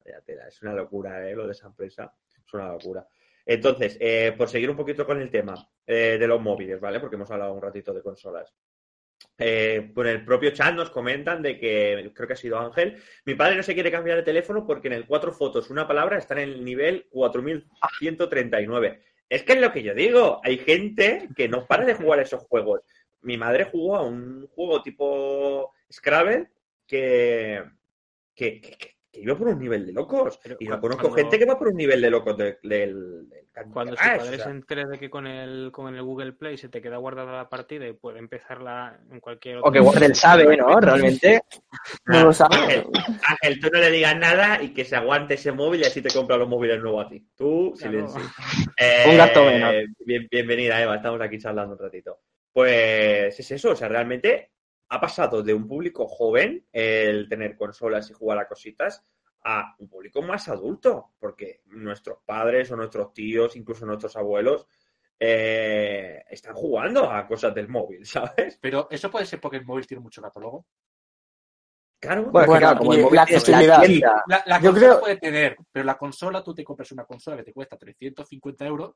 Es 0.05 0.63
una 0.63 0.73
locura, 0.75 1.29
¿eh? 1.29 1.35
Lo 1.35 1.47
de 1.47 1.53
esa 1.53 1.67
empresa. 1.69 2.13
Es 2.45 2.55
una 2.55 2.69
locura. 2.73 3.07
Entonces, 3.47 3.97
eh, 4.01 4.35
por 4.37 4.49
seguir 4.49 4.71
un 4.71 4.77
poquito 4.77 5.07
con 5.07 5.21
el 5.21 5.31
tema 5.31 5.55
eh, 5.87 6.17
de 6.19 6.27
los 6.27 6.41
móviles, 6.41 6.81
¿vale? 6.81 7.01
Porque 7.01 7.17
hemos 7.17 7.31
hablado 7.31 7.53
un 7.55 7.63
ratito 7.63 7.93
de 7.93 8.03
consolas. 8.03 8.53
Eh, 9.39 9.91
por 9.95 10.07
el 10.07 10.25
propio 10.25 10.51
chat 10.51 10.75
nos 10.75 10.91
comentan 10.91 11.43
de 11.43 11.59
que, 11.59 12.11
creo 12.15 12.27
que 12.27 12.35
ha 12.35 12.37
sido 12.37 12.59
Ángel, 12.59 13.03
mi 13.25 13.35
padre 13.35 13.57
no 13.57 13.63
se 13.63 13.75
quiere 13.75 13.91
cambiar 13.91 14.17
de 14.19 14.23
teléfono 14.23 14.67
porque 14.67 14.89
en 14.89 14.95
el 14.95 15.07
cuatro 15.07 15.33
fotos 15.33 15.71
una 15.71 15.87
palabra 15.87 16.19
está 16.19 16.35
en 16.35 16.51
el 16.51 16.65
nivel 16.65 17.07
4139. 17.11 19.01
Es 19.29 19.43
que 19.43 19.53
es 19.55 19.61
lo 19.61 19.73
que 19.73 19.83
yo 19.83 19.95
digo, 19.95 20.41
hay 20.43 20.59
gente 20.59 21.29
que 21.37 21.49
no 21.49 21.67
para 21.67 21.85
de 21.85 21.95
jugar 21.95 22.21
esos 22.21 22.43
juegos. 22.45 22.81
Mi 23.23 23.37
madre 23.37 23.65
jugó 23.65 23.97
a 23.97 24.03
un 24.03 24.47
juego 24.49 24.83
tipo 24.83 25.73
Scrabble 25.93 26.49
que, 26.87 27.63
que- 28.35 28.61
que- 29.13 29.21
iba 29.21 29.35
por 29.37 29.49
un 29.49 29.59
nivel 29.59 29.87
de 29.87 29.93
locos. 29.93 30.39
Pero 30.43 30.57
y 30.61 30.67
cu- 30.67 30.81
conozco 30.81 31.03
cuando- 31.09 31.17
gente 31.19 31.39
que 31.39 31.45
va 31.45 31.59
por 31.59 31.69
un 31.69 31.77
nivel 31.77 32.01
de 32.01 32.11
locos 32.11 32.37
de- 32.37 32.59
del, 32.63 33.29
del 33.29 33.49
Candy 33.53 33.73
Cuando 33.73 33.93
su 33.97 33.99
Crush, 34.03 34.17
padre 34.19 34.29
o 34.31 34.35
sea. 34.37 34.45
se 34.45 34.51
entere 34.51 34.87
de 34.87 34.99
que 34.99 35.11
con 35.11 35.27
el, 35.27 35.71
con 35.73 35.95
el 35.95 36.03
Google 36.03 36.33
Play 36.35 36.57
se 36.57 36.69
te 36.69 36.81
queda 36.81 36.97
guardada 36.99 37.33
la 37.33 37.49
partida 37.49 37.87
y 37.89 37.93
puede 37.93 38.19
empezarla 38.21 39.01
en 39.11 39.21
cualquier 39.21 39.59
O 39.63 39.73
que 39.73 39.81
Wardell 39.81 40.15
sabe, 40.15 40.57
¿no? 40.57 40.81
Realmente. 40.81 41.43
No 42.07 42.25
lo 42.25 42.33
sabe. 42.33 42.55
Ángel, 42.57 42.85
Ángel, 43.27 43.61
tú 43.61 43.69
no 43.73 43.81
le 43.81 43.91
digas 43.91 44.17
nada 44.17 44.63
y 44.63 44.73
que 44.73 44.85
se 44.85 44.95
aguante 44.97 45.35
ese 45.35 45.53
móvil 45.53 45.81
y 45.81 45.85
así 45.85 46.01
te 46.01 46.11
compra 46.13 46.37
los 46.37 46.49
móviles 46.49 46.81
nuevos 46.81 47.07
a 47.07 47.09
ti. 47.09 47.27
Tú, 47.37 47.75
Claro. 47.79 47.93
silencio. 48.09 48.21
Eh, 48.77 49.05
Un 49.11 49.17
gasto 49.17 49.45
menos. 49.45 49.75
bien- 50.07 50.29
bienvenida, 50.31 50.81
Eva. 50.81 50.97
Estamos 50.97 51.21
aquí 51.21 51.39
charlando 51.39 51.75
un 51.75 51.79
ratito. 51.81 52.19
Pues 52.53 53.39
es 53.39 53.51
eso, 53.51 53.71
o 53.71 53.77
sea, 53.77 53.89
realmente 53.89 54.51
ha 54.91 55.01
pasado 55.01 55.43
de 55.43 55.55
un 55.55 55.67
público 55.67 56.07
joven 56.07 56.67
el 56.73 57.29
tener 57.29 57.57
consolas 57.57 58.11
y 58.11 58.13
jugar 58.13 58.39
a 58.39 58.49
cositas 58.49 59.05
a 59.45 59.75
un 59.79 59.89
público 59.89 60.21
más 60.21 60.49
adulto, 60.49 61.13
porque 61.19 61.63
nuestros 61.67 62.19
padres 62.27 62.71
o 62.73 62.77
nuestros 62.77 63.15
tíos, 63.15 63.57
incluso 63.57 63.87
nuestros 63.87 64.17
abuelos, 64.17 64.67
eh, 65.19 66.23
están 66.29 66.55
jugando 66.55 67.11
a 67.11 67.27
cosas 67.27 67.55
del 67.55 67.69
móvil, 67.69 68.05
¿sabes? 68.07 68.59
Pero 68.61 68.89
eso 68.91 69.11
puede 69.11 69.27
ser 69.27 69.41
porque 69.41 69.59
el 69.59 69.65
móvil 69.65 69.87
tiene 69.87 70.03
mucho 70.03 70.21
catálogo. 70.21 70.67
Claro. 72.01 72.31
Bueno, 72.31 72.47
Bueno, 72.47 72.61
claro, 72.61 72.79
como 72.79 72.95
el 72.95 73.03
móvil 73.03 73.17
la 73.17 73.23
accesibilidad. 73.23 73.83
tienda, 73.83 74.25
La, 74.27 74.43
la 74.47 74.59
Yo 74.61 74.71
consola 74.73 74.87
creo- 74.93 75.01
puede 75.01 75.17
tener, 75.19 75.57
pero 75.71 75.85
la 75.85 75.99
consola, 75.99 76.43
tú 76.43 76.55
te 76.55 76.65
compras 76.65 76.91
una 76.93 77.05
consola 77.05 77.37
que 77.37 77.45
te 77.45 77.53
cuesta 77.53 77.77
350 77.77 78.67
euros 78.67 78.95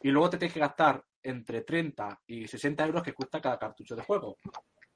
y 0.00 0.10
luego 0.10 0.30
te 0.30 0.38
tienes 0.38 0.54
que 0.54 0.60
gastar 0.60 1.02
entre 1.22 1.62
30 1.62 2.20
y 2.26 2.46
60 2.46 2.86
euros 2.86 3.02
que 3.02 3.12
cuesta 3.12 3.40
cada 3.40 3.58
cartucho 3.58 3.96
de 3.96 4.02
juego. 4.02 4.36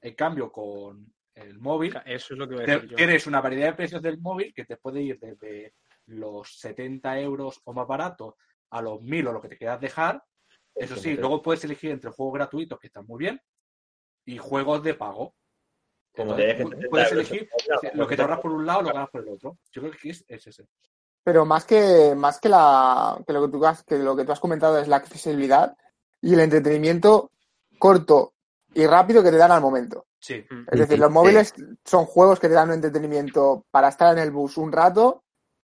En 0.01 0.15
cambio, 0.15 0.51
con 0.51 1.13
el 1.35 1.59
móvil, 1.59 1.95
Eso 2.05 2.33
es 2.33 2.37
lo 2.39 2.47
que 2.47 2.55
voy 2.55 2.63
a 2.63 2.67
decir 2.67 2.89
yo. 2.89 2.95
tienes 2.97 3.27
una 3.27 3.39
variedad 3.41 3.67
de 3.67 3.73
precios 3.73 4.01
del 4.01 4.19
móvil 4.19 4.53
que 4.53 4.65
te 4.65 4.77
puede 4.77 5.01
ir 5.01 5.19
desde 5.19 5.75
los 6.07 6.57
70 6.59 7.19
euros 7.19 7.61
o 7.63 7.73
más 7.73 7.87
barato 7.87 8.37
a 8.71 8.81
los 8.81 9.01
1000 9.01 9.27
o 9.27 9.33
lo 9.33 9.41
que 9.41 9.49
te 9.49 9.57
quieras 9.57 9.79
dejar. 9.79 10.23
Eso 10.75 10.95
sí, 10.95 11.13
luego 11.15 11.41
puedes 11.41 11.63
elegir 11.63 11.91
entre 11.91 12.11
juegos 12.11 12.33
gratuitos, 12.35 12.79
que 12.79 12.87
están 12.87 13.05
muy 13.05 13.19
bien, 13.19 13.41
y 14.25 14.37
juegos 14.37 14.81
de 14.83 14.93
pago. 14.95 15.35
Como 16.15 16.35
te 16.35 16.49
Entonces, 16.51 16.57
dejen 16.57 16.67
pu- 16.67 16.69
70 16.71 16.89
puedes 16.89 17.11
elegir 17.11 17.49
lo 17.93 18.07
que 18.07 18.15
te 18.15 18.21
ahorras 18.21 18.39
por 18.39 18.51
un 18.51 18.65
lado, 18.65 18.81
lo 18.81 18.93
ganas 18.93 19.09
por 19.09 19.21
el 19.21 19.29
otro. 19.29 19.57
Yo 19.71 19.81
creo 19.81 19.93
que 19.93 20.09
es, 20.09 20.25
es 20.27 20.47
ese. 20.47 20.67
Pero 21.23 21.45
más 21.45 21.65
que, 21.65 22.13
más 22.15 22.39
que, 22.39 22.49
la, 22.49 23.21
que, 23.27 23.31
lo 23.33 23.45
que, 23.45 23.51
tú 23.51 23.65
has, 23.65 23.83
que 23.83 23.97
lo 23.97 24.15
que 24.15 24.25
tú 24.25 24.31
has 24.31 24.39
comentado 24.39 24.79
es 24.79 24.87
la 24.87 24.95
accesibilidad 24.97 25.77
y 26.21 26.33
el 26.33 26.39
entretenimiento 26.39 27.31
corto 27.77 28.33
y 28.73 28.85
rápido 28.85 29.23
que 29.23 29.31
te 29.31 29.37
dan 29.37 29.51
al 29.51 29.61
momento. 29.61 30.07
Sí. 30.19 30.45
Es 30.71 30.79
decir, 30.79 30.99
los 30.99 31.11
móviles 31.11 31.53
son 31.83 32.05
juegos 32.05 32.39
que 32.39 32.47
te 32.47 32.53
dan 32.53 32.69
un 32.69 32.75
entretenimiento 32.75 33.65
para 33.71 33.89
estar 33.89 34.15
en 34.15 34.23
el 34.23 34.31
bus 34.31 34.57
un 34.57 34.71
rato, 34.71 35.23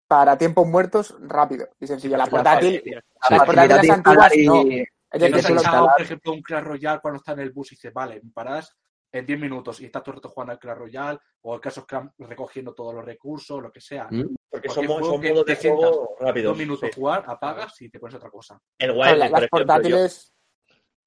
para 0.08 0.36
tiempos 0.36 0.66
muertos, 0.66 1.16
rápido 1.20 1.68
y 1.78 1.86
sencillo. 1.86 2.16
La 2.16 2.26
portátil, 2.26 2.82
la 2.84 3.02
las 3.30 3.44
portátiles 3.44 3.82
de 3.82 3.92
antiguas 3.92 4.32
no. 4.44 4.62
y- 4.62 4.86
Es 5.12 5.20
decir, 5.20 5.44
que 5.44 5.52
echado, 5.52 5.88
por 5.96 6.02
ejemplo, 6.02 6.32
un 6.32 6.42
Clash 6.42 6.64
Royale 6.64 7.00
cuando 7.00 7.18
está 7.18 7.32
en 7.32 7.40
el 7.40 7.50
bus 7.50 7.72
y 7.72 7.74
dice, 7.74 7.90
vale, 7.90 8.20
paras 8.32 8.76
en 9.12 9.26
10 9.26 9.40
minutos 9.40 9.80
y 9.80 9.86
estás 9.86 10.02
todo 10.02 10.12
el 10.12 10.16
rato 10.16 10.28
jugando 10.28 10.52
al 10.52 10.58
Clash 10.58 10.76
Royale, 10.76 11.18
o 11.42 11.54
el 11.54 11.60
caso 11.60 11.82
Scrum 11.82 12.10
recogiendo 12.18 12.74
todos 12.74 12.94
los 12.94 13.04
recursos, 13.04 13.60
lo 13.60 13.72
que 13.72 13.80
sea. 13.80 14.06
¿Mm? 14.10 14.34
Porque 14.48 14.68
son, 14.68 14.86
modos 14.86 15.20
de 15.20 15.56
juego 15.56 16.16
rápidos. 16.18 16.50
Dos 16.50 16.58
minutos 16.58 16.88
sí. 16.92 17.00
jugar, 17.00 17.24
apagas 17.26 17.80
y 17.82 17.88
te 17.88 17.98
pones 17.98 18.14
otra 18.16 18.30
cosa. 18.30 18.60
El 18.78 18.92
Wild 18.92 19.16
las 19.16 19.48
portátiles, 19.48 20.32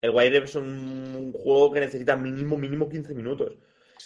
el 0.04 0.12
Wild 0.12 0.34
Rift 0.34 0.46
es 0.50 0.56
un 0.56 1.32
juego 1.34 1.72
que 1.72 1.80
necesita 1.80 2.16
mínimo, 2.18 2.58
mínimo 2.58 2.90
15 2.90 3.16
minutos. 3.16 3.54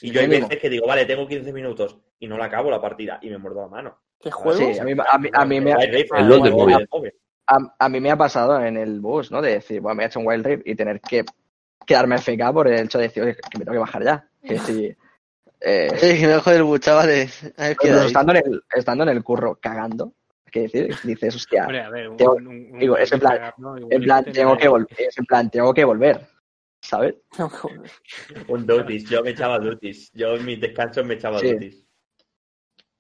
Y 0.02 0.12
yo 0.12 0.22
hay 0.22 0.28
mínimo. 0.28 0.48
veces 0.48 0.62
que 0.62 0.70
digo, 0.70 0.86
vale, 0.86 1.06
tengo 1.06 1.28
15 1.28 1.52
minutos 1.52 1.98
y 2.20 2.28
no 2.28 2.38
la 2.38 2.46
acabo 2.46 2.70
la 2.70 2.80
partida 2.80 3.18
y 3.22 3.30
me 3.32 3.38
muerdo 3.40 3.62
la 3.62 3.68
mano. 3.68 3.98
¿qué 4.22 4.30
juegos? 4.32 4.58
Sí, 4.58 4.80
a 4.80 4.84
mí, 4.84 4.92
a 4.92 5.18
mí- 5.18 5.30
a 5.34 5.46
mí 5.46 5.60
me, 5.62 5.72
El 5.72 5.78
Wild 5.78 5.94
Rift, 5.94 6.12
el 6.16 6.28
LOL 6.28 6.44
del 6.44 6.54
juego 6.54 6.80
móvil. 6.92 7.14
a, 7.48 7.58
a 7.80 7.90
mí 7.90 8.00
me 8.00 8.12
ha 8.12 8.16
pasado 8.18 8.64
en 8.64 8.78
el 8.78 9.00
bus, 9.00 9.32
¿no? 9.32 9.42
De 9.42 9.54
decir, 9.54 9.82
bueno, 9.82 9.96
me 9.96 10.04
he 10.04 10.08
hecho 10.08 10.20
un 10.20 10.28
Wild 10.28 10.46
Rift 10.46 10.68
y 10.68 10.76
tener 10.76 11.02
que 11.02 11.26
quedarme 11.86 12.16
FK 12.18 12.54
por 12.54 12.68
el 12.68 12.86
hecho 12.86 13.00
de 13.00 13.06
decir, 13.06 13.24
oye, 13.24 13.36
que 13.36 13.58
me 13.58 13.66
tengo 13.66 13.74
que 13.74 13.80
bajar 13.80 14.04
ya. 14.04 14.28
Que 14.44 14.58
si, 14.60 14.86
eh, 14.86 14.96
Eh, 15.62 16.18
que 16.20 16.28
me 16.28 16.38
joder 16.40 16.58
el 16.58 16.64
bus, 16.64 16.80
chavales. 16.80 17.54
Pero 17.82 18.02
estando, 18.02 18.34
en 18.34 18.38
el, 18.46 18.64
estando 18.76 19.04
en 19.04 19.10
el 19.10 19.24
curro 19.24 19.58
cagando, 19.60 20.14
que 20.52 20.62
decir, 20.62 20.96
dices, 21.04 21.36
hostia, 21.36 21.64
Hombre, 21.64 21.82
a 21.82 21.90
ver, 21.90 22.10
un, 22.10 22.18
Tengo- 22.18 22.36
un- 22.36 22.48
un- 22.48 22.80
digo, 22.80 22.98
es 22.98 23.12
en 23.12 23.20
plan- 23.20 23.54
en 23.90 24.02
plan, 24.04 24.24
que 24.26 24.32
tengo 24.32 24.58
que 24.58 24.68
volver, 24.68 24.88
es 25.02 25.18
en 25.18 25.26
plan, 25.26 25.50
tengo 25.52 25.74
que 25.74 25.84
volver, 25.86 26.22
¿sabes? 26.82 27.16
Un 28.48 28.66
dotis, 28.66 29.10
yo 29.10 29.24
me 29.24 29.32
echaba 29.32 29.60
dotis. 29.60 30.12
Yo 30.14 30.36
en 30.36 30.46
mis 30.46 30.60
descansos 30.62 31.06
me 31.06 31.16
echaba 31.16 31.40
Sí. 31.40 31.54
dotis. 31.54 31.84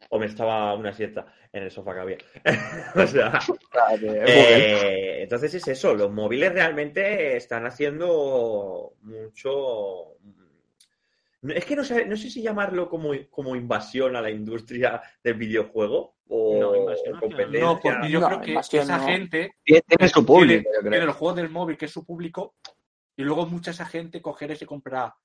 O 0.10 0.20
me 0.20 0.26
echaba 0.28 0.74
una 0.76 0.94
siesta. 0.94 1.26
en 1.54 1.64
el 1.64 1.72
sofá 1.72 1.94
que 1.94 2.00
había. 2.02 2.18
o 2.96 3.08
sea, 3.08 3.40
sea, 3.42 3.98
que- 4.00 4.24
eh, 4.28 5.24
entonces 5.24 5.54
es 5.56 5.68
eso, 5.70 5.96
los 5.96 6.12
móviles 6.12 6.52
realmente 6.54 7.36
están 7.38 7.66
haciendo 7.66 8.94
mucho... 9.02 10.18
No, 11.42 11.54
Es 11.54 11.66
que 11.66 11.76
no 11.76 11.84
sé, 11.84 12.06
no 12.06 12.16
sé 12.18 12.30
si 12.30 12.42
llamarlo 12.42 12.90
como, 12.90 13.12
como 13.30 13.56
invasión 13.56 14.16
a 14.16 14.22
la 14.22 14.30
industria 14.30 15.02
del 15.24 15.36
videojuego 15.36 16.17
o, 16.30 16.60
No, 16.60 16.76
invasión 16.76 17.14
o 17.14 17.18
al 17.18 17.22
final 17.22 17.38
competencia. 17.38 17.60
No, 17.62 17.80
porque 17.80 18.10
yo 18.10 18.20
No, 18.20 18.28
creo 18.28 18.42
que 18.42 18.78
esa 18.78 18.98
no. 18.98 19.06
gente 19.06 19.52
Tiene, 19.64 20.08
su 20.08 20.26
público, 20.26 20.70
tiene, 20.82 20.98
yo 21.00 21.06
los 21.06 21.16
juegos 21.16 21.38
del 21.38 21.50
móvil, 21.50 21.78
que 21.78 21.86
es 21.86 21.92
su 21.92 22.06
público, 22.06 22.56
y 23.16 23.24
luego 23.24 23.46
mucha 23.46 23.72
esa 23.72 23.86
gente 23.86 24.22
cogerá 24.22 24.54
y 24.54 24.58
se 24.58 24.66
comprará 24.66 25.16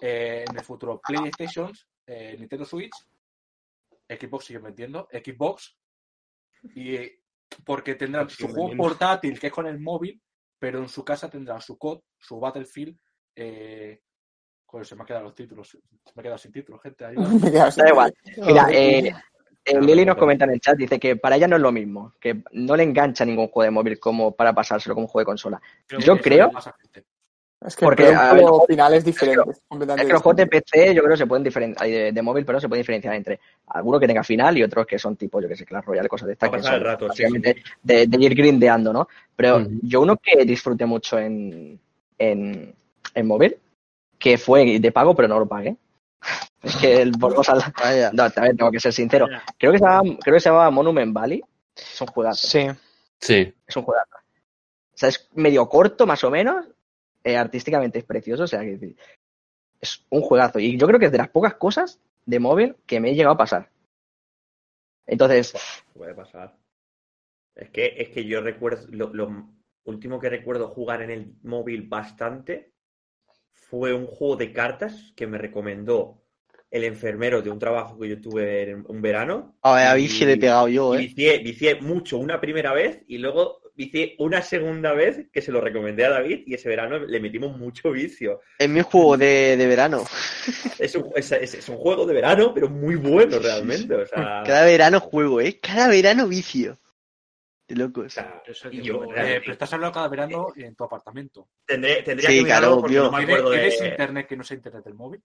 eh, 0.00 0.44
en 0.48 0.56
el 0.56 0.64
futuro 0.64 1.00
PlayStation, 1.06 1.72
eh, 2.06 2.36
Nintendo 2.38 2.64
Switch, 2.64 2.92
Xbox 4.08 4.44
sigue 4.44 4.58
vendiendo, 4.58 5.08
Xbox, 5.12 5.76
y 6.74 6.96
eh, 6.96 7.20
porque 7.64 7.94
tendrán 7.94 8.28
su 8.30 8.48
juego 8.48 8.76
portátil 8.76 9.38
que 9.38 9.46
es 9.48 9.52
con 9.52 9.66
el 9.66 9.78
móvil, 9.80 10.20
pero 10.58 10.78
en 10.78 10.88
su 10.88 11.04
casa 11.04 11.28
tendrán 11.30 11.60
su 11.60 11.76
COD, 11.78 12.00
su 12.18 12.38
Battlefield, 12.40 12.96
eh, 13.36 14.00
joder, 14.66 14.86
se 14.86 14.94
me 14.94 15.02
han 15.02 15.06
quedado 15.06 15.24
los 15.24 15.34
títulos, 15.34 15.68
se 15.68 15.78
me 16.14 16.20
ha 16.20 16.22
quedado 16.22 16.38
sin 16.38 16.52
títulos, 16.52 16.80
gente. 16.82 17.04
ahí. 17.04 17.16
Me 17.16 17.70
sin- 17.70 17.84
Da 17.84 17.88
igual. 17.90 18.14
Mira, 18.38 18.66
eh, 18.72 19.12
eh, 19.64 19.80
Lili 19.80 20.04
nos 20.04 20.16
comenta 20.16 20.44
en 20.44 20.52
el 20.52 20.60
chat, 20.60 20.76
dice 20.76 20.98
que 20.98 21.16
para 21.16 21.36
ella 21.36 21.48
no 21.48 21.56
es 21.56 21.62
lo 21.62 21.72
mismo, 21.72 22.12
que 22.20 22.42
no 22.52 22.76
le 22.76 22.82
engancha 22.82 23.24
ningún 23.24 23.48
juego 23.48 23.64
de 23.64 23.70
móvil 23.70 23.98
como 23.98 24.32
para 24.32 24.52
pasárselo 24.52 24.94
como 24.94 25.06
juego 25.06 25.22
de 25.22 25.26
consola. 25.26 25.60
Creo 25.86 26.00
Yo 26.00 26.16
que 26.16 26.22
creo-. 26.22 26.50
Es 27.66 27.76
que 27.76 27.86
Porque, 27.86 28.08
el 28.08 28.14
a 28.14 28.30
producto 28.32 28.58
ver, 28.58 28.66
final 28.76 28.94
es 28.94 29.04
diferente. 29.06 29.50
es 29.50 30.06
que 30.06 30.12
los 30.12 30.20
juegos 30.20 30.36
de. 30.36 30.46
PC 30.46 30.94
yo 30.94 31.02
creo 31.02 31.14
que 31.14 31.16
se 31.16 31.26
pueden 31.26 31.42
diferenciar, 31.42 31.88
de, 31.88 32.12
de 32.12 32.22
móvil, 32.22 32.44
pero 32.44 32.60
se 32.60 32.68
pueden 32.68 32.82
diferenciar 32.82 33.14
entre 33.14 33.40
algunos 33.68 34.00
que 34.00 34.06
tenga 34.06 34.22
final 34.22 34.58
y 34.58 34.62
otros 34.62 34.86
que 34.86 34.98
son 34.98 35.16
tipo, 35.16 35.40
yo 35.40 35.48
que 35.48 35.56
sé, 35.56 35.64
Clash 35.64 35.84
Royale, 35.84 36.08
cosas 36.08 36.26
de 36.26 36.32
estas 36.34 36.50
que 36.50 36.62
son 36.62 36.80
rato, 36.82 37.08
sí, 37.12 37.24
de, 37.82 38.06
de 38.06 38.18
ir 38.20 38.34
grindeando, 38.34 38.92
¿no? 38.92 39.08
Pero 39.34 39.66
yo 39.80 40.02
uno 40.02 40.18
que 40.18 40.44
disfruté 40.44 40.84
mucho 40.84 41.18
en, 41.18 41.80
en, 42.18 42.74
en 43.14 43.26
móvil, 43.26 43.56
que 44.18 44.36
fue 44.36 44.78
de 44.78 44.92
pago, 44.92 45.14
pero 45.14 45.28
no 45.28 45.38
lo 45.38 45.46
pagué. 45.46 45.74
Es 46.64 46.76
que 46.76 47.02
el. 47.02 47.12
Vaya. 47.12 48.10
No, 48.12 48.30
también 48.30 48.56
tengo 48.56 48.70
que 48.70 48.80
ser 48.80 48.92
sincero. 48.92 49.26
Creo 49.58 49.72
que 49.72 49.78
se 49.78 49.84
llamaba, 49.84 50.02
creo 50.22 50.34
que 50.34 50.40
se 50.40 50.48
llamaba 50.48 50.70
Monument 50.70 51.12
Valley. 51.12 51.42
Es 51.76 52.00
un 52.00 52.06
juegazo. 52.08 52.46
Sí. 52.46 52.66
Sí. 53.20 53.54
Es 53.66 53.76
un 53.76 53.82
juegazo. 53.82 54.10
O 54.16 54.96
sea, 54.96 55.08
es 55.08 55.28
medio 55.34 55.68
corto, 55.68 56.06
más 56.06 56.22
o 56.24 56.30
menos. 56.30 56.66
eh, 57.24 57.36
artísticamente 57.36 57.98
es 57.98 58.04
precioso. 58.04 58.44
O 58.44 58.46
sea, 58.46 58.60
que 58.60 58.96
es 59.80 60.04
un 60.10 60.22
juegazo. 60.22 60.58
Y 60.58 60.78
yo 60.78 60.86
creo 60.86 60.98
que 60.98 61.06
es 61.06 61.12
de 61.12 61.18
las 61.18 61.28
pocas 61.30 61.54
cosas 61.54 62.00
de 62.26 62.38
móvil 62.38 62.76
que 62.86 63.00
me 63.00 63.10
he 63.10 63.14
llegado 63.14 63.34
a 63.34 63.38
pasar. 63.38 63.70
Entonces, 65.06 65.54
Puede 65.92 66.14
pasar. 66.14 66.56
Es 67.54 67.70
que, 67.70 67.94
es 67.98 68.08
que 68.08 68.24
yo 68.24 68.40
recuerdo, 68.40 68.86
lo, 68.90 69.12
lo 69.12 69.48
último 69.84 70.18
que 70.18 70.30
recuerdo 70.30 70.68
jugar 70.68 71.02
en 71.02 71.10
el 71.10 71.34
móvil 71.42 71.82
bastante 71.88 72.72
fue 73.52 73.92
un 73.94 74.06
juego 74.06 74.36
de 74.36 74.52
cartas 74.52 75.12
que 75.14 75.26
me 75.26 75.38
recomendó 75.38 76.23
el 76.74 76.84
enfermero 76.84 77.40
de 77.40 77.50
un 77.50 77.58
trabajo 77.58 77.98
que 77.98 78.08
yo 78.08 78.20
tuve 78.20 78.70
en 78.70 78.84
un 78.88 79.00
verano. 79.00 79.54
A 79.62 79.74
ver, 79.74 79.86
a 79.86 79.94
le 79.94 80.32
he 80.32 80.36
pegado 80.36 80.68
yo, 80.68 80.94
¿eh? 80.94 80.98
vicié, 80.98 81.38
vicié 81.38 81.76
mucho 81.80 82.18
una 82.18 82.40
primera 82.40 82.72
vez 82.72 83.02
y 83.06 83.18
luego 83.18 83.60
vicié 83.76 84.14
una 84.18 84.42
segunda 84.42 84.92
vez 84.92 85.26
que 85.32 85.40
se 85.40 85.52
lo 85.52 85.60
recomendé 85.60 86.04
a 86.04 86.10
David 86.10 86.42
y 86.46 86.54
ese 86.54 86.68
verano 86.68 86.98
le 86.98 87.20
metimos 87.20 87.56
mucho 87.56 87.90
vicio. 87.92 88.40
Es 88.58 88.68
mi 88.68 88.82
juego 88.82 89.16
de, 89.16 89.56
de 89.56 89.66
verano. 89.66 90.04
Es 90.78 90.94
un, 90.96 91.10
es, 91.14 91.30
es- 91.32 91.54
es 91.54 91.68
un 91.68 91.76
juego 91.76 92.04
de 92.06 92.14
verano, 92.14 92.52
pero 92.52 92.68
muy 92.68 92.96
bueno 92.96 93.38
realmente. 93.38 93.94
O 93.94 94.06
sea, 94.06 94.42
Cada 94.44 94.64
verano 94.64 95.00
juego, 95.00 95.40
¿eh? 95.40 95.58
Cada 95.60 95.88
verano 95.88 96.26
vicio. 96.28 96.78
De 97.68 97.76
o 97.76 97.78
locos. 97.78 98.14
sea, 98.14 98.42
Eso 98.46 98.68
y 98.70 98.76
que 98.78 98.82
yo 98.84 99.02
Eh, 99.16 99.40
pero 99.40 99.52
estás 99.52 99.72
hablando 99.72 99.94
cada 99.94 100.08
verano 100.08 100.52
en 100.56 100.74
tu 100.74 100.84
apartamento. 100.84 101.48
tendré, 101.66 102.02
tendría 102.02 102.30
Sí, 102.30 102.36
que 102.36 102.42
mirarlo 102.42 102.68
claro, 102.68 102.80
porque 102.82 102.96
no 102.96 103.10
me 103.10 103.16
¿Tienes, 103.18 103.36
acuerdo 103.36 103.50
de... 103.50 103.58
tienes 103.58 103.80
internet 103.92 104.26
que 104.28 104.36
no 104.36 104.44
sea 104.44 104.56
internet 104.56 104.84
del 104.84 104.94
móvil? 104.94 105.22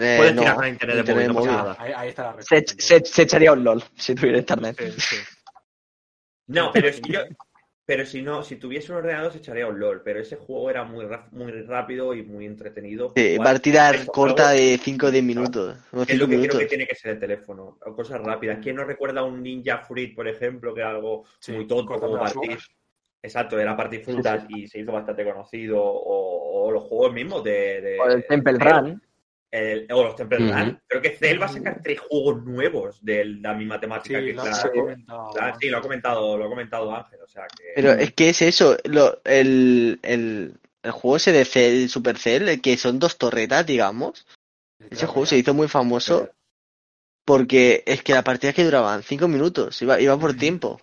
Eh, 0.00 0.32
no, 0.32 0.40
tirar 0.42 0.54
con 0.54 0.62
la 0.64 0.68
internet 0.70 1.06
de 1.06 1.28
móvil, 1.28 1.50
no. 1.52 1.76
Ahí, 1.78 1.92
ahí 1.94 2.08
está 2.08 2.22
la 2.24 2.42
se, 2.42 2.56
respuesta. 2.56 2.74
se, 2.78 3.04
se 3.04 3.22
echaría 3.22 3.52
un 3.52 3.64
LOL 3.64 3.82
si 3.96 4.14
tuviera 4.14 4.38
internet. 4.38 4.76
Sí, 4.78 5.00
sí. 5.00 5.16
No, 6.46 6.70
pero 6.72 6.92
si 6.92 7.02
yo, 7.02 7.20
pero 7.84 8.06
si 8.06 8.22
no, 8.22 8.42
si 8.42 8.56
tuviese 8.56 8.92
un 8.92 8.98
ordenador 8.98 9.32
se 9.32 9.38
echaría 9.38 9.66
un 9.66 9.78
LOL, 9.78 10.02
pero 10.02 10.20
ese 10.20 10.36
juego 10.36 10.70
era 10.70 10.84
muy, 10.84 11.04
ra- 11.04 11.28
muy 11.32 11.50
rápido 11.62 12.14
y 12.14 12.22
muy 12.22 12.46
entretenido. 12.46 13.12
Sí, 13.16 13.36
partida 13.42 13.92
corta 14.06 14.48
juegos, 14.48 14.60
de 14.60 14.80
5 14.82 15.06
o 15.06 15.10
10 15.10 15.24
minutos. 15.24 15.76
Es 16.06 16.18
lo 16.18 16.26
5 16.26 16.28
que 16.28 16.48
creo 16.48 16.58
que 16.60 16.66
tiene 16.66 16.86
que 16.86 16.94
ser 16.94 17.12
el 17.12 17.18
teléfono, 17.20 17.78
o 17.84 17.94
cosas 17.94 18.20
rápidas. 18.20 18.58
¿Quién 18.62 18.76
no 18.76 18.84
recuerda 18.84 19.22
un 19.24 19.42
Ninja 19.42 19.78
Fruit, 19.78 20.14
por 20.14 20.28
ejemplo, 20.28 20.72
que 20.74 20.80
era 20.80 20.90
algo 20.90 21.24
Sí, 21.38 21.52
muy 21.52 21.66
tonto 21.66 21.98
como 22.00 22.18
partir? 22.18 22.58
Exacto, 23.22 23.58
era 23.60 23.76
partir 23.76 24.02
frutas 24.02 24.44
y 24.48 24.66
se 24.66 24.78
hizo 24.80 24.92
bastante 24.92 25.24
conocido, 25.24 25.78
o, 25.82 26.64
o 26.66 26.70
los 26.70 26.84
juegos 26.84 27.12
mismos 27.12 27.44
de... 27.44 27.80
de- 27.82 27.98
O 28.00 28.06
el 28.08 28.24
Temple 28.26 28.54
de- 28.58 28.64
Run. 28.64 29.02
El- 29.50 29.86
o 29.92 30.04
los 30.04 30.16
Temple. 30.16 30.38
Creo 30.86 31.02
que 31.02 31.16
Cell 31.16 31.40
va 31.40 31.46
a 31.46 31.48
sacar 31.52 31.80
tres 31.82 32.00
juegos 32.00 32.44
nuevos 32.44 33.04
de 33.04 33.24
la 33.24 33.54
misma 33.54 33.80
temática 33.80 34.18
Sí, 34.20 34.26
que 34.26 34.32
lo, 34.32 34.42
comentado. 34.72 35.30
Ah, 35.40 35.56
sí, 35.60 35.68
lo 35.68 35.78
ha 35.78 35.82
comentado, 35.82 36.38
lo 36.38 36.44
ha 36.44 36.48
comentado 36.48 36.94
Ángel, 36.94 37.20
o 37.22 37.28
sea 37.28 37.46
que... 37.46 37.64
Pero 37.74 37.92
es 37.92 38.12
que 38.12 38.28
es 38.30 38.42
eso, 38.42 38.76
lo- 38.84 39.20
el, 39.24 39.98
el, 40.02 40.54
el 40.82 40.90
juego 40.90 41.16
ese 41.16 41.32
de 41.32 41.44
Cell, 41.44 41.88
Super 41.88 42.16
Cell, 42.18 42.48
el 42.48 42.60
que 42.60 42.76
son 42.76 42.98
dos 42.98 43.18
torretas, 43.18 43.66
digamos. 43.66 44.26
Ese 44.90 45.06
juego 45.06 45.26
se 45.26 45.36
hizo 45.38 45.52
muy 45.54 45.68
famoso 45.68 46.30
porque 47.24 47.82
es 47.86 48.02
que 48.02 48.12
la 48.14 48.24
partida 48.24 48.52
que 48.52 48.64
duraban 48.64 49.02
5 49.02 49.28
minutos, 49.28 49.80
iba, 49.82 50.00
iba 50.00 50.18
por 50.18 50.34
tiempo. 50.34 50.80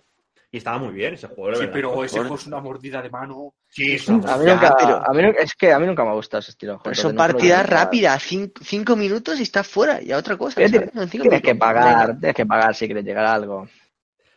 Y 0.50 0.56
estaba 0.58 0.78
muy 0.78 0.94
bien 0.94 1.12
ese 1.12 1.26
juego, 1.26 1.52
Sí, 1.56 1.60
verdad. 1.60 1.72
pero 1.74 2.04
ese 2.04 2.18
juego 2.20 2.34
es 2.36 2.46
una 2.46 2.60
mordida 2.60 3.02
de 3.02 3.10
mano. 3.10 3.52
Sí, 3.68 3.92
Eso- 3.92 4.12
sí, 4.14 4.20
A 4.26 4.38
mí 4.38 4.46
nunca, 4.46 4.74
pero- 4.78 4.96
a 5.06 5.12
mí 5.12 5.22
es 5.38 5.54
que 5.54 5.72
a 5.72 5.78
mí 5.78 5.86
nunca 5.86 6.04
me 6.04 6.10
ha 6.10 6.14
gustado 6.14 6.40
ese 6.40 6.52
estilo. 6.52 6.72
de 6.72 6.78
juego, 6.78 6.84
Pero 6.84 7.02
son 7.02 7.14
no 7.14 7.18
partidas 7.18 7.68
rápidas, 7.68 8.22
5 8.22 8.96
minutos 8.96 9.38
y 9.40 9.42
estás 9.42 9.66
fuera, 9.66 10.00
y 10.00 10.10
a 10.10 10.16
otra 10.16 10.38
cosa. 10.38 10.54
Pero 10.56 10.68
¿sabes? 10.68 10.90
tienes, 10.90 11.04
En 11.04 11.10
cinco 11.10 11.22
tienes 11.24 11.42
que 11.42 11.54
pagar, 11.54 12.18
tienes 12.18 12.34
que 12.34 12.46
pagar 12.46 12.74
si 12.74 12.86
quieres 12.86 13.04
llegar 13.04 13.26
a 13.26 13.34
algo. 13.34 13.68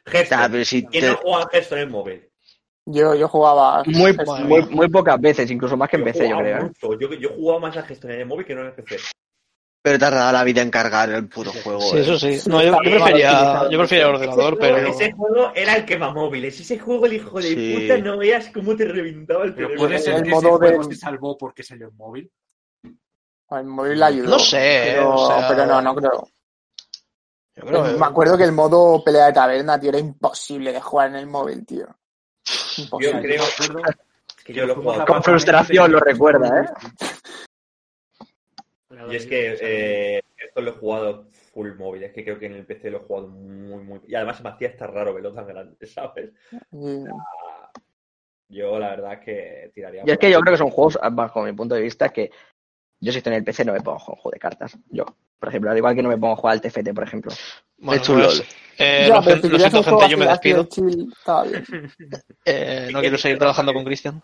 Pero 0.03 0.65
si 0.65 0.85
¿Quién 0.85 1.03
te- 1.05 1.09
no 1.11 1.17
juega 1.17 1.47
Hearthstone 1.53 1.81
en 1.81 1.87
el 1.87 1.93
móvil? 1.93 2.27
Yo, 2.85 3.15
yo 3.15 3.27
jugaba. 3.29 3.83
Muy, 3.85 4.11
es- 4.11 4.43
muy, 4.43 4.63
muy 4.65 4.89
pocas 4.89 5.19
veces, 5.21 5.49
incluso 5.49 5.77
más 5.77 5.87
que 5.89 5.95
en 5.97 6.03
PC, 6.03 6.27
yo 6.27 6.37
creo. 6.39 6.63
mucho. 6.63 6.99
Yo, 6.99 7.13
yo 7.13 7.29
jugaba 7.29 7.59
más 7.61 7.77
al 7.77 7.83
Hearthstone 7.85 8.15
en 8.15 8.19
el 8.21 8.25
móvil 8.25 8.45
que 8.45 8.55
no 8.55 8.61
en 8.61 8.67
el 8.67 8.73
PC. 8.73 8.97
Pero 9.83 9.97
dado 9.97 10.31
la 10.31 10.43
vida 10.43 10.61
en 10.61 10.69
cargar 10.69 11.09
el 11.09 11.27
puto 11.27 11.51
juego. 11.63 11.81
Sí, 11.81 11.97
eh. 11.97 12.01
eso 12.01 12.19
sí. 12.19 12.39
No, 12.47 12.61
yo, 12.61 12.71
yo 12.83 12.91
prefería, 12.91 13.67
yo 13.69 13.77
prefería 13.79 14.05
el 14.05 14.13
ordenador, 14.15 14.53
ese, 14.53 14.61
pero. 14.61 14.77
ese 14.87 15.11
juego 15.13 15.51
era 15.55 15.75
el 15.75 15.85
quemamóviles. 15.85 16.59
Ese 16.59 16.77
juego, 16.77 17.05
el 17.07 17.13
hijo 17.13 17.41
de 17.41 17.47
Sí. 17.47 17.77
puta, 17.81 17.97
no 17.97 18.17
veas 18.19 18.49
cómo 18.53 18.75
te 18.75 18.85
reventaba 18.85 19.43
el 19.45 19.55
Pero 19.55 19.69
teléfono. 19.69 19.87
puede 19.89 19.99
ser 19.99 20.13
el 20.15 20.21
que 20.23 20.29
ese 20.29 20.35
modo 20.35 20.57
juego 20.59 20.83
de- 20.87 20.93
se 20.95 21.01
salvó 21.01 21.35
porque 21.37 21.63
salió 21.63 21.87
en 21.87 21.97
móvil. 21.97 22.31
El 23.49 23.63
móvil 23.65 23.99
le 23.99 24.05
ayudó. 24.05 24.29
No 24.29 24.39
sé, 24.39 24.83
Pero, 24.93 25.15
o 25.15 25.27
sea- 25.27 25.47
pero 25.47 25.65
no, 25.65 25.81
no 25.81 25.95
creo. 25.95 26.27
Yo 27.55 27.63
creo 27.65 27.83
que- 27.83 27.91
Me 27.99 28.05
acuerdo 28.05 28.37
que 28.37 28.43
el 28.43 28.51
modo 28.53 29.03
pelea 29.03 29.25
de 29.25 29.33
taberna, 29.33 29.79
tío, 29.79 29.89
era 29.89 29.99
imposible 29.99 30.71
de 30.71 30.79
jugar 30.79 31.09
en 31.09 31.15
el 31.15 31.25
móvil, 31.27 31.65
tío. 31.65 31.87
Yo 32.77 32.83
Imposible. 32.83 33.21
creo 33.21 33.43
que 34.45 34.53
yo 34.53 34.65
lo 34.67 34.73
he 34.73 34.75
jugado. 34.75 35.05
Con 35.05 35.23
frustración 35.23 35.91
lo 35.91 35.99
recuerda, 35.99 36.61
¿eh? 36.61 36.65
Y 39.09 39.15
es 39.15 39.25
que 39.25 39.57
eh, 39.61 40.21
esto 40.37 40.61
lo 40.61 40.71
he 40.71 40.73
jugado 40.73 41.27
full 41.53 41.73
móvil. 41.75 42.03
Es 42.03 42.11
que 42.13 42.23
creo 42.23 42.37
que 42.39 42.45
en 42.47 42.53
el 42.53 42.65
PC 42.65 42.91
lo 42.91 42.97
he 42.97 43.01
jugado 43.01 43.27
muy, 43.27 43.83
muy. 43.83 44.01
Y 44.07 44.15
además 44.15 44.41
me 44.43 44.49
hacía 44.49 44.69
hasta 44.69 44.87
raro 44.87 45.13
verlo 45.13 45.33
tan 45.33 45.47
grande, 45.47 45.75
¿sabes? 45.87 46.31
Y- 46.71 47.05
Yo 48.49 48.77
la 48.79 48.89
verdad 48.89 49.13
es 49.13 49.19
que 49.19 49.71
tiraría. 49.73 50.03
Y 50.05 50.11
es 50.11 50.17
que 50.17 50.29
yo 50.31 50.39
creo 50.41 50.53
que 50.53 50.57
son 50.57 50.69
juegos, 50.69 50.99
bajo 51.13 51.43
mi 51.43 51.53
punto 51.53 51.75
de 51.75 51.81
vista, 51.81 52.09
que 52.09 52.31
yo 52.99 53.11
si 53.11 53.17
estoy 53.19 53.31
en 53.33 53.39
el 53.39 53.43
PC 53.43 53.65
no 53.65 53.73
me 53.73 53.79
pongo 53.81 53.97
a 53.97 53.99
jugar 53.99 54.17
un 54.17 54.21
juego 54.21 54.33
de 54.33 54.39
cartas. 54.39 54.77
Yo, 54.89 55.05
por 55.39 55.49
ejemplo, 55.49 55.71
al 55.71 55.77
igual 55.77 55.95
que 55.95 56.03
no 56.03 56.09
me 56.09 56.17
pongo 56.17 56.33
a 56.33 56.37
jugar 56.37 56.53
al 56.53 56.61
TFT, 56.61 56.93
por 56.93 57.03
ejemplo. 57.03 57.31
Bueno, 57.77 58.03
pues, 58.05 58.43
eh, 58.77 59.05
Ya, 59.07 59.15
lo, 59.15 59.23
pero 59.23 59.41
si 59.41 59.49
lo 59.49 59.57
siento, 59.59 59.83
gente, 59.83 60.09
yo 60.09 60.17
me 60.17 60.27
despido. 60.27 60.65
chill. 60.65 61.13
Eh, 62.45 62.89
no 62.91 62.99
quiero 63.01 63.17
seguir 63.17 63.37
trabajando 63.37 63.73
con 63.73 63.83
Cristian. 63.85 64.21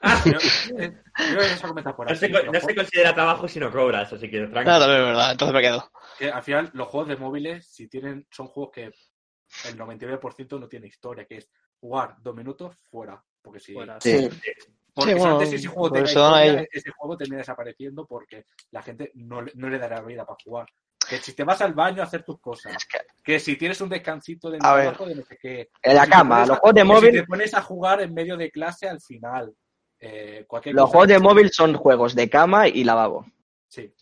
Ah, 0.00 0.22
eh, 0.78 0.92
eso 1.40 1.74
por 1.96 2.08
no, 2.08 2.14
se, 2.14 2.28
no 2.28 2.40
juegos- 2.52 2.74
considera 2.76 3.14
trabajo 3.14 3.48
si 3.48 3.58
no 3.58 3.70
cobras, 3.70 4.12
así 4.12 4.30
que 4.30 4.46
tranquilo. 4.46 4.78
También 4.78 5.00
es 5.00 5.06
verdad, 5.06 5.32
entonces 5.32 5.54
me 5.54 5.60
quedo. 5.60 5.90
que 6.18 6.30
al 6.30 6.42
final, 6.42 6.70
los 6.74 6.88
juegos 6.88 7.08
de 7.08 7.16
móviles, 7.16 7.66
si 7.68 7.88
tienen, 7.88 8.26
son 8.30 8.46
juegos 8.48 8.70
que 8.72 8.84
el 8.84 9.76
99% 9.78 10.58
no 10.60 10.68
tiene 10.68 10.86
historia, 10.86 11.24
que 11.24 11.38
es 11.38 11.50
jugar 11.80 12.14
dos 12.20 12.34
minutos 12.34 12.76
fuera. 12.90 13.22
Porque 13.42 13.60
si, 13.60 13.72
Fuera. 13.72 13.98
Sí. 14.00 14.28
porque 14.94 15.12
Sí, 15.12 15.16
si 15.16 15.20
bueno, 15.20 15.34
antes 15.38 15.52
ese 15.54 15.68
juego 15.68 15.92
tenga 15.92 16.06
se 16.08 16.18
dan 16.18 16.34
a 16.34 16.42
historia, 16.44 16.60
ello. 16.60 16.68
ese 16.72 16.90
juego 16.90 17.16
termina 17.16 17.38
desapareciendo 17.38 18.06
porque 18.06 18.44
la 18.72 18.82
gente 18.82 19.10
no, 19.14 19.40
le- 19.42 19.52
no 19.54 19.68
le 19.68 19.78
dará 19.78 20.00
vida 20.02 20.24
para 20.26 20.38
jugar. 20.44 20.66
Que 21.08 21.18
si 21.18 21.32
te 21.32 21.44
vas 21.44 21.60
al 21.62 21.72
baño 21.72 22.02
a 22.02 22.04
hacer 22.04 22.22
tus 22.24 22.38
cosas, 22.40 22.76
que 23.24 23.40
si 23.40 23.56
tienes 23.56 23.80
un 23.80 23.88
descansito 23.88 24.50
ver. 24.50 24.60
trabajo 24.60 25.06
de 25.06 25.14
no 25.14 25.22
sé 25.24 25.38
qué. 25.40 25.70
En 25.82 25.94
la 25.94 26.04
si 26.04 26.10
cama, 26.10 26.44
los 26.46 26.58
juegos 26.58 26.74
de 26.74 26.84
móvil- 26.84 27.10
Si 27.12 27.20
te 27.20 27.24
pones 27.26 27.54
a 27.54 27.62
jugar 27.62 28.02
en 28.02 28.12
medio 28.12 28.36
de 28.36 28.50
clase 28.50 28.88
al 28.88 29.00
final. 29.00 29.54
Eh, 30.00 30.44
cualquier 30.46 30.74
Los 30.74 30.84
cosa 30.86 30.92
juegos 30.92 31.08
de 31.08 31.18
móvil 31.18 31.50
son 31.52 31.74
juegos 31.74 32.14
de 32.14 32.28
cama 32.30 32.68
y 32.68 32.84
lavabo. 32.84 33.26
Sí. 33.68 33.92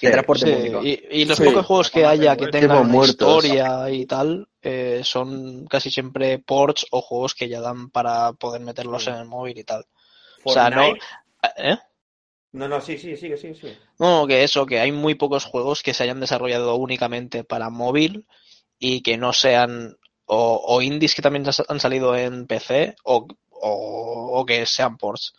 Y 0.00 0.10
transporte 0.10 0.46
Sí, 0.46 0.52
público. 0.52 0.80
y, 0.82 1.06
y 1.10 1.24
los 1.26 1.36
Sí. 1.36 1.44
pocos 1.44 1.66
juegos 1.66 1.90
que 1.90 2.06
haya 2.06 2.36
que 2.36 2.48
tengan 2.48 2.88
muertos. 2.88 3.44
historia 3.44 3.90
y 3.90 4.06
tal 4.06 4.48
eh, 4.62 5.02
son 5.04 5.66
casi 5.66 5.90
siempre 5.90 6.38
ports 6.38 6.86
o 6.90 7.02
juegos 7.02 7.34
que 7.34 7.48
ya 7.48 7.60
dan 7.60 7.90
para 7.90 8.32
poder 8.32 8.62
meterlos 8.62 9.06
en 9.08 9.14
el 9.16 9.26
móvil 9.26 9.58
y 9.58 9.64
tal. 9.64 9.84
O 10.42 10.52
sea, 10.52 10.70
no. 10.70 10.84
¿eh? 11.58 11.78
No, 12.52 12.68
no, 12.68 12.80
sí, 12.80 12.96
sí, 12.98 13.16
sigue, 13.16 13.36
sigue, 13.36 13.54
sigue. 13.54 13.76
No, 13.98 14.26
que 14.26 14.42
eso, 14.44 14.64
que 14.64 14.78
hay 14.80 14.92
muy 14.92 15.16
pocos 15.16 15.44
juegos 15.44 15.82
que 15.82 15.92
se 15.92 16.04
hayan 16.04 16.20
desarrollado 16.20 16.76
únicamente 16.76 17.44
para 17.44 17.68
móvil 17.68 18.26
y 18.78 19.02
que 19.02 19.16
no 19.18 19.32
sean 19.32 19.96
o, 20.26 20.62
o 20.66 20.80
indies 20.80 21.14
que 21.14 21.20
también 21.22 21.44
han 21.68 21.80
salido 21.80 22.16
en 22.16 22.46
PC 22.46 22.94
o, 23.04 23.26
o, 23.64 24.40
o 24.40 24.46
que 24.46 24.66
sean 24.66 24.96
ports. 24.96 25.32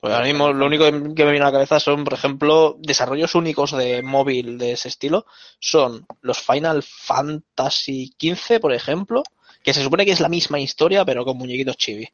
Pues 0.00 0.12
ahora 0.12 0.26
mismo 0.26 0.52
lo 0.52 0.66
único 0.66 0.84
que 0.84 0.90
me 0.92 1.30
viene 1.30 1.42
a 1.42 1.44
la 1.44 1.52
cabeza 1.52 1.78
son, 1.78 2.02
por 2.02 2.14
ejemplo, 2.14 2.76
desarrollos 2.80 3.36
únicos 3.36 3.70
de 3.76 4.02
móvil 4.02 4.58
de 4.58 4.72
ese 4.72 4.88
estilo. 4.88 5.26
Son 5.60 6.04
los 6.22 6.40
Final 6.40 6.82
Fantasy 6.82 8.12
XV, 8.20 8.58
por 8.60 8.72
ejemplo, 8.72 9.22
que 9.62 9.72
se 9.72 9.82
supone 9.82 10.04
que 10.04 10.10
es 10.10 10.18
la 10.18 10.28
misma 10.28 10.58
historia, 10.58 11.04
pero 11.04 11.24
con 11.24 11.36
muñequitos 11.38 11.76
chibi. 11.76 12.08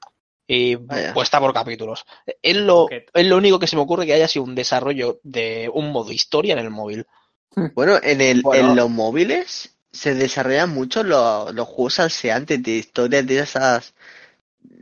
Y 0.46 0.74
Vaya. 0.76 1.14
puesta 1.14 1.40
por 1.40 1.54
capítulos. 1.54 2.04
Es 2.42 2.56
lo, 2.56 2.88
es 2.90 3.26
lo 3.26 3.36
único 3.38 3.58
que 3.58 3.66
se 3.66 3.76
me 3.76 3.82
ocurre 3.82 4.04
que 4.04 4.12
haya 4.14 4.28
sido 4.28 4.44
un 4.44 4.54
desarrollo 4.54 5.20
de 5.22 5.70
un 5.72 5.90
modo 5.90 6.12
historia 6.12 6.52
en 6.52 6.58
el 6.60 6.70
móvil. 6.70 7.06
Bueno, 7.74 7.98
en, 8.02 8.20
el, 8.20 8.42
Bueno. 8.42 8.70
en 8.70 8.76
los 8.76 8.90
móviles 8.90 9.74
se 9.90 10.14
desarrollan 10.14 10.68
mucho 10.74 11.02
los, 11.02 11.54
los 11.54 11.66
juegos 11.66 11.94
salseantes 11.94 12.62
de 12.62 12.72
historias 12.72 13.26
de 13.26 13.38
esas 13.38 13.94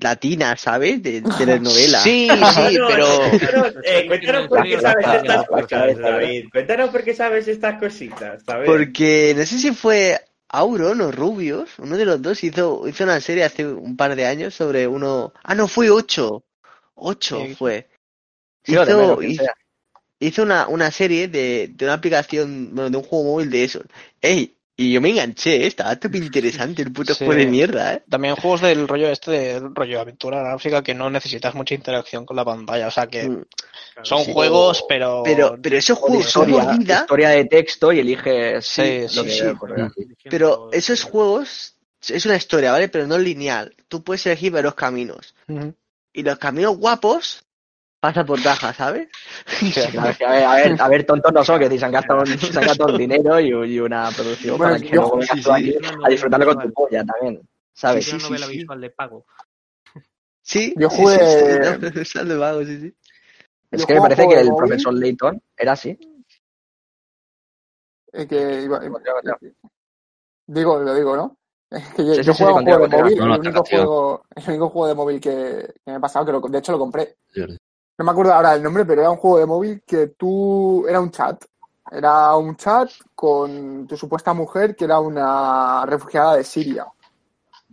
latinas, 0.01 0.61
¿sabes? 0.61 1.03
De 1.03 1.23
telenovelas. 1.23 2.03
Sí, 2.05 2.29
sí, 2.29 2.79
pero... 2.89 3.07
Cuéntanos, 3.31 3.75
eh, 3.85 4.07
cuéntanos 4.07 4.49
por 4.49 4.63
qué 4.63 4.81
sabes 4.81 5.07
estas 5.23 5.47
cosas, 5.47 5.99
David. 5.99 6.45
Cuéntanos 6.53 6.91
por 6.91 7.05
qué 7.05 7.15
sabes 7.15 7.49
estas 7.49 7.79
cositas, 7.79 8.43
¿sabes? 8.45 8.67
Porque 8.67 9.35
no 9.37 9.45
sé 9.47 9.59
si 9.59 9.73
fue 9.73 10.21
Auron 10.49 11.01
o 11.01 11.11
Rubius, 11.11 11.79
uno 11.79 11.97
de 11.97 12.05
los 12.05 12.23
dos 12.23 12.45
hizo, 12.45 12.87
hizo 12.87 13.05
una 13.05 13.21
serie 13.21 13.45
hace 13.45 13.67
un 13.67 13.97
par 13.97 14.15
de 14.17 14.27
años 14.27 14.55
sobre 14.55 14.87
uno. 14.87 15.33
Ah, 15.43 15.55
no, 15.55 15.67
fue 15.69 15.91
ocho. 15.91 16.45
Ocho 16.95 17.45
Sí. 17.47 17.55
fue. 17.55 17.89
Menos 18.67 19.19
hizo 20.19 20.43
una, 20.43 20.69
una 20.69 20.91
serie 20.91 21.29
de, 21.29 21.71
de 21.75 21.85
una 21.85 21.95
aplicación, 21.95 22.71
bueno, 22.75 22.91
de 22.91 22.97
un 22.97 23.03
juego 23.03 23.25
móvil 23.25 23.51
de 23.51 23.65
eso. 23.65 23.83
¡Ey! 24.21 24.56
Y 24.79 24.93
yo 24.93 25.01
me 25.01 25.09
enganché, 25.11 25.57
¿eh? 25.65 25.67
estaba 25.67 25.95
súper 25.95 26.23
interesante 26.23 26.83
el 26.83 26.93
puto 26.93 27.15
Sí. 27.15 27.25
juego 27.25 27.41
de 27.41 27.47
mierda, 27.47 27.95
¿eh? 27.95 28.03
También 28.11 28.37
juegos 28.37 28.61
del 28.61 28.87
rollo 28.87 29.09
este 29.09 29.31
de 29.31 29.61
rollo 29.61 30.01
aventura 30.01 30.41
gráfica 30.41 30.83
que 30.83 30.93
no 30.95 31.09
necesitas 31.09 31.55
mucha 31.55 31.75
interacción 31.75 32.27
con 32.27 32.37
la 32.37 32.45
pantalla. 32.45 32.89
O 32.89 32.91
sea 32.91 33.07
que 33.07 33.27
Mm. 33.29 33.45
son 34.03 34.25
Sí. 34.25 34.33
juegos, 34.35 34.85
pero... 34.87 35.23
Pero, 35.25 35.57
pero 35.63 35.77
esos 35.79 35.99
juegos 35.99 36.31
son 36.31 36.51
historia, 36.51 36.77
vida, 36.77 37.01
historia 37.01 37.29
de 37.31 37.45
texto 37.47 37.91
y 37.93 38.01
eliges 38.01 38.67
Sí, 38.67 39.01
lo 39.03 39.09
sí, 39.09 39.23
que 39.25 39.31
sí. 39.31 39.47
ocurrirá. 39.47 39.91
pero 40.29 40.69
esos 40.73 41.03
juegos 41.05 41.77
es 42.07 42.27
una 42.27 42.37
historia, 42.37 42.73
¿vale? 42.73 42.89
Pero 42.91 43.07
no 43.07 43.17
lineal. 43.17 43.75
Tú 43.89 44.05
puedes 44.05 44.27
elegir 44.27 44.53
varios 44.53 44.75
caminos. 44.75 45.35
Y 46.13 46.23
los 46.23 46.39
caminos 46.39 46.77
guapos 46.77 47.46
pasan 48.07 48.25
por 48.27 48.41
caja, 48.41 48.73
¿sabes? 48.73 49.09
Claro, 49.91 50.11
es 50.11 50.21
a, 50.23 50.31
ver, 50.31 50.45
a, 50.45 50.55
ver, 50.55 50.77
a 50.81 50.89
ver, 50.89 51.05
tontos 51.05 51.33
no 51.33 51.45
son, 51.45 51.59
que 51.59 51.69
si 51.69 51.79
se 51.79 51.85
han 51.87 51.91
gastado, 51.93 52.25
se 52.25 52.59
han 52.59 52.65
gastado 52.67 52.97
dinero 52.97 53.41
y, 53.41 53.49
y 53.49 53.81
una 53.81 54.11
producción 54.13 54.57
Bueno, 54.59 54.75
para 54.75 54.81
que 54.81 54.91
yo- 54.91 55.01
luego 55.01 55.23
sí, 55.23 55.43
tú 55.43 55.53
sí. 55.53 55.53
aquí 55.53 55.75
a 56.05 56.09
disfrutarlo 56.09 56.47
con 56.47 56.63
tu 56.63 56.73
polla 56.73 57.05
también, 57.05 57.41
¿sabes? 57.73 58.05
Sí, 58.05 58.13
sí, 58.13 58.23
novela 58.29 58.47
sí. 58.47 58.59
visual 58.59 58.81
de 58.81 58.91
pago. 58.91 59.27
Sí, 60.43 60.73
Yo 60.77 60.89
sí, 60.89 60.97
jugué- 61.03 61.27
sí, 61.27 62.05
sí, 62.05 62.25
de 62.25 62.67
sí, 62.67 62.81
sí. 62.81 62.95
Es 63.73 63.81
Yo 63.81 63.87
que 63.89 63.95
me 63.95 64.01
parece 64.03 64.29
que 64.29 64.35
el 64.41 64.47
móvil. 64.47 64.57
profesor 64.59 64.95
Layton 64.95 65.43
era 65.57 65.73
así. 65.73 65.99
Eh, 68.13 68.27
que 68.29 68.63
iba- 68.63 68.85
iba- 68.85 69.01
digo, 70.47 70.79
lo 70.79 70.95
digo, 70.95 71.17
¿no? 71.17 71.37
Es 71.69 71.93
que 71.95 72.07
yo, 72.07 72.15
Sí, 72.15 72.21
sí, 72.21 72.27
yo 72.29 72.33
sí, 72.35 72.45
juego 72.45 72.59
un 72.61 72.65
continúa, 72.65 72.79
juego 72.79 72.89
de 72.89 73.03
móvil, 73.03 73.19
No, 73.19 73.27
no, 73.27 73.35
el 73.35 73.41
único 73.41 73.65
juego, 73.65 74.25
el 74.37 74.49
único 74.49 74.69
juego 74.71 74.87
de 74.89 74.95
móvil 74.95 75.21
que, 75.21 75.75
que 75.85 75.91
me 75.91 75.95
ha 75.97 76.01
pasado, 76.01 76.25
que 76.25 76.31
lo- 76.33 76.41
de 76.41 76.59
hecho 76.59 76.71
lo 76.73 76.79
compré. 76.79 77.17
No 77.99 78.05
me 78.05 78.11
acuerdo 78.11 78.35
ahora 78.35 78.55
el 78.55 78.63
nombre, 78.63 78.85
pero 78.85 79.01
era 79.01 79.11
un 79.11 79.17
juego 79.17 79.39
de 79.39 79.47
móvil 79.47 79.83
que 79.87 80.09
tú, 80.09 80.87
era 80.87 81.01
un 81.01 81.11
chat. 81.11 81.43
Era 81.91 82.35
un 82.37 82.57
chat 82.57 82.91
con 83.15 83.87
tu 83.87 83.97
supuesta 83.97 84.35
mujer, 84.35 84.77
que 84.77 84.85
era 84.85 84.99
una 84.99 85.87
refugiada 85.87 86.37
de 86.37 86.45
Siria. 86.45 86.87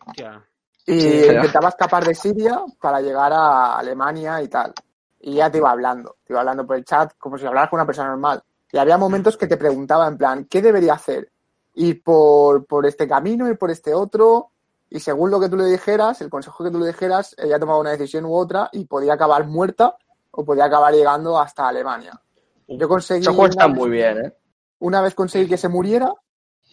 Hostia. 0.05 0.41
Y 0.85 0.99
Sí, 0.99 1.25
intentaba 1.25 1.69
escapar 1.69 2.05
de 2.05 2.13
Siria 2.13 2.61
para 2.79 3.01
llegar 3.01 3.33
a 3.33 3.77
Alemania 3.77 4.41
y 4.41 4.47
tal. 4.47 4.73
Y 5.19 5.35
ya 5.35 5.49
te 5.49 5.57
iba 5.57 5.71
hablando, 5.71 6.17
te 6.25 6.33
iba 6.33 6.41
hablando 6.41 6.65
por 6.65 6.75
el 6.75 6.85
chat 6.85 7.13
como 7.17 7.37
si 7.37 7.45
hablaras 7.45 7.69
con 7.69 7.77
una 7.79 7.85
persona 7.85 8.09
normal. 8.09 8.43
Y 8.71 8.77
había 8.77 8.97
momentos 8.97 9.37
que 9.37 9.47
te 9.47 9.57
preguntaba 9.57 10.07
en 10.07 10.17
plan, 10.17 10.45
¿qué 10.45 10.61
debería 10.61 10.93
hacer? 10.93 11.31
Ir 11.75 12.03
por, 12.03 12.65
por 12.65 12.85
este 12.85 13.07
camino, 13.07 13.47
ir 13.47 13.57
por 13.57 13.71
este 13.71 13.93
otro. 13.93 14.51
Y 14.89 14.99
según 14.99 15.31
lo 15.31 15.39
que 15.39 15.49
tú 15.49 15.57
le 15.57 15.65
dijeras, 15.65 16.21
el 16.21 16.29
consejo 16.29 16.63
que 16.63 16.71
tú 16.71 16.79
le 16.79 16.87
dijeras, 16.87 17.35
ella 17.37 17.59
tomaba 17.59 17.79
una 17.79 17.91
decisión 17.91 18.25
u 18.25 18.35
otra 18.35 18.69
y 18.71 18.85
podía 18.85 19.13
acabar 19.13 19.47
muerta 19.47 19.97
o 20.35 20.43
podía 20.45 20.65
acabar 20.65 20.93
llegando 20.93 21.39
hasta 21.39 21.67
Alemania. 21.67 22.19
Yo 22.67 22.87
conseguí 22.87 23.27
una, 23.27 23.49
están 23.49 23.73
muy 23.73 23.89
bien, 23.89 24.25
¿eh? 24.25 24.33
una 24.79 25.01
vez 25.01 25.13
conseguí 25.13 25.47
que 25.47 25.57
se 25.57 25.69
muriera 25.69 26.11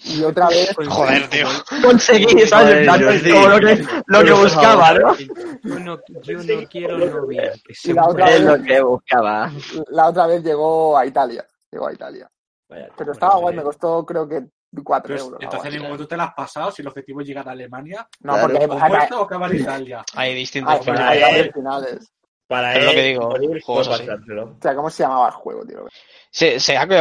y 0.02 0.22
otra 0.22 0.48
vez 0.48 0.74
Joder, 0.88 1.28
tío. 1.28 1.46
Conseguí, 1.82 2.46
¿sabes? 2.46 2.84
Plan, 2.84 3.02
Jordi. 3.02 3.30
como 3.32 3.48
lo 3.48 3.58
que, 3.60 3.86
lo 4.06 4.24
que 4.24 4.32
buscaba, 4.32 4.94
¿no? 4.94 5.14
Yo 5.16 5.78
no, 5.80 5.98
yo 6.22 6.38
no 6.38 6.68
quiero 6.70 6.96
novia. 6.98 7.52
Que 7.84 7.92
la 7.92 8.06
otra. 8.08 8.30
Es 8.30 8.40
lo 8.42 8.62
que 8.62 8.80
buscaba. 8.82 9.50
la 9.88 10.06
otra 10.08 10.26
vez 10.26 10.42
llegó 10.42 10.96
a 10.96 11.04
Italia. 11.04 11.44
Llegó 11.70 11.88
a 11.88 11.92
Italia. 11.92 12.30
Vaya, 12.68 12.88
Pero 12.96 13.12
estaba 13.12 13.36
guay, 13.36 13.54
me 13.56 13.62
costó 13.62 14.06
creo 14.06 14.26
que 14.26 14.46
4 14.82 15.02
Pero 15.08 15.14
es- 15.16 15.22
euros. 15.24 15.40
entonces, 15.42 15.66
en 15.66 15.72
ningún 15.72 15.88
momento 15.88 16.08
te 16.08 16.16
la 16.16 16.24
has 16.24 16.34
pasado 16.34 16.70
si 16.70 16.80
el 16.82 16.88
objetivo 16.88 17.20
es 17.20 17.26
llegar 17.26 17.46
a 17.48 17.52
Alemania. 17.52 18.08
No, 18.20 18.32
Claro. 18.34 18.48
porque 18.48 18.64
O 18.66 18.72
hay, 18.82 19.08
o 19.12 19.22
acabar 19.24 19.50
en 19.52 19.60
Italia. 19.60 20.04
Hay 20.14 20.34
distintos 20.34 20.72
hay- 20.74 20.80
finales. 20.82 21.24
hay 21.24 21.50
finales. 21.50 22.12
Para 22.50 22.76
Es 22.76 22.84
lo 22.84 22.90
él, 22.90 22.96
que 22.96 23.02
digo, 23.02 23.28
morir 23.30 23.62
juegos 23.62 23.88
así. 23.88 24.08
O 24.08 24.60
sea, 24.60 24.74
¿cómo 24.74 24.90
se 24.90 25.04
llamaba 25.04 25.28
el 25.28 25.34
juego, 25.34 25.64
tío? 25.64 25.86
Sí, 26.32 26.58
sé 26.60 26.76
a 26.76 26.86
qué 26.86 26.96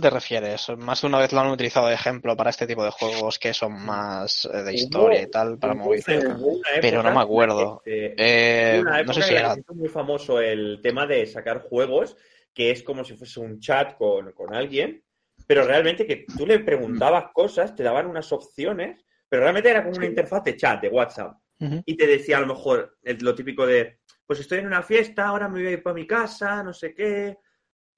te 0.00 0.10
refieres. 0.10 0.68
Más 0.76 1.00
de 1.00 1.06
una 1.06 1.18
vez 1.18 1.32
lo 1.32 1.40
han 1.40 1.50
utilizado 1.50 1.86
de 1.86 1.94
ejemplo 1.94 2.36
para 2.36 2.50
este 2.50 2.66
tipo 2.66 2.84
de 2.84 2.90
juegos 2.90 3.38
que 3.38 3.54
son 3.54 3.72
más 3.84 4.44
eh, 4.52 4.62
de 4.64 4.74
historia 4.74 5.22
y 5.22 5.30
tal 5.30 5.56
para 5.58 5.74
móvil. 5.74 6.02
una 6.06 6.56
Pero 6.80 7.02
no 7.02 7.12
me 7.12 7.20
acuerdo. 7.20 7.82
en 7.86 8.16
la 8.16 8.16
que, 8.16 8.16
Eh, 8.16 8.80
una 8.82 9.00
no 9.00 9.12
época 9.12 9.14
sé 9.14 9.22
si 9.22 9.34
era. 9.34 9.56
muy 9.74 9.88
famoso 9.88 10.40
el 10.40 10.80
tema 10.82 11.06
de 11.06 11.26
sacar 11.26 11.62
juegos, 11.62 12.16
que 12.52 12.70
es 12.72 12.82
como 12.82 13.04
si 13.04 13.14
fuese 13.16 13.38
un 13.40 13.60
chat 13.60 13.96
con, 13.96 14.32
con 14.32 14.52
alguien, 14.54 15.02
pero 15.46 15.64
realmente 15.64 16.06
que 16.06 16.26
tú 16.36 16.44
le 16.46 16.58
preguntabas 16.60 17.26
cosas, 17.32 17.74
te 17.74 17.82
daban 17.82 18.06
unas 18.06 18.30
opciones, 18.32 19.04
pero 19.28 19.42
realmente 19.42 19.70
era 19.70 19.84
como 19.84 19.96
una 19.96 20.06
interfaz 20.06 20.44
de 20.44 20.56
chat, 20.56 20.80
de 20.82 20.88
WhatsApp. 20.88 21.36
Y 21.84 21.96
te 21.96 22.06
decía 22.06 22.38
a 22.38 22.40
lo 22.40 22.46
mejor 22.46 22.96
el- 23.02 23.18
lo 23.18 23.34
típico 23.34 23.66
de, 23.66 23.97
pues 24.28 24.40
estoy 24.40 24.58
en 24.58 24.66
una 24.66 24.82
fiesta, 24.82 25.26
ahora 25.26 25.48
me 25.48 25.60
voy 25.60 25.68
a 25.68 25.70
ir 25.70 25.82
para 25.82 25.94
mi 25.94 26.06
casa, 26.06 26.62
no 26.62 26.74
sé 26.74 26.92
qué. 26.92 27.38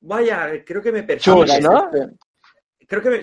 Vaya, 0.03 0.65
creo 0.65 0.81
que 0.81 0.93
me 0.93 1.03
persiguen. 1.03 1.45
Chus, 1.45 1.61
¿no? 1.61 1.91
Creo 2.87 3.03
que 3.03 3.11
me, 3.11 3.21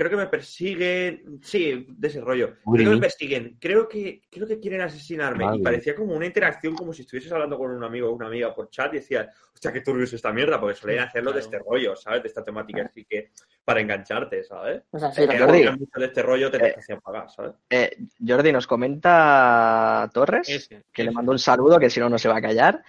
creo 0.00 0.10
que 0.10 0.16
me 0.16 0.28
persiguen. 0.28 1.40
Sí, 1.42 1.86
de 1.90 2.08
ese 2.08 2.22
rollo. 2.22 2.54
Uy. 2.64 2.78
Creo 2.78 2.90
que 2.90 2.94
me 2.94 3.00
persiguen. 3.02 3.58
Creo 3.60 3.86
que, 3.86 4.22
creo 4.30 4.46
que 4.46 4.58
quieren 4.58 4.80
asesinarme. 4.80 5.44
Madre. 5.44 5.58
Y 5.58 5.62
parecía 5.62 5.94
como 5.94 6.14
una 6.14 6.24
interacción, 6.24 6.74
como 6.74 6.94
si 6.94 7.02
estuvieses 7.02 7.30
hablando 7.32 7.58
con 7.58 7.70
un 7.70 7.84
amigo 7.84 8.08
o 8.08 8.12
una 8.14 8.28
amiga 8.28 8.54
por 8.54 8.70
chat 8.70 8.94
y 8.94 8.96
decías, 8.96 9.28
hostia, 9.52 9.70
qué 9.74 9.82
turbio 9.82 10.04
es 10.04 10.12
esta 10.14 10.32
mierda, 10.32 10.58
porque 10.58 10.74
suelen 10.74 11.00
hacerlo 11.00 11.34
de 11.34 11.40
este 11.40 11.58
rollo, 11.58 11.94
¿sabes? 11.96 12.22
De 12.22 12.28
esta 12.28 12.42
temática 12.42 12.82
así 12.82 13.04
que 13.04 13.32
para 13.62 13.82
engancharte, 13.82 14.42
¿sabes? 14.42 14.84
O 14.90 14.98
sea, 14.98 15.12
sí, 15.12 15.26
Jordi. 15.26 15.64
mucho 15.64 16.00
de 16.00 16.06
este 16.06 16.22
rollo 16.22 16.50
te, 16.50 16.56
Eh, 16.56 16.72
te 16.72 16.80
hacían 16.80 17.00
pagar, 17.02 17.28
¿sabes? 17.28 17.52
Eh, 17.68 17.98
Jordi 18.26 18.52
nos 18.52 18.66
comenta 18.66 20.08
Torres, 20.14 20.48
Ese, 20.48 20.84
que 20.90 21.04
le 21.04 21.10
mando 21.10 21.32
un 21.32 21.38
saludo, 21.38 21.78
que 21.78 21.90
si 21.90 22.00
no, 22.00 22.08
no 22.08 22.18
se 22.18 22.30
va 22.30 22.38
a 22.38 22.42
callar. 22.42 22.82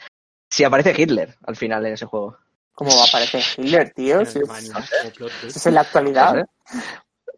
Si 0.49 0.63
aparece 0.63 0.93
Hitler 0.97 1.35
al 1.43 1.57
final 1.57 1.85
en 1.85 1.93
ese 1.93 2.05
juego. 2.05 2.37
¿Cómo 2.81 2.95
va 2.97 3.03
a 3.03 3.07
aparecer 3.07 3.43
Hitler, 3.57 3.91
tío? 3.91 4.25
Si 4.25 4.39
es, 4.39 5.65
en 5.67 5.75
la 5.75 5.81
actualidad. 5.81 6.43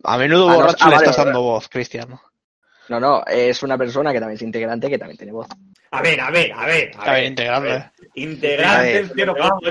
A 0.06 0.18
menudo 0.18 0.48
Ah, 0.48 0.54
no, 0.54 0.56
borracho 0.56 0.86
ah, 0.86 0.90
le 0.90 0.96
estás 0.96 1.18
dando 1.18 1.42
voz, 1.42 1.68
Cristian. 1.68 2.18
No, 2.88 2.98
no, 2.98 3.26
es 3.26 3.62
una 3.62 3.78
persona 3.78 4.14
que 4.14 4.22
también 4.22 4.38
es 4.38 4.42
integrante, 4.42 4.90
que 4.90 4.98
también 4.98 5.18
tiene 5.18 5.34
voz. 5.34 5.48
A 5.92 6.02
ver, 6.02 6.22
a 6.22 6.32
ver, 6.32 6.54
a 6.54 6.66
ver. 6.66 7.26
Integrado, 7.26 7.58
a 7.58 7.60
ver. 7.60 7.82
¿eh? 7.82 8.10
Integrante, 8.16 8.78
A 8.78 8.82
ver. 8.84 9.12
pero 9.14 9.36
vamos, 9.36 9.64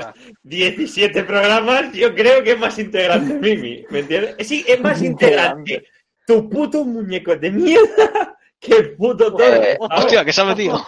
17 0.43 1.23
programas, 1.23 1.91
yo 1.91 2.13
creo 2.13 2.43
que 2.43 2.51
es 2.51 2.59
más 2.59 2.77
integrante 2.77 3.33
Mimi, 3.33 3.83
¿me 3.89 4.01
entiendes? 4.01 4.47
Sí, 4.47 4.63
es 4.67 4.79
más 4.79 5.01
integrante 5.01 5.87
tu 6.27 6.47
puto 6.51 6.85
muñeco 6.85 7.35
de 7.35 7.49
mierda 7.49 8.37
que 8.59 8.75
el 8.75 8.95
puto 8.95 9.31
todo. 9.31 9.41
Eh, 9.41 9.75
Hostia, 9.79 10.23
que 10.23 10.33
se 10.33 10.41
ha 10.41 10.45
metido. 10.45 10.85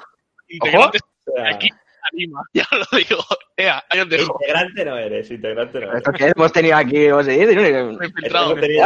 Integrante, 0.48 1.00
aquí. 1.50 1.70
Anima, 2.12 2.44
ya 2.54 2.66
lo 2.72 2.98
digo. 2.98 3.24
Ea, 3.58 3.84
ahí 3.90 4.00
os 4.00 4.10
dejo. 4.10 4.34
integrante 4.42 4.86
no 4.86 4.98
eres, 4.98 5.32
integrante 5.32 5.80
no 5.80 5.86
eres. 5.88 5.98
Esto 5.98 6.12
que 6.12 6.32
hemos 6.36 6.52
tenido 6.52 6.76
aquí, 6.78 7.06
hemos 7.06 7.26
tenido 7.26 7.98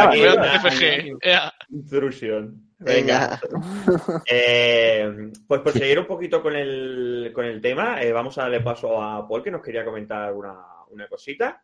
aquí 0.00 0.22
una 0.22 0.60
FG. 0.60 1.18
Ea. 1.22 1.52
intrusión. 1.70 2.66
Venga. 2.78 3.40
Venga. 3.42 4.22
Eh, 4.30 5.30
pues 5.46 5.60
por 5.60 5.72
seguir 5.72 5.98
un 5.98 6.06
poquito 6.06 6.42
con 6.42 6.54
el, 6.56 7.30
con 7.34 7.44
el 7.44 7.60
tema, 7.60 8.00
eh, 8.02 8.12
vamos 8.12 8.38
a 8.38 8.42
darle 8.42 8.60
paso 8.60 9.02
a 9.02 9.26
Paul 9.28 9.42
que 9.42 9.50
nos 9.50 9.62
quería 9.62 9.84
comentar 9.84 10.32
una, 10.32 10.56
una 10.88 11.06
cosita. 11.08 11.62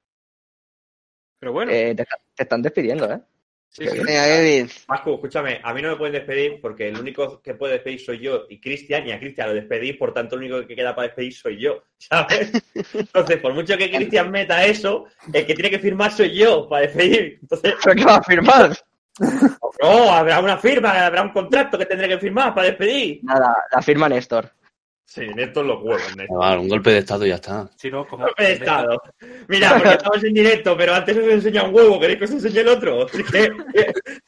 Pero 1.39 1.53
bueno, 1.53 1.71
Eh, 1.73 1.95
te, 1.95 2.05
te 2.35 2.43
están 2.43 2.61
despidiendo, 2.63 3.11
¿eh? 3.11 3.21
Sí, 3.69 3.87
sí. 3.89 3.99
Venga, 3.99 4.27
escúchame, 5.15 5.61
a 5.63 5.75
mí 5.75 5.83
no 5.83 5.91
me 5.91 5.97
pueden 5.97 6.15
despedir 6.15 6.61
porque 6.61 6.89
el 6.89 6.99
único 6.99 7.41
que 7.43 7.55
puede 7.55 7.75
despedir 7.75 8.01
soy 8.01 8.19
yo 8.21 8.47
y 8.49 8.61
Cristian, 8.61 9.07
y 9.07 9.13
a 9.13 9.19
Cristian 9.19 9.49
lo 9.49 9.55
despedí, 9.55 9.93
por 9.93 10.13
tanto 10.13 10.37
el 10.37 10.43
único 10.43 10.67
que 10.67 10.77
queda 10.77 10.95
para 10.95 11.09
despedir 11.09 11.35
soy 11.35 11.61
yo, 11.61 11.83
¿sabes? 11.99 12.53
Entonces, 12.95 13.37
por 13.39 13.55
mucho 13.55 13.77
que 13.77 13.91
Cristian 13.91 14.31
meta 14.31 14.65
eso, 14.65 15.07
el 15.33 15.47
que 15.47 15.55
tiene 15.55 15.71
que 15.71 15.79
firmar 15.79 16.13
soy 16.13 16.35
yo 16.35 16.69
para 16.69 16.87
despedir. 16.87 17.39
Entonces, 17.43 17.75
¿Pero 17.83 17.97
qué 17.97 18.05
va 18.05 18.17
a 18.17 18.23
firmar? 18.23 18.77
no, 19.83 20.13
habrá 20.13 20.41
una 20.41 20.59
firma, 20.59 21.07
habrá 21.07 21.23
un 21.23 21.31
contrato 21.31 21.79
que 21.79 21.87
tendré 21.87 22.09
que 22.09 22.19
firmar 22.19 22.55
para 22.55 22.69
despedir. 22.69 23.21
Nada, 23.23 23.57
la 23.73 23.83
firma 23.83 24.09
Néstor. 24.09 24.51
Sí, 25.09 25.25
Néstor 25.29 25.65
los 25.65 25.83
huevos, 25.85 26.17
Néstor. 26.17 26.37
Vale, 26.39 26.61
un 26.61 26.69
golpe 26.69 26.91
de 26.91 26.99
estado 26.99 27.25
y 27.25 27.29
ya 27.29 27.37
está. 27.37 27.71
Si 27.77 27.89
no, 27.93 28.05
como. 28.09 28.25
Golpe 28.25 28.43
de 28.43 28.53
estado. 28.55 29.01
Mira, 29.47 29.75
porque 29.75 29.93
estamos 29.93 30.25
en 30.25 30.35
directo, 30.35 30.77
pero 30.77 30.95
antes 30.95 31.17
os 31.17 31.29
enseña 31.29 31.63
un 31.63 31.73
huevo, 31.75 32.01
¿queréis 32.01 32.19
que 32.19 32.25
os 32.25 32.31
enseñe 32.33 32.59
el 32.59 32.69
otro? 32.69 33.05
Así 33.05 33.23
que, 33.33 33.39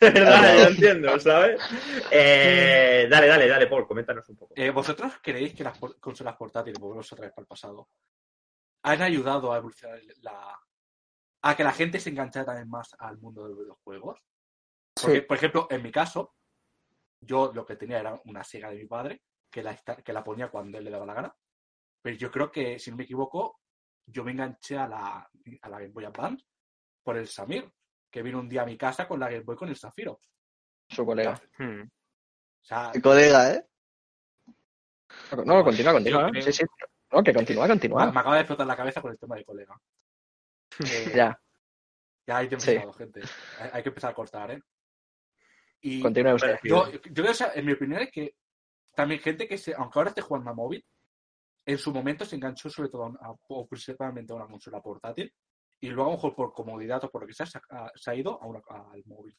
de 0.01 0.11
verdad, 0.11 0.57
yo 0.57 0.65
entiendo, 0.69 1.19
¿sabes? 1.19 1.61
Eh, 2.13 3.09
dale, 3.11 3.27
dale, 3.27 3.49
dale, 3.49 3.67
Paul, 3.67 3.89
coméntanos 3.89 4.29
un 4.29 4.37
poco. 4.37 4.55
Eh, 4.57 4.71
¿Vosotros 4.71 5.15
creéis 5.21 5.53
que 5.55 5.65
las 5.65 5.77
consolas 5.99 6.37
portátiles, 6.37 6.79
volvemos 6.79 7.13
otra 7.13 7.27
vez 7.27 7.35
para 7.35 7.43
el 7.43 7.49
pasado, 7.49 7.89
han 8.85 9.03
ayudado 9.03 9.53
a 9.53 9.57
evolucionar 9.59 9.99
la. 10.23 10.57
a 11.43 11.57
que 11.57 11.65
la 11.65 11.73
gente 11.73 11.99
se 11.99 12.11
enganchara 12.11 12.47
también 12.47 12.71
más 12.71 12.95
al 13.01 13.19
mundo 13.19 13.43
de 13.43 13.49
los 13.51 13.59
videojuegos? 13.59 14.21
Porque, 14.95 15.19
Sí. 15.19 15.23
por 15.23 15.37
ejemplo, 15.37 15.67
en 15.71 15.83
mi 15.83 15.91
caso, 15.91 16.35
yo 17.21 17.51
lo 17.53 17.67
que 17.67 17.75
tenía 17.75 17.99
era 17.99 18.21
una 18.27 18.45
Sega 18.45 18.71
de 18.71 18.77
mi 18.77 18.87
padre, 18.87 19.23
que 19.51 19.63
la, 19.63 19.75
que 19.77 20.13
la 20.13 20.23
ponía 20.25 20.49
cuando 20.49 20.79
él 20.79 20.85
le 20.85 20.91
daba 20.91 21.07
la 21.07 21.15
gana. 21.15 21.37
Pero 22.03 22.17
yo 22.17 22.31
creo 22.31 22.51
que, 22.51 22.79
si 22.79 22.91
no 22.91 22.97
me 22.97 23.05
equivoco, 23.05 23.61
yo 24.07 24.25
me 24.25 24.33
enganché 24.33 24.77
a 24.79 24.87
la, 24.89 25.31
a 25.63 25.69
la 25.69 25.79
Game 25.79 25.93
Boy 25.93 26.05
Advance 26.05 26.45
por 27.03 27.17
el 27.17 27.27
Samir, 27.29 27.71
que 28.11 28.23
vino 28.23 28.39
un 28.39 28.49
día 28.49 28.63
a 28.63 28.67
mi 28.67 28.77
casa 28.77 29.07
con 29.09 29.21
la 29.21 29.29
Game 29.29 29.43
Boy 29.45 29.57
con 29.57 29.69
el 29.69 29.77
Zafiro. 29.77 30.21
Su 30.89 31.05
colega. 31.05 31.41
Hmm. 31.59 31.83
O 31.83 32.65
sea, 32.65 32.91
Mi 32.95 33.01
colega, 33.01 33.53
¿eh? 33.55 33.67
No, 35.45 35.65
continúa, 35.65 35.93
continúa. 35.93 36.27
Yo 36.27 36.31
creo- 36.33 36.43
Sí, 36.43 36.53
sí. 36.53 36.65
No, 37.11 37.23
que 37.23 37.33
continúa, 37.33 37.67
continúa. 37.67 38.13
me 38.13 38.21
acaba 38.21 38.35
de 38.35 38.43
explotar 38.43 38.67
la 38.67 38.77
cabeza 38.77 39.01
con 39.01 39.11
el 39.13 39.19
tema 39.19 39.37
de 39.37 39.45
colega. 39.45 39.75
Eh, 40.81 40.81
Ya, 41.27 41.41
Ya 42.27 42.37
hay 42.37 42.45
Sí. 42.47 42.51
demasiado, 42.51 42.93
gente. 42.93 43.21
Hay, 43.61 43.71
hay 43.73 43.83
que 43.83 43.89
empezar 43.89 44.11
a 44.11 44.15
cortar, 44.15 44.51
¿eh? 44.51 44.61
Y 45.81 46.03
continúe 46.03 46.35
usted. 46.35 46.59
yo, 46.65 46.91
yo 46.91 47.01
creo, 47.01 47.31
o 47.31 47.35
sea, 47.35 47.53
en 47.55 47.65
mi 47.65 47.73
opinión, 47.73 48.03
es 48.03 48.11
que 48.11 48.35
también 48.99 49.21
gente 49.21 49.47
que, 49.47 49.57
se, 49.59 49.73
aunque 49.77 49.97
ahora 49.97 50.09
esté 50.11 50.23
jugando 50.23 50.51
a 50.51 50.55
móvil, 50.55 50.85
en 51.65 51.79
su 51.79 51.93
momento 51.93 52.25
se 52.25 52.35
enganchó 52.35 52.69
sobre 52.69 52.89
todo 52.89 53.05
a, 53.05 53.07
una- 53.07 53.21
o 53.49 53.67
principalmente 53.69 54.33
a 54.33 54.37
una 54.37 54.49
consola 54.49 54.81
portátil 54.81 55.33
y 55.81 55.87
luego 55.89 56.03
a 56.03 56.13
lo 56.13 56.17
mejor 56.17 56.35
por 56.35 56.53
comodidad 56.53 57.05
o 57.05 57.09
por 57.11 57.21
lo 57.23 57.29
que 57.29 57.33
sea 57.35 57.47
se 57.47 57.59
ha, 57.71 57.93
se 57.95 58.11
ha 58.11 58.15
ido 58.17 58.43
a 58.43 58.47
una- 58.47 58.61
al 58.93 59.03
móvil. 59.07 59.37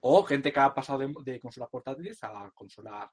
O 0.00 0.22
gente 0.24 0.50
que 0.50 0.60
ha 0.60 0.72
pasado 0.72 1.00
de, 1.00 1.12
de 1.24 1.40
consolas 1.40 1.68
portátiles 1.68 2.18
a 2.24 2.50
consola 2.54 3.12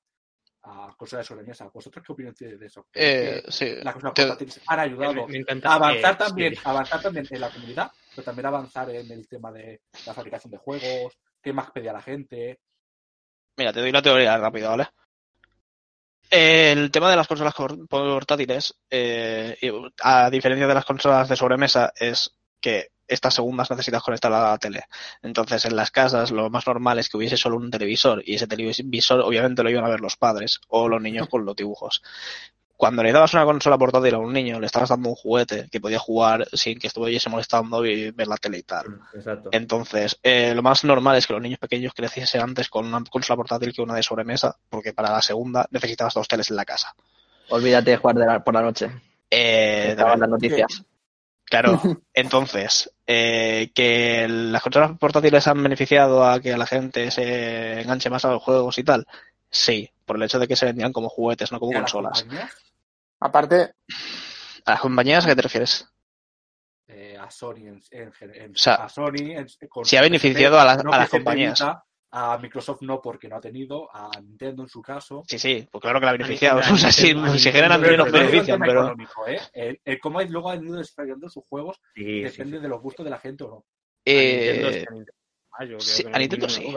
a 0.67 0.95
consola 0.97 1.19
de 1.19 1.25
sobremesa. 1.25 1.69
¿Vosotros 1.71 2.03
qué 2.05 2.13
opinión 2.13 2.33
tenéis 2.33 2.59
de 2.59 2.65
eso? 2.67 2.87
¿Creéis 2.89 3.43
Eh, 3.45 3.51
sí. 3.51 3.75
las 3.83 3.93
consolas 3.93 4.13
te- 4.15 4.21
portátiles 4.23 4.61
han 4.67 4.79
ayudado 4.79 5.27
a 5.63 5.73
avanzar 5.75 6.13
eh, 6.13 6.17
también, 6.17 6.55
sí. 6.55 6.61
avanzar 6.63 7.01
también 7.03 7.27
en 7.29 7.41
la 7.41 7.49
comunidad, 7.51 7.91
pero 8.15 8.23
también 8.23 8.45
avanzar 8.47 8.89
en 8.89 9.11
el 9.11 9.27
tema 9.27 9.51
de 9.51 9.81
la 10.07 10.13
fabricación 10.13 10.51
de 10.51 10.57
juegos, 10.57 11.13
qué 11.41 11.51
más 11.53 11.69
pedía 11.71 11.91
la 11.93 12.01
gente. 12.01 12.61
Mira, 13.57 13.71
te 13.73 13.79
doy 13.81 13.91
la 13.91 14.01
teoría 14.01 14.37
rápido, 14.37 14.69
¿vale? 14.69 14.87
El 16.29 16.91
tema 16.91 17.09
de 17.09 17.15
las 17.15 17.27
consolas 17.27 17.53
portátiles, 17.89 18.75
eh, 18.89 19.57
a 20.01 20.29
diferencia 20.29 20.67
de 20.67 20.73
las 20.73 20.85
consolas 20.85 21.29
de 21.29 21.35
sobremesa, 21.35 21.93
es 21.95 22.35
que 22.59 22.89
estas 23.07 23.35
segundas 23.35 23.69
necesitas 23.69 24.01
conectar 24.01 24.33
a 24.33 24.51
la 24.51 24.57
tele. 24.57 24.83
Entonces, 25.21 25.65
en 25.65 25.75
las 25.75 25.91
casas 25.91 26.31
lo 26.31 26.49
más 26.49 26.65
normal 26.65 26.99
es 26.99 27.09
que 27.09 27.17
hubiese 27.17 27.37
solo 27.37 27.57
un 27.57 27.69
televisor 27.69 28.23
y 28.25 28.35
ese 28.35 28.47
televisor 28.47 29.21
obviamente 29.21 29.63
lo 29.63 29.69
iban 29.69 29.85
a 29.85 29.89
ver 29.89 30.01
los 30.01 30.17
padres 30.17 30.59
o 30.67 30.87
los 30.87 31.01
niños 31.01 31.27
con 31.29 31.45
los 31.45 31.55
dibujos. 31.55 32.01
Cuando 32.77 33.03
le 33.03 33.11
dabas 33.13 33.33
una 33.33 33.45
consola 33.45 33.77
portátil 33.77 34.15
a 34.15 34.17
un 34.19 34.33
niño, 34.33 34.59
le 34.59 34.65
estabas 34.65 34.89
dando 34.89 35.09
un 35.09 35.15
juguete 35.15 35.67
que 35.71 35.79
podía 35.79 35.97
jugar 35.99 36.45
sin 36.51 36.77
que 36.77 36.87
estuviese 36.87 37.29
molestando 37.29 37.85
y 37.85 38.11
ver 38.11 38.27
la 38.27 38.35
tele 38.37 38.57
y 38.57 38.63
tal. 38.63 38.99
Exacto. 39.13 39.49
Entonces, 39.53 40.19
eh, 40.23 40.53
lo 40.53 40.61
más 40.61 40.83
normal 40.83 41.15
es 41.17 41.25
que 41.25 41.33
los 41.33 41.41
niños 41.41 41.59
pequeños 41.59 41.93
creciesen 41.95 42.41
antes 42.41 42.67
con 42.69 42.85
una 42.85 43.01
consola 43.09 43.37
portátil 43.37 43.73
que 43.73 43.81
una 43.81 43.95
de 43.95 44.03
sobremesa, 44.03 44.57
porque 44.69 44.91
para 44.93 45.11
la 45.11 45.21
segunda 45.21 45.65
necesitabas 45.71 46.13
dos 46.13 46.27
teles 46.27 46.49
en 46.49 46.57
la 46.57 46.65
casa. 46.65 46.93
Olvídate 47.49 47.91
de 47.91 47.97
jugar 47.97 48.15
de 48.17 48.25
la- 48.25 48.43
por 48.43 48.53
la 48.53 48.61
noche. 48.61 48.91
Eh, 49.29 49.87
Estaban 49.91 50.19
las 50.19 50.29
noticias. 50.29 50.83
claro, 51.45 51.79
entonces, 52.13 52.91
eh, 53.07 53.71
que 53.73 54.27
las 54.27 54.61
consolas 54.61 54.97
portátiles 54.99 55.47
han 55.47 55.63
beneficiado 55.63 56.25
a 56.25 56.41
que 56.41 56.57
la 56.57 56.65
gente 56.65 57.09
se 57.11 57.81
enganche 57.81 58.09
más 58.09 58.25
a 58.25 58.31
los 58.31 58.43
juegos 58.43 58.77
y 58.79 58.83
tal, 58.83 59.05
sí, 59.55 59.89
por 60.05 60.17
el 60.17 60.23
hecho 60.23 60.39
de 60.39 60.47
que 60.47 60.55
se 60.55 60.65
vendían 60.65 60.91
como 60.93 61.09
juguetes, 61.09 61.51
no 61.51 61.59
como 61.59 61.71
Y 61.71 61.75
a 61.75 61.81
las 61.81 61.91
consolas. 61.91 62.21
compañías, 62.23 62.61
Aparte, 63.19 63.73
¿A 64.65 64.71
las 64.71 64.79
compañías 64.81 65.25
a 65.25 65.29
qué 65.29 65.35
te 65.35 65.41
refieres? 65.41 65.87
eh, 66.87 67.17
a 67.19 67.31
Sony 67.31 67.67
en, 67.67 67.81
en, 67.91 68.11
en- 68.21 68.51
O 68.53 68.57
sea, 68.57 68.75
a 68.75 68.89
Sony 68.89 69.33
con 69.69 69.85
sí 69.85 69.97
ha 69.97 70.01
beneficiado 70.01 70.59
a 70.59 70.65
las- 70.65 70.83
no 70.83 70.91
a 70.91 70.97
las 70.97 71.07
PSP 71.07 71.17
compañías. 71.17 71.61
A 72.17 72.37
Microsoft 72.37 72.81
no 72.81 73.01
porque 73.01 73.27
no 73.27 73.35
ha 73.37 73.41
tenido, 73.41 73.89
a 73.93 74.09
Nintendo 74.21 74.63
en 74.63 74.69
su 74.69 74.81
caso. 74.81 75.23
Sí, 75.27 75.37
sí, 75.37 75.67
pues 75.69 75.81
claro 75.81 75.99
que 75.99 76.05
la 76.05 76.11
ha 76.11 76.17
beneficiado. 76.17 76.61
O 76.73 76.77
sea, 76.77 76.91
si, 76.91 77.13
si 77.39 77.51
generan 77.51 77.81
benefician, 77.81 78.45
tema 78.61 78.65
pero... 78.65 78.95
¿eh? 79.27 79.39
El, 79.53 79.81
el 79.83 79.99
cómo 79.99 80.21
es- 80.21 80.29
luego 80.29 80.49
han 80.51 80.63
ido 80.63 80.75
desarrollando 80.77 81.27
sus 81.29 81.43
juegos 81.45 81.81
Sí, 81.95 82.21
depende 82.21 82.57
sí. 82.57 82.63
de 82.63 82.69
los 82.69 82.81
gustos 82.81 83.03
de 83.03 83.09
la 83.09 83.19
gente 83.19 83.43
o 83.43 83.47
no. 83.49 83.55
A 83.55 84.11
Nintendo 84.11 84.67
Eh, 84.69 84.71
es 84.71 84.77
que 84.85 84.93
a 84.93 86.19
Nintendo- 86.19 86.45
ah, 86.45 86.49
sí, 86.49 86.75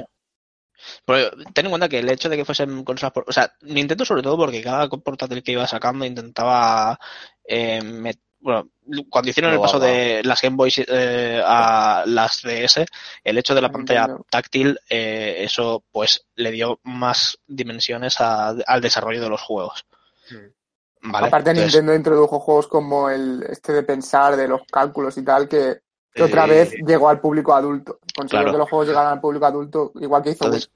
Pero 1.04 1.30
ten 1.52 1.66
en 1.66 1.70
cuenta 1.70 1.88
que 1.88 1.98
el 1.98 2.08
hecho 2.10 2.28
de 2.28 2.36
que 2.36 2.44
fuesen 2.44 2.84
consolas 2.84 3.12
por... 3.12 3.24
O 3.28 3.32
sea, 3.32 3.52
Nintendo 3.62 4.04
sobre 4.04 4.22
todo 4.22 4.36
porque 4.36 4.62
cada 4.62 4.88
portátil 4.88 5.42
que 5.42 5.52
iba 5.52 5.66
sacando 5.66 6.04
intentaba... 6.04 6.98
eh, 7.44 7.80
met- 7.82 8.20
Bueno, 8.40 8.70
cuando 9.10 9.30
hicieron 9.30 9.52
el 9.52 9.60
paso 9.60 9.80
de 9.80 10.22
las 10.24 10.40
Game 10.40 10.56
Boys 10.56 10.78
eh, 10.86 11.42
a 11.44 12.04
las 12.06 12.42
DS, 12.42 12.86
el 13.24 13.36
hecho 13.38 13.54
de 13.54 13.60
la 13.60 13.70
pantalla 13.72 14.02
Nintendo. 14.06 14.26
táctil, 14.30 14.78
eh, 14.88 15.38
eso 15.40 15.82
pues 15.90 16.26
le 16.36 16.52
dio 16.52 16.78
más 16.84 17.38
dimensiones 17.48 18.20
a- 18.20 18.54
al 18.66 18.80
desarrollo 18.80 19.20
de 19.20 19.28
los 19.28 19.40
juegos. 19.42 19.84
Hmm. 20.30 21.10
¿Vale? 21.10 21.26
aparte 21.28 21.50
Entonces, 21.50 21.74
Nintendo 21.74 21.94
introdujo 21.94 22.38
juegos 22.40 22.66
como 22.68 23.08
el 23.10 23.44
este 23.48 23.72
de 23.72 23.82
pensar, 23.82 24.36
de 24.36 24.46
los 24.48 24.62
cálculos 24.70 25.16
y 25.16 25.24
tal, 25.24 25.48
que, 25.48 25.80
que 26.14 26.22
otra 26.22 26.44
Sí. 26.44 26.50
vez 26.50 26.74
llegó 26.86 27.08
al 27.08 27.20
público 27.20 27.54
adulto. 27.54 27.98
Consiguió 28.14 28.40
Claro. 28.42 28.52
que 28.52 28.58
los 28.58 28.68
juegos 28.70 28.88
llegaran 28.88 29.12
al 29.12 29.20
público 29.20 29.46
adulto, 29.46 29.92
igual 30.00 30.22
que 30.22 30.30
hizo 30.30 30.44
Entonces, 30.44 30.70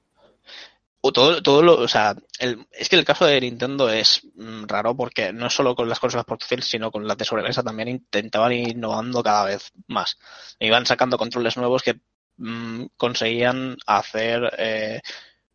o 1.05 1.11
todo, 1.11 1.43
todo 1.43 1.61
lo, 1.61 1.73
o 1.79 1.87
sea, 1.87 2.15
el- 2.39 2.65
es 2.71 2.87
que 2.87 2.95
el 2.95 3.03
caso 3.03 3.25
de 3.25 3.41
Nintendo 3.41 3.89
es 3.89 4.25
mm, 4.35 4.65
raro 4.67 4.95
porque 4.95 5.33
no 5.33 5.49
solo 5.49 5.75
con 5.75 5.89
las 5.89 5.99
consolas 5.99 6.25
portátiles, 6.25 6.65
sino 6.65 6.91
con 6.91 7.05
las 7.05 7.17
de 7.17 7.25
sobremesa 7.25 7.61
también 7.61 7.89
intentaban 7.89 8.53
ir 8.53 8.69
innovando 8.69 9.21
cada 9.21 9.43
vez 9.45 9.71
más. 9.87 10.17
Iban 10.59 10.85
sacando 10.85 11.17
controles 11.17 11.57
nuevos 11.57 11.83
que 11.83 11.99
mm, 12.37 12.85
conseguían 12.95 13.75
hacer 13.85 14.49
eh, 14.57 15.01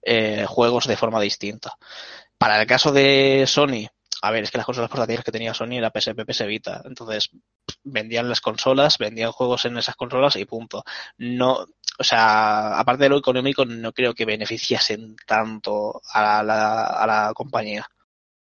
eh, 0.02 0.44
juegos 0.46 0.86
de 0.86 0.96
forma 0.98 1.20
distinta. 1.20 1.74
Para 2.36 2.60
el 2.60 2.66
caso 2.66 2.92
de 2.92 3.44
Sony, 3.46 3.88
a 4.22 4.30
ver, 4.30 4.42
es 4.44 4.50
que 4.50 4.58
las 4.58 4.66
consolas 4.66 4.90
portátiles 4.90 5.24
que 5.24 5.32
tenía 5.32 5.54
Sony 5.54 5.74
era 5.78 5.90
PSP, 5.90 6.24
PS 6.24 6.46
Vita. 6.46 6.82
Entonces, 6.84 7.30
vendían 7.84 8.28
las 8.28 8.40
consolas, 8.40 8.98
vendían 8.98 9.32
juegos 9.32 9.64
en 9.64 9.78
esas 9.78 9.96
consolas 9.96 10.36
y 10.36 10.44
punto. 10.44 10.84
No, 11.18 11.66
o 11.98 12.04
sea, 12.04 12.78
aparte 12.78 13.04
de 13.04 13.10
lo 13.10 13.18
económico, 13.18 13.64
no 13.64 13.92
creo 13.92 14.14
que 14.14 14.24
beneficiasen 14.24 15.16
tanto 15.26 16.00
a 16.12 16.42
la, 16.42 16.84
a 16.86 17.06
la 17.06 17.32
compañía. 17.34 17.86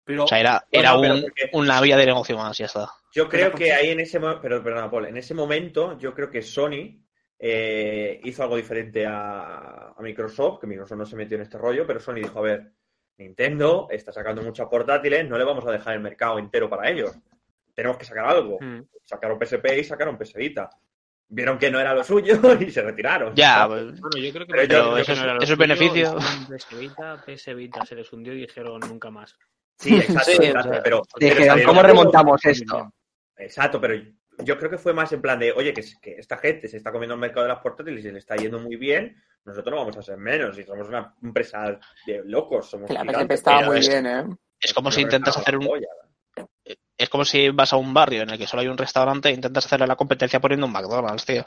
Pero 0.04 0.26
O 0.26 0.28
sea, 0.28 0.40
era, 0.40 0.66
Bueno, 0.72 0.90
era 0.90 0.94
un- 1.16 1.22
porque- 1.24 1.50
una 1.54 1.82
vía 1.82 1.98
de 1.98 2.06
negocio 2.06 2.38
más, 2.38 2.58
ya 2.58 2.66
está. 2.68 2.90
Yo 3.14 3.28
creo 3.30 3.52
que 3.54 3.74
ahí 3.74 3.90
en 3.90 4.02
ese 4.02 4.20
momento, 4.20 4.42
pero 4.42 4.64
perdona, 4.64 4.92
Paul, 4.92 5.06
en 5.08 5.18
ese 5.18 5.34
momento 5.34 5.98
yo 5.98 6.14
creo 6.14 6.30
que 6.30 6.42
Sony 6.42 7.02
eh, 7.40 8.20
hizo 8.24 8.44
algo 8.44 8.56
diferente 8.56 9.06
a, 9.06 9.90
a 9.98 10.02
Microsoft, 10.02 10.60
que 10.62 10.68
Microsoft 10.68 10.98
no 10.98 11.06
se 11.06 11.16
metió 11.16 11.36
en 11.38 11.44
este 11.44 11.58
rollo, 11.58 11.86
pero 11.88 12.00
Sony 12.00 12.16
dijo, 12.16 12.40
a 12.40 12.44
ver, 12.44 12.72
Nintendo 13.18 13.88
está 13.90 14.12
sacando 14.12 14.42
muchas 14.42 14.68
portátiles, 14.68 15.28
no 15.30 15.38
le 15.38 15.44
vamos 15.44 15.66
a 15.66 15.72
dejar 15.72 15.94
el 15.96 16.02
mercado 16.02 16.38
entero 16.40 16.70
para 16.70 16.90
ellos. 16.90 17.12
Tenemos 17.74 17.98
que 17.98 18.06
sacar 18.06 18.26
algo. 18.26 18.58
Hmm. 18.60 18.82
Sacaron 19.04 19.40
PSP 19.40 19.80
y 19.80 19.84
sacaron 19.84 20.18
PS 20.18 20.34
Vita. 20.38 20.70
Vieron 21.28 21.58
que 21.58 21.72
no 21.72 21.80
era 21.80 21.94
lo 21.94 22.04
suyo 22.04 22.36
y 22.60 22.70
se 22.72 22.82
retiraron. 22.82 23.34
Ya, 23.36 23.56
¿sabes? 23.56 23.84
pues, 23.86 24.02
Bueno, 24.02 24.18
yo 24.18 24.32
creo 24.34 24.46
que 24.46 24.52
Pero 24.52 24.64
yo- 24.64 24.68
pero 24.70 24.84
no 24.92 24.98
eso 24.98 25.12
es- 25.14 25.20
era 25.20 25.34
lo 25.34 25.42
eso 25.42 25.44
es 25.44 25.50
suyo, 25.50 25.58
beneficio. 25.60 26.18
PS 26.50 26.76
Vita, 26.80 27.24
PS 27.26 27.54
Vita 27.56 27.86
se 27.86 27.96
les 27.96 28.14
hundió 28.14 28.34
y 28.34 28.42
dijeron 28.42 28.80
nunca 28.82 29.10
más. 29.10 29.36
Sí, 29.78 29.96
exacto, 29.98 30.22
Sí, 30.32 30.38
exacto, 30.38 30.70
o 30.70 30.74
sea, 30.74 30.84
pero, 30.84 31.02
Dijeron, 31.20 31.64
¿cómo 31.66 31.82
remontamos 31.84 32.46
esto? 32.46 32.94
Exacto, 33.38 33.82
pero 33.82 33.96
yo 34.40 34.58
creo 34.58 34.70
que 34.70 34.78
fue 34.78 34.94
más 34.94 35.12
en 35.12 35.22
plan 35.22 35.38
de, 35.40 35.52
oye, 35.52 35.74
que, 35.74 35.84
que 36.02 36.12
esta 36.18 36.38
gente 36.38 36.68
se 36.70 36.78
está 36.78 36.92
comiendo 36.94 37.16
el 37.16 37.20
mercado 37.20 37.42
de 37.46 37.54
las 37.54 37.62
portátiles 37.62 38.00
y 38.00 38.04
se 38.04 38.12
le 38.14 38.20
está 38.20 38.36
yendo 38.38 38.60
muy 38.60 38.78
bien, 38.78 39.22
nosotros 39.46 39.72
no 39.72 39.78
vamos 39.78 39.98
a 39.98 40.02
ser 40.02 40.18
menos 40.18 40.58
y 40.58 40.64
somos 40.64 40.88
una 40.88 41.14
empresa 41.22 41.80
de 42.06 42.24
locos, 42.26 42.70
somos 42.70 42.90
la 42.90 43.22
estaba 43.30 43.62
muy 43.62 43.80
es- 43.80 43.88
bien, 43.88 44.06
¿eh? 44.06 44.24
es 44.60 44.74
como 44.74 44.92
si 44.92 45.02
intentas 45.02 45.38
hacer 45.38 45.58
un, 45.58 45.68
joya. 45.68 45.88
es 46.98 47.10
como 47.10 47.24
si 47.26 47.50
vas 47.50 47.72
a 47.74 47.78
un 47.78 47.94
barrio 47.94 48.24
en 48.24 48.32
el 48.32 48.38
que 48.38 48.48
solo 48.48 48.62
hay 48.62 48.68
un 48.68 48.78
restaurante 48.78 49.30
e 49.30 49.34
intentas 49.34 49.66
hacerle 49.66 49.88
la 49.88 49.96
competencia 49.96 50.40
poniendo 50.40 50.66
un 50.66 50.72
McDonald's, 50.74 51.26
tío. 51.26 51.44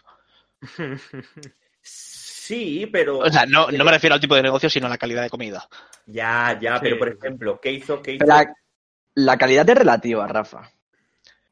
Sí, 2.49 2.89
pero. 2.91 3.19
O 3.19 3.31
sea, 3.31 3.45
no, 3.45 3.71
no 3.71 3.85
me 3.85 3.91
refiero 3.93 4.15
al 4.15 4.21
tipo 4.23 4.35
de 4.35 4.43
negocio, 4.43 4.71
sino 4.71 4.87
a 4.87 4.91
la 4.91 4.97
calidad 4.97 5.23
de 5.23 5.29
comida. 5.29 5.69
Ya, 6.07 6.59
ya, 6.59 6.81
pero 6.81 6.99
por 6.99 7.09
ejemplo, 7.09 7.61
¿qué 7.61 7.73
hizo? 7.73 8.01
¿Qué 8.01 8.13
hizo? 8.15 8.25
La, 8.25 8.51
la 9.17 9.37
calidad 9.37 9.69
es 9.69 9.77
relativa, 9.77 10.27
Rafa. 10.27 10.63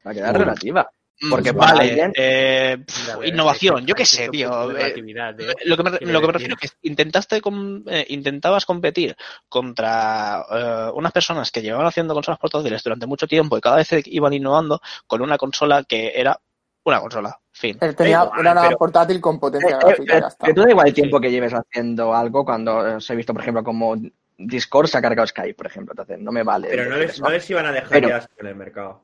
La 0.03 0.11
calidad 0.11 0.29
es 0.31 0.37
relativa. 0.37 0.89
Mm, 1.19 1.29
Porque 1.31 1.51
vale, 1.51 2.11
eh, 2.15 2.77
innovación, 3.25 3.87
yo 3.87 3.95
qué 3.95 4.05
sé, 4.05 4.29
tío. 4.29 4.71
eh, 4.77 4.93
¿eh? 4.95 5.53
Lo 5.65 5.75
que 5.75 5.83
me, 5.83 5.97
Quiero 5.97 6.13
lo 6.13 6.21
que 6.21 6.27
me 6.27 6.33
decir. 6.33 6.49
refiero 6.51 6.55
es 6.61 6.71
que 6.71 6.77
intentaste 6.87 7.41
com- 7.41 7.83
eh, 7.87 8.05
intentabas 8.09 8.65
competir 8.67 9.15
contra 9.49 10.45
eh, 10.51 10.91
unas 10.93 11.11
personas 11.11 11.49
que 11.51 11.61
llevaban 11.63 11.87
haciendo 11.87 12.13
consolas 12.13 12.39
portátiles 12.39 12.83
durante 12.83 13.07
mucho 13.07 13.27
tiempo 13.27 13.57
y 13.57 13.61
cada 13.61 13.77
vez 13.77 13.89
iban 14.05 14.33
innovando 14.33 14.79
con 15.07 15.21
una 15.21 15.37
consola 15.39 15.83
que 15.85 16.11
era 16.15 16.39
una 16.83 16.99
consola. 17.01 17.39
Fin. 17.51 17.77
Él 17.81 17.95
tenía, 17.95 18.19
Da 18.19 18.23
igual, 18.25 18.39
era 18.41 18.51
una 18.51 18.61
pero- 18.61 18.77
portátil 18.77 19.19
con 19.19 19.39
potencia 19.39 19.75
Eh, 19.75 19.79
gráfica, 19.81 20.17
eh, 20.17 20.21
ya 20.21 20.27
está. 20.27 20.45
que 20.45 20.53
tú 20.53 20.61
da 20.61 20.69
igual 20.69 20.87
el 20.87 20.93
Sí. 20.93 21.01
tiempo 21.01 21.19
que 21.19 21.31
lleves 21.31 21.53
haciendo 21.53 22.13
algo 22.13 22.45
cuando 22.45 22.77
os 22.97 23.09
he 23.09 23.15
visto, 23.15 23.33
por 23.33 23.41
ejemplo, 23.41 23.63
como 23.63 23.95
Discord 24.37 24.87
se 24.87 24.99
ha 24.99 25.01
cargado 25.01 25.25
Skype, 25.25 25.55
por 25.55 25.65
ejemplo. 25.65 25.93
Entonces, 25.93 26.19
no 26.19 26.31
me 26.31 26.43
vale. 26.43 26.67
Pero 26.69 26.85
no 26.87 26.95
les, 26.97 27.11
eso. 27.13 27.23
no 27.23 27.31
les 27.31 27.49
iban 27.49 27.65
a 27.65 27.71
dejar 27.71 27.89
Pero- 27.89 28.09
ya 28.09 28.29
en 28.37 28.45
el 28.47 28.55
mercado. 28.55 29.01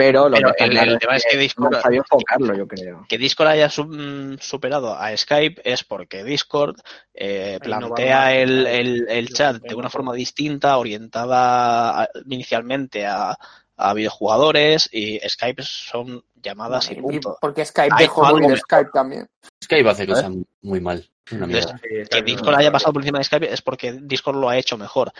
Pero 0.00 0.30
lo 0.30 0.36
Pero 0.36 0.52
que 0.54 0.64
está 0.64 0.82
el- 0.82 0.98
tema 0.98 1.16
es 1.16 1.26
que 1.30 1.36
Discord- 1.36 1.70
no 1.70 1.76
han 1.76 1.82
sabido 1.82 2.02
enfocarlo, 2.04 2.54
yo 2.56 2.66
creo. 2.66 3.04
Que 3.06 3.18
Discord 3.18 3.48
haya 3.48 3.68
su- 3.68 4.38
superado 4.40 4.94
a 4.94 5.14
Skype 5.14 5.60
es 5.62 5.84
porque 5.84 6.24
Discord 6.24 6.76
eh, 7.12 7.58
plantea 7.62 8.34
el, 8.34 9.28
chat 9.28 9.56
de 9.60 9.74
una 9.74 9.90
forma 9.90 10.14
distinta, 10.14 10.78
orientada 10.78 12.02
a- 12.04 12.08
inicialmente 12.24 13.04
a, 13.06 13.36
a 13.76 13.94
videojugadores 13.94 14.88
y 14.90 15.20
Skype 15.28 15.62
son 15.62 16.24
llamadas 16.34 16.90
y 16.90 16.94
punto. 16.94 17.36
porque 17.40 17.66
Skype 17.66 17.94
Hay 17.94 18.04
dejó 18.04 18.34
mejor. 18.34 18.58
Skype 18.58 18.90
también. 18.94 19.28
Skype 19.62 19.90
hace 19.90 20.06
cosas 20.06 20.30
muy 20.62 20.80
mal. 20.80 21.06
Que 21.26 22.22
Discord 22.22 22.54
haya 22.56 22.72
pasado 22.72 22.94
por 22.94 23.02
encima 23.02 23.18
de 23.18 23.24
Skype 23.24 23.52
es 23.52 23.60
porque 23.60 23.92
Discord 24.00 24.36
lo 24.36 24.48
ha 24.48 24.56
hecho 24.56 24.78
mejor. 24.78 25.12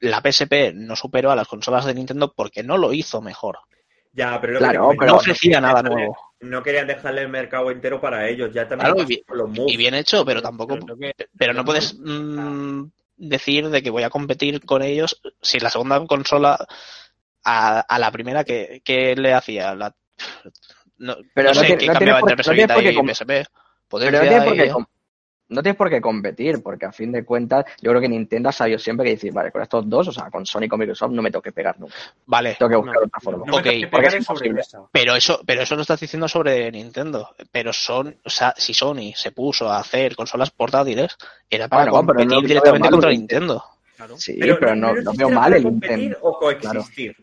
La 0.00 0.20
PSP 0.20 0.72
no 0.74 0.94
superó 0.94 1.30
a 1.30 1.36
las 1.36 1.48
consolas 1.48 1.84
de 1.86 1.94
Nintendo 1.94 2.32
porque 2.34 2.62
no 2.62 2.76
lo 2.76 2.92
hizo 2.92 3.20
mejor. 3.20 3.58
Ya, 4.12 4.40
pero 4.40 4.58
Claro, 4.58 4.90
que 4.90 4.96
pero 4.98 5.12
No 5.12 5.16
ofrecía 5.18 5.56
querían 5.58 5.62
nada 5.62 5.82
nuevo. 5.82 6.16
No 6.40 6.62
querían 6.62 6.86
dejarle 6.86 7.22
el 7.22 7.28
mercado 7.28 7.70
entero 7.70 8.00
para 8.00 8.28
ellos. 8.28 8.50
Ya 8.52 8.66
también 8.66 8.92
Claro, 8.92 9.02
y 9.02 9.06
bien- 9.06 9.22
con 9.26 9.38
los 9.38 9.48
moves. 9.48 9.72
Y 9.72 9.76
bien 9.76 9.94
hecho, 9.94 10.24
pero 10.24 10.42
tampoco. 10.42 10.78
Pero 11.38 11.52
que- 11.52 11.54
no 11.54 11.64
puedes 11.64 11.96
mm, 11.98 12.84
decir 13.16 13.68
de 13.68 13.82
que 13.82 13.90
voy 13.90 14.02
a 14.02 14.10
competir 14.10 14.64
con 14.64 14.82
ellos 14.82 15.20
si 15.40 15.60
la 15.60 15.70
segunda 15.70 16.04
consola 16.06 16.58
a, 17.44 17.80
a 17.80 17.98
la 17.98 18.10
primera 18.10 18.42
que, 18.44 18.80
que 18.84 19.14
le 19.16 19.32
hacía 19.34 19.74
la 19.74 19.94
no, 20.98 21.16
Pero 21.34 21.48
no 21.50 21.54
no 21.54 21.60
sé 21.60 21.66
tiene- 21.66 21.80
qué 21.80 21.86
no 21.86 21.92
cambiaba 21.94 22.20
entre 22.20 22.36
PS 22.36 22.52
Vita 22.52 22.82
y 22.82 22.94
PSP. 23.14 23.28
Pero 23.88 24.10
no 24.12 24.20
tienes, 24.20 24.44
por 24.44 24.54
qué 24.54 24.72
no 25.50 25.62
tienes 25.62 25.76
por 25.76 25.90
qué 25.90 26.00
competir, 26.00 26.62
porque 26.62 26.86
a 26.86 26.92
fin 26.92 27.12
de 27.12 27.24
cuentas, 27.24 27.64
yo 27.82 27.90
creo 27.90 28.00
que 28.00 28.08
Nintendo 28.08 28.48
ha 28.48 28.52
sabido 28.52 28.78
siempre 28.78 29.04
que 29.04 29.12
decir, 29.12 29.32
vale, 29.32 29.50
con 29.52 29.60
estos 29.62 29.88
dos, 29.88 30.08
o 30.08 30.12
sea, 30.12 30.30
con 30.30 30.46
Sony 30.46 30.62
y 30.62 30.68
con 30.68 30.78
Microsoft, 30.80 31.10
no 31.12 31.20
me 31.22 31.30
tengo 31.30 31.42
que 31.42 31.52
pegar 31.52 31.78
nunca. 31.78 31.94
Vale, 32.26 32.56
Tengo 32.58 32.70
que 32.70 32.76
buscar 32.76 32.94
No, 32.94 33.00
otra 33.06 33.20
forma. 33.20 33.44
No 33.46 33.52
porque 33.52 33.80
es 33.80 33.88
pero 34.92 35.14
eso, 35.14 35.40
pero 35.44 35.62
eso 35.62 35.76
lo 35.76 35.82
estás 35.82 36.00
diciendo 36.00 36.28
sobre 36.28 36.70
Nintendo. 36.72 37.34
Pero 37.52 37.72
son, 37.72 38.16
o 38.24 38.30
sea, 38.30 38.54
si 38.56 38.72
Sony 38.72 39.12
se 39.14 39.32
puso 39.32 39.68
a 39.70 39.78
hacer 39.78 40.16
consolas 40.16 40.50
portátiles, 40.50 41.16
era 41.48 41.68
para 41.68 41.84
pero 41.84 41.92
competir 41.96 42.26
no- 42.26 42.34
no 42.36 42.40
directamente 42.42 42.90
contra 42.90 43.10
Nintendo. 43.10 43.64
Claro. 43.96 44.16
Sí, 44.16 44.38
pero, 44.38 44.74
no, 44.74 44.94
no 44.94 45.12
veo 45.14 45.28
mal 45.30 45.52
el 45.52 45.62
competir 45.62 45.98
Nintendo. 45.98 46.18
o 46.22 46.38
coexistir. 46.38 47.16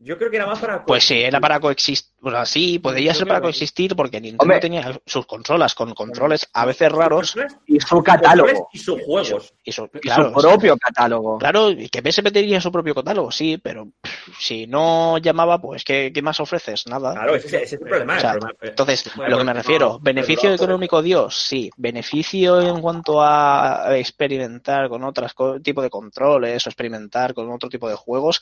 Yo 0.00 0.16
creo 0.16 0.30
que 0.30 0.36
era 0.36 0.46
más 0.46 0.60
para 0.60 0.84
Pues 0.84 1.02
sí, 1.04 1.20
era 1.20 1.40
para 1.40 1.58
coexistir. 1.58 2.14
O 2.22 2.30
sea, 2.30 2.44
sí, 2.46 2.78
podría 2.78 3.12
Yo 3.12 3.18
ser 3.18 3.26
para 3.28 3.40
coexistir 3.40 3.96
porque 3.96 4.20
Nintendo 4.20 4.42
Hombre. 4.44 4.60
tenía 4.60 5.00
sus 5.06 5.26
consolas 5.26 5.74
con 5.74 5.92
controles 5.92 6.48
a 6.52 6.64
veces 6.66 6.90
raros 6.92 7.34
Y 7.66 7.80
su 7.80 8.00
catálogo, 8.02 8.68
y 8.72 8.78
sus 8.78 9.00
juegos. 9.02 9.52
y 9.64 9.72
su, 9.72 9.84
y 9.92 9.98
claro, 10.00 10.32
su 10.34 10.40
propio 10.40 10.76
catálogo. 10.76 11.38
claro, 11.38 11.70
y 11.70 11.88
que 11.88 12.00
PSP 12.00 12.30
tenía 12.32 12.60
su 12.60 12.70
propio 12.70 12.94
catálogo, 12.94 13.30
sí, 13.32 13.58
pero 13.58 13.88
pff, 14.00 14.38
si 14.38 14.66
no 14.68 15.18
llamaba, 15.18 15.60
pues 15.60 15.82
¿qué, 15.84 16.12
qué 16.14 16.22
más 16.22 16.38
ofreces? 16.38 16.86
Nada. 16.86 17.12
Claro, 17.14 17.34
ese, 17.34 17.46
ese 17.48 17.64
es 17.64 17.72
el 17.74 17.78
problema. 17.80 18.16
O 18.16 18.20
sea, 18.20 18.32
el 18.34 18.38
problema- 18.38 18.58
Entonces, 18.62 19.10
Bueno, 19.16 19.30
lo 19.30 19.38
que 19.38 19.44
me 19.44 19.52
refiero, 19.54 19.88
no, 19.88 19.98
beneficio 20.00 20.48
no, 20.50 20.54
económico 20.54 21.02
Dios, 21.02 21.36
sí. 21.36 21.70
Beneficio 21.76 22.60
en 22.60 22.80
cuanto 22.80 23.20
a 23.22 23.96
experimentar 23.96 24.88
con 24.88 25.02
otros 25.04 25.34
tipo 25.62 25.82
de 25.82 25.90
controles 25.90 26.64
o 26.66 26.68
experimentar 26.70 27.34
con 27.34 27.50
otro 27.50 27.68
tipo 27.68 27.88
de 27.88 27.94
juegos, 27.96 28.40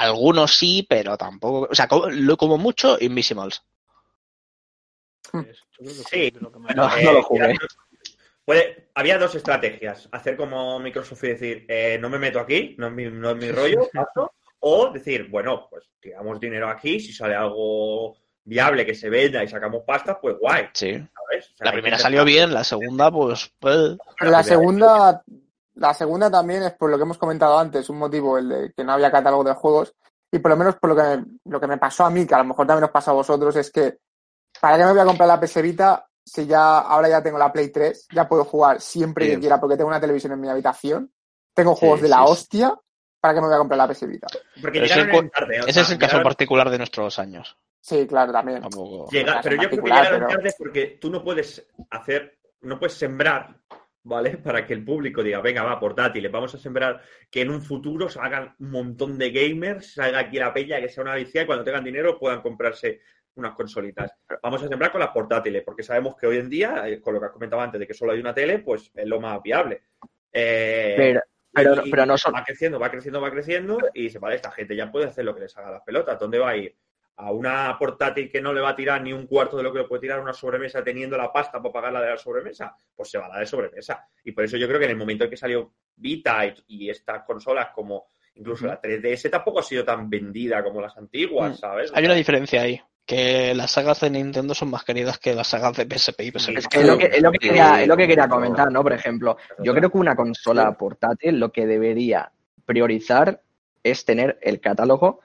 algunos 0.00 0.54
sí, 0.56 0.86
pero 0.88 1.16
tampoco, 1.16 1.68
o 1.70 1.74
sea, 1.74 1.86
como, 1.88 2.06
lo- 2.08 2.36
como 2.36 2.58
mucho 2.58 2.98
creo 5.76 5.88
que 5.88 5.94
Sí. 6.10 6.32
No, 6.40 6.50
Eh, 6.96 7.04
no 7.04 7.12
lo 7.12 7.22
jugué. 7.22 7.54
puede- 8.44 8.90
había 8.94 9.18
dos 9.18 9.34
estrategias. 9.34 10.08
Hacer 10.12 10.36
como 10.36 10.78
Microsoft 10.80 11.22
y 11.24 11.28
decir, 11.28 11.66
eh, 11.68 11.98
no 12.00 12.08
me 12.08 12.18
meto 12.18 12.40
aquí, 12.40 12.74
no 12.78 12.88
es 12.88 12.92
mi, 12.92 13.04
no 13.10 13.30
es 13.30 13.36
mi 13.36 13.50
rollo, 13.52 13.88
paso. 13.92 14.32
O 14.60 14.90
decir, 14.92 15.28
bueno, 15.30 15.68
pues 15.70 15.84
tiramos 16.00 16.38
dinero 16.38 16.68
aquí, 16.68 17.00
si 17.00 17.12
sale 17.12 17.34
algo 17.34 18.16
viable 18.44 18.84
que 18.84 18.94
se 18.94 19.08
venda 19.08 19.42
y 19.44 19.48
sacamos 19.48 19.84
pasta, 19.86 20.20
pues 20.20 20.36
guay, 20.38 20.66
Sí. 20.74 20.92
¿sabes? 20.92 21.50
O 21.54 21.56
sea, 21.56 21.66
La 21.66 21.72
primera 21.72 21.98
salió 21.98 22.24
bien, 22.24 22.52
la 22.52 22.64
segunda, 22.64 23.10
pues, 23.10 23.52
pues, 23.58 23.96
Pero 24.18 24.30
la 24.30 24.42
segunda, 24.42 25.22
la 25.80 25.94
segunda 25.94 26.30
también 26.30 26.62
es 26.62 26.72
por 26.74 26.90
lo 26.90 26.96
que 26.96 27.02
hemos 27.02 27.18
comentado 27.18 27.58
antes, 27.58 27.88
un 27.90 27.98
motivo 27.98 28.38
el 28.38 28.48
de 28.48 28.72
que 28.72 28.84
no 28.84 28.92
había 28.92 29.10
catálogo 29.10 29.44
de 29.44 29.54
juegos 29.54 29.94
y 30.30 30.38
por 30.38 30.50
lo 30.52 30.56
menos 30.56 30.76
por 30.76 30.90
lo 30.90 30.96
que, 30.96 31.24
lo 31.46 31.60
que 31.60 31.66
me 31.66 31.78
pasó 31.78 32.04
a 32.04 32.10
mí, 32.10 32.26
que 32.26 32.34
a 32.34 32.38
lo 32.38 32.44
mejor 32.44 32.66
también 32.66 32.84
os 32.84 32.90
pasa 32.90 33.10
a 33.10 33.14
vosotros, 33.14 33.56
es 33.56 33.70
que 33.70 33.98
¿para 34.60 34.76
qué 34.78 34.84
me 34.84 34.92
voy 34.92 35.00
a 35.00 35.04
comprar 35.04 35.26
la 35.28 35.40
PS 35.40 35.60
Vita 35.62 36.06
si 36.24 36.46
ya 36.46 36.78
ahora 36.80 37.08
ya 37.08 37.22
tengo 37.22 37.38
la 37.38 37.52
Play 37.52 37.70
3? 37.70 38.06
Ya 38.12 38.28
puedo 38.28 38.44
jugar 38.44 38.80
siempre 38.80 39.24
Sí. 39.26 39.32
que 39.32 39.40
quiera 39.40 39.58
porque 39.58 39.76
tengo 39.76 39.88
una 39.88 40.00
televisión 40.00 40.32
en 40.34 40.40
mi 40.40 40.48
habitación, 40.48 41.10
tengo 41.54 41.74
Sí, 41.74 41.80
juegos 41.80 42.02
de 42.02 42.08
la 42.08 42.18
sí, 42.18 42.22
hostia, 42.26 42.74
¿para 43.20 43.34
qué 43.34 43.40
me 43.40 43.46
voy 43.46 43.56
a 43.56 43.58
comprar 43.58 43.78
la 43.78 43.88
PS 43.88 44.06
Vita? 44.06 44.26
Porque 44.60 44.84
ese 44.84 45.00
el 45.00 45.30
tarde. 45.30 45.60
o 45.60 45.64
ese 45.64 45.72
sea, 45.72 45.82
es 45.82 45.90
el 45.90 45.98
caso 45.98 46.12
llegaron- 46.12 46.22
particular 46.24 46.70
de 46.70 46.78
nuestros 46.78 47.18
años. 47.18 47.56
Sí, 47.80 48.06
claro, 48.06 48.30
también. 48.32 48.62
Llega- 49.10 49.40
pero 49.42 49.56
yo 49.62 49.70
creo 49.70 49.82
que 49.82 49.90
llegaron 49.90 50.18
pero- 50.20 50.28
tarde 50.28 50.54
porque 50.58 50.98
tú 51.00 51.10
no 51.10 51.24
puedes 51.24 51.66
hacer, 51.90 52.38
no 52.60 52.78
puedes 52.78 52.94
sembrar, 52.94 53.56
¿vale? 54.02 54.36
Para 54.44 54.66
que 54.66 54.74
el 54.74 54.84
público 54.84 55.22
diga, 55.22 55.40
venga, 55.40 55.62
va, 55.62 55.78
portátiles, 55.78 56.30
vamos 56.30 56.54
a 56.54 56.58
sembrar 56.58 57.00
que 57.30 57.42
en 57.42 57.50
un 57.50 57.62
futuro 57.62 58.08
salgan 58.08 58.54
un 58.58 58.70
montón 58.70 59.18
de 59.18 59.30
gamers, 59.30 59.94
salga 59.94 60.20
aquí 60.20 60.38
la 60.38 60.52
peña, 60.52 60.80
que 60.80 60.88
sea 60.88 61.02
una 61.02 61.14
vicia 61.14 61.42
y 61.42 61.46
cuando 61.46 61.64
tengan 61.64 61.84
dinero 61.84 62.18
puedan 62.18 62.40
comprarse 62.40 63.00
unas 63.34 63.54
consolitas. 63.54 64.12
Vamos 64.42 64.62
a 64.62 64.68
sembrar 64.68 64.90
con 64.90 65.00
las 65.00 65.10
portátiles, 65.10 65.62
porque 65.64 65.82
sabemos 65.82 66.16
que 66.16 66.26
hoy 66.26 66.38
en 66.38 66.50
día, 66.50 66.88
eh, 66.88 67.00
con 67.00 67.14
lo 67.14 67.20
que 67.20 67.26
has 67.26 67.32
comentado 67.32 67.62
antes, 67.62 67.80
de 67.80 67.86
que 67.86 67.94
solo 67.94 68.12
hay 68.12 68.20
una 68.20 68.34
tele, 68.34 68.58
pues 68.58 68.90
es 68.94 69.06
lo 69.06 69.20
más 69.20 69.40
viable. 69.42 69.82
Eh, 70.32 70.94
Pero, 71.52 71.82
pero, 71.90 72.06
no 72.06 72.16
son. 72.16 72.32
Va 72.34 72.44
creciendo, 72.44 72.78
va 72.78 72.90
creciendo, 72.90 73.20
va 73.20 73.30
creciendo 73.30 73.78
y 73.92 74.04
dice, 74.04 74.18
vale, 74.18 74.36
esta 74.36 74.52
gente 74.52 74.76
ya 74.76 74.90
puede 74.90 75.06
hacer 75.06 75.24
lo 75.24 75.34
que 75.34 75.40
les 75.40 75.56
haga 75.56 75.72
las 75.72 75.82
pelotas. 75.82 76.18
¿Dónde 76.18 76.38
va 76.38 76.50
a 76.50 76.56
ir? 76.56 76.76
A 77.22 77.32
una 77.32 77.76
portátil 77.78 78.30
que 78.30 78.40
no 78.40 78.52
le 78.52 78.60
va 78.60 78.70
a 78.70 78.76
tirar 78.76 79.02
ni 79.02 79.12
un 79.12 79.26
cuarto 79.26 79.56
de 79.56 79.62
lo 79.62 79.72
que 79.72 79.80
le 79.80 79.84
puede 79.84 80.00
tirar 80.00 80.20
una 80.20 80.32
sobremesa 80.32 80.82
teniendo 80.82 81.16
la 81.16 81.32
pasta 81.32 81.60
para 81.60 81.72
pagar 81.72 81.92
la 81.92 82.02
de 82.02 82.10
la 82.10 82.16
sobremesa, 82.18 82.74
pues 82.96 83.10
se 83.10 83.18
va 83.18 83.26
a 83.26 83.28
la 83.28 83.40
de 83.40 83.46
sobremesa. 83.46 84.06
Y 84.24 84.32
por 84.32 84.44
eso 84.44 84.56
yo 84.56 84.66
creo 84.66 84.78
que 84.78 84.86
en 84.86 84.92
el 84.92 84.96
momento 84.96 85.24
en 85.24 85.30
que 85.30 85.36
salió 85.36 85.72
Vita 85.96 86.46
y, 86.46 86.54
y 86.68 86.90
estas 86.90 87.24
consolas 87.24 87.68
como 87.74 88.06
incluso 88.36 88.66
la 88.66 88.80
3DS 88.80 89.30
tampoco 89.30 89.60
ha 89.60 89.62
sido 89.62 89.84
tan 89.84 90.08
vendida 90.08 90.62
como 90.62 90.80
las 90.80 90.96
antiguas, 90.96 91.52
Mm. 91.52 91.56
¿sabes? 91.56 91.92
Hay 91.94 92.04
una 92.04 92.14
diferencia 92.14 92.62
ahí, 92.62 92.80
que 93.04 93.54
las 93.54 93.72
sagas 93.72 94.00
de 94.00 94.08
Nintendo 94.10 94.54
son 94.54 94.70
más 94.70 94.84
queridas 94.84 95.18
que 95.18 95.34
las 95.34 95.48
sagas 95.48 95.76
de 95.76 95.84
PSP 95.84 96.20
y 96.22 96.30
PSP. 96.30 96.52
Sí. 96.52 96.54
Es 96.56 96.68
que 96.68 96.80
es 96.80 96.86
lo 96.86 96.96
que, 96.96 97.06
es 97.06 97.22
lo 97.22 97.32
que 97.32 97.38
quería, 97.38 97.82
es 97.82 97.88
lo 97.88 97.96
que 97.96 98.06
quería 98.06 98.28
comentar, 98.28 98.70
¿no? 98.70 98.82
Por 98.82 98.92
ejemplo, 98.92 99.36
yo 99.58 99.74
creo 99.74 99.90
que 99.90 99.98
una 99.98 100.16
consola 100.16 100.72
portátil 100.72 101.38
lo 101.38 101.52
que 101.52 101.66
debería 101.66 102.32
priorizar 102.64 103.42
es 103.82 104.04
tener 104.04 104.38
el 104.42 104.60
catálogo 104.60 105.20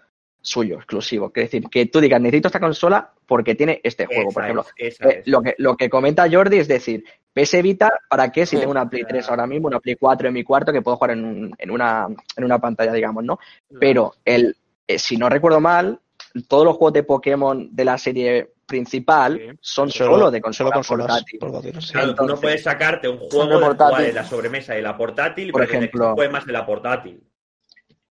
suyo, 0.46 0.76
exclusivo. 0.78 1.32
Es 1.36 1.44
decir, 1.52 1.64
que 1.70 1.88
tú 1.88 2.00
digas, 2.00 2.22
necesito 2.22 2.48
esta 2.48 2.60
consola 2.60 3.12
porque 3.26 3.56
tiene 3.56 3.82
este 3.84 4.06
juego, 4.06 4.32
por 4.32 4.44
ejemplo. 4.44 4.66
es, 4.78 5.00
Eh, 5.02 5.20
es. 5.20 5.28
lo, 5.28 5.42
que, 5.42 5.56
lo 5.58 5.76
que 5.76 5.90
comenta 5.90 6.28
Jordi 6.32 6.58
es 6.60 6.68
decir, 6.68 7.04
PS 7.34 7.62
Vita, 7.62 7.92
¿para 8.10 8.32
qué 8.32 8.46
si 8.46 8.58
tengo 8.58 8.72
una 8.72 8.90
Play 8.90 9.04
3 9.08 9.28
ahora 9.30 9.48
mismo, 9.48 9.68
una 9.68 9.80
Play 9.80 9.96
4 9.96 10.28
en 10.28 10.34
mi 10.34 10.44
cuarto 10.44 10.72
que 10.72 10.82
puedo 10.82 10.98
jugar 10.98 11.12
en, 11.12 11.26
un- 11.26 11.56
en, 11.58 11.72
una, 11.72 12.08
en 12.38 12.44
una 12.44 12.60
pantalla, 12.60 12.94
digamos, 12.94 13.24
¿no? 13.24 13.40
Pero 13.80 14.14
el, 14.24 14.56
eh, 14.88 15.00
si 15.00 15.18
no 15.18 15.28
recuerdo 15.30 15.60
mal, 15.60 16.00
todos 16.48 16.64
los 16.66 16.76
juegos 16.78 16.94
de 16.94 17.04
Pokémon 17.04 17.76
de 17.76 17.86
la 17.86 17.98
serie 17.98 18.52
principal 18.66 19.38
Sí. 19.38 19.58
son 19.62 19.90
solo, 19.92 20.32
de 20.32 20.40
solo 20.40 20.42
consola 20.42 20.72
consolas 20.72 21.24
portátil. 21.40 21.82
sí. 21.82 21.92
Claro, 21.92 22.08
tú 22.10 22.16
no 22.16 22.24
entonces- 22.24 22.42
puedes 22.42 22.64
sacarte 22.64 23.08
un 23.10 23.18
juego 23.20 23.60
de 23.98 24.04
de 24.06 24.14
la 24.14 24.24
sobremesa 24.24 24.78
y 24.78 24.82
la 24.82 24.96
portátil 24.98 25.50
y 25.50 25.52
Por 25.52 25.68
que 25.68 25.78
ejemplo- 25.78 26.16
más 26.32 26.46
de 26.46 26.54
la 26.54 26.66
portátil. 26.66 27.22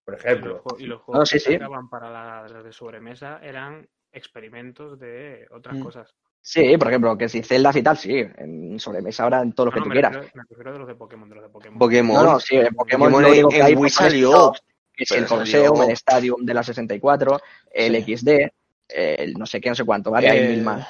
Por 0.07 0.15
Y 0.15 0.17
los, 0.19 0.25
ejemplo. 0.25 0.63
y 0.79 0.87
los 0.87 0.99
No, 1.01 1.05
juegos 1.05 1.29
sí, 1.29 1.35
que 1.37 1.41
sí. 1.41 1.53
sacaban 1.55 1.89
para 1.91 2.09
la, 2.11 2.49
las 2.49 2.65
de 2.65 2.73
sobremesa 2.73 3.41
eran 3.43 3.87
experimentos 4.13 4.99
de 5.01 5.47
otras 5.51 5.77
Mm. 5.77 5.83
cosas. 5.83 6.15
Sí, 6.41 6.79
por 6.79 6.87
ejemplo, 6.89 7.19
que 7.19 7.29
si 7.29 7.43
Zelda 7.43 7.73
y 7.75 7.83
tal, 7.83 7.97
sí, 7.97 8.15
en 8.39 8.79
sobremesa 8.79 9.25
ahora 9.25 9.41
en 9.43 9.53
todo 9.53 9.67
lo 9.67 9.73
No, 9.73 9.75
que 9.75 9.81
no, 9.81 9.85
tú 9.85 9.89
me 9.89 9.95
quieras. 9.95 10.13
refiero, 10.15 10.33
me 10.37 10.43
refiero 10.49 10.73
de 10.73 10.79
los 10.79 10.89
de 10.89 10.95
Pokémon, 10.95 11.29
de 11.29 11.35
los 11.35 11.45
de 11.45 11.51
Pokémon. 11.51 11.79
Pokémon. 11.81 12.15
No, 12.25 12.33
no, 12.35 12.41
sí, 12.41 12.55
en 12.57 12.73
Pokémon, 12.73 13.11
Pokémon 13.11 13.23
lo 13.23 13.29
único 13.31 13.49
que 13.49 13.63
hay 13.63 13.75
Wii 13.75 13.91
salió. 13.91 14.53
es 14.97 15.11
el 15.11 15.27
Colosseum, 15.27 15.83
el 15.83 15.91
Stadium 15.91 16.47
de 16.47 16.55
la 16.55 16.63
64, 16.63 17.41
el 17.73 17.97
Sí. 18.05 18.17
XD, 18.17 18.53
el 18.89 19.35
no 19.35 19.45
sé 19.45 19.61
qué, 19.61 19.71
no 19.71 19.75
sé 19.75 19.85
cuánto, 19.85 20.13
¿vale? 20.13 20.31
Hay 20.31 20.39
Eh, 20.39 20.49
mil 20.49 20.63
más. 20.63 20.87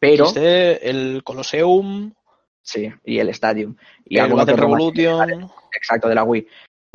Pero, 0.00 0.26
el 0.36 1.22
Colosseum, 1.24 2.12
sí, 2.60 2.92
y 3.04 3.20
el 3.20 3.28
Stadium. 3.30 3.76
Y 4.04 4.18
el 4.18 4.32
Battle 4.34 4.54
más. 4.56 4.60
Revolution. 4.60 5.48
Exacto, 5.72 6.08
de 6.08 6.14
la 6.16 6.24
Wii. 6.24 6.46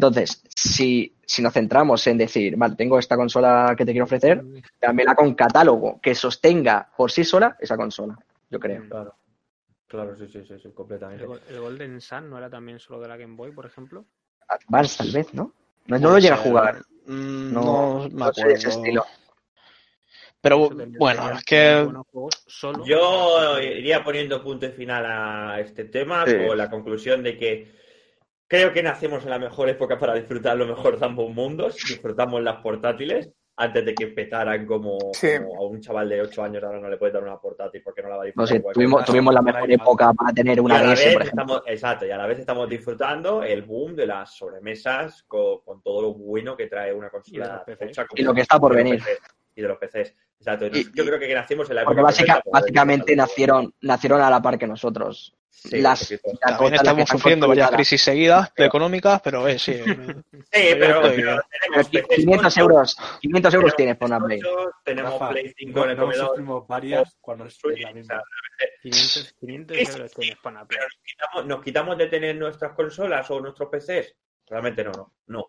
Entonces, 0.05 0.41
si, 0.55 1.15
si 1.23 1.43
nos 1.43 1.53
centramos 1.53 2.07
en 2.07 2.17
decir, 2.17 2.55
vale, 2.57 2.75
tengo 2.75 2.97
esta 2.97 3.15
consola 3.15 3.75
que 3.77 3.85
te 3.85 3.91
quiero 3.91 4.05
ofrecer, 4.05 4.43
dámela 4.81 5.13
con 5.13 5.35
catálogo 5.35 5.99
que 6.01 6.15
sostenga 6.15 6.89
por 6.97 7.11
sí 7.11 7.23
sola 7.23 7.55
esa 7.59 7.77
consola, 7.77 8.17
yo 8.49 8.59
creo. 8.59 8.81
Claro. 8.89 9.13
Claro, 9.85 10.15
sí, 10.17 10.25
sí, 10.27 10.43
sí, 10.47 10.55
sí, 10.59 10.69
completamente. 10.73 11.23
El 11.49 11.59
Golden 11.59 12.01
Sun 12.01 12.31
no 12.31 12.39
era 12.39 12.49
también 12.49 12.79
solo 12.79 12.99
de 12.99 13.09
la 13.09 13.15
Game 13.17 13.35
Boy, 13.35 13.51
por 13.51 13.67
ejemplo. 13.67 14.03
Advance, 14.47 14.97
tal 14.97 15.11
vez, 15.11 15.31
¿no? 15.35 15.53
No, 15.85 15.99
no 15.99 16.09
lo 16.13 16.17
llega 16.17 16.33
a 16.33 16.37
jugar. 16.39 16.77
Mm, 17.05 17.53
No, 17.53 17.61
No, 17.99 18.09
me 18.09 18.09
no 18.09 18.33
sé 18.33 18.47
de 18.47 18.53
ese 18.53 18.67
acuerdo. 18.69 18.81
estilo. 18.81 19.05
Pero 20.41 20.69
bueno, 20.97 21.31
es 21.33 21.43
que. 21.43 21.87
Yo 22.85 23.59
iría 23.59 24.03
poniendo 24.03 24.41
punto 24.43 24.65
y 24.65 24.71
final 24.71 25.05
a 25.05 25.59
este 25.59 25.85
tema 25.85 26.25
Sí. 26.25 26.37
con 26.47 26.57
la 26.57 26.71
conclusión 26.71 27.21
de 27.21 27.37
que 27.37 27.80
creo 28.51 28.73
que 28.73 28.83
nacemos 28.83 29.23
en 29.23 29.29
la 29.29 29.39
mejor 29.39 29.69
época 29.69 29.97
para 29.97 30.13
disfrutar 30.13 30.57
lo 30.57 30.65
mejor 30.67 30.99
de 30.99 31.05
ambos 31.05 31.33
mundos. 31.33 31.75
Disfrutamos 31.75 32.41
las 32.43 32.57
portátiles 32.61 33.29
antes 33.55 33.85
de 33.85 33.95
que 33.95 34.07
petaran 34.07 34.65
como, 34.65 34.97
Sí. 35.13 35.29
como 35.39 35.55
a 35.57 35.65
un 35.69 35.79
chaval 35.79 36.09
de 36.09 36.21
8 36.21 36.43
años 36.43 36.61
ahora 36.61 36.79
no 36.81 36.89
le 36.89 36.97
puede 36.97 37.13
dar 37.13 37.23
una 37.23 37.39
portátil 37.39 37.81
porque 37.81 38.01
no 38.01 38.09
la 38.09 38.17
va 38.17 38.23
a 38.23 38.25
disfrutar. 38.25 38.61
tuvimos, 39.05 39.33
la 39.33 39.41
mejor 39.41 39.71
época 39.71 40.11
para 40.13 40.33
tener 40.33 40.57
Y 40.57 40.59
una 40.59 40.81
DS, 40.81 40.89
vez 41.05 41.13
por 41.13 41.21
ejemplo. 41.21 41.23
estamos, 41.43 41.61
exacto, 41.65 42.05
y 42.05 42.11
a 42.11 42.17
la 42.17 42.27
vez 42.27 42.39
estamos 42.39 42.67
disfrutando 42.67 43.41
el 43.43 43.61
boom 43.61 43.95
de 43.95 44.05
las 44.07 44.35
sobremesas 44.35 45.23
con, 45.29 45.61
con 45.61 45.81
todo 45.81 46.01
lo 46.01 46.13
bueno 46.13 46.57
que 46.57 46.67
trae 46.67 46.91
una 46.93 47.07
Y 47.07 47.09
de 47.09 47.11
consola 47.11 47.53
los 47.55 47.63
PCs. 47.77 47.87
tocha 47.87 48.05
como- 48.07 48.19
Y 48.19 48.23
lo 48.25 48.33
que 48.33 48.41
está 48.41 48.59
por 48.59 48.73
y 48.73 48.75
venir. 48.75 49.01
Y 49.55 49.61
de 49.61 49.67
los 49.67 49.77
PCs. 49.77 50.13
Exacto. 50.39 50.65
Y- 50.67 50.91
Yo 50.93 51.05
creo 51.05 51.19
que 51.19 51.33
nacimos 51.33 51.69
en 51.69 51.75
la 51.77 51.83
Porque 51.85 51.99
época 52.01 52.03
básica- 52.11 52.33
perfecta 52.33 52.51
para 52.51 52.61
básicamente 52.61 53.15
nacieron, 53.15 53.73
nacieron 53.81 54.21
a 54.21 54.29
la 54.29 54.41
par 54.41 54.57
que 54.57 54.67
nosotros. 54.67 55.35
Sí, 55.53 55.79
las, 55.79 56.09
las 56.09 56.21
también 56.39 56.73
estamos 56.73 57.01
están 57.03 57.17
sufriendo 57.17 57.47
varias 57.47 57.69
crisis 57.71 58.01
seguidas 58.01 58.51
económicas, 58.55 59.21
pero 59.21 59.47
eh, 59.47 59.59
sí. 59.59 59.73
Sí, 59.83 60.75
pero, 60.79 61.01
pero 61.03 61.39
tenemos 61.61 61.89
Pero 61.91 62.07
PCs 62.07 62.15
500 62.15 62.41
tochos, 62.41 62.57
euros, 62.57 62.97
500 63.21 63.53
euros 63.53 63.75
tienes 63.75 63.97
por 63.97 64.07
una 64.07 64.19
Play. 64.19 64.41
Tenemos 64.83 65.11
Rafa, 65.13 65.29
Play 65.29 65.53
5 65.55 65.77
no, 65.77 65.83
en 65.83 65.89
el 65.91 65.97
no 65.97 66.03
comedor. 66.03 66.67
varias 66.67 67.17
cuando 67.21 67.45
es 67.45 67.59
la 67.63 67.93
misma. 67.93 68.15
sea, 68.15 68.69
500, 68.81 69.35
500 69.39 69.77
Sí, 69.77 69.85
sí, 69.85 69.91
euros 69.91 70.11
tienes 70.13 70.37
para 70.39 70.55
una 70.57 70.65
Play. 70.65 70.79
pero 70.79 70.87
nos 70.89 71.03
quitamos, 71.03 71.45
nos 71.45 71.63
quitamos 71.63 71.97
de 71.97 72.07
tener 72.07 72.35
nuestras 72.37 72.73
consolas 72.73 73.29
o 73.29 73.39
nuestros 73.39 73.69
PCs. 73.69 74.15
Realmente 74.47 74.83
no, 74.83 74.91
no, 74.93 75.13
no. 75.27 75.47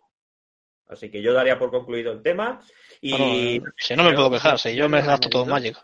Así 0.89 1.09
que 1.09 1.21
yo 1.21 1.33
daría 1.33 1.57
por 1.57 1.71
concluido 1.71 2.11
el 2.11 2.21
tema. 2.21 2.61
Y 3.01 3.11
Bueno, 3.11 3.25
eh, 3.33 3.61
si 3.77 3.95
no 3.95 4.03
me 4.03 4.13
puedo 4.13 4.29
quejar, 4.29 4.59
si 4.59 4.75
yo 4.75 4.87
me 4.89 5.01
gasto 5.01 5.29
todo 5.29 5.43
en 5.43 5.49
Magic. 5.49 5.77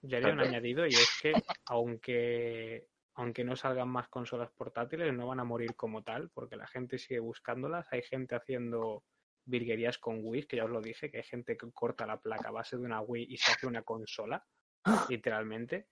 Yo 0.00 0.16
haría 0.16 0.32
un 0.32 0.40
añadido 0.40 0.86
y 0.86 0.94
es 0.94 1.10
que 1.20 1.32
aunque, 1.66 2.86
aunque 3.14 3.44
no 3.44 3.54
salgan 3.56 3.88
más 3.88 4.08
consolas 4.08 4.50
portátiles, 4.50 5.12
no 5.12 5.28
van 5.28 5.40
a 5.40 5.44
morir 5.44 5.74
como 5.76 6.02
tal, 6.02 6.30
porque 6.30 6.56
la 6.56 6.66
gente 6.66 6.98
sigue 6.98 7.20
buscándolas. 7.20 7.86
Hay 7.92 8.02
gente 8.02 8.34
haciendo 8.34 9.04
virguerías 9.44 9.98
con 9.98 10.20
Wii, 10.22 10.46
que 10.46 10.56
ya 10.56 10.64
os 10.64 10.70
lo 10.70 10.80
dije, 10.80 11.10
que 11.10 11.18
hay 11.18 11.22
gente 11.22 11.56
que 11.56 11.70
corta 11.72 12.06
la 12.06 12.18
placa 12.18 12.48
a 12.48 12.52
base 12.52 12.76
de 12.76 12.82
una 12.82 13.00
Wii 13.02 13.26
y 13.28 13.36
se 13.36 13.52
hace 13.52 13.66
una 13.66 13.82
consola, 13.82 14.44
literalmente. 15.10 15.86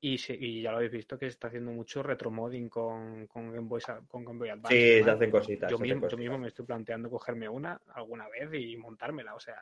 Y, 0.00 0.18
se- 0.18 0.34
y 0.36 0.62
ya 0.62 0.70
lo 0.70 0.76
habéis 0.78 0.92
visto 0.92 1.18
que 1.18 1.26
se 1.26 1.30
está 1.34 1.48
haciendo 1.48 1.72
mucho 1.72 2.02
retromodding 2.02 2.68
con, 2.68 3.26
con, 3.26 3.52
Game, 3.52 3.66
Boy, 3.68 3.82
con 4.06 4.24
Game 4.24 4.38
Boy 4.38 4.48
Advance. 4.48 4.68
sí, 4.98 5.04
se 5.04 5.10
hacen 5.10 5.30
cositas. 5.30 5.70
yo, 5.70 5.78
mismo, 5.78 5.94
yo 5.96 6.00
cositas. 6.02 6.18
mismo 6.20 6.38
me 6.38 6.48
estoy 6.48 6.64
planteando 6.66 7.10
cogerme 7.10 7.48
una 7.48 7.80
alguna 7.94 8.28
vez 8.28 8.48
y 8.54 8.76
montármela, 8.76 9.34
o 9.34 9.40
sea, 9.40 9.60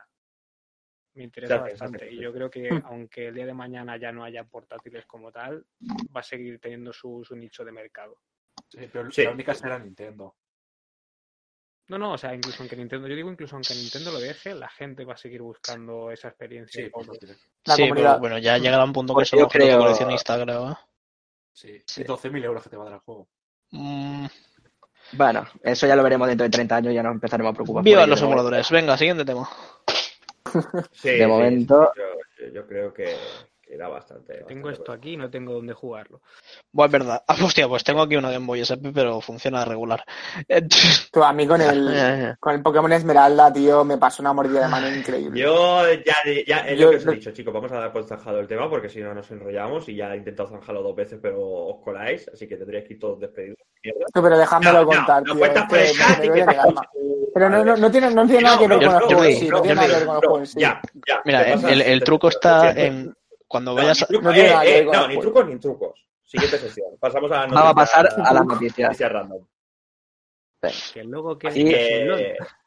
me 1.17 1.23
interesa 1.25 1.57
bastante. 1.57 2.11
Y 2.11 2.19
yo 2.21 2.31
creo 2.31 2.49
que 2.49 2.69
aunque 2.85 3.27
el 3.27 3.35
día 3.35 3.45
de 3.45 3.53
mañana 3.53 3.97
ya 3.97 4.11
no 4.11 4.23
haya 4.23 4.43
portátiles 4.45 5.05
como 5.05 5.31
tal, 5.31 5.65
va 6.15 6.21
a 6.21 6.23
seguir 6.23 6.59
teniendo 6.59 6.93
su, 6.93 7.23
su 7.27 7.35
nicho 7.35 7.65
de 7.65 7.71
mercado. 7.71 8.17
Sí, 8.69 8.87
pero 8.91 9.11
Sí. 9.11 9.23
la 9.23 9.31
única 9.31 9.53
será 9.53 9.77
Nintendo. 9.79 10.35
No, 11.89 11.97
no, 11.97 12.13
o 12.13 12.17
sea, 12.17 12.35
incluso 12.35 12.61
aunque 12.61 12.75
Nintendo, 12.75 13.07
yo 13.07 13.15
digo 13.15 13.31
incluso 13.31 13.55
aunque 13.55 13.73
Nintendo 13.73 14.11
lo 14.11 14.19
deje, 14.19 14.53
la 14.53 14.67
gente 14.67 15.05
va 15.05 15.13
a 15.13 15.17
seguir 15.17 15.41
buscando 15.41 16.11
esa 16.11 16.27
experiencia. 16.27 16.83
Sí. 16.85 16.91
La 17.65 17.75
sí, 17.75 17.89
pero 17.93 18.19
bueno, 18.19 18.37
ya 18.39 18.57
llegará 18.57 18.83
un 18.83 18.91
punto 18.93 19.13
que 19.13 19.19
Pues 19.19 19.31
yo 19.31 19.47
creo- 19.47 19.79
coleccionista, 19.79 20.41
creo. 20.43 20.71
¿eh? 20.71 20.75
Sí. 21.53 21.81
Sí. 21.87 22.01
Y 22.01 22.03
12.000 22.03 22.43
euros 22.43 22.61
que 22.63 22.69
te 22.69 22.75
va 22.75 22.83
a 22.83 22.85
dar 22.85 22.93
el 22.95 22.99
juego. 22.99 23.27
Mm, 23.71 24.25
Bueno, 25.13 25.45
eso 25.63 25.87
ya 25.87 25.95
lo 25.95 26.03
veremos 26.03 26.27
dentro 26.27 26.43
de 26.43 26.49
30 26.49 26.75
años, 26.75 26.93
ya 26.93 27.01
nos 27.01 27.13
empezaremos 27.13 27.51
a 27.51 27.53
preocupar. 27.53 27.81
viva 27.85 28.05
los 28.05 28.21
emuladores. 28.21 28.69
Venga, 28.69 28.97
siguiente 28.97 29.23
tema. 29.23 29.47
Sí, 30.91 31.09
De 31.09 31.27
momento- 31.27 31.91
sí, 31.95 32.01
yo, 32.45 32.47
yo 32.53 32.67
creo 32.67 32.93
que 32.93 33.15
era 33.69 33.87
bastante. 33.87 34.43
Tengo 34.47 34.69
esto 34.69 34.85
bueno. 34.87 34.99
aquí 34.99 35.13
y 35.13 35.17
no 35.17 35.29
tengo 35.29 35.53
dónde 35.53 35.73
jugarlo. 35.73 36.21
Bueno, 36.71 36.87
es 36.87 36.91
verdad. 36.91 37.23
Ah, 37.27 37.35
hostia, 37.43 37.67
pues 37.67 37.83
tengo 37.83 38.01
aquí 38.01 38.15
una 38.15 38.31
Game 38.31 38.45
Boy 38.45 38.61
SP, 38.63 38.91
pero 38.93 39.19
funciona 39.21 39.65
regular. 39.65 40.03
Eh, 40.47 40.67
Tú, 41.11 41.23
a 41.23 41.33
mí 41.33 41.45
con 41.47 41.61
el, 41.61 42.35
con 42.39 42.55
el 42.55 42.61
Pokémon 42.61 42.91
Esmeralda, 42.93 43.51
tío, 43.51 43.83
me 43.83 43.97
pasó 43.97 44.21
una 44.21 44.33
mordida 44.33 44.61
de 44.61 44.67
mano 44.69 44.89
increíble. 44.89 45.39
Yo 45.39 45.83
ya, 45.93 46.15
ya 46.47 46.57
es 46.59 46.79
Yo- 46.79 46.85
lo 46.85 46.91
que 46.91 46.97
os 46.97 47.07
he 47.07 47.11
dicho, 47.11 47.31
chicos. 47.31 47.53
Vamos 47.53 47.71
a 47.71 47.79
dar 47.79 47.91
por 47.91 48.05
zanjado 48.05 48.39
el 48.39 48.47
tema 48.47 48.69
porque 48.69 48.89
si 48.89 48.99
no 49.01 49.13
nos 49.13 49.29
enrollamos 49.31 49.87
y 49.89 49.95
ya 49.95 50.13
he 50.13 50.17
intentado 50.17 50.49
zanjarlo 50.49 50.81
dos 50.83 50.95
veces, 50.95 51.19
pero 51.21 51.39
os 51.41 51.83
coláis, 51.83 52.29
así 52.33 52.47
que 52.47 52.57
tendríais 52.57 52.85
que 52.87 52.93
ir 52.93 52.99
todos 52.99 53.19
despedidos. 53.19 53.57
Tú, 54.13 54.21
pero 54.21 54.35
No, 54.35 54.73
no, 54.81 54.85
contar, 54.85 55.23
no 55.23 55.35
tío. 55.35 56.45
Pero 57.33 57.49
no, 57.49 57.63
no, 57.63 57.77
no 57.77 57.91
tiene, 57.91 58.09
no 58.13 58.25
tiene 58.25 58.41
nada 58.41 58.57
que 58.57 58.67
ver 58.67 58.81
No, 58.81 58.87
con 58.87 58.95
el 58.95 58.99
yo- 59.01 59.07
juego 59.07 59.23
en 59.23 59.31
yo- 59.33 59.39
sí. 59.39 59.45
yo- 59.47 59.51
No 59.51 59.61
tiene 59.61 59.75
yo 59.75 59.75
nada 59.75 59.87
que 59.87 59.99
digo, 59.99 59.99
ver 59.99 60.05
con 60.07 60.15
el 60.15 60.21
no, 60.21 60.27
juego 60.27 60.39
en 60.39 60.47
sí. 60.47 60.59
Ya, 60.59 60.81
ya. 61.07 61.21
Mira, 61.25 61.39
pasas- 61.45 61.71
el, 61.85 62.03
truco 62.03 62.27
está 62.29 62.71
en 62.71 63.15
cuando 63.47 63.71
No, 63.71 63.77
vayas 63.77 64.05
ni 64.09 64.17
a... 64.17 64.21
No 64.21 64.31
eh, 64.31 64.77
eh, 64.79 64.85
no, 64.85 64.91
ni 65.07 65.15
juego. 65.15 65.21
trucos 65.21 65.47
ni 65.47 65.59
trucos. 65.59 66.07
Siguiente 66.23 66.57
sesión. 66.57 66.87
Pasamos 66.99 67.31
a 67.31 67.35
la 67.35 67.47
Vamos 67.47 67.71
a 67.71 67.73
pasar 67.73 68.03
noticia- 68.05 68.23
a 68.29 68.33
las 68.33 68.45
noticias. 68.45 68.87
noticia 68.89 69.09
random. 69.09 69.45
Que 70.93 71.03
luego 71.03 71.37
que 71.37 71.47
Así 71.47 71.63
que, 71.63 72.05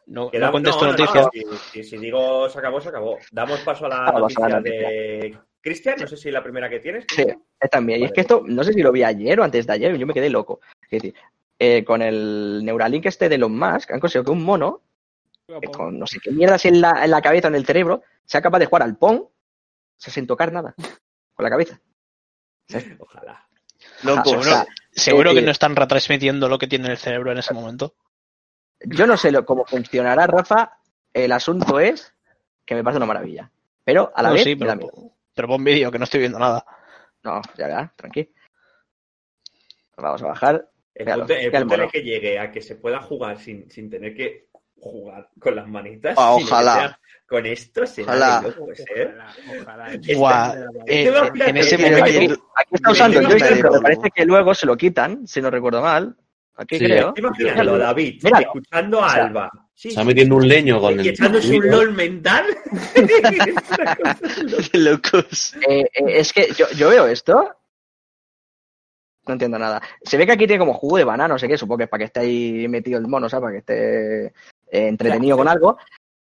No, 0.06 0.24
no 0.24 0.30
quedamos- 0.30 0.52
contesto 0.52 0.86
no, 0.86 0.92
no, 0.92 0.98
noticias. 0.98 1.24
no, 1.26 1.30
si, 1.32 1.82
si- 1.82 1.84
si 1.90 1.98
digo 1.98 2.48
se 2.48 2.58
acabó, 2.58 2.80
se 2.80 2.88
acabó. 2.88 3.18
Damos 3.32 3.60
paso 3.60 3.86
a 3.86 3.88
la 3.88 4.10
Vamos 4.12 4.34
a 4.38 4.48
la 4.48 4.56
noticia 4.56 4.88
de 4.88 5.38
Cristian. 5.60 5.96
No 6.00 6.06
sé 6.06 6.16
si 6.16 6.30
la 6.30 6.42
primera 6.42 6.70
que 6.70 6.80
tienes. 6.80 7.04
Sí, 7.14 7.24
también. 7.70 8.00
Y 8.00 8.04
es 8.04 8.12
que 8.12 8.22
esto, 8.22 8.42
no 8.46 8.64
sé 8.64 8.72
si 8.72 8.80
lo 8.80 8.92
vi 8.92 9.02
ayer 9.02 9.38
o 9.40 9.44
antes 9.44 9.66
de 9.66 9.72
ayer, 9.74 9.96
yo 9.98 10.06
me 10.06 10.14
quedé 10.14 10.30
loco. 10.30 10.60
Es 10.82 10.90
decir, 11.02 11.14
eh, 11.58 11.84
con 11.84 12.00
el 12.00 12.62
Neuralink 12.64 13.04
este 13.06 13.28
de 13.28 13.34
Elon 13.34 13.58
Musk, 13.58 13.90
han 13.90 14.00
conseguido 14.00 14.24
que 14.24 14.30
un 14.30 14.44
mono, 14.44 14.80
eh, 15.48 15.60
con 15.70 15.98
no 15.98 16.06
sé 16.06 16.18
qué 16.22 16.30
mierdas 16.30 16.64
en 16.64 16.80
la, 16.80 17.04
en 17.04 17.10
la 17.10 17.20
cabeza, 17.20 17.48
en 17.48 17.56
el 17.56 17.66
cerebro, 17.66 18.02
sea 18.24 18.40
capaz 18.40 18.60
de 18.60 18.66
jugar 18.66 18.84
al 18.84 18.96
Pong, 18.96 19.20
o 19.20 19.30
sea, 20.00 20.12
sin 20.12 20.26
tocar 20.26 20.52
nada, 20.52 20.74
con 21.34 21.44
la 21.44 21.50
cabeza. 21.50 21.80
Ojalá. 22.98 23.46
Loco, 24.02 24.30
O 24.38 24.42
sea, 24.42 24.66
Seguro 24.92 25.30
eh, 25.30 25.34
que 25.34 25.42
no 25.42 25.50
están 25.50 25.76
retransmitiendo 25.76 26.48
lo 26.48 26.58
que 26.58 26.66
tiene 26.66 26.86
en 26.86 26.90
el 26.92 26.98
cerebro 26.98 27.32
en 27.32 27.38
ese 27.38 27.54
momento. 27.54 27.94
Yo 28.80 29.06
no 29.06 29.16
sé 29.16 29.30
lo, 29.30 29.44
cómo 29.44 29.64
funcionará, 29.64 30.26
Rafa. 30.26 30.78
El 31.12 31.32
asunto 31.32 31.80
es 31.80 32.14
que 32.64 32.74
me 32.74 32.84
parece 32.84 32.98
una 32.98 33.06
maravilla. 33.06 33.50
Pero 33.84 34.12
a 34.14 34.22
la 34.22 34.28
No, 34.28 34.34
vez, 34.34 34.44
sí, 34.44 34.56
me 34.56 34.66
da 34.66 34.76
pero, 34.76 34.92
miedo. 34.92 35.12
pero 35.34 35.48
pon 35.48 35.64
vídeo, 35.64 35.90
que 35.90 35.98
no 35.98 36.04
estoy 36.04 36.20
viendo 36.20 36.38
nada. 36.38 36.64
No, 37.22 37.40
ya 37.56 37.66
verá, 37.66 37.92
tranqui. 37.96 38.32
Vamos 39.96 40.22
a 40.22 40.26
bajar. 40.26 40.70
El 40.94 41.06
punto, 41.14 41.32
el 41.34 41.66
punto 41.66 41.88
que 41.90 42.02
llegue 42.02 42.38
a 42.38 42.50
que 42.50 42.60
se 42.62 42.76
pueda 42.76 43.00
jugar 43.00 43.38
sin, 43.38 43.70
sin 43.70 43.88
tener 43.90 44.14
que 44.14 44.49
jugar 44.80 45.28
con 45.38 45.56
las 45.56 45.68
manitas. 45.68 46.14
Ah, 46.18 46.34
sino 46.38 46.46
ojalá. 46.48 46.74
sea 46.74 46.98
Con 47.26 47.46
esto 47.46 47.86
será 47.86 48.06
Ojalá. 48.08 48.42
locos, 48.42 48.80
¿eh? 48.94 49.14
Ojalá, 49.14 49.34
ojalá. 49.60 49.92
Este 50.86 51.08
eh, 51.08 51.30
en 51.46 51.56
ese 51.56 51.78
momento- 51.78 52.50
Aquí 52.56 52.74
está 52.74 52.90
usando 52.90 53.20
el 53.20 53.26
pero 53.38 53.80
parece 53.80 54.10
que 54.14 54.24
luego 54.24 54.54
se 54.54 54.66
lo 54.66 54.76
quitan, 54.76 55.26
si 55.28 55.40
no 55.40 55.50
recuerdo 55.50 55.80
mal. 55.82 56.16
Aquí 56.56 56.78
Sí, 56.78 56.84
creo. 56.84 57.14
Imagínalo, 57.16 57.78
David, 57.78 58.20
Míralo. 58.22 58.42
escuchando 58.46 59.00
a 59.02 59.06
O 59.06 59.10
sea, 59.10 59.24
Alba. 59.24 59.50
Sí, 59.72 59.88
Se 59.88 59.88
está 59.90 60.04
metiendo 60.04 60.36
un 60.36 60.46
leño 60.46 60.78
con 60.80 60.94
y 60.96 61.00
el. 61.00 61.06
echándose 61.08 61.56
un 61.56 61.70
LOL 61.70 61.92
mental. 61.94 62.44
Locos. 64.74 65.54
Eh, 65.68 65.80
eh, 65.82 66.04
es 66.06 66.32
que 66.32 66.48
yo, 66.56 66.66
yo 66.76 66.90
veo 66.90 67.06
esto. 67.06 67.48
No 69.26 69.32
entiendo 69.34 69.58
nada. 69.58 69.80
Se 70.02 70.16
ve 70.16 70.26
que 70.26 70.32
aquí 70.32 70.46
tiene 70.46 70.58
como 70.60 70.74
jugo 70.74 70.96
de 70.96 71.04
banana, 71.04 71.28
no 71.34 71.38
sé 71.38 71.46
qué, 71.46 71.56
supongo 71.56 71.78
que 71.78 71.84
es 71.84 71.90
para 71.90 71.98
que 72.00 72.04
esté 72.06 72.20
ahí 72.20 72.66
metido 72.68 72.98
el 72.98 73.06
mono, 73.06 73.28
¿sabes? 73.28 73.42
Para 73.42 73.52
que 73.52 73.58
esté 73.58 74.32
eh, 74.70 74.88
entretenido 74.88 75.36
con 75.36 75.48
algo. 75.48 75.76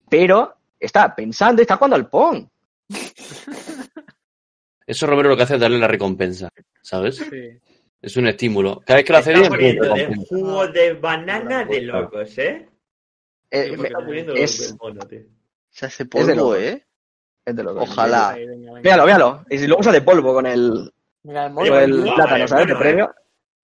Pero 0.09 0.55
está 0.79 1.13
pensando 1.15 1.61
y 1.61 1.63
está 1.63 1.75
jugando 1.77 1.95
al 1.95 2.09
Pong. 2.09 2.45
Eso 4.85 5.07
Romero 5.07 5.29
lo 5.29 5.37
que 5.37 5.43
hace 5.43 5.55
es 5.55 5.61
darle 5.61 5.77
la 5.79 5.87
recompensa, 5.87 6.49
¿sabes? 6.81 7.17
Sí. 7.17 7.59
Es 8.01 8.17
un 8.17 8.27
estímulo. 8.27 8.81
Cada 8.85 8.97
vez 8.97 9.05
que 9.05 9.13
lo 9.13 9.19
hace 9.19 9.33
bien, 9.33 9.47
pum, 9.49 9.57
de 9.57 10.15
jugo 10.27 10.67
de 10.67 10.93
banana 10.93 11.63
de 11.65 11.81
locos, 11.81 12.37
¿eh? 12.39 12.67
Eh, 13.51 13.77
me- 13.77 13.89
es- 14.41 14.75
mono, 14.81 15.01
tío. 15.07 15.19
Se 15.69 15.85
hace 15.85 16.03
de 16.03 16.09
polvo, 16.09 16.33
locos. 16.35 16.57
¿eh? 16.57 16.85
es 17.45 17.55
de 17.55 17.63
locos. 17.63 17.89
Ojalá. 17.89 18.33
Venga, 18.35 18.51
venga. 18.51 18.73
Míralo, 18.81 19.03
míralo. 19.05 19.45
Y 19.49 19.57
si 19.59 19.67
luego 19.67 19.83
sale 19.83 20.01
polvo 20.01 20.33
con 20.33 20.45
el, 20.47 20.91
Mira, 21.23 21.45
el 21.45 21.53
con 21.53 21.65
el 21.67 22.01
guau, 22.03 22.15
plátano, 22.15 22.43
eh, 22.43 22.47
¿sabes? 22.47 22.67
De 22.67 22.73
bueno, 22.73 22.79
eh. 22.79 22.83
premio. 22.83 23.15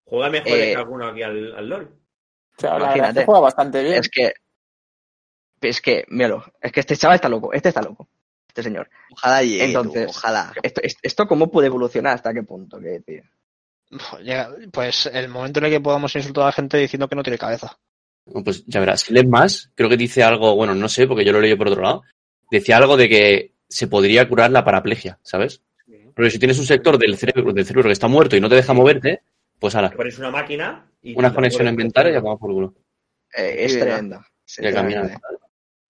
Juega 0.06 0.30
mejor 0.30 0.48
Eh, 0.52 0.72
que 0.72 0.76
alguno 0.76 1.08
aquí 1.08 1.24
al, 1.24 1.56
al 1.56 1.70
LOL. 1.70 1.84
o 1.84 2.62
sea, 2.62 2.70
la 2.70 2.76
verdad 2.76 2.92
es 2.92 2.98
imagínate. 2.98 3.26
juega 3.26 3.40
bastante 3.42 3.84
bien. 3.84 3.94
Es 3.96 4.10
que. 4.10 4.34
Es 5.62 5.82
que, 5.82 6.06
míralo. 6.10 6.44
Es 6.62 6.72
que 6.72 6.80
este 6.82 6.96
chaval 6.96 7.16
está 7.16 7.30
loco. 7.30 7.52
Este 7.54 7.70
está 7.70 7.82
loco. 7.82 8.08
este 8.48 8.64
señor. 8.64 8.90
Ojalá 9.12 9.44
llegue, 9.44 9.60
tú, 9.60 9.66
Entonces, 9.80 10.08
ojalá. 10.10 10.54
¿esto, 10.64 10.82
esto, 11.04 11.28
cómo 11.28 11.50
puede 11.52 11.68
evolucionar? 11.68 12.16
¿Hasta 12.16 12.34
qué 12.34 12.44
punto? 12.44 12.80
¿Qué, 12.80 13.02
tío? 13.06 13.24
Llega- 14.24 14.50
Pues 14.72 15.06
el 15.08 15.30
momento 15.30 15.60
en 15.60 15.66
el 15.66 15.72
que 15.72 15.80
podamos 15.80 16.16
insultar 16.16 16.44
a 16.44 16.48
la 16.48 16.52
gente 16.52 16.78
diciendo 16.78 17.08
que 17.08 17.16
no 17.16 17.24
tiene 17.24 17.38
cabeza. 17.38 17.78
Pues 18.44 18.66
ya 18.66 18.80
verás, 18.82 19.02
si 19.02 19.14
lees 19.14 19.28
más, 19.28 19.72
creo 19.76 19.88
que 19.90 19.96
dice 19.96 20.22
algo, 20.24 20.56
bueno, 20.56 20.76
no 20.76 20.90
sé, 20.90 21.08
porque 21.08 21.24
yo 21.24 21.32
lo 21.32 21.40
leí 21.40 21.56
por 21.56 21.68
otro 21.70 21.82
lado. 21.82 22.04
Decía 22.52 22.78
algo 22.78 22.98
de 22.98 23.08
que 23.08 23.54
se 23.70 23.88
podría 23.88 24.28
curar 24.28 24.52
la 24.52 24.66
paraplegia, 24.66 25.18
¿sabes? 25.22 25.62
Pero 26.16 26.30
si 26.30 26.40
tienes 26.40 26.58
un 26.60 26.66
sector 26.66 26.98
del 26.98 27.16
cerebro, 27.18 27.54
del 27.54 27.66
cerebro 27.66 27.88
que 27.90 27.94
está 27.94 28.08
muerto 28.08 28.36
y 28.36 28.42
no 28.42 28.50
te 28.50 28.56
deja 28.56 28.74
moverte, 28.74 29.22
pues 29.60 29.76
ahora, 29.76 29.92
Pones 29.92 30.18
una 30.18 30.32
máquina 30.32 30.90
y... 31.02 31.16
unas 31.18 31.32
conexiones 31.32 31.74
mentales 31.76 32.12
y 32.12 32.14
ya 32.16 32.22
vamos 32.22 32.40
por 32.40 32.52
culo. 32.52 32.74
Eh, 33.36 33.56
es. 33.60 33.74
Sí, 34.46 34.62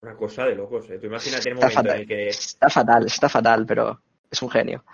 Una 0.00 0.16
cosa 0.16 0.46
de 0.46 0.54
locos, 0.54 0.88
¿eh? 0.90 0.98
Tú 0.98 1.06
imagínate 1.06 1.50
el 1.50 1.56
Está 1.58 1.68
momento 1.68 1.94
en 1.94 2.00
el 2.00 2.06
que... 2.06 2.28
Está 2.28 2.68
fatal, 2.70 3.06
está 3.06 3.28
fatal, 3.28 3.66
pero 3.66 4.00
es 4.30 4.40
un 4.42 4.50
genio. 4.50 4.84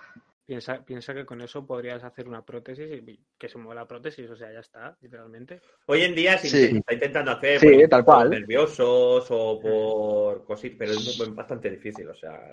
Piensa, 0.46 0.82
piensa 0.84 1.14
que 1.14 1.24
con 1.26 1.40
eso 1.40 1.66
podrías 1.66 2.02
hacer 2.04 2.26
una 2.28 2.42
prótesis 2.44 2.86
y 3.06 3.18
que 3.38 3.48
se 3.48 3.58
mueva 3.58 3.74
la 3.82 3.88
prótesis, 3.88 4.28
o 4.30 4.36
sea, 4.36 4.52
ya 4.52 4.60
está, 4.60 4.96
literalmente. 5.00 5.60
Hoy 5.86 6.02
en 6.02 6.14
día 6.14 6.36
se 6.38 6.48
Sí. 6.48 6.76
está 6.78 6.94
intentando 6.94 7.30
hacer 7.32 7.58
Sí, 7.60 7.66
por 7.66 7.74
ejemplo, 7.74 7.88
tal 7.96 8.04
cual. 8.04 8.28
por 8.28 8.38
nerviosos 8.40 9.26
o 9.30 9.60
por 9.60 10.44
cositas, 10.44 10.76
pero 10.78 10.92
es 10.92 11.18
muy- 11.18 11.34
bastante 11.34 11.70
difícil, 11.70 12.08
o 12.08 12.14
sea, 12.14 12.50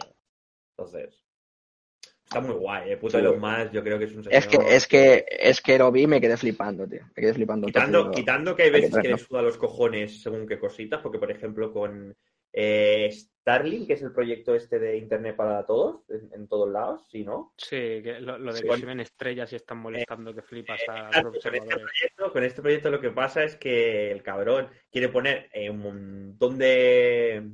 entonces 0.77 1.21
está 2.23 2.39
muy 2.39 2.55
guay, 2.55 2.91
eh, 2.91 2.97
puto 2.97 3.17
Sí. 3.17 3.25
Elon 3.25 3.39
Musk, 3.41 3.71
yo 3.73 3.83
creo 3.83 3.99
que 3.99 4.05
es 4.05 4.15
un 4.15 4.23
señor 4.23 4.37
Es 4.37 4.47
que, 4.47 4.57
es 4.75 4.87
que, 4.87 5.25
es 5.29 5.61
que 5.61 5.77
lo 5.77 5.91
vi 5.91 6.03
y 6.03 6.07
me 6.07 6.21
quedé 6.21 6.37
flipando, 6.37 6.87
tío. 6.87 7.03
Me 7.13 7.21
quedé 7.21 7.33
flipando. 7.33 7.67
quitando, 7.67 8.09
quitando 8.11 8.55
que 8.55 8.63
hay 8.63 8.69
hay 8.69 8.75
que 8.75 8.81
veces 8.87 9.01
que 9.01 9.07
le 9.09 9.17
suda 9.17 9.41
los 9.41 9.57
cojones 9.57 10.21
según 10.21 10.47
qué 10.47 10.57
cositas, 10.57 11.01
porque 11.01 11.19
por 11.19 11.29
ejemplo 11.31 11.73
con 11.73 12.15
eh, 12.53 13.09
Starlink, 13.41 13.87
que 13.87 13.93
es 13.93 14.01
el 14.03 14.13
proyecto 14.13 14.53
este 14.53 14.77
de 14.77 14.97
internet 14.97 15.35
para 15.35 15.65
todos, 15.65 16.01
en, 16.09 16.29
en 16.33 16.47
todos 16.47 16.69
lados, 16.69 17.07
¿sí, 17.09 17.23
no? 17.23 17.53
Sí, 17.57 18.01
que 18.03 18.19
lo, 18.19 18.37
lo 18.37 18.53
de 18.53 18.59
Sí, 18.59 18.67
que 18.67 18.85
ven 18.85 18.99
estrellas 18.99 19.51
y 19.51 19.55
están 19.55 19.79
molestando 19.79 20.33
que 20.33 20.43
flipas 20.43 20.79
a 20.87 21.21
los 21.23 21.43
con, 21.43 21.55
este 21.55 21.75
proyecto, 21.75 22.31
con 22.31 22.43
este 22.43 22.61
proyecto 22.61 22.91
lo 22.91 23.01
que 23.01 23.09
pasa 23.09 23.43
es 23.43 23.55
que 23.55 24.11
el 24.11 24.21
cabrón 24.21 24.69
quiere 24.91 25.09
poner 25.09 25.49
eh, 25.53 25.69
un 25.69 25.79
montón 25.79 26.57
de, 26.59 27.51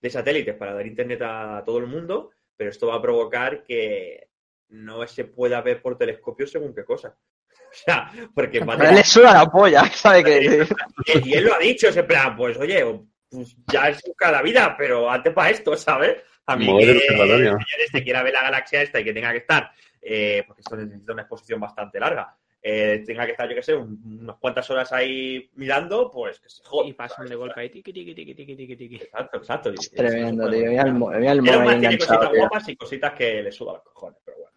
de 0.00 0.10
satélites 0.10 0.54
para 0.56 0.74
dar 0.74 0.86
internet 0.86 1.22
a 1.22 1.62
todo 1.64 1.78
el 1.78 1.86
mundo, 1.86 2.32
pero 2.54 2.68
esto 2.68 2.88
va 2.88 2.96
a 2.96 3.02
provocar 3.02 3.64
que 3.64 4.28
no 4.68 5.06
se 5.06 5.24
pueda 5.24 5.62
ver 5.62 5.80
por 5.80 5.96
telescopio 5.96 6.46
según 6.46 6.74
qué 6.74 6.84
cosa. 6.84 7.16
O 7.70 7.72
sea, 7.72 8.10
porque 8.34 8.58
va 8.58 8.74
a 8.74 8.78
Pero 8.78 8.90
él 8.90 8.96
le 8.96 9.04
suda 9.04 9.32
la 9.32 9.46
polla, 9.46 9.84
¿sabe 9.90 10.24
qué? 10.24 10.66
y, 11.24 11.28
y 11.28 11.34
él 11.34 11.44
lo 11.44 11.54
ha 11.54 11.58
dicho, 11.58 11.86
ese 11.86 12.02
plan, 12.02 12.36
pues 12.36 12.56
oye, 12.58 12.84
pues 13.30 13.56
ya 13.72 13.88
es 13.88 14.02
cada 14.16 14.42
vida, 14.42 14.74
pero 14.76 15.10
hazte 15.10 15.30
para 15.30 15.50
esto, 15.50 15.76
¿sabes? 15.76 16.16
A 16.46 16.56
mí 16.56 16.66
el 16.82 16.86
que 16.86 16.92
observatorio. 16.98 17.36
el 17.36 17.42
señor 17.44 17.60
este 17.86 18.02
quiera 18.04 18.22
ver 18.22 18.32
la 18.32 18.42
galaxia 18.42 18.82
esta 18.82 19.00
y 19.00 19.04
que 19.04 19.12
tenga 19.12 19.30
que 19.32 19.38
estar, 19.38 19.70
eh, 20.02 20.42
porque 20.46 20.60
esto 20.62 20.76
necesita 20.76 21.12
una 21.12 21.22
exposición 21.22 21.60
bastante 21.60 22.00
larga, 22.00 22.34
eh, 22.62 23.02
tenga 23.06 23.24
que 23.24 23.32
estar, 23.32 23.48
yo 23.48 23.54
qué 23.54 23.62
sé, 23.62 23.74
un- 23.74 24.18
unas 24.22 24.36
cuantas 24.36 24.68
horas 24.70 24.92
ahí 24.92 25.50
mirando, 25.54 26.10
pues 26.10 26.40
que 26.40 26.48
se 26.50 26.62
joda. 26.64 26.88
Y 26.88 26.92
pasan 26.92 27.26
de 27.26 27.34
golpe 27.36 27.60
ahí, 27.60 27.70
tiqui, 27.70 27.92
tiqui, 27.92 28.14
tiqui, 28.14 28.34
tiqui, 28.34 28.76
tiqui. 28.76 28.96
Exacto, 28.96 29.38
exacto. 29.38 29.72
Tremendo, 29.94 30.50
tío. 30.50 30.70
tiene 31.80 31.98
cositas 31.98 32.18
guapas 32.38 32.68
y 32.68 32.76
cositas 32.76 33.12
que 33.12 33.42
le 33.42 33.50
los 33.50 33.82
cojones, 33.82 34.18
pero 34.24 34.38
bueno. 34.38 34.49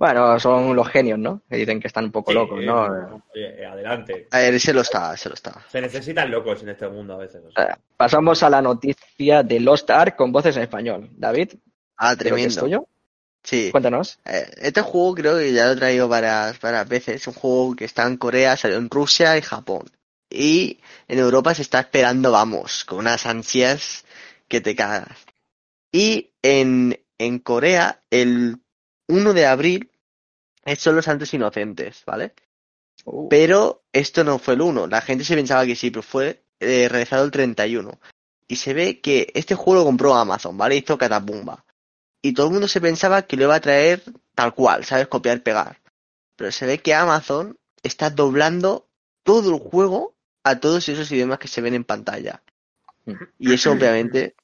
Bueno, 0.00 0.40
son 0.40 0.74
los 0.74 0.88
genios, 0.88 1.18
¿no? 1.18 1.42
Que 1.48 1.56
dicen 1.56 1.78
que 1.78 1.86
están 1.88 2.06
un 2.06 2.10
poco 2.10 2.30
Sí, 2.32 2.34
locos, 2.38 2.58
¿no? 2.64 3.22
adelante. 3.70 4.28
A 4.30 4.38
ver, 4.38 4.58
se 4.58 4.72
lo 4.72 4.80
está, 4.80 5.14
se 5.16 5.28
lo 5.28 5.34
está. 5.34 5.62
Se 5.70 5.78
necesitan 5.80 6.30
locos 6.30 6.62
en 6.62 6.70
este 6.70 6.88
mundo 6.88 7.14
a 7.14 7.18
veces. 7.18 7.42
o 7.46 7.52
sea. 7.52 7.64
Eh, 7.64 7.76
Pasamos 7.98 8.42
a 8.42 8.48
la 8.48 8.62
noticia 8.62 9.42
de 9.42 9.60
Lost 9.60 9.90
Ark 9.90 10.16
con 10.16 10.32
voces 10.32 10.56
en 10.56 10.62
español. 10.62 11.10
David, 11.12 11.50
Ah, 11.98 12.16
creo 12.18 12.34
que 12.34 12.44
es 12.44 12.54
tremendo. 12.54 12.78
tuyo. 12.80 12.88
Sí. 13.44 13.68
Cuéntanos. 13.70 14.18
Eh, 14.24 14.50
Este 14.56 14.80
juego 14.80 15.14
creo 15.14 15.36
que 15.36 15.52
ya 15.52 15.66
lo 15.66 15.72
he 15.72 15.76
traído 15.76 16.08
varias, 16.08 16.58
varias 16.60 16.88
veces. 16.88 17.16
Es 17.16 17.26
un 17.28 17.34
juego 17.34 17.76
que 17.76 17.84
está 17.84 18.06
en 18.06 18.16
Corea, 18.16 18.56
salió 18.56 18.78
en 18.78 18.88
Rusia 18.88 19.36
y 19.36 19.42
Japón. 19.42 19.84
Y 20.30 20.80
en 21.08 21.18
Europa 21.18 21.54
se 21.54 21.60
está 21.60 21.80
esperando, 21.80 22.32
vamos, 22.32 22.86
con 22.86 23.00
unas 23.00 23.26
ansias 23.26 24.06
que 24.48 24.62
te 24.62 24.74
cagas. 24.74 25.26
Y 25.92 26.30
en, 26.42 26.98
en 27.18 27.38
Corea, 27.38 28.00
el 28.10 28.56
1 29.08 29.32
de 29.34 29.44
abril, 29.46 29.89
son 30.76 30.96
los 30.96 31.04
Santos 31.04 31.32
Inocentes, 31.34 32.02
¿vale? 32.06 32.34
Uh, 33.04 33.28
Pero 33.28 33.84
esto 33.92 34.24
no 34.24 34.38
fue 34.38 34.54
el 34.54 34.62
1. 34.62 34.86
La 34.86 35.00
gente 35.00 35.24
se 35.24 35.34
pensaba 35.34 35.66
que 35.66 35.76
sí, 35.76 35.90
pero 35.90 36.02
fue 36.02 36.44
eh, 36.60 36.88
realizado 36.88 37.24
el 37.24 37.30
31. 37.30 37.98
Y 38.48 38.56
se 38.56 38.74
ve 38.74 39.00
que 39.00 39.30
este 39.34 39.54
juego 39.54 39.80
lo 39.80 39.86
compró 39.86 40.14
Amazon, 40.14 40.56
¿vale? 40.56 40.76
Hizo 40.76 40.98
Catapumba. 40.98 41.64
Y 42.22 42.34
todo 42.34 42.46
el 42.46 42.52
mundo 42.52 42.68
se 42.68 42.80
pensaba 42.80 43.22
que 43.22 43.36
lo 43.36 43.44
iba 43.44 43.54
a 43.54 43.60
traer 43.60 44.02
tal 44.34 44.54
cual, 44.54 44.84
¿sabes? 44.84 45.08
Copiar, 45.08 45.42
pegar. 45.42 45.80
Pero 46.36 46.52
se 46.52 46.66
ve 46.66 46.78
que 46.78 46.94
Amazon 46.94 47.58
está 47.82 48.10
doblando 48.10 48.88
todo 49.22 49.54
el 49.54 49.60
juego 49.60 50.14
a 50.42 50.60
todos 50.60 50.88
esos 50.88 51.10
idiomas 51.12 51.38
que 51.38 51.48
se 51.48 51.60
ven 51.60 51.74
en 51.74 51.84
pantalla. 51.84 52.42
Y 53.38 53.52
eso 53.52 53.72
obviamente 53.72 54.36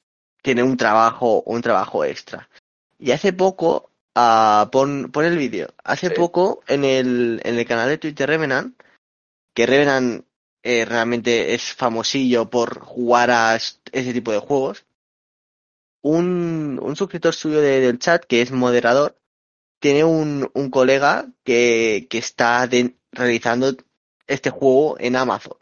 tiene 0.42 0.62
un 0.62 0.76
trabajo, 0.76 1.42
un 1.42 1.60
trabajo 1.60 2.04
extra. 2.04 2.48
Y 2.98 3.10
hace 3.12 3.32
poco, 3.32 3.90
ah, 4.16 4.68
pon, 4.72 5.10
pon 5.12 5.24
el 5.24 5.38
vídeo. 5.38 5.68
Hace 5.84 6.08
Sí. 6.08 6.14
poco 6.14 6.62
en 6.66 6.84
el, 6.84 7.40
en 7.44 7.58
el 7.58 7.66
canal 7.66 7.88
de 7.88 7.98
Twitter 7.98 8.28
Revenant, 8.28 8.74
que 9.54 9.66
Revenant 9.66 10.24
eh, 10.64 10.84
realmente 10.84 11.54
es 11.54 11.72
famosillo 11.72 12.50
por 12.50 12.80
jugar 12.80 13.30
a 13.30 13.54
ese 13.56 14.12
tipo 14.12 14.32
de 14.32 14.38
juegos, 14.38 14.84
un, 16.02 16.78
un 16.82 16.96
suscriptor 16.96 17.34
suyo 17.34 17.60
de- 17.60 17.80
del 17.80 17.98
chat, 17.98 18.24
que 18.24 18.42
es 18.42 18.50
moderador, 18.52 19.18
tiene 19.80 20.04
un, 20.04 20.50
un 20.54 20.70
colega 20.70 21.28
que, 21.44 22.06
que 22.10 22.18
está 22.18 22.66
de- 22.66 22.96
realizando 23.12 23.74
este 24.26 24.50
juego 24.50 24.96
en 24.98 25.16
Amazon. 25.16 25.56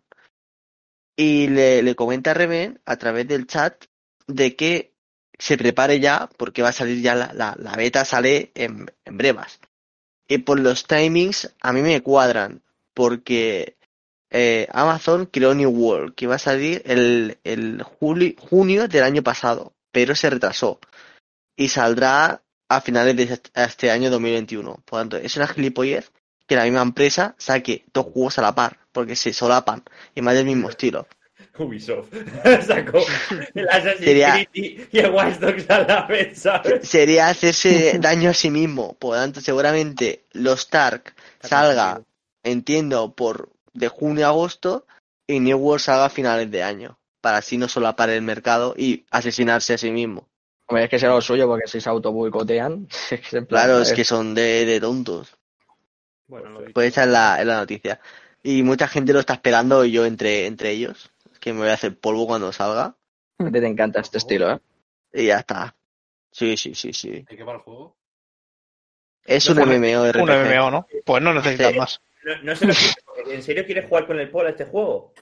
Y 1.17 1.49
le, 1.49 1.83
le 1.83 1.95
comenta 1.95 2.33
a 2.33 2.35
Reven 2.35 2.81
a 2.87 2.97
través 2.97 3.29
del 3.29 3.47
chat 3.47 3.85
de 4.27 4.57
que 4.57 4.94
se 5.39 5.57
prepare 5.59 6.01
ya, 6.01 6.29
porque 6.37 6.63
va 6.63 6.69
a 6.71 6.73
salir 6.73 7.03
ya 7.03 7.15
la, 7.15 7.55
la, 7.59 7.77
beta, 7.77 8.05
sale 8.05 8.51
en, 8.55 8.91
en 9.05 9.17
brevas. 9.19 9.61
Y 10.29 10.39
por 10.39 10.59
los 10.61 10.87
timings 10.87 11.55
a 11.61 11.73
mí 11.73 11.83
me 11.83 12.03
cuadran, 12.03 12.63
porque 12.95 13.77
eh, 14.31 14.69
Amazon 14.73 15.27
creó 15.27 15.55
New 15.55 15.71
World, 15.71 16.15
que 16.15 16.25
iba 16.27 16.37
a 16.37 16.39
salir 16.39 16.83
el, 16.87 17.39
el 17.45 17.83
juli- 17.83 18.37
junio 18.39 18.89
del 18.89 19.03
año 19.03 19.23
pasado, 19.23 19.75
pero 19.93 20.15
se 20.15 20.31
retrasó. 20.31 20.81
Y 21.57 21.69
saldrá 21.69 22.43
a 22.69 22.81
finales 22.81 23.17
de 23.17 23.41
este- 23.55 23.91
año 23.91 24.11
2021. 24.11 24.83
Por 24.85 25.01
tanto, 25.01 25.17
es 25.17 25.37
una 25.37 25.47
gilipollez 25.47 26.11
que 26.47 26.57
la 26.57 26.65
misma 26.65 26.83
empresa 26.83 27.35
saque 27.39 27.85
dos 27.93 28.07
juegos 28.07 28.39
a 28.39 28.43
la 28.43 28.55
par, 28.55 28.79
porque 28.93 29.17
se 29.17 29.33
solapan 29.33 29.83
y 30.15 30.23
más 30.23 30.35
del 30.35 30.47
mismo 30.47 30.69
estilo. 30.69 31.07
Ubisoft 31.59 32.09
sacó 32.67 33.01
el 33.55 33.69
Assassin's 33.69 34.05
Sería- 34.05 34.47
Creed 34.53 34.89
y 34.91 34.97
y 34.97 34.99
el 35.01 35.11
Watch 35.11 35.39
Dogs 35.39 35.71
a 35.71 35.81
la 35.83 36.07
vez, 36.07 36.39
¿sabes? 36.41 36.89
Sería 36.89 37.29
hacerse 37.29 37.99
daño 38.01 38.31
a 38.31 38.35
sí 38.35 38.51
mismo. 38.51 38.95
Por 38.95 39.15
lo 39.17 39.23
tanto, 39.23 39.41
seguramente 39.41 40.25
los 40.33 40.69
Tark 40.69 41.15
salga, 41.41 42.03
entiendo, 42.43 43.15
por 43.15 43.51
de 43.73 43.89
junio 43.89 44.27
a 44.27 44.31
agosto 44.31 44.87
y 45.27 45.41
New 45.41 45.59
World 45.59 45.81
salga 45.83 46.07
a 46.07 46.11
finales 46.11 46.51
de 46.51 46.63
año. 46.63 46.99
Para 47.21 47.39
así 47.39 47.57
no 47.57 47.69
solapar 47.69 48.11
el 48.11 48.23
mercado 48.23 48.75
y 48.77 49.05
asesinarse 49.11 49.75
a 49.75 49.79
sí 49.79 49.91
mismo. 49.91 50.29
Hombre, 50.67 50.85
es 50.85 50.91
que 50.91 50.99
será 50.99 51.13
lo 51.15 51.21
suyo 51.21 51.47
porque 51.47 51.67
si 51.69 51.81
se 51.81 51.89
autoboicotean. 51.89 52.89
Claro, 53.49 53.81
es 53.81 53.93
que 53.93 54.05
son 54.05 54.35
de, 54.35 54.65
de 54.65 54.81
tontos. 54.81 55.37
Bueno. 56.27 56.61
Pues 56.73 56.89
esa 56.89 57.05
es 57.05 57.11
la, 57.11 57.41
es 57.41 57.47
la 57.47 57.57
noticia. 57.57 58.01
Y 58.43 58.63
mucha 58.63 58.89
gente 58.89 59.13
lo 59.13 59.21
está 59.21 59.35
esperando, 59.35 59.85
y 59.85 59.93
yo 59.93 60.05
entre, 60.05 60.47
entre 60.47 60.71
ellos, 60.73 61.11
que 61.45 61.53
me 61.53 61.59
voy 61.61 61.69
a 61.69 61.75
hacer 61.75 61.99
polvo 62.01 62.27
cuando 62.27 62.51
salga. 62.55 62.97
A 63.39 63.45
ti 63.45 63.53
te 63.53 63.67
encanta 63.67 64.01
este 64.01 64.17
estilo, 64.17 64.51
¿eh? 64.51 64.61
Y 65.13 65.27
ya 65.27 65.41
está. 65.41 65.77
Sí, 66.31 66.57
sí, 66.57 66.75
sí, 66.75 66.95
sí. 66.95 67.11
¿De 67.11 67.37
qué 67.37 67.45
va 67.45 67.53
el 67.53 67.59
juego? 67.59 67.99
Es 69.27 69.47
No 69.51 69.63
un 69.63 69.69
MMORPG. 69.69 70.23
Un 70.23 70.31
MMO, 70.31 70.71
¿no? 70.71 70.87
Pues 71.05 71.23
no 71.23 71.35
necesitas 71.35 71.73
Sí. 71.73 71.79
más. 71.79 72.01
No, 72.25 72.43
no 72.45 72.57
se 72.57 72.67
lo 72.67 72.73
¿En 73.31 73.43
serio 73.43 73.67
quieres 73.67 73.87
jugar 73.87 74.07
con 74.07 74.19
el 74.19 74.31
Paul 74.31 74.47
a 74.47 74.51
este 74.51 74.65
juego? 74.65 75.13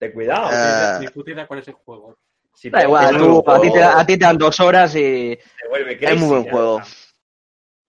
Ten 0.00 0.10
cuidado. 0.10 0.98
Ni 0.98 1.06
puta 1.08 1.30
idea 1.30 1.46
cuál 1.46 1.60
es 1.60 1.68
el 1.68 1.74
juego. 1.74 2.18
Si 2.52 2.68
Da 2.68 2.80
te- 2.80 2.84
igual, 2.86 3.12
te 3.12 3.18
tú, 3.18 3.44
a 3.46 3.60
ti, 3.60 3.72
te, 3.72 3.80
loco, 3.80 3.98
a 3.98 4.06
ti 4.06 4.18
te 4.18 4.24
dan 4.24 4.38
dos 4.38 4.58
horas 4.58 4.92
y. 4.96 5.36
te 5.36 5.68
vuelve 5.68 5.98
Es 6.00 6.18
muy 6.18 6.28
buen 6.28 6.50
juego. 6.50 6.82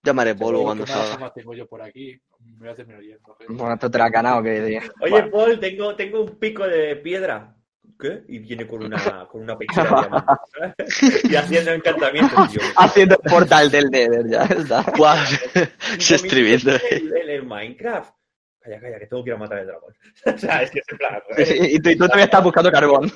Llamaré 0.04 0.36
polvo 0.36 0.60
¿Qué 0.60 0.66
cuando 0.66 0.86
salga. 0.86 1.34
tengo 1.34 1.56
yo 1.56 1.66
por 1.68 1.82
aquí? 1.82 2.22
Me 2.58 2.60
voy 2.60 2.70
a 2.70 2.76
terminar 2.76 3.02
yendo. 3.02 3.38
Bueno, 3.50 3.74
esto 3.74 3.90
te 3.92 3.98
la 3.98 4.06
ha 4.06 4.10
ganado, 4.10 4.44
que 4.44 4.62
tío. 4.62 4.92
Oye, 5.02 5.24
Paul, 5.24 5.60
tengo, 5.60 5.96
tengo 5.96 6.22
un 6.24 6.38
pico 6.38 6.68
de 6.68 6.96
piedra. 6.98 7.56
¿Qué? 8.00 8.24
Y 8.30 8.40
viene 8.40 8.66
con 8.66 8.84
una, 8.84 9.28
con 9.28 9.42
una 9.42 9.58
¿sabes? 9.76 11.24
Y 11.30 11.36
haciendo 11.36 11.72
encantamientos. 11.72 12.54
Y 12.54 12.58
yo, 12.58 12.62
Haciendo 12.78 13.20
el 13.22 13.30
portal 13.32 13.70
del 13.70 13.90
Nether, 13.90 14.28
ya 14.30 14.44
está. 14.44 14.84
Guau, 14.96 15.18
Cinco 16.00 16.00
se 16.00 16.44
minutos 16.44 16.82
El, 16.92 17.14
el- 17.18 17.30
el 17.30 17.44
Minecraft. 17.46 18.14
calla, 18.62 18.80
calla, 18.80 19.00
que 19.00 19.08
tengo 19.08 19.24
que 19.24 19.30
ir 19.32 19.34
a 19.34 19.38
matar 19.38 19.60
el 19.60 19.68
dragón. 19.68 19.94
o 20.26 20.38
sea, 20.38 20.62
es 20.64 20.72
que 20.72 20.80
es 20.80 20.86
en 20.90 20.98
plan, 20.98 21.22
sí, 21.46 21.58
y 21.76 21.80
tú, 21.82 21.90
y 21.90 21.96
tú 21.98 22.06
todavía 22.06 22.26
estás 22.26 22.44
buscando 22.44 22.72
carbón. 22.72 23.12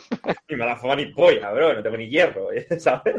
ni 0.50 0.56
me 0.58 0.66
la 0.66 0.76
juega 0.78 0.96
ni 0.98 1.06
polla, 1.14 1.52
bro, 1.52 1.74
no 1.76 1.84
tengo 1.84 1.98
ni 1.98 2.10
hierro, 2.10 2.50
¿sabes? 2.78 3.16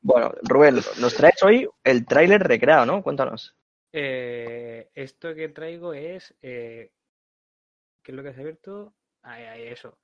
Bueno, 0.00 0.32
Rubén, 0.42 0.76
nos 1.00 1.14
traes 1.14 1.42
hoy 1.42 1.68
el 1.84 2.06
tráiler 2.06 2.42
recreado, 2.42 2.86
¿no? 2.86 3.02
Cuéntanos. 3.02 3.54
Eh, 3.92 4.90
esto 4.94 5.34
que 5.34 5.48
traigo 5.50 5.92
es. 5.94 6.34
eh, 6.42 6.90
¿Qué 8.02 8.12
es 8.12 8.16
lo 8.16 8.22
que 8.22 8.30
has 8.30 8.38
abierto? 8.38 8.94
Ahí, 9.22 9.44
ahí, 9.44 9.62
eso. 9.68 9.98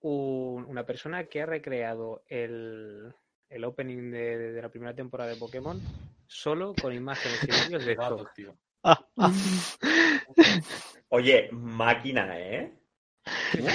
Un- 0.00 0.64
una 0.68 0.84
persona 0.86 1.24
que 1.24 1.42
ha 1.42 1.46
recreado 1.46 2.22
el, 2.28 3.12
el 3.50 3.64
opening 3.64 4.10
de, 4.10 4.38
de 4.52 4.62
la 4.62 4.68
primera 4.68 4.94
temporada 4.94 5.30
de 5.30 5.36
Pokémon 5.36 5.80
solo 6.26 6.74
con 6.74 6.92
imágenes 6.92 7.42
y 7.42 7.46
vídeos 7.64 7.84
de 7.84 7.96
tío. 8.34 8.56
Oye, 11.08 11.48
máquina, 11.52 12.38
¿eh? 12.38 12.72
Una 13.58 13.72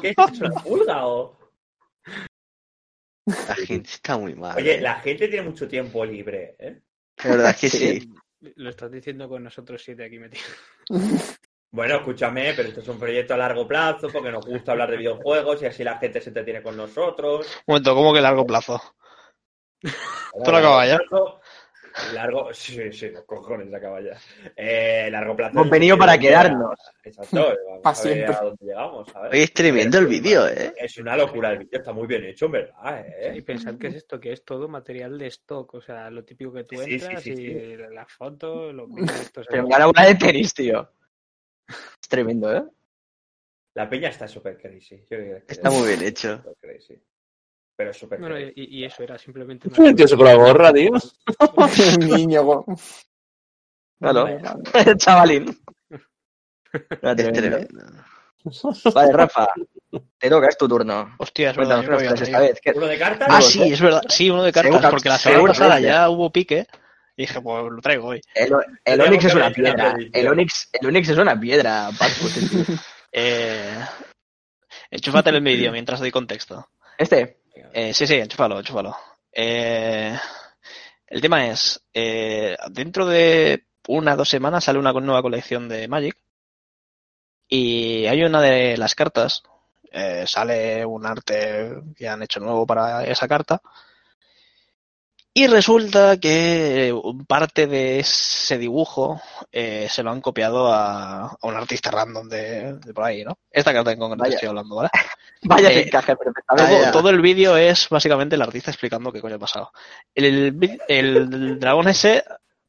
¿Qué 0.00 0.10
es 0.10 0.16
una 0.40 0.50
pulga 0.62 1.06
o...? 1.06 1.36
La 3.26 3.54
gente 3.54 3.90
está 3.90 4.16
muy 4.18 4.34
mal. 4.34 4.56
Oye, 4.56 4.74
¿eh? 4.74 4.80
la 4.80 4.96
gente 4.96 5.28
tiene 5.28 5.48
mucho 5.48 5.68
tiempo 5.68 6.04
libre, 6.04 6.56
¿eh? 6.58 6.80
La 7.24 7.30
verdad 7.30 7.50
es 7.50 7.56
que 7.60 7.68
Sí. 7.70 8.00
sí. 8.00 8.14
Lo 8.56 8.70
estás 8.70 8.90
diciendo 8.90 9.28
con 9.28 9.44
nosotros 9.44 9.82
siete 9.82 10.04
aquí 10.04 10.18
metidos. 10.18 10.46
Bueno, 11.74 11.96
escúchame, 11.96 12.52
pero 12.54 12.68
esto 12.68 12.80
es 12.82 12.88
un 12.88 12.98
proyecto 12.98 13.32
a 13.32 13.38
largo 13.38 13.66
plazo 13.66 14.08
porque 14.12 14.30
nos 14.30 14.44
gusta 14.44 14.72
hablar 14.72 14.90
de 14.90 14.98
videojuegos 14.98 15.62
y 15.62 15.64
así 15.64 15.82
la 15.82 15.96
gente 15.96 16.20
se 16.20 16.28
entretiene 16.28 16.62
con 16.62 16.76
nosotros. 16.76 17.46
Un 17.66 17.72
momento, 17.72 17.94
¿cómo 17.94 18.12
que 18.12 18.20
largo 18.20 18.46
plazo? 18.46 18.78
¿Esto 19.82 20.50
lo 20.50 20.58
acaba 20.58 20.86
ya? 20.86 20.98
Largo, 22.14 22.52
sí, 22.54 22.92
sí, 22.92 23.10
los 23.10 23.24
cojones 23.24 23.72
acaba 23.74 24.00
ya. 24.00 24.16
Eh, 24.56 25.08
largo 25.10 25.36
plazo. 25.36 25.52
Hemos 25.58 25.70
venido 25.70 25.98
para 25.98 26.18
quedarnos. 26.18 26.78
Exacto, 27.04 27.54
vamos 27.82 27.84
a 27.84 28.04
ver 28.04 28.14
siempre. 28.14 28.34
a 28.34 28.40
dónde 28.40 28.64
llegamos, 28.64 29.08
es 29.32 29.52
tremendo 29.52 29.98
el 29.98 30.06
vídeo, 30.06 30.48
¿eh? 30.48 30.72
Es 30.76 30.96
una 30.98 31.16
locura 31.16 31.50
el 31.52 31.58
vídeo, 31.58 31.78
está 31.78 31.92
muy 31.92 32.06
bien 32.06 32.24
hecho, 32.24 32.46
en 32.46 32.52
verdad, 32.52 33.04
Y 33.34 33.38
¿eh? 33.38 33.42
pensad 33.42 33.76
que 33.76 33.88
es 33.88 33.94
esto, 33.96 34.18
que 34.20 34.32
es 34.32 34.44
todo 34.44 34.68
material 34.68 35.18
de 35.18 35.26
stock, 35.26 35.74
o 35.74 35.80
sea, 35.80 36.10
lo 36.10 36.24
típico 36.24 36.52
que 36.52 36.64
tú 36.64 36.76
Sí, 36.78 36.84
sí, 36.84 36.92
entras 36.94 37.22
sí, 37.22 37.36
sí. 37.36 37.42
y 37.42 37.76
las 37.76 38.10
fotos, 38.12 38.72
los 38.74 38.88
vídeos 38.92 39.20
estos. 39.20 39.46
Pero 39.48 39.64
me 39.64 39.68
gana 39.70 39.88
una 39.88 40.04
de 40.06 40.14
tenis, 40.14 40.54
tío. 40.54 40.90
Es 41.68 42.08
tremendo, 42.08 42.54
¿eh? 42.56 42.64
La 43.74 43.88
peña 43.88 44.08
está 44.10 44.28
súper 44.28 44.58
crazy. 44.58 44.98
Yo 45.10 45.16
creo 45.16 45.46
que 45.46 45.52
Está 45.54 45.70
muy 45.70 45.88
bien 45.88 46.02
hecho. 46.02 46.36
súper 46.38 46.56
crazy. 46.60 47.02
Pero 47.76 47.92
súper 47.92 48.20
Bueno, 48.20 48.38
y, 48.38 48.52
y 48.56 48.84
eso 48.84 49.02
era 49.02 49.18
simplemente 49.18 49.68
Es 49.68 49.78
un 49.78 49.96
tío 49.96 50.06
con 50.16 50.26
la 50.26 50.34
gorra, 50.34 50.72
tío. 50.72 50.90
Un 52.00 52.08
niño 52.08 52.46
con... 52.46 52.76
Claro. 54.00 54.26
Chavalín. 54.96 55.58
Vale, 58.94 59.12
Rafa, 59.12 59.48
te 60.18 60.28
toca, 60.28 60.48
es 60.48 60.58
tu 60.58 60.66
turno. 60.68 61.14
Hostia, 61.18 61.50
es 61.50 61.56
verdad. 61.56 61.84
Cuéntanos 61.84 61.84
yo 61.84 61.86
qué 61.86 61.90
no 61.90 61.92
nos 61.92 61.98
había 62.00 62.14
traes 62.14 62.28
esta 62.28 62.38
leído. 62.40 62.52
vez. 62.52 62.60
¿Qué- 62.60 62.72
¿Uno 62.76 62.86
de 62.86 62.98
cartas? 62.98 63.28
Ah, 63.30 63.40
sí, 63.42 63.72
es 63.72 63.80
verdad. 63.80 64.02
Sí, 64.08 64.30
uno 64.30 64.42
de 64.42 64.52
cartas, 64.52 64.72
Seguro- 64.72 64.90
porque 64.90 65.08
la 65.08 65.18
semana 65.18 65.44
pasada 65.48 65.80
ya 65.80 66.10
hubo 66.10 66.30
pique. 66.32 66.66
Y 67.16 67.22
dije, 67.22 67.40
pues 67.40 67.64
lo 67.70 67.80
traigo 67.80 68.08
hoy. 68.08 68.20
El, 68.34 69.00
Onix 69.00 69.24
es 69.26 69.34
una 69.34 69.50
piedra. 69.50 69.94
El 70.12 70.28
Onix, 70.28 70.68
el 70.72 70.86
Onix 70.88 71.08
es 71.10 71.18
una 71.18 71.38
piedra, 71.38 71.90
Paco, 71.98 72.26
este. 72.26 72.72
Eh, 73.14 73.78
enchúfate 74.90 75.28
el 75.28 75.42
vídeo 75.42 75.70
mientras 75.70 76.00
doy 76.00 76.10
contexto. 76.10 76.66
Este, 76.96 77.41
Eh, 77.54 77.92
sí, 77.94 78.06
sí, 78.06 78.14
enchúfalo, 78.14 78.58
enchúfalo. 78.58 78.96
Eh, 79.32 80.16
el 81.06 81.20
tema 81.20 81.48
es, 81.48 81.82
eh, 81.92 82.56
dentro 82.70 83.06
de 83.06 83.66
una 83.88 84.14
o 84.14 84.16
dos 84.16 84.28
semanas 84.28 84.64
sale 84.64 84.78
una 84.78 84.92
nueva 84.92 85.22
colección 85.22 85.68
de 85.68 85.88
Magic 85.88 86.16
y 87.48 88.06
hay 88.06 88.22
una 88.22 88.40
de 88.40 88.76
las 88.76 88.94
cartas, 88.94 89.42
eh, 89.90 90.24
sale 90.26 90.86
un 90.86 91.04
arte 91.04 91.82
que 91.96 92.08
han 92.08 92.22
hecho 92.22 92.40
nuevo 92.40 92.66
para 92.66 93.04
esa 93.04 93.28
carta 93.28 93.60
y 95.34 95.46
resulta 95.46 96.18
que 96.18 96.94
parte 97.26 97.66
de 97.66 98.00
ese 98.00 98.58
dibujo 98.58 99.20
eh, 99.50 99.86
se 99.90 100.02
lo 100.02 100.10
han 100.10 100.20
copiado 100.20 100.72
a, 100.72 101.26
a 101.28 101.36
un 101.42 101.54
artista 101.54 101.90
random 101.90 102.28
de, 102.28 102.74
de 102.74 102.92
por 102.94 103.04
ahí, 103.04 103.24
¿no? 103.24 103.38
Esta 103.50 103.72
carta 103.72 103.92
en 103.92 103.98
concreto 103.98 104.24
estoy 104.34 104.48
hablando, 104.50 104.76
¿vale? 104.76 104.90
vaya 105.42 105.70
Eh, 105.70 105.82
encaje 105.86 106.14
perfectamente. 106.16 106.90
Todo, 106.92 107.10
el 107.10 107.20
vídeo 107.20 107.56
es 107.56 107.88
básicamente 107.88 108.36
el 108.36 108.42
artista 108.42 108.70
explicando 108.70 109.10
qué 109.12 109.20
coño 109.20 109.36
ha 109.36 109.40
pasado. 109.40 109.72
El, 110.14 110.80
el 110.88 111.58
dragón 111.58 111.88
ese, 111.88 112.22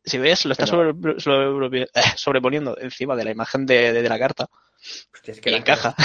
si 0.04 0.18
ves, 0.18 0.46
lo 0.46 0.54
está 0.54 0.66
sobre- 0.66 1.20
sobre- 1.20 1.82
eh, 1.84 1.88
sobreponiendo 2.16 2.78
encima 2.80 3.16
de 3.16 3.26
la 3.26 3.32
imagen 3.32 3.66
de, 3.66 3.92
de- 3.94 4.02
de 4.02 4.10
la 4.10 4.18
carta. 4.20 4.48
Hostia, 5.14 5.32
es 5.34 5.40
que 5.42 5.50
y 5.50 5.54
la 5.54 5.58
encaja. 5.60 5.96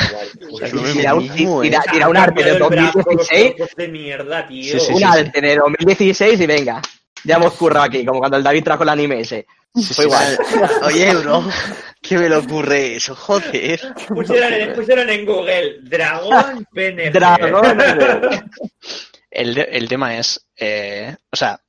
lo. 0.41 0.93
Tira 0.93 1.15
un, 1.15 1.23
mismo, 1.29 1.63
tira- 1.63 1.83
Se 1.83 1.91
tira 1.91 2.05
han 2.05 2.11
un 2.11 2.17
arte 2.17 2.45
de 2.45 2.59
cambiado 2.59 2.69
el 2.69 2.71
brazo, 2.71 2.99
los 2.99 3.05
2016, 3.07 3.57
trozos 3.57 3.77
de 3.77 3.89
mierda, 3.89 4.47
tío. 4.47 4.73
Sí, 4.73 4.81
sí, 4.87 4.93
un 4.93 4.99
sí. 4.99 5.05
arte 5.05 5.41
de 5.41 5.57
2016 5.57 6.41
y 6.41 6.47
venga. 6.47 6.83
Ya 7.25 7.37
hemos 7.37 7.55
currado 7.55 7.85
aquí, 7.87 8.05
como 8.05 8.21
cuando 8.21 8.37
el 8.37 8.45
David 8.45 8.63
trajo 8.63 8.85
el 8.85 8.89
anime 8.91 9.21
ese. 9.21 9.47
Fue 9.93 10.05
igual. 10.05 10.39
Oye, 10.85 11.15
bro, 11.17 11.45
¿qué 12.01 12.17
me 12.17 12.29
le 12.29 12.37
ocurre 12.37 12.95
eso? 12.97 13.15
Joder. 13.17 13.81
Pusieron, 14.07 14.53
en- 14.53 14.73
pusieron 14.75 15.11
en 15.11 15.27
Google 15.27 15.79
Dragón 15.83 16.65
PNG. 16.73 17.13
Dragón. 17.13 17.79
El, 19.31 19.59
el 19.59 19.89
tema 19.89 20.17
es, 20.17 20.47
eh, 20.57 21.15
o 21.31 21.37
sea, 21.37 21.61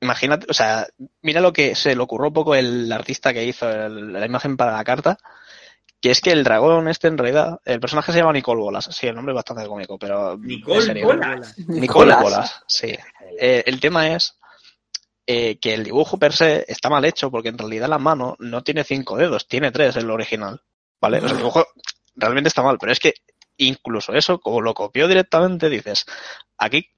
imagínate, 0.00 0.46
o 0.48 0.52
sea, 0.52 0.86
mira 1.22 1.40
lo 1.40 1.52
que 1.52 1.74
se 1.74 1.94
le 1.94 2.02
ocurrió 2.02 2.28
un 2.28 2.34
poco 2.34 2.54
el 2.54 2.90
artista 2.92 3.32
que 3.32 3.44
hizo 3.44 3.68
el- 3.70 4.12
la 4.12 4.26
imagen 4.26 4.56
para 4.56 4.72
la 4.76 4.84
carta, 4.84 5.16
que 6.00 6.10
es 6.10 6.20
que 6.20 6.30
el 6.30 6.44
dragón 6.44 6.88
este 6.88 7.08
en 7.08 7.18
realidad, 7.18 7.60
el 7.64 7.80
personaje 7.80 8.12
se 8.12 8.18
llama 8.18 8.32
Nicole 8.32 8.60
Bolas, 8.60 8.88
sí, 8.92 9.06
el 9.06 9.14
nombre 9.14 9.32
es 9.32 9.36
bastante 9.36 9.66
cómico, 9.66 9.98
pero 9.98 10.36
Nicole 10.38 10.82
serio. 10.82 11.06
Bolas. 11.06 11.58
Nicole 11.58 11.80
Nicolás. 11.80 12.22
Bolas, 12.22 12.62
sí. 12.66 12.94
Eh, 13.38 13.64
el 13.66 13.80
tema 13.80 14.14
es 14.14 14.38
eh, 15.26 15.58
que 15.58 15.74
el 15.74 15.84
dibujo 15.84 16.18
per 16.18 16.32
se 16.32 16.64
está 16.68 16.88
mal 16.88 17.04
hecho 17.04 17.30
porque 17.30 17.48
en 17.50 17.58
realidad 17.58 17.88
la 17.88 17.98
mano 17.98 18.36
no 18.38 18.62
tiene 18.62 18.84
cinco 18.84 19.16
dedos, 19.16 19.46
tiene 19.46 19.70
tres 19.70 19.96
en 19.96 20.06
lo 20.06 20.14
original. 20.14 20.62
¿Vale? 21.00 21.18
O 21.18 21.20
sea, 21.22 21.30
el 21.30 21.36
dibujo 21.36 21.66
realmente 22.16 22.48
está 22.48 22.62
mal, 22.62 22.78
pero 22.78 22.92
es 22.92 22.98
que 22.98 23.14
incluso 23.58 24.14
eso, 24.14 24.40
como 24.40 24.60
lo 24.60 24.74
copió 24.74 25.06
directamente, 25.06 25.68
dices, 25.68 26.06
aquí 26.56 26.90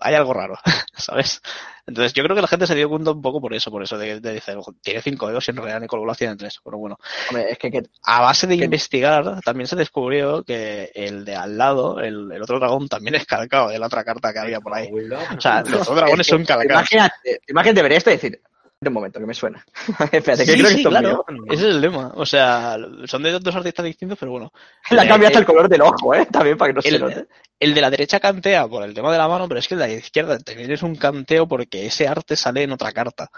hay 0.00 0.14
algo 0.14 0.32
raro, 0.34 0.56
¿sabes? 0.96 1.40
Entonces 1.86 2.12
yo 2.12 2.22
creo 2.22 2.36
que 2.36 2.42
la 2.42 2.48
gente 2.48 2.66
se 2.66 2.74
dio 2.74 2.88
cuenta 2.88 3.10
un 3.10 3.20
poco 3.22 3.40
por 3.40 3.52
eso, 3.52 3.70
por 3.70 3.82
eso 3.82 3.98
de, 3.98 4.20
de 4.20 4.32
decir, 4.34 4.54
"Ojo, 4.56 4.74
tiene 4.80 5.02
cinco 5.02 5.26
dedos 5.26 5.46
y 5.48 5.50
en 5.50 5.56
realidad 5.56 5.80
Nicole 5.80 6.00
Bolas 6.00 6.18
tiene 6.18 6.36
tres. 6.36 6.60
Pero 6.62 6.78
bueno, 6.78 6.96
Hombre, 7.30 7.50
es 7.50 7.58
que, 7.58 7.70
que- 7.70 7.82
a 8.04 8.20
base 8.20 8.46
de 8.46 8.58
Que- 8.58 8.64
investigar, 8.64 9.40
también 9.44 9.66
se 9.66 9.74
descubrió 9.76 10.44
que 10.44 10.90
el 10.94 11.24
de 11.24 11.34
al 11.34 11.58
lado, 11.58 11.98
el, 12.00 12.30
el 12.32 12.42
otro 12.42 12.58
dragón, 12.60 12.88
también 12.88 13.16
es 13.16 13.26
calcado 13.26 13.68
de 13.70 13.78
la 13.78 13.86
otra 13.86 14.04
carta 14.04 14.32
que 14.32 14.38
había 14.38 14.60
por 14.60 14.74
ahí. 14.74 14.88
O 15.36 15.40
sea, 15.40 15.62
los 15.62 15.86
dos 15.86 15.96
dragones 15.96 16.26
son 16.26 16.44
calcados. 16.44 16.70
imagínate, 16.92 17.40
imagínate 17.48 17.82
ver 17.82 17.92
esto 17.92 18.10
y 18.10 18.14
decir, 18.14 18.40
un 18.88 18.94
momento, 18.94 19.20
que 19.20 19.26
me 19.26 19.34
suena. 19.34 19.64
Espérate, 20.12 20.46
que 20.46 20.52
Sí, 20.52 20.58
creo 20.58 20.68
que 20.68 20.74
sí, 20.74 20.76
esto 20.78 20.88
es 20.88 20.98
claro. 20.98 21.24
mío. 21.28 21.44
Ese 21.50 21.68
es 21.68 21.74
el 21.74 21.80
lema. 21.80 22.12
O 22.14 22.24
sea, 22.24 22.78
son 23.04 23.22
de 23.22 23.38
dos 23.38 23.54
artistas 23.54 23.84
distintos, 23.84 24.18
pero 24.18 24.32
bueno. 24.32 24.52
Eh, 24.90 24.96
cambiado 24.96 25.26
hasta 25.26 25.38
eh, 25.38 25.42
el 25.42 25.46
color 25.46 25.68
del 25.68 25.82
ojo, 25.82 26.14
¿eh? 26.14 26.26
También 26.32 26.56
para 26.56 26.70
que 26.70 26.74
no 26.76 26.82
se 26.82 26.88
el, 26.88 27.00
note. 27.00 27.26
el 27.58 27.74
de 27.74 27.80
la 27.80 27.90
derecha 27.90 28.20
cantea 28.20 28.66
por 28.68 28.82
el 28.82 28.94
tema 28.94 29.12
de 29.12 29.18
la 29.18 29.28
mano, 29.28 29.46
pero 29.48 29.60
es 29.60 29.68
que 29.68 29.74
el 29.74 29.80
de 29.80 29.88
la 29.88 29.92
izquierda 29.92 30.38
también 30.38 30.70
es 30.70 30.82
un 30.82 30.96
canteo 30.96 31.46
porque 31.46 31.84
ese 31.86 32.08
arte 32.08 32.36
sale 32.36 32.62
en 32.62 32.72
otra 32.72 32.92
carta. 32.92 33.30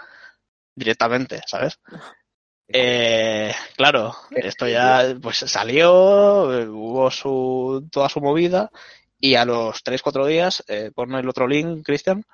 Directamente, 0.75 1.41
¿sabes? 1.45 1.79
Eh, 2.75 3.53
claro, 3.75 4.15
esto 4.31 4.67
ya 4.67 5.15
pues 5.21 5.37
salió, 5.37 6.51
eh, 6.59 6.67
hubo 6.67 7.11
su 7.11 7.87
toda 7.91 8.09
su 8.09 8.21
movida 8.21 8.71
y 9.19 9.35
a 9.35 9.45
los 9.45 9.83
3-4 9.83 10.25
días, 10.25 10.63
eh, 10.67 10.89
pon 10.95 11.13
el 11.13 11.29
otro 11.29 11.45
link, 11.45 11.85
Cristian, 11.85 12.25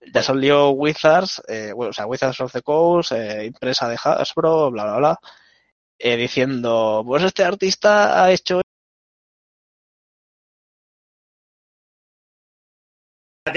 ya 0.00 0.22
salió 0.22 0.70
Wizards, 0.70 1.42
eh, 1.48 1.72
o 1.76 1.92
sea, 1.92 2.06
Wizards 2.06 2.40
of 2.40 2.52
the 2.52 2.62
Coast, 2.62 3.12
eh, 3.12 3.44
empresa 3.46 3.88
de 3.88 3.98
Hasbro, 4.02 4.70
bla, 4.70 4.84
bla, 4.84 4.96
bla, 4.96 5.20
eh, 5.98 6.16
diciendo, 6.16 7.02
pues 7.06 7.22
este 7.24 7.44
artista 7.44 8.24
ha 8.24 8.32
hecho 8.32 8.60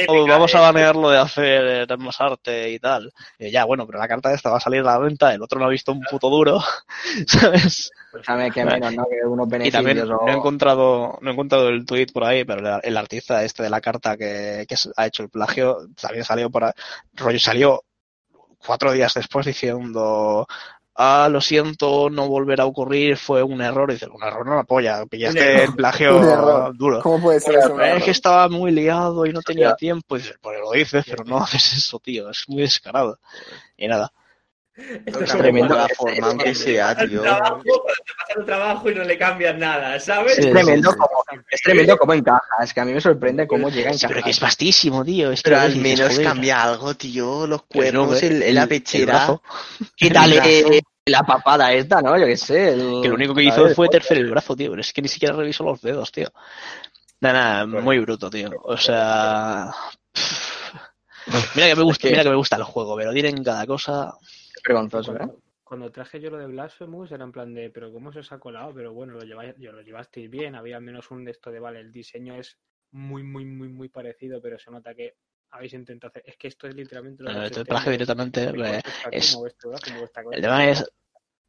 Oh, 0.07 0.25
vamos 0.25 0.55
a 0.55 0.61
banearlo 0.61 1.09
de 1.09 1.17
hacer 1.17 1.97
más 1.97 2.19
arte 2.21 2.71
y 2.71 2.79
tal. 2.79 3.11
Y 3.37 3.51
ya, 3.51 3.65
bueno, 3.65 3.85
pero 3.85 3.99
la 3.99 4.07
carta 4.07 4.33
esta 4.33 4.49
va 4.49 4.57
a 4.57 4.61
salir 4.61 4.79
a 4.79 4.83
la 4.83 4.97
venta, 4.97 5.33
el 5.33 5.41
otro 5.41 5.59
no 5.59 5.65
ha 5.65 5.69
visto 5.69 5.91
un 5.91 6.01
puto 6.09 6.29
duro, 6.29 6.61
¿sabes? 7.27 7.91
Déjame 8.13 8.49
que 8.49 8.63
menos, 8.63 8.93
¿no? 8.93 9.05
Que 9.05 9.27
unos 9.27 9.47
Y 9.65 9.71
también 9.71 9.99
o... 9.99 10.05
no 10.05 10.27
he 10.27 10.31
encontrado, 10.31 11.19
no 11.21 11.29
he 11.29 11.33
encontrado 11.33 11.67
el 11.67 11.85
tweet 11.85 12.07
por 12.13 12.23
ahí, 12.23 12.45
pero 12.45 12.79
el, 12.81 12.97
artista 12.97 13.43
este 13.43 13.63
de 13.63 13.69
la 13.69 13.81
carta 13.81 14.15
que, 14.15 14.65
que 14.67 14.75
ha 14.95 15.05
hecho 15.05 15.23
el 15.23 15.29
plagio 15.29 15.77
también 15.99 16.23
salió 16.23 16.49
por 16.49 16.63
ahí, 16.63 16.71
rollo 17.15 17.39
salió 17.39 17.83
cuatro 18.65 18.93
días 18.93 19.13
después 19.13 19.45
diciendo 19.45 20.47
ah, 20.95 21.27
lo 21.29 21.41
siento, 21.41 22.09
no 22.09 22.27
volverá 22.27 22.63
a 22.63 22.67
ocurrir, 22.67 23.17
fue 23.17 23.43
un 23.43 23.61
error. 23.61 23.89
Y 23.89 23.93
dices, 23.93 24.09
un 24.13 24.23
error 24.23 24.45
no 24.45 24.55
la 24.55 24.63
polla, 24.63 25.05
pillaste 25.05 25.65
el 25.65 25.73
plagio 25.73 26.19
duro. 26.73 27.01
¿Cómo 27.01 27.21
puede 27.21 27.39
ser 27.39 27.55
eso? 27.55 27.79
Es 27.79 28.03
que 28.03 28.11
estaba 28.11 28.47
muy 28.49 28.71
liado 28.71 29.25
y 29.25 29.33
no 29.33 29.41
tenía 29.41 29.75
tiempo. 29.75 30.15
Y 30.15 30.19
dices, 30.19 30.37
pues 30.41 30.59
lo 30.59 30.71
dices, 30.71 31.05
pero 31.07 31.23
no 31.23 31.37
haces 31.37 31.73
eso, 31.73 31.99
tío. 31.99 32.29
Es 32.29 32.47
muy 32.47 32.61
descarado. 32.61 33.19
Y 33.77 33.87
nada. 33.87 34.11
Esto 34.75 35.23
es 35.23 35.33
la 35.35 35.87
forma 35.95 36.27
aunque 36.27 36.55
sea, 36.55 36.95
tío. 36.97 37.21
trabajo, 37.21 37.61
cuando 37.63 37.93
te 37.93 38.13
pasa 38.17 38.39
el 38.39 38.45
trabajo 38.45 38.89
y 38.89 38.95
no 38.95 39.03
le 39.03 39.17
cambias 39.19 39.55
nada, 39.57 39.99
¿sabes? 39.99 40.39
Es 40.39 40.49
tremendo, 40.51 40.89
sí, 40.89 40.97
sí. 40.97 40.99
Como, 40.99 41.43
es 41.51 41.61
tremendo 41.61 41.97
cómo 41.97 42.13
encaja. 42.13 42.41
Es 42.63 42.73
que 42.73 42.79
a 42.79 42.85
mí 42.85 42.93
me 42.93 43.01
sorprende 43.01 43.45
cómo 43.47 43.69
llega 43.69 43.91
a 43.91 43.93
Sí, 43.93 44.05
pero 44.07 44.23
que 44.23 44.31
es 44.31 44.39
vastísimo, 44.39 45.05
tío. 45.05 45.31
Es 45.31 45.43
Pero 45.43 45.59
al 45.59 45.75
menos 45.75 46.17
cambia 46.19 46.63
algo, 46.63 46.95
tío. 46.95 47.45
Los 47.45 47.63
cuernos, 47.63 48.23
el, 48.23 48.41
el- 48.41 48.55
la 48.55 48.65
pechera. 48.65 49.39
Quítale 49.95 50.81
la 51.05 51.21
papada 51.21 51.71
esta, 51.73 52.01
¿no? 52.01 52.17
Yo 52.17 52.25
qué 52.25 52.37
sé. 52.37 52.69
el- 52.73 52.99
Que 53.03 53.09
lo 53.09 53.15
único 53.15 53.35
que 53.35 53.43
hizo 53.43 53.69
fue 53.75 53.89
tercer 53.89 54.17
el 54.17 54.29
brazo, 54.31 54.55
tío. 54.55 54.71
Pero 54.71 54.81
es 54.81 54.91
que 54.91 55.01
ni 55.03 55.07
siquiera 55.07 55.35
revisó 55.35 55.63
los 55.63 55.81
dedos, 55.81 56.11
tío. 56.11 56.29
Nada, 57.21 57.65
nada, 57.65 57.81
muy 57.81 57.99
bruto, 57.99 58.29
tío. 58.29 58.49
O 58.63 58.75
sea. 58.77 59.69
Mira 61.55 61.67
que 61.67 61.75
me 61.75 61.83
gusta, 61.83 62.07
mira 62.09 62.23
que 62.23 62.29
me 62.29 62.35
gusta 62.35 62.55
el 62.57 62.63
juego, 62.63 62.95
pero 62.97 63.13
tienen 63.13 63.43
cada 63.43 63.65
cosa. 63.67 64.13
Vergonzoso, 64.65 65.15
¿eh? 65.17 65.27
Cuando, 65.63 65.91
traje 65.91 66.19
yo 66.19 66.29
lo 66.29 66.37
de 66.37 66.45
Blasphemous 66.47 67.11
era 67.11 67.23
en 67.23 67.31
plan 67.31 67.53
de, 67.53 67.69
pero 67.69 67.91
¿cómo 67.91 68.11
se 68.11 68.19
os 68.19 68.31
ha 68.31 68.37
colado? 68.39 68.73
Pero 68.75 68.93
bueno, 68.93 69.13
lo, 69.13 69.21
lleváis, 69.21 69.55
yo 69.57 69.71
lo 69.71 69.81
llevasteis 69.81 70.29
bien, 70.29 70.55
había 70.55 70.77
al 70.77 70.83
menos 70.83 71.09
un 71.09 71.25
de 71.25 71.31
esto 71.31 71.51
de, 71.51 71.59
vale, 71.59 71.79
el 71.79 71.91
diseño 71.91 72.35
es 72.35 72.57
muy, 72.91 73.23
muy, 73.23 73.43
muy, 73.45 73.69
muy 73.69 73.89
parecido, 73.89 74.39
pero 74.41 74.59
se 74.59 74.69
nota 74.69 74.93
que 74.93 75.15
habéis 75.51 75.73
intentado 75.73 76.09
hacer. 76.09 76.23
Es 76.27 76.37
que 76.37 76.47
esto 76.47 76.67
es 76.67 76.75
literalmente 76.75 77.23
lo 77.23 77.29
que 77.31 77.45
este 77.45 77.65
plagio 77.65 77.91
directamente, 77.91 78.43
eh, 78.43 78.81
es- 79.11 79.33
El 79.33 79.43
El 80.31 80.41
tema 80.41 80.65
es. 80.69 80.85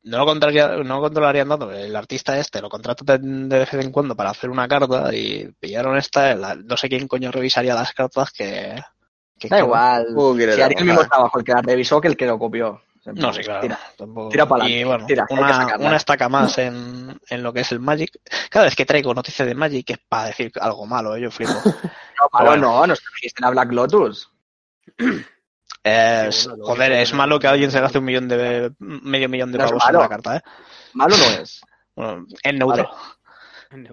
No 0.05 0.19
lo, 0.19 0.27
controlaría, 0.27 0.69
no 0.69 0.97
lo 0.97 1.01
controlarían 1.01 1.49
tanto. 1.49 1.73
El 1.73 1.97
artista 1.97 2.39
este 2.39 2.61
lo 2.61 2.69
contrata 2.69 3.17
de, 3.17 3.27
de 3.49 3.59
vez 3.59 3.73
en 3.75 3.91
cuando 3.91 4.15
para 4.15 4.31
hacer 4.31 4.51
una 4.51 4.69
carta 4.69 5.15
y 5.15 5.51
pillaron 5.59 5.97
esta. 5.97 6.35
la- 6.35 6.55
no 6.55 6.77
sé 6.77 6.89
quién 6.91 7.09
coño 7.09 7.31
revisaría 7.33 7.75
las 7.75 7.93
cartas 7.93 8.31
que. 8.31 8.75
que 9.39 9.49
Da 9.49 9.57
que- 9.59 9.63
igual. 9.65 10.07
Uh, 10.15 10.35
si 10.39 10.61
haría 10.61 10.79
el 10.79 10.85
mismo 10.85 11.05
trabajo 11.09 11.39
el 11.39 11.45
que 11.45 11.53
la 11.53 11.63
revisó 11.63 12.01
que 12.03 12.09
el 12.09 12.17
que 12.19 12.27
lo 12.27 12.39
copió. 12.39 12.83
No, 13.07 13.33
sí, 13.35 13.43
claro. 13.43 13.61
Tira. 13.61 13.79
tampoco- 13.99 14.31
tira 14.31 14.47
pa'lante, 14.47 14.73
y 14.73 14.85
bueno, 14.85 15.05
tira, 15.07 15.27
una, 15.29 15.77
una 15.79 15.97
estaca 15.97 16.29
más 16.29 16.57
en, 16.59 17.19
en 17.29 17.43
lo 17.43 17.53
que 17.53 17.61
es 17.61 17.71
el 17.73 17.81
Magic. 17.81 18.19
Cada 18.51 18.65
vez 18.65 18.75
que 18.75 18.87
traigo 18.87 19.13
noticias 19.13 19.47
de 19.47 19.55
Magic 19.55 19.91
es 19.91 19.99
para 20.09 20.27
decir 20.27 20.51
algo 20.61 20.87
malo, 20.87 21.15
¿eh? 21.17 21.21
yo 21.21 21.31
flipo. 21.31 21.53
No, 22.17 22.29
malo 22.33 22.57
no, 22.57 22.87
nos 22.87 23.01
trajiste 23.03 23.43
la 23.43 23.51
Black 23.51 23.73
Lotus. 23.73 24.31
Es- 25.83 26.47
bueno, 26.49 26.65
joder, 26.65 26.93
es 26.93 27.13
malo 27.13 27.39
que 27.39 27.47
alguien 27.47 27.71
se 27.71 27.81
gaste 27.81 27.99
un 27.99 28.05
millón 28.07 28.27
de 28.29 28.73
medio 28.79 29.29
millón 29.29 29.53
de 29.53 29.59
No 29.59 29.65
pavos 29.67 29.83
en 29.83 29.87
malo. 29.87 29.99
una 29.99 30.09
carta, 30.09 30.37
¿eh? 30.37 30.41
Malo 30.95 31.17
no 31.17 31.25
es. 31.43 31.61
Bueno, 31.97 32.27
en 32.43 32.59
neutro. 32.59 32.91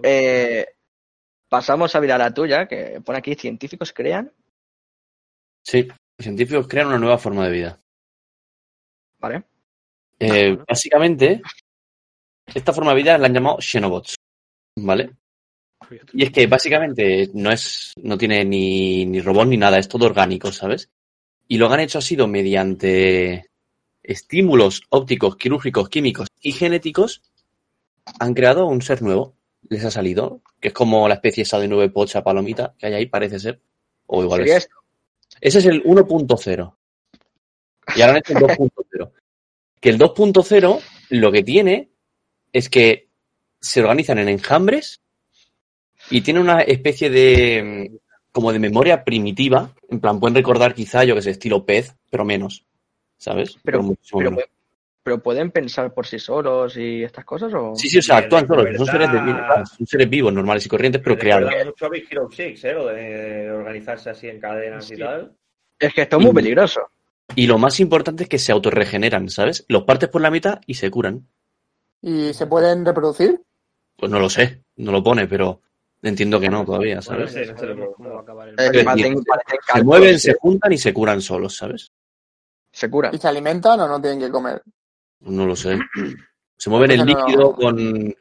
Eh, 0.02 0.66
pasamos 1.48 1.94
a 1.94 2.00
mirar 2.00 2.18
la 2.18 2.32
tuya, 2.34 2.66
que 2.66 3.00
pone 3.04 3.18
aquí 3.18 3.34
científicos 3.36 3.92
crean, 3.92 4.32
Sí, 5.64 5.84
los 5.86 5.96
científicos 6.24 6.66
crean 6.66 6.88
una 6.88 6.98
nueva 6.98 7.18
forma 7.18 7.44
de 7.44 7.52
vida. 7.52 7.80
¿Vale? 9.22 9.44
Eh, 10.18 10.58
básicamente, 10.68 11.40
esta 12.52 12.72
forma 12.72 12.90
de 12.90 12.96
vida 12.96 13.18
la 13.18 13.26
han 13.26 13.34
llamado 13.34 13.58
Xenobots, 13.60 14.16
¿vale? 14.76 15.12
Y 16.12 16.24
es 16.24 16.30
que 16.30 16.46
básicamente 16.46 17.30
no 17.34 17.50
es, 17.50 17.92
no 18.02 18.18
tiene 18.18 18.44
ni, 18.44 19.04
ni 19.06 19.20
robot 19.20 19.48
ni 19.48 19.56
nada, 19.56 19.78
es 19.78 19.88
todo 19.88 20.06
orgánico, 20.06 20.52
¿sabes? 20.52 20.90
Y 21.48 21.58
lo 21.58 21.68
que 21.68 21.74
han 21.74 21.80
hecho 21.80 21.98
ha 21.98 22.02
sido 22.02 22.26
mediante 22.26 23.46
estímulos 24.02 24.82
ópticos, 24.90 25.36
quirúrgicos, 25.36 25.88
químicos 25.88 26.28
y 26.40 26.52
genéticos, 26.52 27.22
han 28.18 28.34
creado 28.34 28.66
un 28.66 28.82
ser 28.82 29.02
nuevo. 29.02 29.36
Les 29.68 29.84
ha 29.84 29.90
salido, 29.90 30.40
que 30.60 30.68
es 30.68 30.74
como 30.74 31.08
la 31.08 31.14
especie 31.14 31.42
esa 31.42 31.58
de 31.58 31.68
nube 31.68 31.88
pocha 31.88 32.24
palomita 32.24 32.74
que 32.78 32.86
hay 32.86 32.94
ahí, 32.94 33.06
parece 33.06 33.38
ser. 33.38 33.60
O 34.06 34.22
igual 34.22 34.42
es. 34.42 34.56
esto. 34.56 34.76
Ese 35.40 35.58
es 35.60 35.66
el 35.66 35.82
1.0. 35.84 36.74
Y 37.94 38.00
ahora 38.00 38.12
han 38.12 38.18
hecho 38.18 38.32
el 38.32 38.38
2.0. 38.38 38.81
Que 39.82 39.90
el 39.90 39.98
2.0 39.98 40.80
lo 41.10 41.32
que 41.32 41.42
tiene 41.42 41.90
es 42.52 42.68
que 42.70 43.08
se 43.60 43.80
organizan 43.82 44.18
en 44.18 44.28
enjambres 44.28 45.02
y 46.08 46.20
tienen 46.20 46.42
una 46.44 46.60
especie 46.62 47.10
de 47.10 47.88
mm, 47.90 47.96
como 48.30 48.52
de 48.52 48.58
memoria 48.58 49.04
primitiva. 49.04 49.70
En 49.90 50.00
plan, 50.00 50.20
pueden 50.20 50.36
recordar 50.36 50.72
quizá, 50.74 51.04
yo 51.04 51.14
que 51.14 51.22
sé, 51.22 51.30
estilo 51.30 51.66
pez, 51.66 51.94
pero 52.10 52.24
menos. 52.24 52.64
¿Sabes? 53.18 53.56
Pero- 53.64 53.82
Pero, 54.12 54.30
menos. 54.30 54.44
pero 55.02 55.22
pueden 55.22 55.50
pensar 55.50 55.92
por 55.92 56.06
sí 56.06 56.18
solos 56.20 56.76
y 56.76 57.02
estas 57.02 57.24
cosas 57.24 57.52
o 57.54 57.74
Sí, 57.74 57.88
sí, 57.88 57.98
o 57.98 58.02
sea, 58.02 58.18
actúan 58.18 58.46
solos, 58.46 58.66
son 58.76 58.86
seres, 58.86 59.12
de, 59.12 59.18
son 59.76 59.86
seres 59.86 60.08
vivos, 60.08 60.32
normales 60.32 60.64
y 60.64 60.68
corrientes, 60.68 61.02
pero 61.02 61.18
creados. 61.18 61.52
mucho 61.64 61.86
a 61.86 61.88
Big 61.88 62.06
Hero 62.08 62.28
6, 62.30 62.64
¿eh? 62.64 62.72
Lo 62.72 62.86
de 62.86 63.50
organizarse 63.50 64.10
así 64.10 64.28
en 64.28 64.38
cadenas 64.40 64.88
y 64.92 64.96
tal. 64.96 65.36
es 65.78 65.92
que 65.92 66.02
esto 66.02 66.18
es 66.18 66.22
muy 66.24 66.32
peligroso. 66.32 66.80
Y 67.36 67.46
lo 67.46 67.58
más 67.58 67.80
importante 67.80 68.24
es 68.24 68.28
que 68.28 68.38
se 68.38 68.52
autorregeneran, 68.52 69.28
¿sabes? 69.30 69.64
Los 69.68 69.84
partes 69.84 70.08
por 70.08 70.20
la 70.20 70.30
mitad 70.30 70.60
y 70.66 70.74
se 70.74 70.90
curan. 70.90 71.26
¿Y 72.00 72.32
se 72.34 72.46
pueden 72.46 72.84
reproducir? 72.84 73.40
Pues 73.96 74.10
no 74.10 74.18
lo 74.18 74.28
sé, 74.28 74.62
no 74.76 74.90
lo 74.92 75.02
pone, 75.02 75.26
pero 75.26 75.60
entiendo 76.02 76.40
que 76.40 76.48
no 76.48 76.64
todavía, 76.64 77.00
¿sabes? 77.00 77.34
no 77.34 77.58
sé, 77.58 77.74
no 77.74 78.10
va 78.10 78.18
a 78.18 78.22
acabar 78.22 78.48
el 78.48 78.54
Eh, 78.58 78.84
Se 79.72 79.84
mueven, 79.84 80.18
se 80.18 80.34
juntan 80.34 80.72
y 80.72 80.78
se 80.78 80.92
curan 80.92 81.20
solos, 81.20 81.56
¿sabes? 81.56 81.92
se 82.72 82.90
curan. 82.90 83.14
¿Y 83.14 83.18
se 83.18 83.28
alimentan 83.28 83.78
o 83.80 83.86
no 83.88 84.00
tienen 84.00 84.18
que 84.20 84.30
comer? 84.30 84.62
No 85.20 85.44
lo 85.46 85.54
sé. 85.54 85.78
Se 86.56 86.70
mueven 86.70 86.92
el 86.92 86.98
No, 87.00 87.04
no, 87.04 87.12
no. 87.12 87.18
líquido 87.26 87.54
con, 87.54 88.14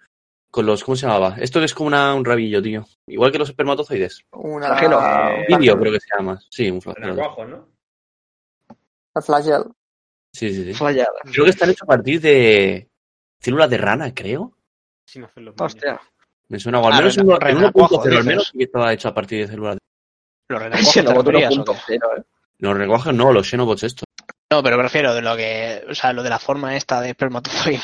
con 0.52 0.66
los. 0.66 0.84
¿Cómo 0.84 0.96
se 0.98 1.08
llamaba? 1.08 1.36
Esto 1.40 1.64
es 1.64 1.74
como 1.74 1.88
una, 1.88 2.14
un 2.14 2.26
rabillo, 2.26 2.62
tío. 2.62 2.86
Igual 3.08 3.32
que 3.32 3.40
los 3.40 3.50
espermatozoides. 3.50 4.20
Una... 4.32 4.68
Flagelo. 4.68 5.00
Vídeo, 5.48 5.80
creo 5.80 5.94
que 5.94 6.00
se 6.02 6.08
llama. 6.18 6.40
Sí, 6.50 6.70
un 6.70 6.82
flagelo. 6.82 7.16
¿no? 7.16 7.68
El 9.16 9.22
flagel. 9.24 9.64
Sí, 10.34 10.54
sí, 10.54 10.74
sí. 10.74 10.80
Creo 10.80 11.44
que 11.46 11.50
están 11.50 11.70
hechos 11.70 11.84
a 11.84 11.86
partir 11.88 12.22
de 12.22 12.90
células 13.40 13.70
de 13.70 13.78
rana, 13.78 14.14
creo. 14.14 14.58
Sin 15.06 15.24
hacer 15.26 15.44
los 15.44 15.56
niños. 15.56 15.74
Hostia. 15.74 16.00
Me 16.48 16.60
suena, 16.60 16.80
o 16.80 16.88
al 16.88 16.94
Ah, 16.94 16.98
menos 16.98 17.16
rena- 17.16 17.22
en 17.22 17.28
uno- 17.28 17.36
en 17.50 17.58
renacuajo, 17.58 17.96
1.0, 18.04 18.18
al 18.18 18.24
menos 18.26 18.48
sí 18.52 18.58
que 18.58 18.64
estaba 18.66 18.94
hecho 18.94 19.08
a 19.10 19.14
partir 19.14 19.42
de 19.42 19.48
células 19.48 19.76
de 19.76 19.80
Los 20.50 20.62
renacuajos. 20.62 21.76
Los 22.60 22.74
renacuajos 22.78 23.14
no, 23.14 23.32
los 23.34 23.48
xenobots 23.50 23.84
estos. 23.84 24.04
No, 24.52 24.62
pero 24.62 24.78
me 24.78 24.84
refiero 24.84 25.14
de 25.14 25.22
lo 25.22 25.36
que, 25.36 25.84
o 25.90 25.96
sea, 25.96 26.12
lo 26.14 26.24
de 26.24 26.30
la 26.30 26.40
forma 26.40 26.76
esta 26.76 27.02
de 27.02 27.10
espermatozoide. 27.10 27.80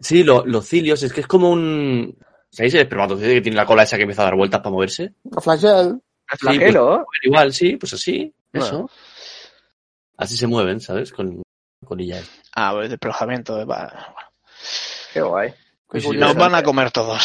Sí, 0.00 0.22
lo- 0.24 0.44
los 0.46 0.66
cilios, 0.66 1.02
es 1.02 1.12
que 1.12 1.20
es 1.20 1.26
como 1.26 1.50
un. 1.50 2.16
¿Sabéis 2.50 2.74
el 2.74 2.80
espermatozoide 2.82 3.34
que 3.34 3.40
tiene 3.42 3.56
la 3.56 3.66
cola 3.66 3.82
esa 3.82 3.96
que 3.96 4.02
empieza 4.02 4.22
a 4.22 4.26
dar 4.26 4.36
vueltas 4.36 4.60
para 4.60 4.70
moverse? 4.70 5.14
El 5.24 5.42
flagel. 5.42 6.00
El 6.32 6.38
flagelo. 6.38 7.06
Igual, 7.22 7.52
sí, 7.52 7.76
pues 7.76 7.92
así, 7.94 8.32
Bueno. 8.52 8.66
eso. 8.66 8.90
Así 10.16 10.36
se 10.36 10.46
mueven, 10.46 10.80
¿sabes? 10.80 11.12
Con 11.12 11.42
colillas. 11.84 12.28
Ah, 12.54 12.72
pues 12.74 12.90
desplazamiento. 12.90 13.66
va. 13.66 14.14
Qué 15.12 15.20
guay. 15.20 15.50
Qué 15.90 16.02
curioso. 16.02 16.26
Nos 16.26 16.34
van 16.34 16.54
a 16.54 16.62
comer 16.62 16.90
todos. 16.90 17.22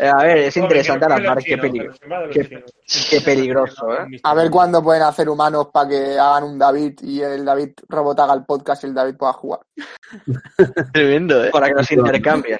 Eh, 0.00 0.08
a 0.08 0.16
ver, 0.22 0.38
es 0.38 0.56
interesante 0.56 1.04
a 1.04 1.08
Pobre, 1.08 1.24
la 1.24 1.36
qué 1.36 1.58
peligro. 1.58 1.92
qué-. 2.32 2.64
Qué 3.10 3.20
peligroso, 3.20 3.92
¿eh? 3.92 4.06
A 4.22 4.34
ver 4.34 4.50
cuándo 4.50 4.82
pueden 4.82 5.02
hacer 5.02 5.28
humanos 5.28 5.68
para 5.70 5.90
que 5.90 6.18
hagan 6.18 6.44
un 6.44 6.58
David 6.58 7.00
y 7.02 7.20
el 7.20 7.44
David 7.44 7.72
robot 7.86 8.18
haga 8.20 8.32
el 8.32 8.44
podcast 8.46 8.82
y 8.82 8.86
el 8.86 8.94
David 8.94 9.16
pueda 9.16 9.34
jugar. 9.34 9.60
Tremendo, 10.92 11.44
¿eh? 11.44 11.50
Para 11.50 11.68
que 11.68 11.74
nos 11.74 11.90
intercambien. 11.90 12.58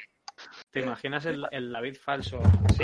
¿Te 0.72 0.80
imaginas 0.80 1.26
el, 1.26 1.44
el 1.50 1.72
David 1.72 1.96
falso? 2.00 2.40
Sí, 2.76 2.82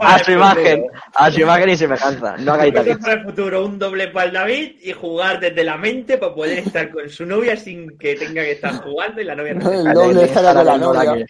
A 0.00 0.18
su 0.20 0.32
imagen, 0.32 0.80
futuro. 0.84 1.00
a 1.14 1.30
su 1.30 1.40
imagen 1.40 1.68
y 1.68 1.76
semejanza. 1.76 2.36
No 2.38 2.52
hagáis 2.54 2.72
David. 2.72 2.96
para 3.00 3.12
el 3.14 3.22
futuro, 3.24 3.66
un 3.66 3.78
doble 3.78 4.08
para 4.08 4.26
el 4.26 4.32
David 4.32 4.76
y 4.82 4.92
jugar 4.92 5.38
desde 5.38 5.62
la 5.62 5.76
mente 5.76 6.16
para 6.16 6.34
poder 6.34 6.60
estar 6.60 6.90
con 6.90 7.08
su 7.10 7.26
novia 7.26 7.54
sin 7.56 7.98
que 7.98 8.14
tenga 8.14 8.42
que 8.42 8.52
estar 8.52 8.76
jugando 8.82 9.20
y 9.20 9.24
la 9.24 9.34
novia 9.34 9.54
no 9.54 9.70
El 9.72 9.92
doble 9.92 10.24
estará 10.24 10.54
con 10.54 10.64
la 10.66 10.78
novia. 10.78 11.26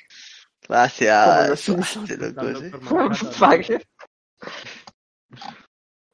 Gracias. 0.69 1.65
Fuck. 3.33 3.83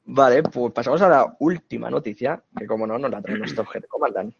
Vale, 0.05 0.43
pues 0.43 0.73
pasamos 0.73 1.01
a 1.01 1.09
la 1.09 1.35
última 1.39 1.89
noticia, 1.89 2.41
que 2.57 2.65
como 2.67 2.85
no, 2.85 2.97
nos 2.97 3.09
la 3.11 3.21
trae 3.21 3.37
nuestro 3.37 3.65
jefe 3.67 3.87
comandante. 3.87 4.35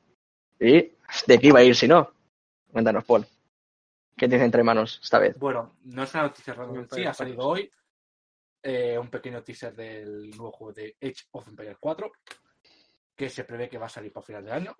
¿Y 0.59 0.91
de 1.27 1.39
qué 1.39 1.47
iba 1.47 1.59
a 1.59 1.63
ir 1.63 1.75
si 1.75 1.87
no? 1.87 2.09
Cuéntanos, 2.71 3.03
Paul. 3.05 3.25
¿Qué 4.15 4.27
tienes 4.27 4.45
entre 4.45 4.63
manos 4.63 4.99
esta 5.01 5.19
vez? 5.19 5.37
Bueno, 5.37 5.77
no 5.85 6.03
es 6.03 6.13
una 6.13 6.23
noticia 6.23 6.53
random 6.53 6.79
en 6.79 6.89
sí, 6.89 7.05
ha 7.05 7.13
salido 7.13 7.47
hoy 7.47 7.69
eh, 8.61 8.97
un 8.97 9.09
pequeño 9.09 9.43
teaser 9.43 9.75
del 9.75 10.29
nuevo 10.31 10.51
juego 10.51 10.73
de 10.73 10.95
Age 11.01 11.25
of 11.31 11.47
Empires 11.47 11.77
4, 11.79 12.11
que 13.15 13.29
se 13.29 13.43
prevé 13.43 13.69
que 13.69 13.77
va 13.77 13.87
a 13.87 13.89
salir 13.89 14.13
para 14.13 14.25
final 14.25 14.45
de 14.45 14.51
año, 14.51 14.77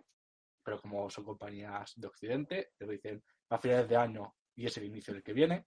pero 0.63 0.79
como 0.79 1.09
son 1.09 1.25
compañías 1.25 1.93
de 1.95 2.07
Occidente, 2.07 2.71
te 2.77 2.85
lo 2.85 2.91
dicen 2.91 3.23
a 3.49 3.57
finales 3.57 3.89
de 3.89 3.97
año 3.97 4.35
y 4.55 4.67
es 4.67 4.77
el 4.77 4.85
inicio 4.85 5.13
del 5.13 5.23
que 5.23 5.33
viene, 5.33 5.65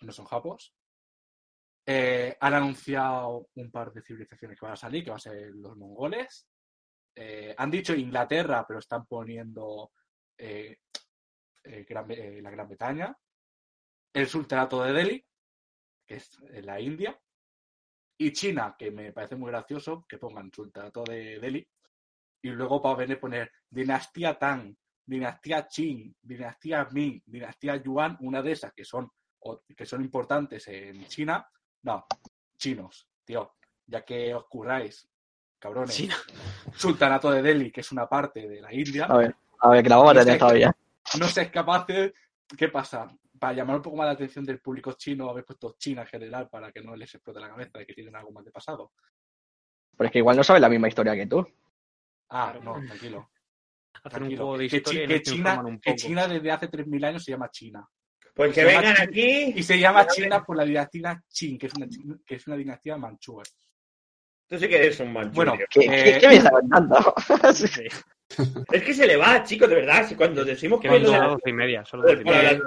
no 0.00 0.12
son 0.12 0.26
japos. 0.26 0.74
Eh, 1.86 2.36
han 2.40 2.54
anunciado 2.54 3.48
un 3.54 3.70
par 3.70 3.92
de 3.92 4.02
civilizaciones 4.02 4.58
que 4.58 4.66
van 4.66 4.72
a 4.72 4.76
salir, 4.76 5.04
que 5.04 5.10
van 5.10 5.18
a 5.18 5.20
ser 5.20 5.54
los 5.54 5.76
mongoles, 5.76 6.48
eh, 7.14 7.54
han 7.56 7.70
dicho 7.70 7.94
Inglaterra, 7.94 8.64
pero 8.66 8.80
están 8.80 9.06
poniendo 9.06 9.92
eh, 10.36 10.78
eh, 11.64 11.84
Gran- 11.88 12.10
eh, 12.10 12.40
la 12.42 12.50
Gran 12.50 12.68
Bretaña. 12.68 13.16
El 14.12 14.26
Sultanato 14.28 14.82
de 14.84 14.92
Delhi, 14.92 15.26
que 16.06 16.14
es 16.16 16.38
en 16.50 16.66
la 16.66 16.80
India. 16.80 17.18
Y 18.16 18.32
China, 18.32 18.76
que 18.78 18.90
me 18.92 19.12
parece 19.12 19.34
muy 19.36 19.50
gracioso 19.50 20.04
que 20.08 20.18
pongan 20.18 20.52
Sultanato 20.54 21.02
de 21.04 21.40
Delhi. 21.40 21.66
Y 22.42 22.50
luego 22.50 22.80
para 22.80 22.94
venir 22.96 23.18
poner 23.18 23.50
Dinastía 23.68 24.38
Tang, 24.38 24.74
Dinastía 25.06 25.66
Qing, 25.66 26.14
Dinastía 26.22 26.86
Ming, 26.92 27.20
Dinastía 27.26 27.76
Yuan, 27.76 28.16
una 28.20 28.40
de 28.42 28.52
esas 28.52 28.72
que 28.72 28.84
son, 28.84 29.10
o- 29.40 29.62
que 29.76 29.84
son 29.86 30.02
importantes 30.02 30.68
en 30.68 31.04
China. 31.06 31.46
No, 31.82 32.06
chinos, 32.56 33.08
tío, 33.24 33.56
ya 33.86 34.04
que 34.04 34.32
os 34.34 34.46
curráis, 34.46 35.08
cabrones. 35.58 35.94
China. 35.96 36.16
Sultanato 36.76 37.30
de 37.30 37.42
Delhi, 37.42 37.70
que 37.72 37.80
es 37.80 37.90
una 37.92 38.06
parte 38.08 38.46
de 38.48 38.60
la 38.60 38.72
India, 38.72 39.06
A 39.06 39.16
ver, 39.16 39.34
a 39.60 39.68
ver, 39.70 39.82
que 39.82 39.88
la 39.88 39.96
vamos 39.96 40.12
a 40.16 40.20
tener 40.20 40.34
sé. 40.34 40.38
todavía. 40.38 40.76
No 41.18 41.26
seáis 41.28 41.50
capaces. 41.50 42.12
¿Qué 42.56 42.68
pasa? 42.68 43.08
Para 43.38 43.52
llamar 43.54 43.76
un 43.76 43.82
poco 43.82 43.96
más 43.96 44.06
la 44.06 44.12
atención 44.12 44.44
del 44.44 44.60
público 44.60 44.92
chino, 44.92 45.28
habéis 45.30 45.46
puesto 45.46 45.74
China 45.78 46.02
en 46.02 46.08
general 46.08 46.48
para 46.48 46.70
que 46.70 46.80
no 46.82 46.94
les 46.94 47.12
explote 47.14 47.40
la 47.40 47.48
cabeza 47.48 47.78
de 47.78 47.86
que 47.86 47.94
tienen 47.94 48.14
algo 48.16 48.30
más 48.32 48.44
de 48.44 48.50
pasado. 48.52 48.92
Pero 49.96 50.06
es 50.06 50.12
que 50.12 50.18
igual 50.18 50.36
no 50.36 50.44
sabes 50.44 50.60
la 50.62 50.68
misma 50.68 50.88
historia 50.88 51.14
que 51.16 51.26
tú. 51.26 51.46
Ah, 52.30 52.54
no, 52.62 52.74
tranquilo. 52.86 53.30
Hacer 54.02 54.22
un 54.22 54.28
tranquilo. 54.28 54.42
juego 54.44 54.58
de 54.58 54.68
Que, 54.68 54.82
Chi- 54.82 54.90
China, 55.22 55.50
informan 55.50 55.66
un 55.66 55.80
que 55.80 55.90
poco. 55.92 55.96
China 56.02 56.28
desde 56.28 56.50
hace 56.50 56.68
3.000 56.68 57.04
años 57.04 57.24
se 57.24 57.30
llama 57.30 57.50
China. 57.50 57.88
Pues 58.34 58.52
que 58.52 58.64
vengan 58.64 58.96
aquí. 59.00 59.52
Y 59.56 59.62
se 59.62 59.78
llama 59.78 60.06
China 60.08 60.42
por 60.44 60.56
la 60.56 60.64
dinastía 60.64 61.22
Qing, 61.32 61.56
que 61.58 61.66
es 61.68 61.74
una, 61.74 61.86
que 62.26 62.34
es 62.34 62.46
una 62.46 62.56
dinastía 62.56 62.96
manchúa. 62.96 63.44
Tú 64.48 64.58
sí 64.58 64.68
que 64.68 64.76
eres 64.76 64.98
un 65.00 65.12
manchú. 65.12 65.34
Bueno. 65.36 65.54
¿Qué, 65.70 65.80
Eh, 65.84 66.12
qué- 66.14 66.18
qué 66.20 66.28
me 66.28 66.34
está 66.36 66.50
contando? 66.50 66.96
Sí. 67.54 67.66
Es 68.72 68.82
que 68.82 68.94
se 68.94 69.06
le 69.06 69.16
va, 69.16 69.42
chicos, 69.44 69.68
de 69.68 69.74
verdad. 69.76 70.06
Si 70.08 70.16
cuando 70.16 70.44
decimos 70.44 70.80
Que 70.80 70.88
que 70.88 70.94
son 70.94 71.02
lo 71.02 71.08
de 71.10 71.14
solo 71.14 71.26
la- 71.28 71.32
doce 71.34 71.50
y 71.50 71.52
media. 71.52 71.84
Solo 71.84 72.02
doce 72.04 72.22
y 72.22 72.24
media. 72.24 72.60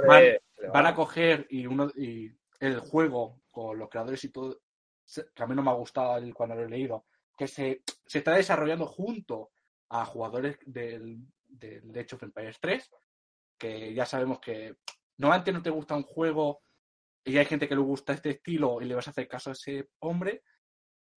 van- 0.72 0.86
a 0.86 0.96
coger 0.96 1.48
y 1.50 1.66
uno 1.66 1.90
y 1.96 2.32
el 2.60 2.80
juego 2.80 3.42
con 3.52 3.78
los 3.78 3.90
creadores 3.90 4.24
y 4.24 4.30
todo, 4.30 4.60
que 5.36 5.44
a 5.44 5.48
mí 5.48 5.56
no 5.56 5.64
me 5.64 5.72
ha 5.72 5.76
gustado 5.76 6.18
el- 6.18 6.34
cuando 6.34 6.56
lo 6.56 6.64
he 6.64 6.70
leído, 6.70 7.06
que 7.38 7.48
se, 7.48 7.82
se 8.06 8.20
está 8.20 8.34
desarrollando 8.34 8.86
junto 8.86 9.52
a 9.90 10.06
jugadores 10.06 10.58
del, 10.66 11.20
del 11.48 11.90
Age 11.92 12.16
of 12.16 12.24
Empires 12.24 12.58
3, 12.60 12.90
que 13.58 13.94
ya 13.94 14.06
sabemos 14.06 14.40
que 14.40 14.76
normalmente 15.18 15.52
no 15.52 15.62
te 15.62 15.70
gusta 15.70 15.96
un 15.96 16.04
juego 16.04 16.62
y 17.24 17.38
hay 17.38 17.46
gente 17.46 17.68
que 17.68 17.76
le 17.76 17.82
gusta 17.82 18.14
este 18.14 18.30
estilo 18.32 18.82
y 18.82 18.86
le 18.86 18.96
vas 18.96 19.08
a 19.08 19.12
hacer 19.12 19.28
caso 19.28 19.50
a 19.50 19.54
ese 19.54 19.90
hombre, 20.00 20.44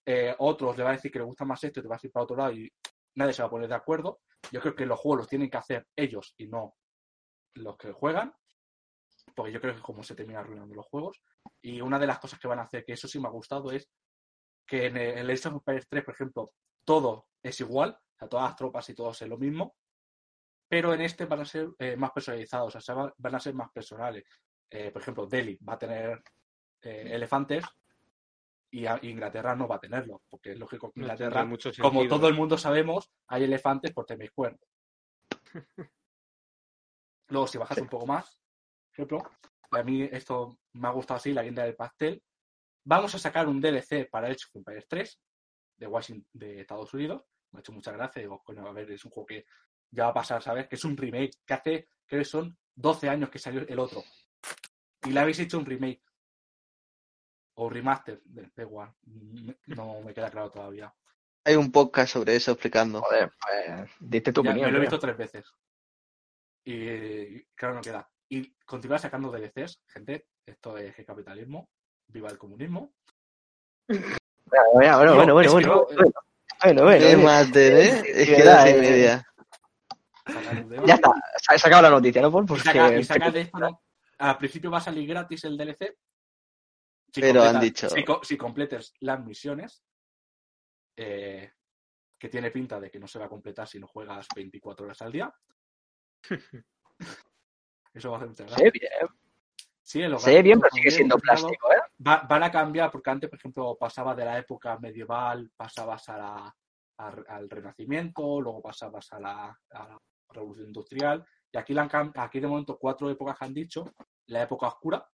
eh, 0.05 0.33
otros 0.39 0.77
le 0.77 0.83
va 0.83 0.89
a 0.91 0.93
decir 0.93 1.11
que 1.11 1.19
le 1.19 1.25
gusta 1.25 1.45
más 1.45 1.63
esto 1.63 1.79
y 1.79 1.83
te 1.83 1.89
vas 1.89 2.03
a 2.03 2.07
ir 2.07 2.11
para 2.11 2.23
otro 2.23 2.35
lado 2.37 2.51
y 2.53 2.71
nadie 3.19 3.33
se 3.33 3.41
va 3.43 3.47
a 3.47 3.51
poner 3.51 3.67
de 3.69 3.75
acuerdo. 3.75 4.21
Yo 4.51 4.59
creo 4.61 4.75
que 4.75 4.85
los 4.85 4.99
juegos 4.99 5.19
los 5.19 5.27
tienen 5.27 5.49
que 5.49 5.57
hacer 5.57 5.85
ellos 5.95 6.33
y 6.37 6.47
no 6.47 6.75
los 7.55 7.77
que 7.77 7.91
juegan, 7.91 8.33
porque 9.35 9.51
yo 9.51 9.59
creo 9.61 9.73
que 9.73 9.79
es 9.79 9.83
como 9.85 10.03
se 10.03 10.15
termina 10.15 10.39
arruinando 10.39 10.73
los 10.75 10.85
juegos. 10.87 11.21
Y 11.61 11.81
una 11.81 11.99
de 11.99 12.07
las 12.07 12.19
cosas 12.19 12.39
que 12.39 12.47
van 12.47 12.59
a 12.59 12.63
hacer, 12.63 12.83
que 12.85 12.93
eso 12.93 13.07
sí 13.07 13.19
me 13.19 13.27
ha 13.27 13.31
gustado, 13.31 13.71
es 13.71 13.89
que 14.67 14.85
en 14.87 14.97
el, 14.97 15.29
Age 15.29 15.47
of 15.49 15.55
Empires 15.55 15.87
3, 15.89 16.03
por 16.03 16.13
ejemplo, 16.13 16.53
todo 16.85 17.27
es 17.43 17.59
igual, 17.59 17.91
o 17.91 18.17
sea, 18.17 18.27
todas 18.29 18.49
las 18.49 18.55
tropas 18.55 18.89
y 18.89 18.95
todo 18.95 19.11
es 19.11 19.21
lo 19.21 19.37
mismo, 19.37 19.75
pero 20.67 20.93
en 20.93 21.01
este 21.01 21.25
van 21.25 21.41
a 21.41 21.45
ser 21.45 21.69
eh, 21.79 21.95
más 21.95 22.11
personalizados, 22.11 22.75
o 22.75 22.81
sea, 22.81 22.95
va- 22.95 23.13
van 23.17 23.35
a 23.35 23.39
ser 23.39 23.53
más 23.55 23.71
personales. 23.71 24.23
Eh, 24.69 24.91
por 24.91 25.01
ejemplo, 25.01 25.25
Delhi 25.25 25.57
va 25.67 25.73
a 25.73 25.79
tener 25.79 26.23
eh, 26.81 27.09
elefantes 27.11 27.65
y 28.71 28.85
a- 28.85 28.99
Inglaterra 29.01 29.55
no 29.55 29.67
va 29.67 29.75
a 29.77 29.79
tenerlo, 29.79 30.21
porque 30.29 30.51
es 30.51 30.59
lógico 30.59 30.91
que 30.91 30.99
Inglaterra, 31.01 31.45
mucho 31.45 31.71
como 31.81 31.99
todo 32.09 32.27
el 32.27 32.35
mundo 32.35 32.57
sabemos, 32.57 33.11
hay 33.27 33.43
elefantes 33.43 33.91
por 33.93 34.05
Temis 34.05 34.29
Square. 34.29 34.57
Luego, 37.29 37.47
si 37.47 37.57
bajas 37.57 37.77
un 37.79 37.87
poco 37.87 38.05
más, 38.07 38.39
por 38.87 38.93
ejemplo, 38.93 39.31
a 39.71 39.83
mí 39.83 40.01
esto 40.11 40.57
me 40.73 40.87
ha 40.87 40.91
gustado 40.91 41.17
así, 41.17 41.31
la 41.33 41.43
guinda 41.43 41.63
del 41.63 41.75
pastel. 41.75 42.23
Vamos 42.85 43.13
a 43.13 43.19
sacar 43.19 43.47
un 43.47 43.61
DLC 43.61 44.09
para 44.09 44.27
Age 44.27 44.45
of 44.49 44.55
Empires 44.55 44.87
3 44.87 45.21
de 45.77 45.87
Washington, 45.87 46.27
de 46.33 46.61
Estados 46.61 46.93
Unidos. 46.93 47.23
Me 47.51 47.59
ha 47.59 47.61
hecho 47.61 47.71
mucha 47.71 47.91
gracia. 47.91 48.21
Digo, 48.21 48.41
coño, 48.43 48.65
a 48.67 48.71
ver, 48.73 48.89
es 48.91 49.05
un 49.05 49.11
juego 49.11 49.27
que 49.27 49.45
ya 49.91 50.05
va 50.05 50.09
a 50.09 50.13
pasar, 50.13 50.41
¿sabes? 50.41 50.67
Que 50.67 50.75
es 50.75 50.83
un 50.85 50.97
remake 50.97 51.37
que 51.45 51.53
hace, 51.53 51.89
creo 52.07 52.21
que 52.21 52.25
son 52.25 52.57
12 52.75 53.09
años 53.09 53.29
que 53.29 53.39
salió 53.39 53.61
el 53.67 53.79
otro. 53.79 54.03
Y 55.03 55.11
le 55.11 55.19
habéis 55.19 55.39
hecho 55.39 55.59
un 55.59 55.65
remake. 55.65 56.01
O 57.61 57.69
remaster, 57.69 58.21
de, 58.23 58.49
da 58.55 58.63
igual. 58.63 58.93
No 59.67 59.99
me 60.01 60.13
queda 60.13 60.31
claro 60.31 60.49
todavía. 60.49 60.93
Hay 61.43 61.55
un 61.55 61.71
podcast 61.73 62.13
sobre 62.13 62.35
eso 62.37 62.51
explicando. 62.51 63.01
Joder, 63.01 63.31
pues, 63.41 63.89
diste 63.99 64.31
tu 64.31 64.41
Ya, 64.43 64.51
opinión. 64.51 64.67
me 64.67 64.71
lo 64.71 64.77
he 64.77 64.81
visto 64.81 64.99
tres 64.99 65.17
veces. 65.17 65.45
Y 66.63 67.43
claro, 67.55 67.75
no 67.75 67.81
queda. 67.81 68.09
Y 68.29 68.53
continuar 68.65 69.01
sacando 69.01 69.29
DLCs, 69.29 69.81
gente. 69.87 70.27
Esto 70.45 70.77
es 70.77 70.97
el 70.99 71.05
capitalismo. 71.05 71.69
Viva 72.07 72.29
el 72.29 72.37
comunismo. 72.37 72.93
Bueno, 73.87 74.07
bueno, 74.73 74.97
bueno, 74.97 75.33
bueno, 75.33 75.33
bueno, 75.33 75.67
no- 75.67 75.85
bueno, 75.85 76.83
bueno, 76.83 76.83
bueno. 76.83 77.39
Es 77.41 78.29
que 78.29 78.39
eh. 78.39 78.79
media. 78.79 79.25
demo. 80.65 80.85
Ya 80.85 80.95
está, 80.95 81.11
se 81.41 81.55
ha 81.55 81.57
sacado 81.57 81.81
la 81.81 81.89
noticia, 81.89 82.21
¿no? 82.21 82.29
Y 82.29 82.45
Porque 82.45 82.63
saca, 82.63 82.93
y 82.95 83.03
saca 83.03 83.31
de 83.31 83.41
esto, 83.41 83.59
¿no? 83.59 83.81
Al 84.19 84.37
principio 84.37 84.71
va 84.71 84.77
a 84.77 84.81
salir 84.81 85.07
gratis 85.09 85.43
el 85.43 85.57
DLC. 85.57 85.97
Si 87.11 87.21
Pero 87.21 87.43
han 87.43 87.59
dicho- 87.59 87.89
Si, 87.89 88.03
si 88.23 88.37
completes 88.37 88.93
las 88.99 89.23
misiones, 89.23 89.83
eh, 90.97 91.51
que 92.19 92.29
tiene 92.29 92.51
pinta 92.51 92.79
de 92.79 92.91
que 92.91 92.99
no 92.99 93.07
se 93.07 93.17
va 93.19 93.25
a 93.25 93.29
completar 93.29 93.67
si 93.67 93.79
no 93.79 93.87
juegas 93.87 94.27
24 94.35 94.85
horas 94.85 95.01
al 95.01 95.11
día. 95.11 95.33
Eso 97.93 98.09
va 98.11 98.15
a 98.15 98.19
hacer 98.19 98.29
mucha 98.29 98.43
gracia. 98.43 98.57
se 98.57 98.63
ve 98.63 98.71
bien, 98.71 98.91
Sí, 99.81 99.99
ve 100.01 100.41
bien, 100.43 100.59
pero 100.59 100.75
sigue 100.75 100.91
siendo 100.91 101.17
plástico, 101.17 101.71
¿eh? 101.71 101.77
va- 102.05 102.21
van 102.29 102.43
a 102.43 102.51
cambiar, 102.51 102.91
porque 102.91 103.09
antes, 103.09 103.29
por 103.29 103.39
ejemplo, 103.39 103.75
pasaba 103.79 104.13
de 104.13 104.25
la 104.25 104.37
época 104.37 104.77
medieval, 104.77 105.51
pasabas 105.55 106.07
a 106.09 106.17
la- 106.17 106.57
a- 106.97 107.23
al 107.35 107.49
Renacimiento, 107.49 108.39
luego 108.41 108.61
pasabas 108.61 109.11
a 109.13 109.19
la, 109.19 109.45
a 109.71 109.87
la 109.87 109.97
Revolución 110.29 110.67
Industrial, 110.67 111.25
y 111.51 111.57
aquí, 111.57 111.73
la 111.73 111.81
han 111.83 111.89
cam- 111.89 112.11
aquí 112.17 112.39
de 112.39 112.47
momento 112.47 112.77
cuatro 112.77 113.09
épocas 113.09 113.37
han 113.41 113.53
dicho, 113.53 113.91
la 114.27 114.43
época 114.43 114.67
oscura, 114.67 115.09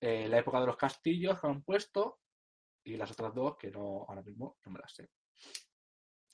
eh, 0.00 0.28
la 0.28 0.38
época 0.38 0.60
de 0.60 0.66
los 0.66 0.76
castillos 0.76 1.40
que 1.40 1.46
han 1.46 1.62
puesto, 1.62 2.20
y 2.84 2.96
las 2.96 3.10
otras 3.10 3.34
dos 3.34 3.56
que 3.56 3.70
no, 3.70 4.06
ahora 4.08 4.22
mismo 4.22 4.56
no 4.64 4.72
me 4.72 4.80
las 4.80 4.94
sé. 4.94 5.10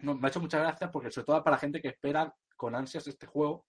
No, 0.00 0.14
me 0.14 0.26
ha 0.26 0.30
hecho 0.30 0.40
muchas 0.40 0.60
gracias 0.60 0.90
porque 0.90 1.10
sobre 1.10 1.26
todo 1.26 1.42
para 1.42 1.56
la 1.56 1.60
gente 1.60 1.80
que 1.80 1.88
espera 1.88 2.34
con 2.56 2.74
ansias 2.74 3.06
este 3.06 3.26
juego, 3.26 3.66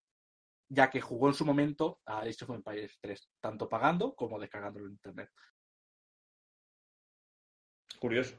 ya 0.69 0.89
que 0.89 1.01
jugó 1.01 1.27
en 1.27 1.33
su 1.33 1.45
momento 1.45 1.99
a 2.05 2.19
Age 2.19 2.43
of 2.43 2.51
Empires 2.51 2.97
3, 3.01 3.29
tanto 3.39 3.69
pagando 3.69 4.15
como 4.15 4.39
descargándolo 4.39 4.87
en 4.87 4.93
internet. 4.93 5.29
Curioso. 7.99 8.35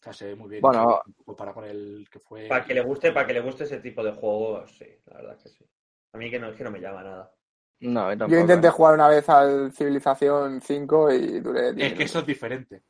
O 0.00 0.02
sea, 0.02 0.12
se 0.12 0.26
ve 0.26 0.36
muy 0.36 0.48
bien. 0.48 0.62
Bueno. 0.62 1.02
para 1.36 1.52
con 1.52 1.64
el 1.64 2.08
que 2.10 2.20
fue. 2.20 2.48
Para 2.48 2.64
que 2.64 2.74
le 2.74 2.82
guste, 2.82 3.12
para 3.12 3.26
que 3.26 3.32
le 3.32 3.40
guste 3.40 3.64
ese 3.64 3.80
tipo 3.80 4.02
de 4.02 4.12
juegos, 4.12 4.70
sí, 4.76 4.86
la 5.06 5.16
verdad 5.16 5.38
que 5.38 5.48
sí. 5.48 5.68
A 6.12 6.18
mí 6.18 6.30
que 6.30 6.38
no, 6.38 6.48
es 6.48 6.56
que 6.56 6.64
no 6.64 6.70
me 6.70 6.80
llama 6.80 7.02
nada. 7.02 7.34
No, 7.80 8.12
Yo 8.26 8.38
intenté 8.38 8.66
¿eh? 8.68 8.70
jugar 8.70 8.94
una 8.94 9.08
vez 9.08 9.28
al 9.28 9.72
Civilización 9.72 10.60
5 10.60 11.12
y 11.12 11.40
duré 11.40 11.72
10 11.72 11.74
Es 11.74 11.74
que 11.76 11.82
minutos. 11.84 12.04
eso 12.04 12.18
es 12.20 12.26
diferente. 12.26 12.82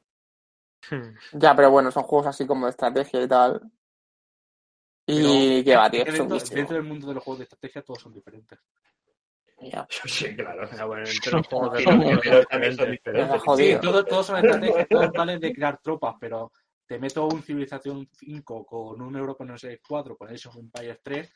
Ya, 1.32 1.54
pero 1.54 1.70
bueno, 1.70 1.90
son 1.90 2.04
juegos 2.04 2.28
así 2.28 2.46
como 2.46 2.66
de 2.66 2.70
estrategia 2.70 3.22
y 3.22 3.28
tal. 3.28 3.60
Y 5.06 5.62
Pero 5.62 5.64
que 5.64 5.76
va, 5.76 5.90
tío, 5.90 6.02
es 6.04 6.12
dentro, 6.18 6.38
dentro 6.38 6.76
del 6.76 6.84
mundo 6.84 7.06
de 7.08 7.14
los 7.14 7.24
juegos 7.24 7.38
de 7.38 7.44
estrategia 7.44 7.82
todos 7.82 8.02
son 8.02 8.12
diferentes. 8.14 8.58
Ya. 9.60 9.86
Sí, 10.04 10.36
claro. 10.36 10.68
Bueno, 10.86 11.04
entre 11.08 11.32
los 11.32 11.46
juegos 11.48 11.72
de 11.78 12.20
pero 12.22 12.44
también 12.44 12.76
son 12.76 12.90
diferentes. 12.90 13.42
Sí, 13.56 13.76
todo- 13.80 14.04
todos 14.04 14.26
son 14.26 14.36
estrategias, 14.36 14.88
todos 14.88 15.10
valen 15.12 15.40
de 15.40 15.52
crear 15.52 15.78
tropas, 15.82 16.14
pero 16.20 16.52
te 16.86 16.98
meto 16.98 17.26
un 17.26 17.42
Civilización 17.42 18.08
5 18.12 18.64
con 18.64 19.00
un 19.02 19.16
Europa 19.16 19.44
no 19.44 19.58
sé 19.58 19.80
4, 19.86 20.16
con 20.16 20.28
Age 20.28 20.48
of 20.48 20.56
Empires 20.56 21.00
3 21.02 21.32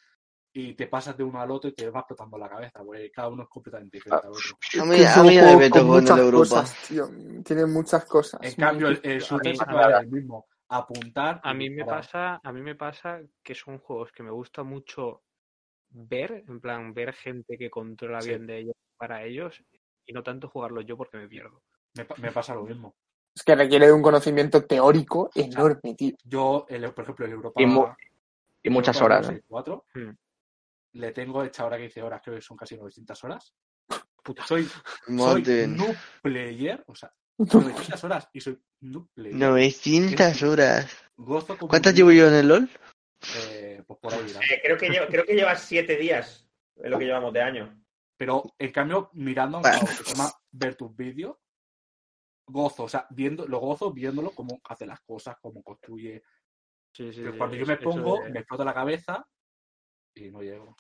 y 0.54 0.74
te 0.74 0.86
pasas 0.86 1.16
de 1.16 1.24
uno 1.24 1.40
al 1.40 1.50
otro 1.50 1.70
y 1.70 1.72
te 1.74 1.88
va 1.88 2.00
explotando 2.00 2.36
la 2.36 2.48
cabeza, 2.48 2.82
porque 2.84 3.10
cada 3.10 3.28
uno 3.28 3.44
es 3.44 3.48
completamente 3.48 3.96
diferente 3.96 4.26
al 4.26 4.32
otro. 4.32 4.58
A 4.80 4.84
Es 4.84 4.86
mí, 4.86 5.04
a 5.04 5.22
mí 5.22 5.56
me 5.58 5.66
el 5.66 5.84
muchas 5.84 6.18
Europa. 6.18 6.38
cosas, 6.48 6.88
tío. 6.88 7.10
Tiene 7.44 7.66
muchas 7.66 8.04
cosas. 8.04 8.40
En 8.42 8.54
cambio, 8.54 8.88
el, 8.88 9.00
el 9.02 9.20
shooter 9.20 9.56
ser 9.56 9.68
el 10.02 10.08
mismo. 10.08 10.46
Apuntar. 10.68 11.40
A 11.42 11.52
mí 11.54 11.68
me 11.70 11.84
pasa, 11.84 12.40
a 12.42 12.52
mí 12.52 12.60
me 12.62 12.74
pasa 12.74 13.20
que 13.42 13.54
son 13.54 13.78
juegos 13.78 14.10
que 14.12 14.22
me 14.22 14.30
gusta 14.30 14.62
mucho 14.62 15.22
ver, 15.90 16.44
en 16.48 16.60
plan, 16.60 16.94
ver 16.94 17.12
gente 17.12 17.58
que 17.58 17.68
controla 17.70 18.20
Sí. 18.22 18.30
bien 18.30 18.46
de 18.46 18.58
ellos 18.58 18.74
para 18.96 19.22
ellos 19.24 19.62
y 20.06 20.12
no 20.12 20.22
tanto 20.22 20.48
jugarlos 20.48 20.86
yo 20.86 20.96
porque 20.96 21.18
me 21.18 21.28
pierdo. 21.28 21.62
Me, 21.94 22.04
pa- 22.06 22.14
me 22.18 22.32
pasa 22.32 22.54
lo 22.54 22.62
mismo. 22.64 22.94
Es 23.34 23.42
que 23.42 23.54
requiere 23.54 23.86
de 23.86 23.92
un 23.92 24.02
conocimiento 24.02 24.64
teórico 24.64 25.30
enorme, 25.34 25.94
tío. 25.94 26.14
Yo, 26.24 26.64
el- 26.68 26.90
por 26.92 27.04
ejemplo, 27.04 27.26
el 27.26 27.32
Europa. 27.32 27.60
Y 27.62 27.66
mu- 27.66 27.86
Y 28.62 28.70
muchas 28.70 28.96
Europa 28.96 29.16
horas. 29.18 29.30
¿eh? 29.30 29.42
64, 30.93 30.98
le 31.01 31.12
tengo 31.12 31.43
hecha 31.44 31.62
ahora 31.62 31.78
15 31.78 32.02
horas, 32.02 32.20
creo 32.23 32.36
que 32.36 32.43
son 32.43 32.56
casi 32.56 32.77
900 32.77 33.24
horas. 33.24 33.55
Soy, 34.47 34.64
soy 35.06 35.14
Monten. 35.14 35.77
noob 35.77 35.97
player, 36.23 36.85
o 36.86 36.94
sea, 36.94 37.12
900 37.39 38.05
horas 38.05 38.28
y 38.32 38.40
soy 38.40 38.59
noob 38.81 39.09
player. 39.14 39.35
900 39.35 40.43
horas. 40.43 40.97
¿Cuántas 41.69 41.93
un 41.93 41.97
llevo 41.97 42.12
yo 42.12 42.28
en 42.28 42.35
el 42.35 42.48
LOL? 42.48 42.69
eh, 43.36 43.82
pues 43.86 43.98
por 44.01 44.12
ahí. 44.14 44.20
Eh, 44.51 44.60
creo, 44.62 44.77
que 44.77 44.89
lleva- 44.90 45.06
creo 45.06 45.24
que 45.24 45.35
llevas 45.35 45.62
siete 45.62 45.97
días, 45.97 46.48
es 46.77 46.90
lo 46.90 46.98
que 46.98 47.05
llevamos 47.05 47.32
de 47.32 47.40
año. 47.43 47.78
Pero 48.16 48.43
en 48.59 48.70
cambio, 48.73 49.10
mirando 49.14 49.56
a 49.56 49.60
un 49.60 49.62
Bueno. 49.62 49.78
pavo 49.78 49.89
que 49.97 50.05
se 50.05 50.10
llama 50.10 50.32
ver 50.52 50.74
tus 50.77 50.94
vídeos, 50.97 51.36
gozo, 52.47 52.85
o 52.85 52.89
sea, 52.89 53.06
viendo, 53.10 53.47
lo 53.47 53.59
gozo 53.60 53.93
viéndolo 53.93 54.32
cómo 54.32 54.60
hace 54.64 54.86
las 54.86 55.01
cosas, 55.01 55.36
cómo 55.40 55.62
construye. 55.62 56.23
Sí, 56.94 57.12
sí, 57.12 57.20
Pero 57.20 57.32
sí, 57.32 57.39
cuando 57.39 57.56
yo 57.56 57.66
me 57.66 57.77
pongo, 57.78 58.23
de- 58.24 58.31
me 58.31 58.39
explota 58.40 58.64
la 58.64 58.74
cabeza 58.74 59.27
y 60.14 60.30
no 60.30 60.43
llego. 60.43 60.76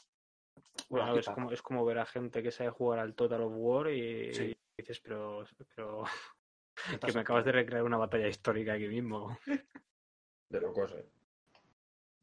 Bueno, 0.88 1.06
Bueno, 1.06 1.18
es 1.18 1.26
como, 1.28 1.52
es 1.52 1.62
como 1.62 1.84
ver 1.84 1.98
a 1.98 2.06
gente 2.06 2.42
que 2.42 2.50
sabe 2.50 2.70
jugar 2.70 2.98
al 3.00 3.14
Total 3.14 3.42
of 3.42 3.52
War 3.56 3.90
y, 3.90 4.32
Sí. 4.34 4.44
y 4.50 4.56
dices, 4.82 5.00
pero, 5.00 5.44
pero 5.74 6.04
que 7.06 7.12
me 7.12 7.20
acabas 7.20 7.44
de 7.44 7.52
recrear 7.52 7.82
una 7.82 7.96
batalla 7.98 8.28
histórica 8.28 8.74
aquí 8.74 8.88
mismo. 8.88 9.38
De 10.50 10.60
locos, 10.60 10.92
eh. 10.92 11.08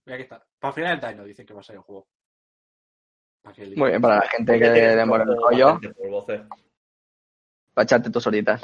Mira, 0.06 0.16
aquí 0.16 0.24
está. 0.24 0.46
Para 0.60 0.74
final 0.74 1.00
del 1.00 1.10
año 1.10 1.24
dicen 1.24 1.46
que 1.46 1.54
va 1.54 1.62
a 1.62 1.64
ser 1.64 1.76
el 1.78 1.82
juego. 1.82 2.08
Muy 3.76 3.90
bien, 3.90 4.02
para 4.02 4.18
la 4.18 4.28
gente 4.28 4.60
que 4.60 4.70
le 4.70 5.06
mola 5.06 5.24
el 5.24 5.36
rollo, 5.36 5.80
para 7.74 7.84
echarte 7.84 8.12
tus 8.12 8.28
horitas. 8.28 8.62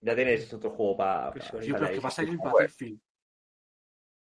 Ya 0.00 0.14
tienes 0.14 0.52
otro 0.52 0.70
juego 0.70 0.96
para. 0.96 1.32
Sí, 1.32 1.40
Sí, 1.62 1.72
pero 1.72 1.86
es 1.86 1.90
que 1.92 2.00
va 2.00 2.08
a 2.08 2.10
salir 2.12 2.36
Joder. 2.36 2.52
Battlefield. 2.52 3.00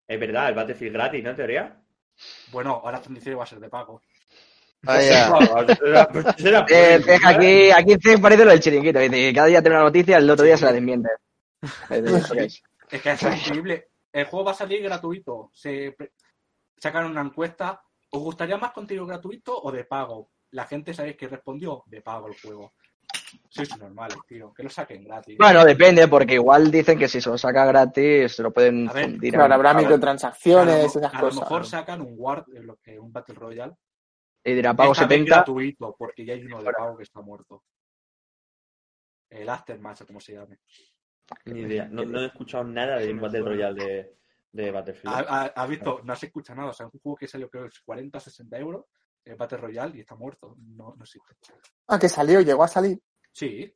Es 0.08 0.20
verdad, 0.20 0.48
el 0.50 0.54
Battlefield 0.54 0.92
gratis, 0.92 1.24
¿no? 1.24 1.30
En 1.30 1.36
teoría. 1.36 1.85
Bueno, 2.52 2.80
ahora 2.84 3.00
que 3.00 3.34
va 3.34 3.44
a 3.44 3.46
ser 3.46 3.60
de 3.60 3.68
pago. 3.68 4.00
Vaya. 4.82 5.30
Por 5.30 5.66
Eh, 6.70 7.02
que 7.04 7.18
aquí, 7.24 7.70
aquí 7.70 8.16
parece 8.20 8.44
lo 8.44 8.50
del 8.50 8.60
chiringuito. 8.60 9.00
Cada 9.34 9.46
día 9.46 9.60
tiene 9.60 9.76
una 9.76 9.84
noticia, 9.84 10.18
el 10.18 10.30
otro 10.30 10.44
día 10.44 10.56
se 10.56 10.64
la 10.64 10.72
desmiente. 10.72 11.10
Eh, 11.90 12.02
que 12.32 12.44
es. 12.44 12.62
Que 12.88 13.10
es 13.10 13.22
increíble. 13.22 13.88
El 14.12 14.26
juego 14.26 14.44
va 14.44 14.52
a 14.52 14.54
salir 14.54 14.82
gratuito. 14.82 15.50
Se 15.52 15.96
sacan 16.78 17.06
una 17.06 17.22
encuesta. 17.22 17.82
¿Os 18.10 18.22
gustaría 18.22 18.56
más 18.56 18.72
contenido 18.72 19.06
gratuito 19.06 19.60
o 19.60 19.72
de 19.72 19.84
pago? 19.84 20.30
La 20.52 20.66
gente, 20.66 20.94
¿sabéis 20.94 21.16
qué 21.16 21.26
respondió? 21.26 21.82
De 21.86 22.02
pago 22.02 22.28
el 22.28 22.40
juego. 22.40 22.74
Sois 23.48 23.78
normales, 23.78 24.18
tío. 24.26 24.52
Que 24.52 24.62
lo 24.62 24.68
saquen 24.70 25.04
gratis. 25.04 25.36
Bueno, 25.38 25.64
depende, 25.64 26.08
porque 26.08 26.34
igual 26.34 26.70
dicen 26.70 26.98
que 26.98 27.08
si 27.08 27.20
se 27.20 27.28
lo 27.30 27.38
saca 27.38 27.64
gratis 27.64 28.34
se 28.36 28.42
lo 28.42 28.52
pueden 28.52 28.88
A 28.88 28.92
ver, 28.92 29.04
fundir. 29.10 29.32
Claro, 29.34 29.54
habrá 29.54 29.74
microtransacciones, 29.74 30.74
a 30.74 30.78
lo, 30.78 30.84
esas 30.86 31.14
a 31.14 31.16
lo 31.16 31.20
cosas. 31.28 31.40
mejor 31.40 31.66
sacan 31.66 32.00
un 32.00 32.14
War, 32.16 32.44
eh, 32.84 32.98
un 32.98 33.12
Battle 33.12 33.34
Royale. 33.34 33.74
Y 34.44 34.54
dirá, 34.54 34.74
pago 34.74 34.90
vez 34.90 34.98
70. 34.98 35.34
gratuito, 35.34 35.96
porque 35.98 36.24
ya 36.24 36.34
hay 36.34 36.44
uno 36.44 36.62
de 36.62 36.70
pago 36.72 36.96
que 36.96 37.02
está 37.02 37.20
muerto. 37.20 37.64
El 39.28 39.48
Aftermath, 39.48 40.02
o 40.02 40.06
como 40.06 40.20
se 40.20 40.34
llame. 40.34 40.60
Ni 41.46 41.60
idea. 41.62 41.88
No, 41.90 42.04
no 42.04 42.20
he 42.20 42.26
escuchado 42.26 42.62
nada 42.64 42.98
de 42.98 43.10
un 43.12 43.20
Battle 43.20 43.40
Royale 43.40 43.84
de, 43.84 44.16
de 44.52 44.70
Battlefield. 44.70 45.14
¿Has 45.14 45.26
ha, 45.28 45.42
ha 45.46 45.66
visto? 45.66 46.00
No 46.04 46.14
se 46.14 46.26
escucha 46.26 46.54
nada. 46.54 46.70
O 46.70 46.72
sea, 46.72 46.86
es 46.86 46.94
un 46.94 47.00
juego 47.00 47.16
que 47.16 47.26
salió 47.26 47.50
creo 47.50 47.64
que 47.64 47.70
es 47.70 47.80
40 47.80 48.16
o 48.16 48.20
60 48.20 48.58
euros, 48.58 48.84
el 49.24 49.34
Battle 49.34 49.58
Royale, 49.58 49.96
y 49.96 50.00
está 50.00 50.14
muerto. 50.14 50.54
No, 50.58 50.94
no 50.96 51.02
existe. 51.02 51.34
Ah, 51.88 51.98
que 51.98 52.08
salió, 52.08 52.40
llegó 52.40 52.62
a 52.62 52.68
salir. 52.68 53.00
Sí, 53.36 53.70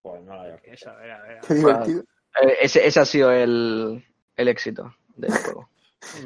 Pues 0.00 0.22
no 0.22 0.34
la 0.34 0.42
había 0.44 0.54
Eso, 0.64 0.88
a 0.88 0.96
ver, 0.96 1.10
a 1.10 1.22
ver, 1.24 1.40
Qué 1.46 1.52
ver. 1.54 1.62
divertido. 1.62 2.00
Eh, 2.40 2.56
ese, 2.62 2.86
ese 2.86 3.00
ha 3.00 3.04
sido 3.04 3.30
el, 3.32 4.02
el 4.34 4.48
éxito 4.48 4.94
del 5.14 5.30
juego. 5.52 5.68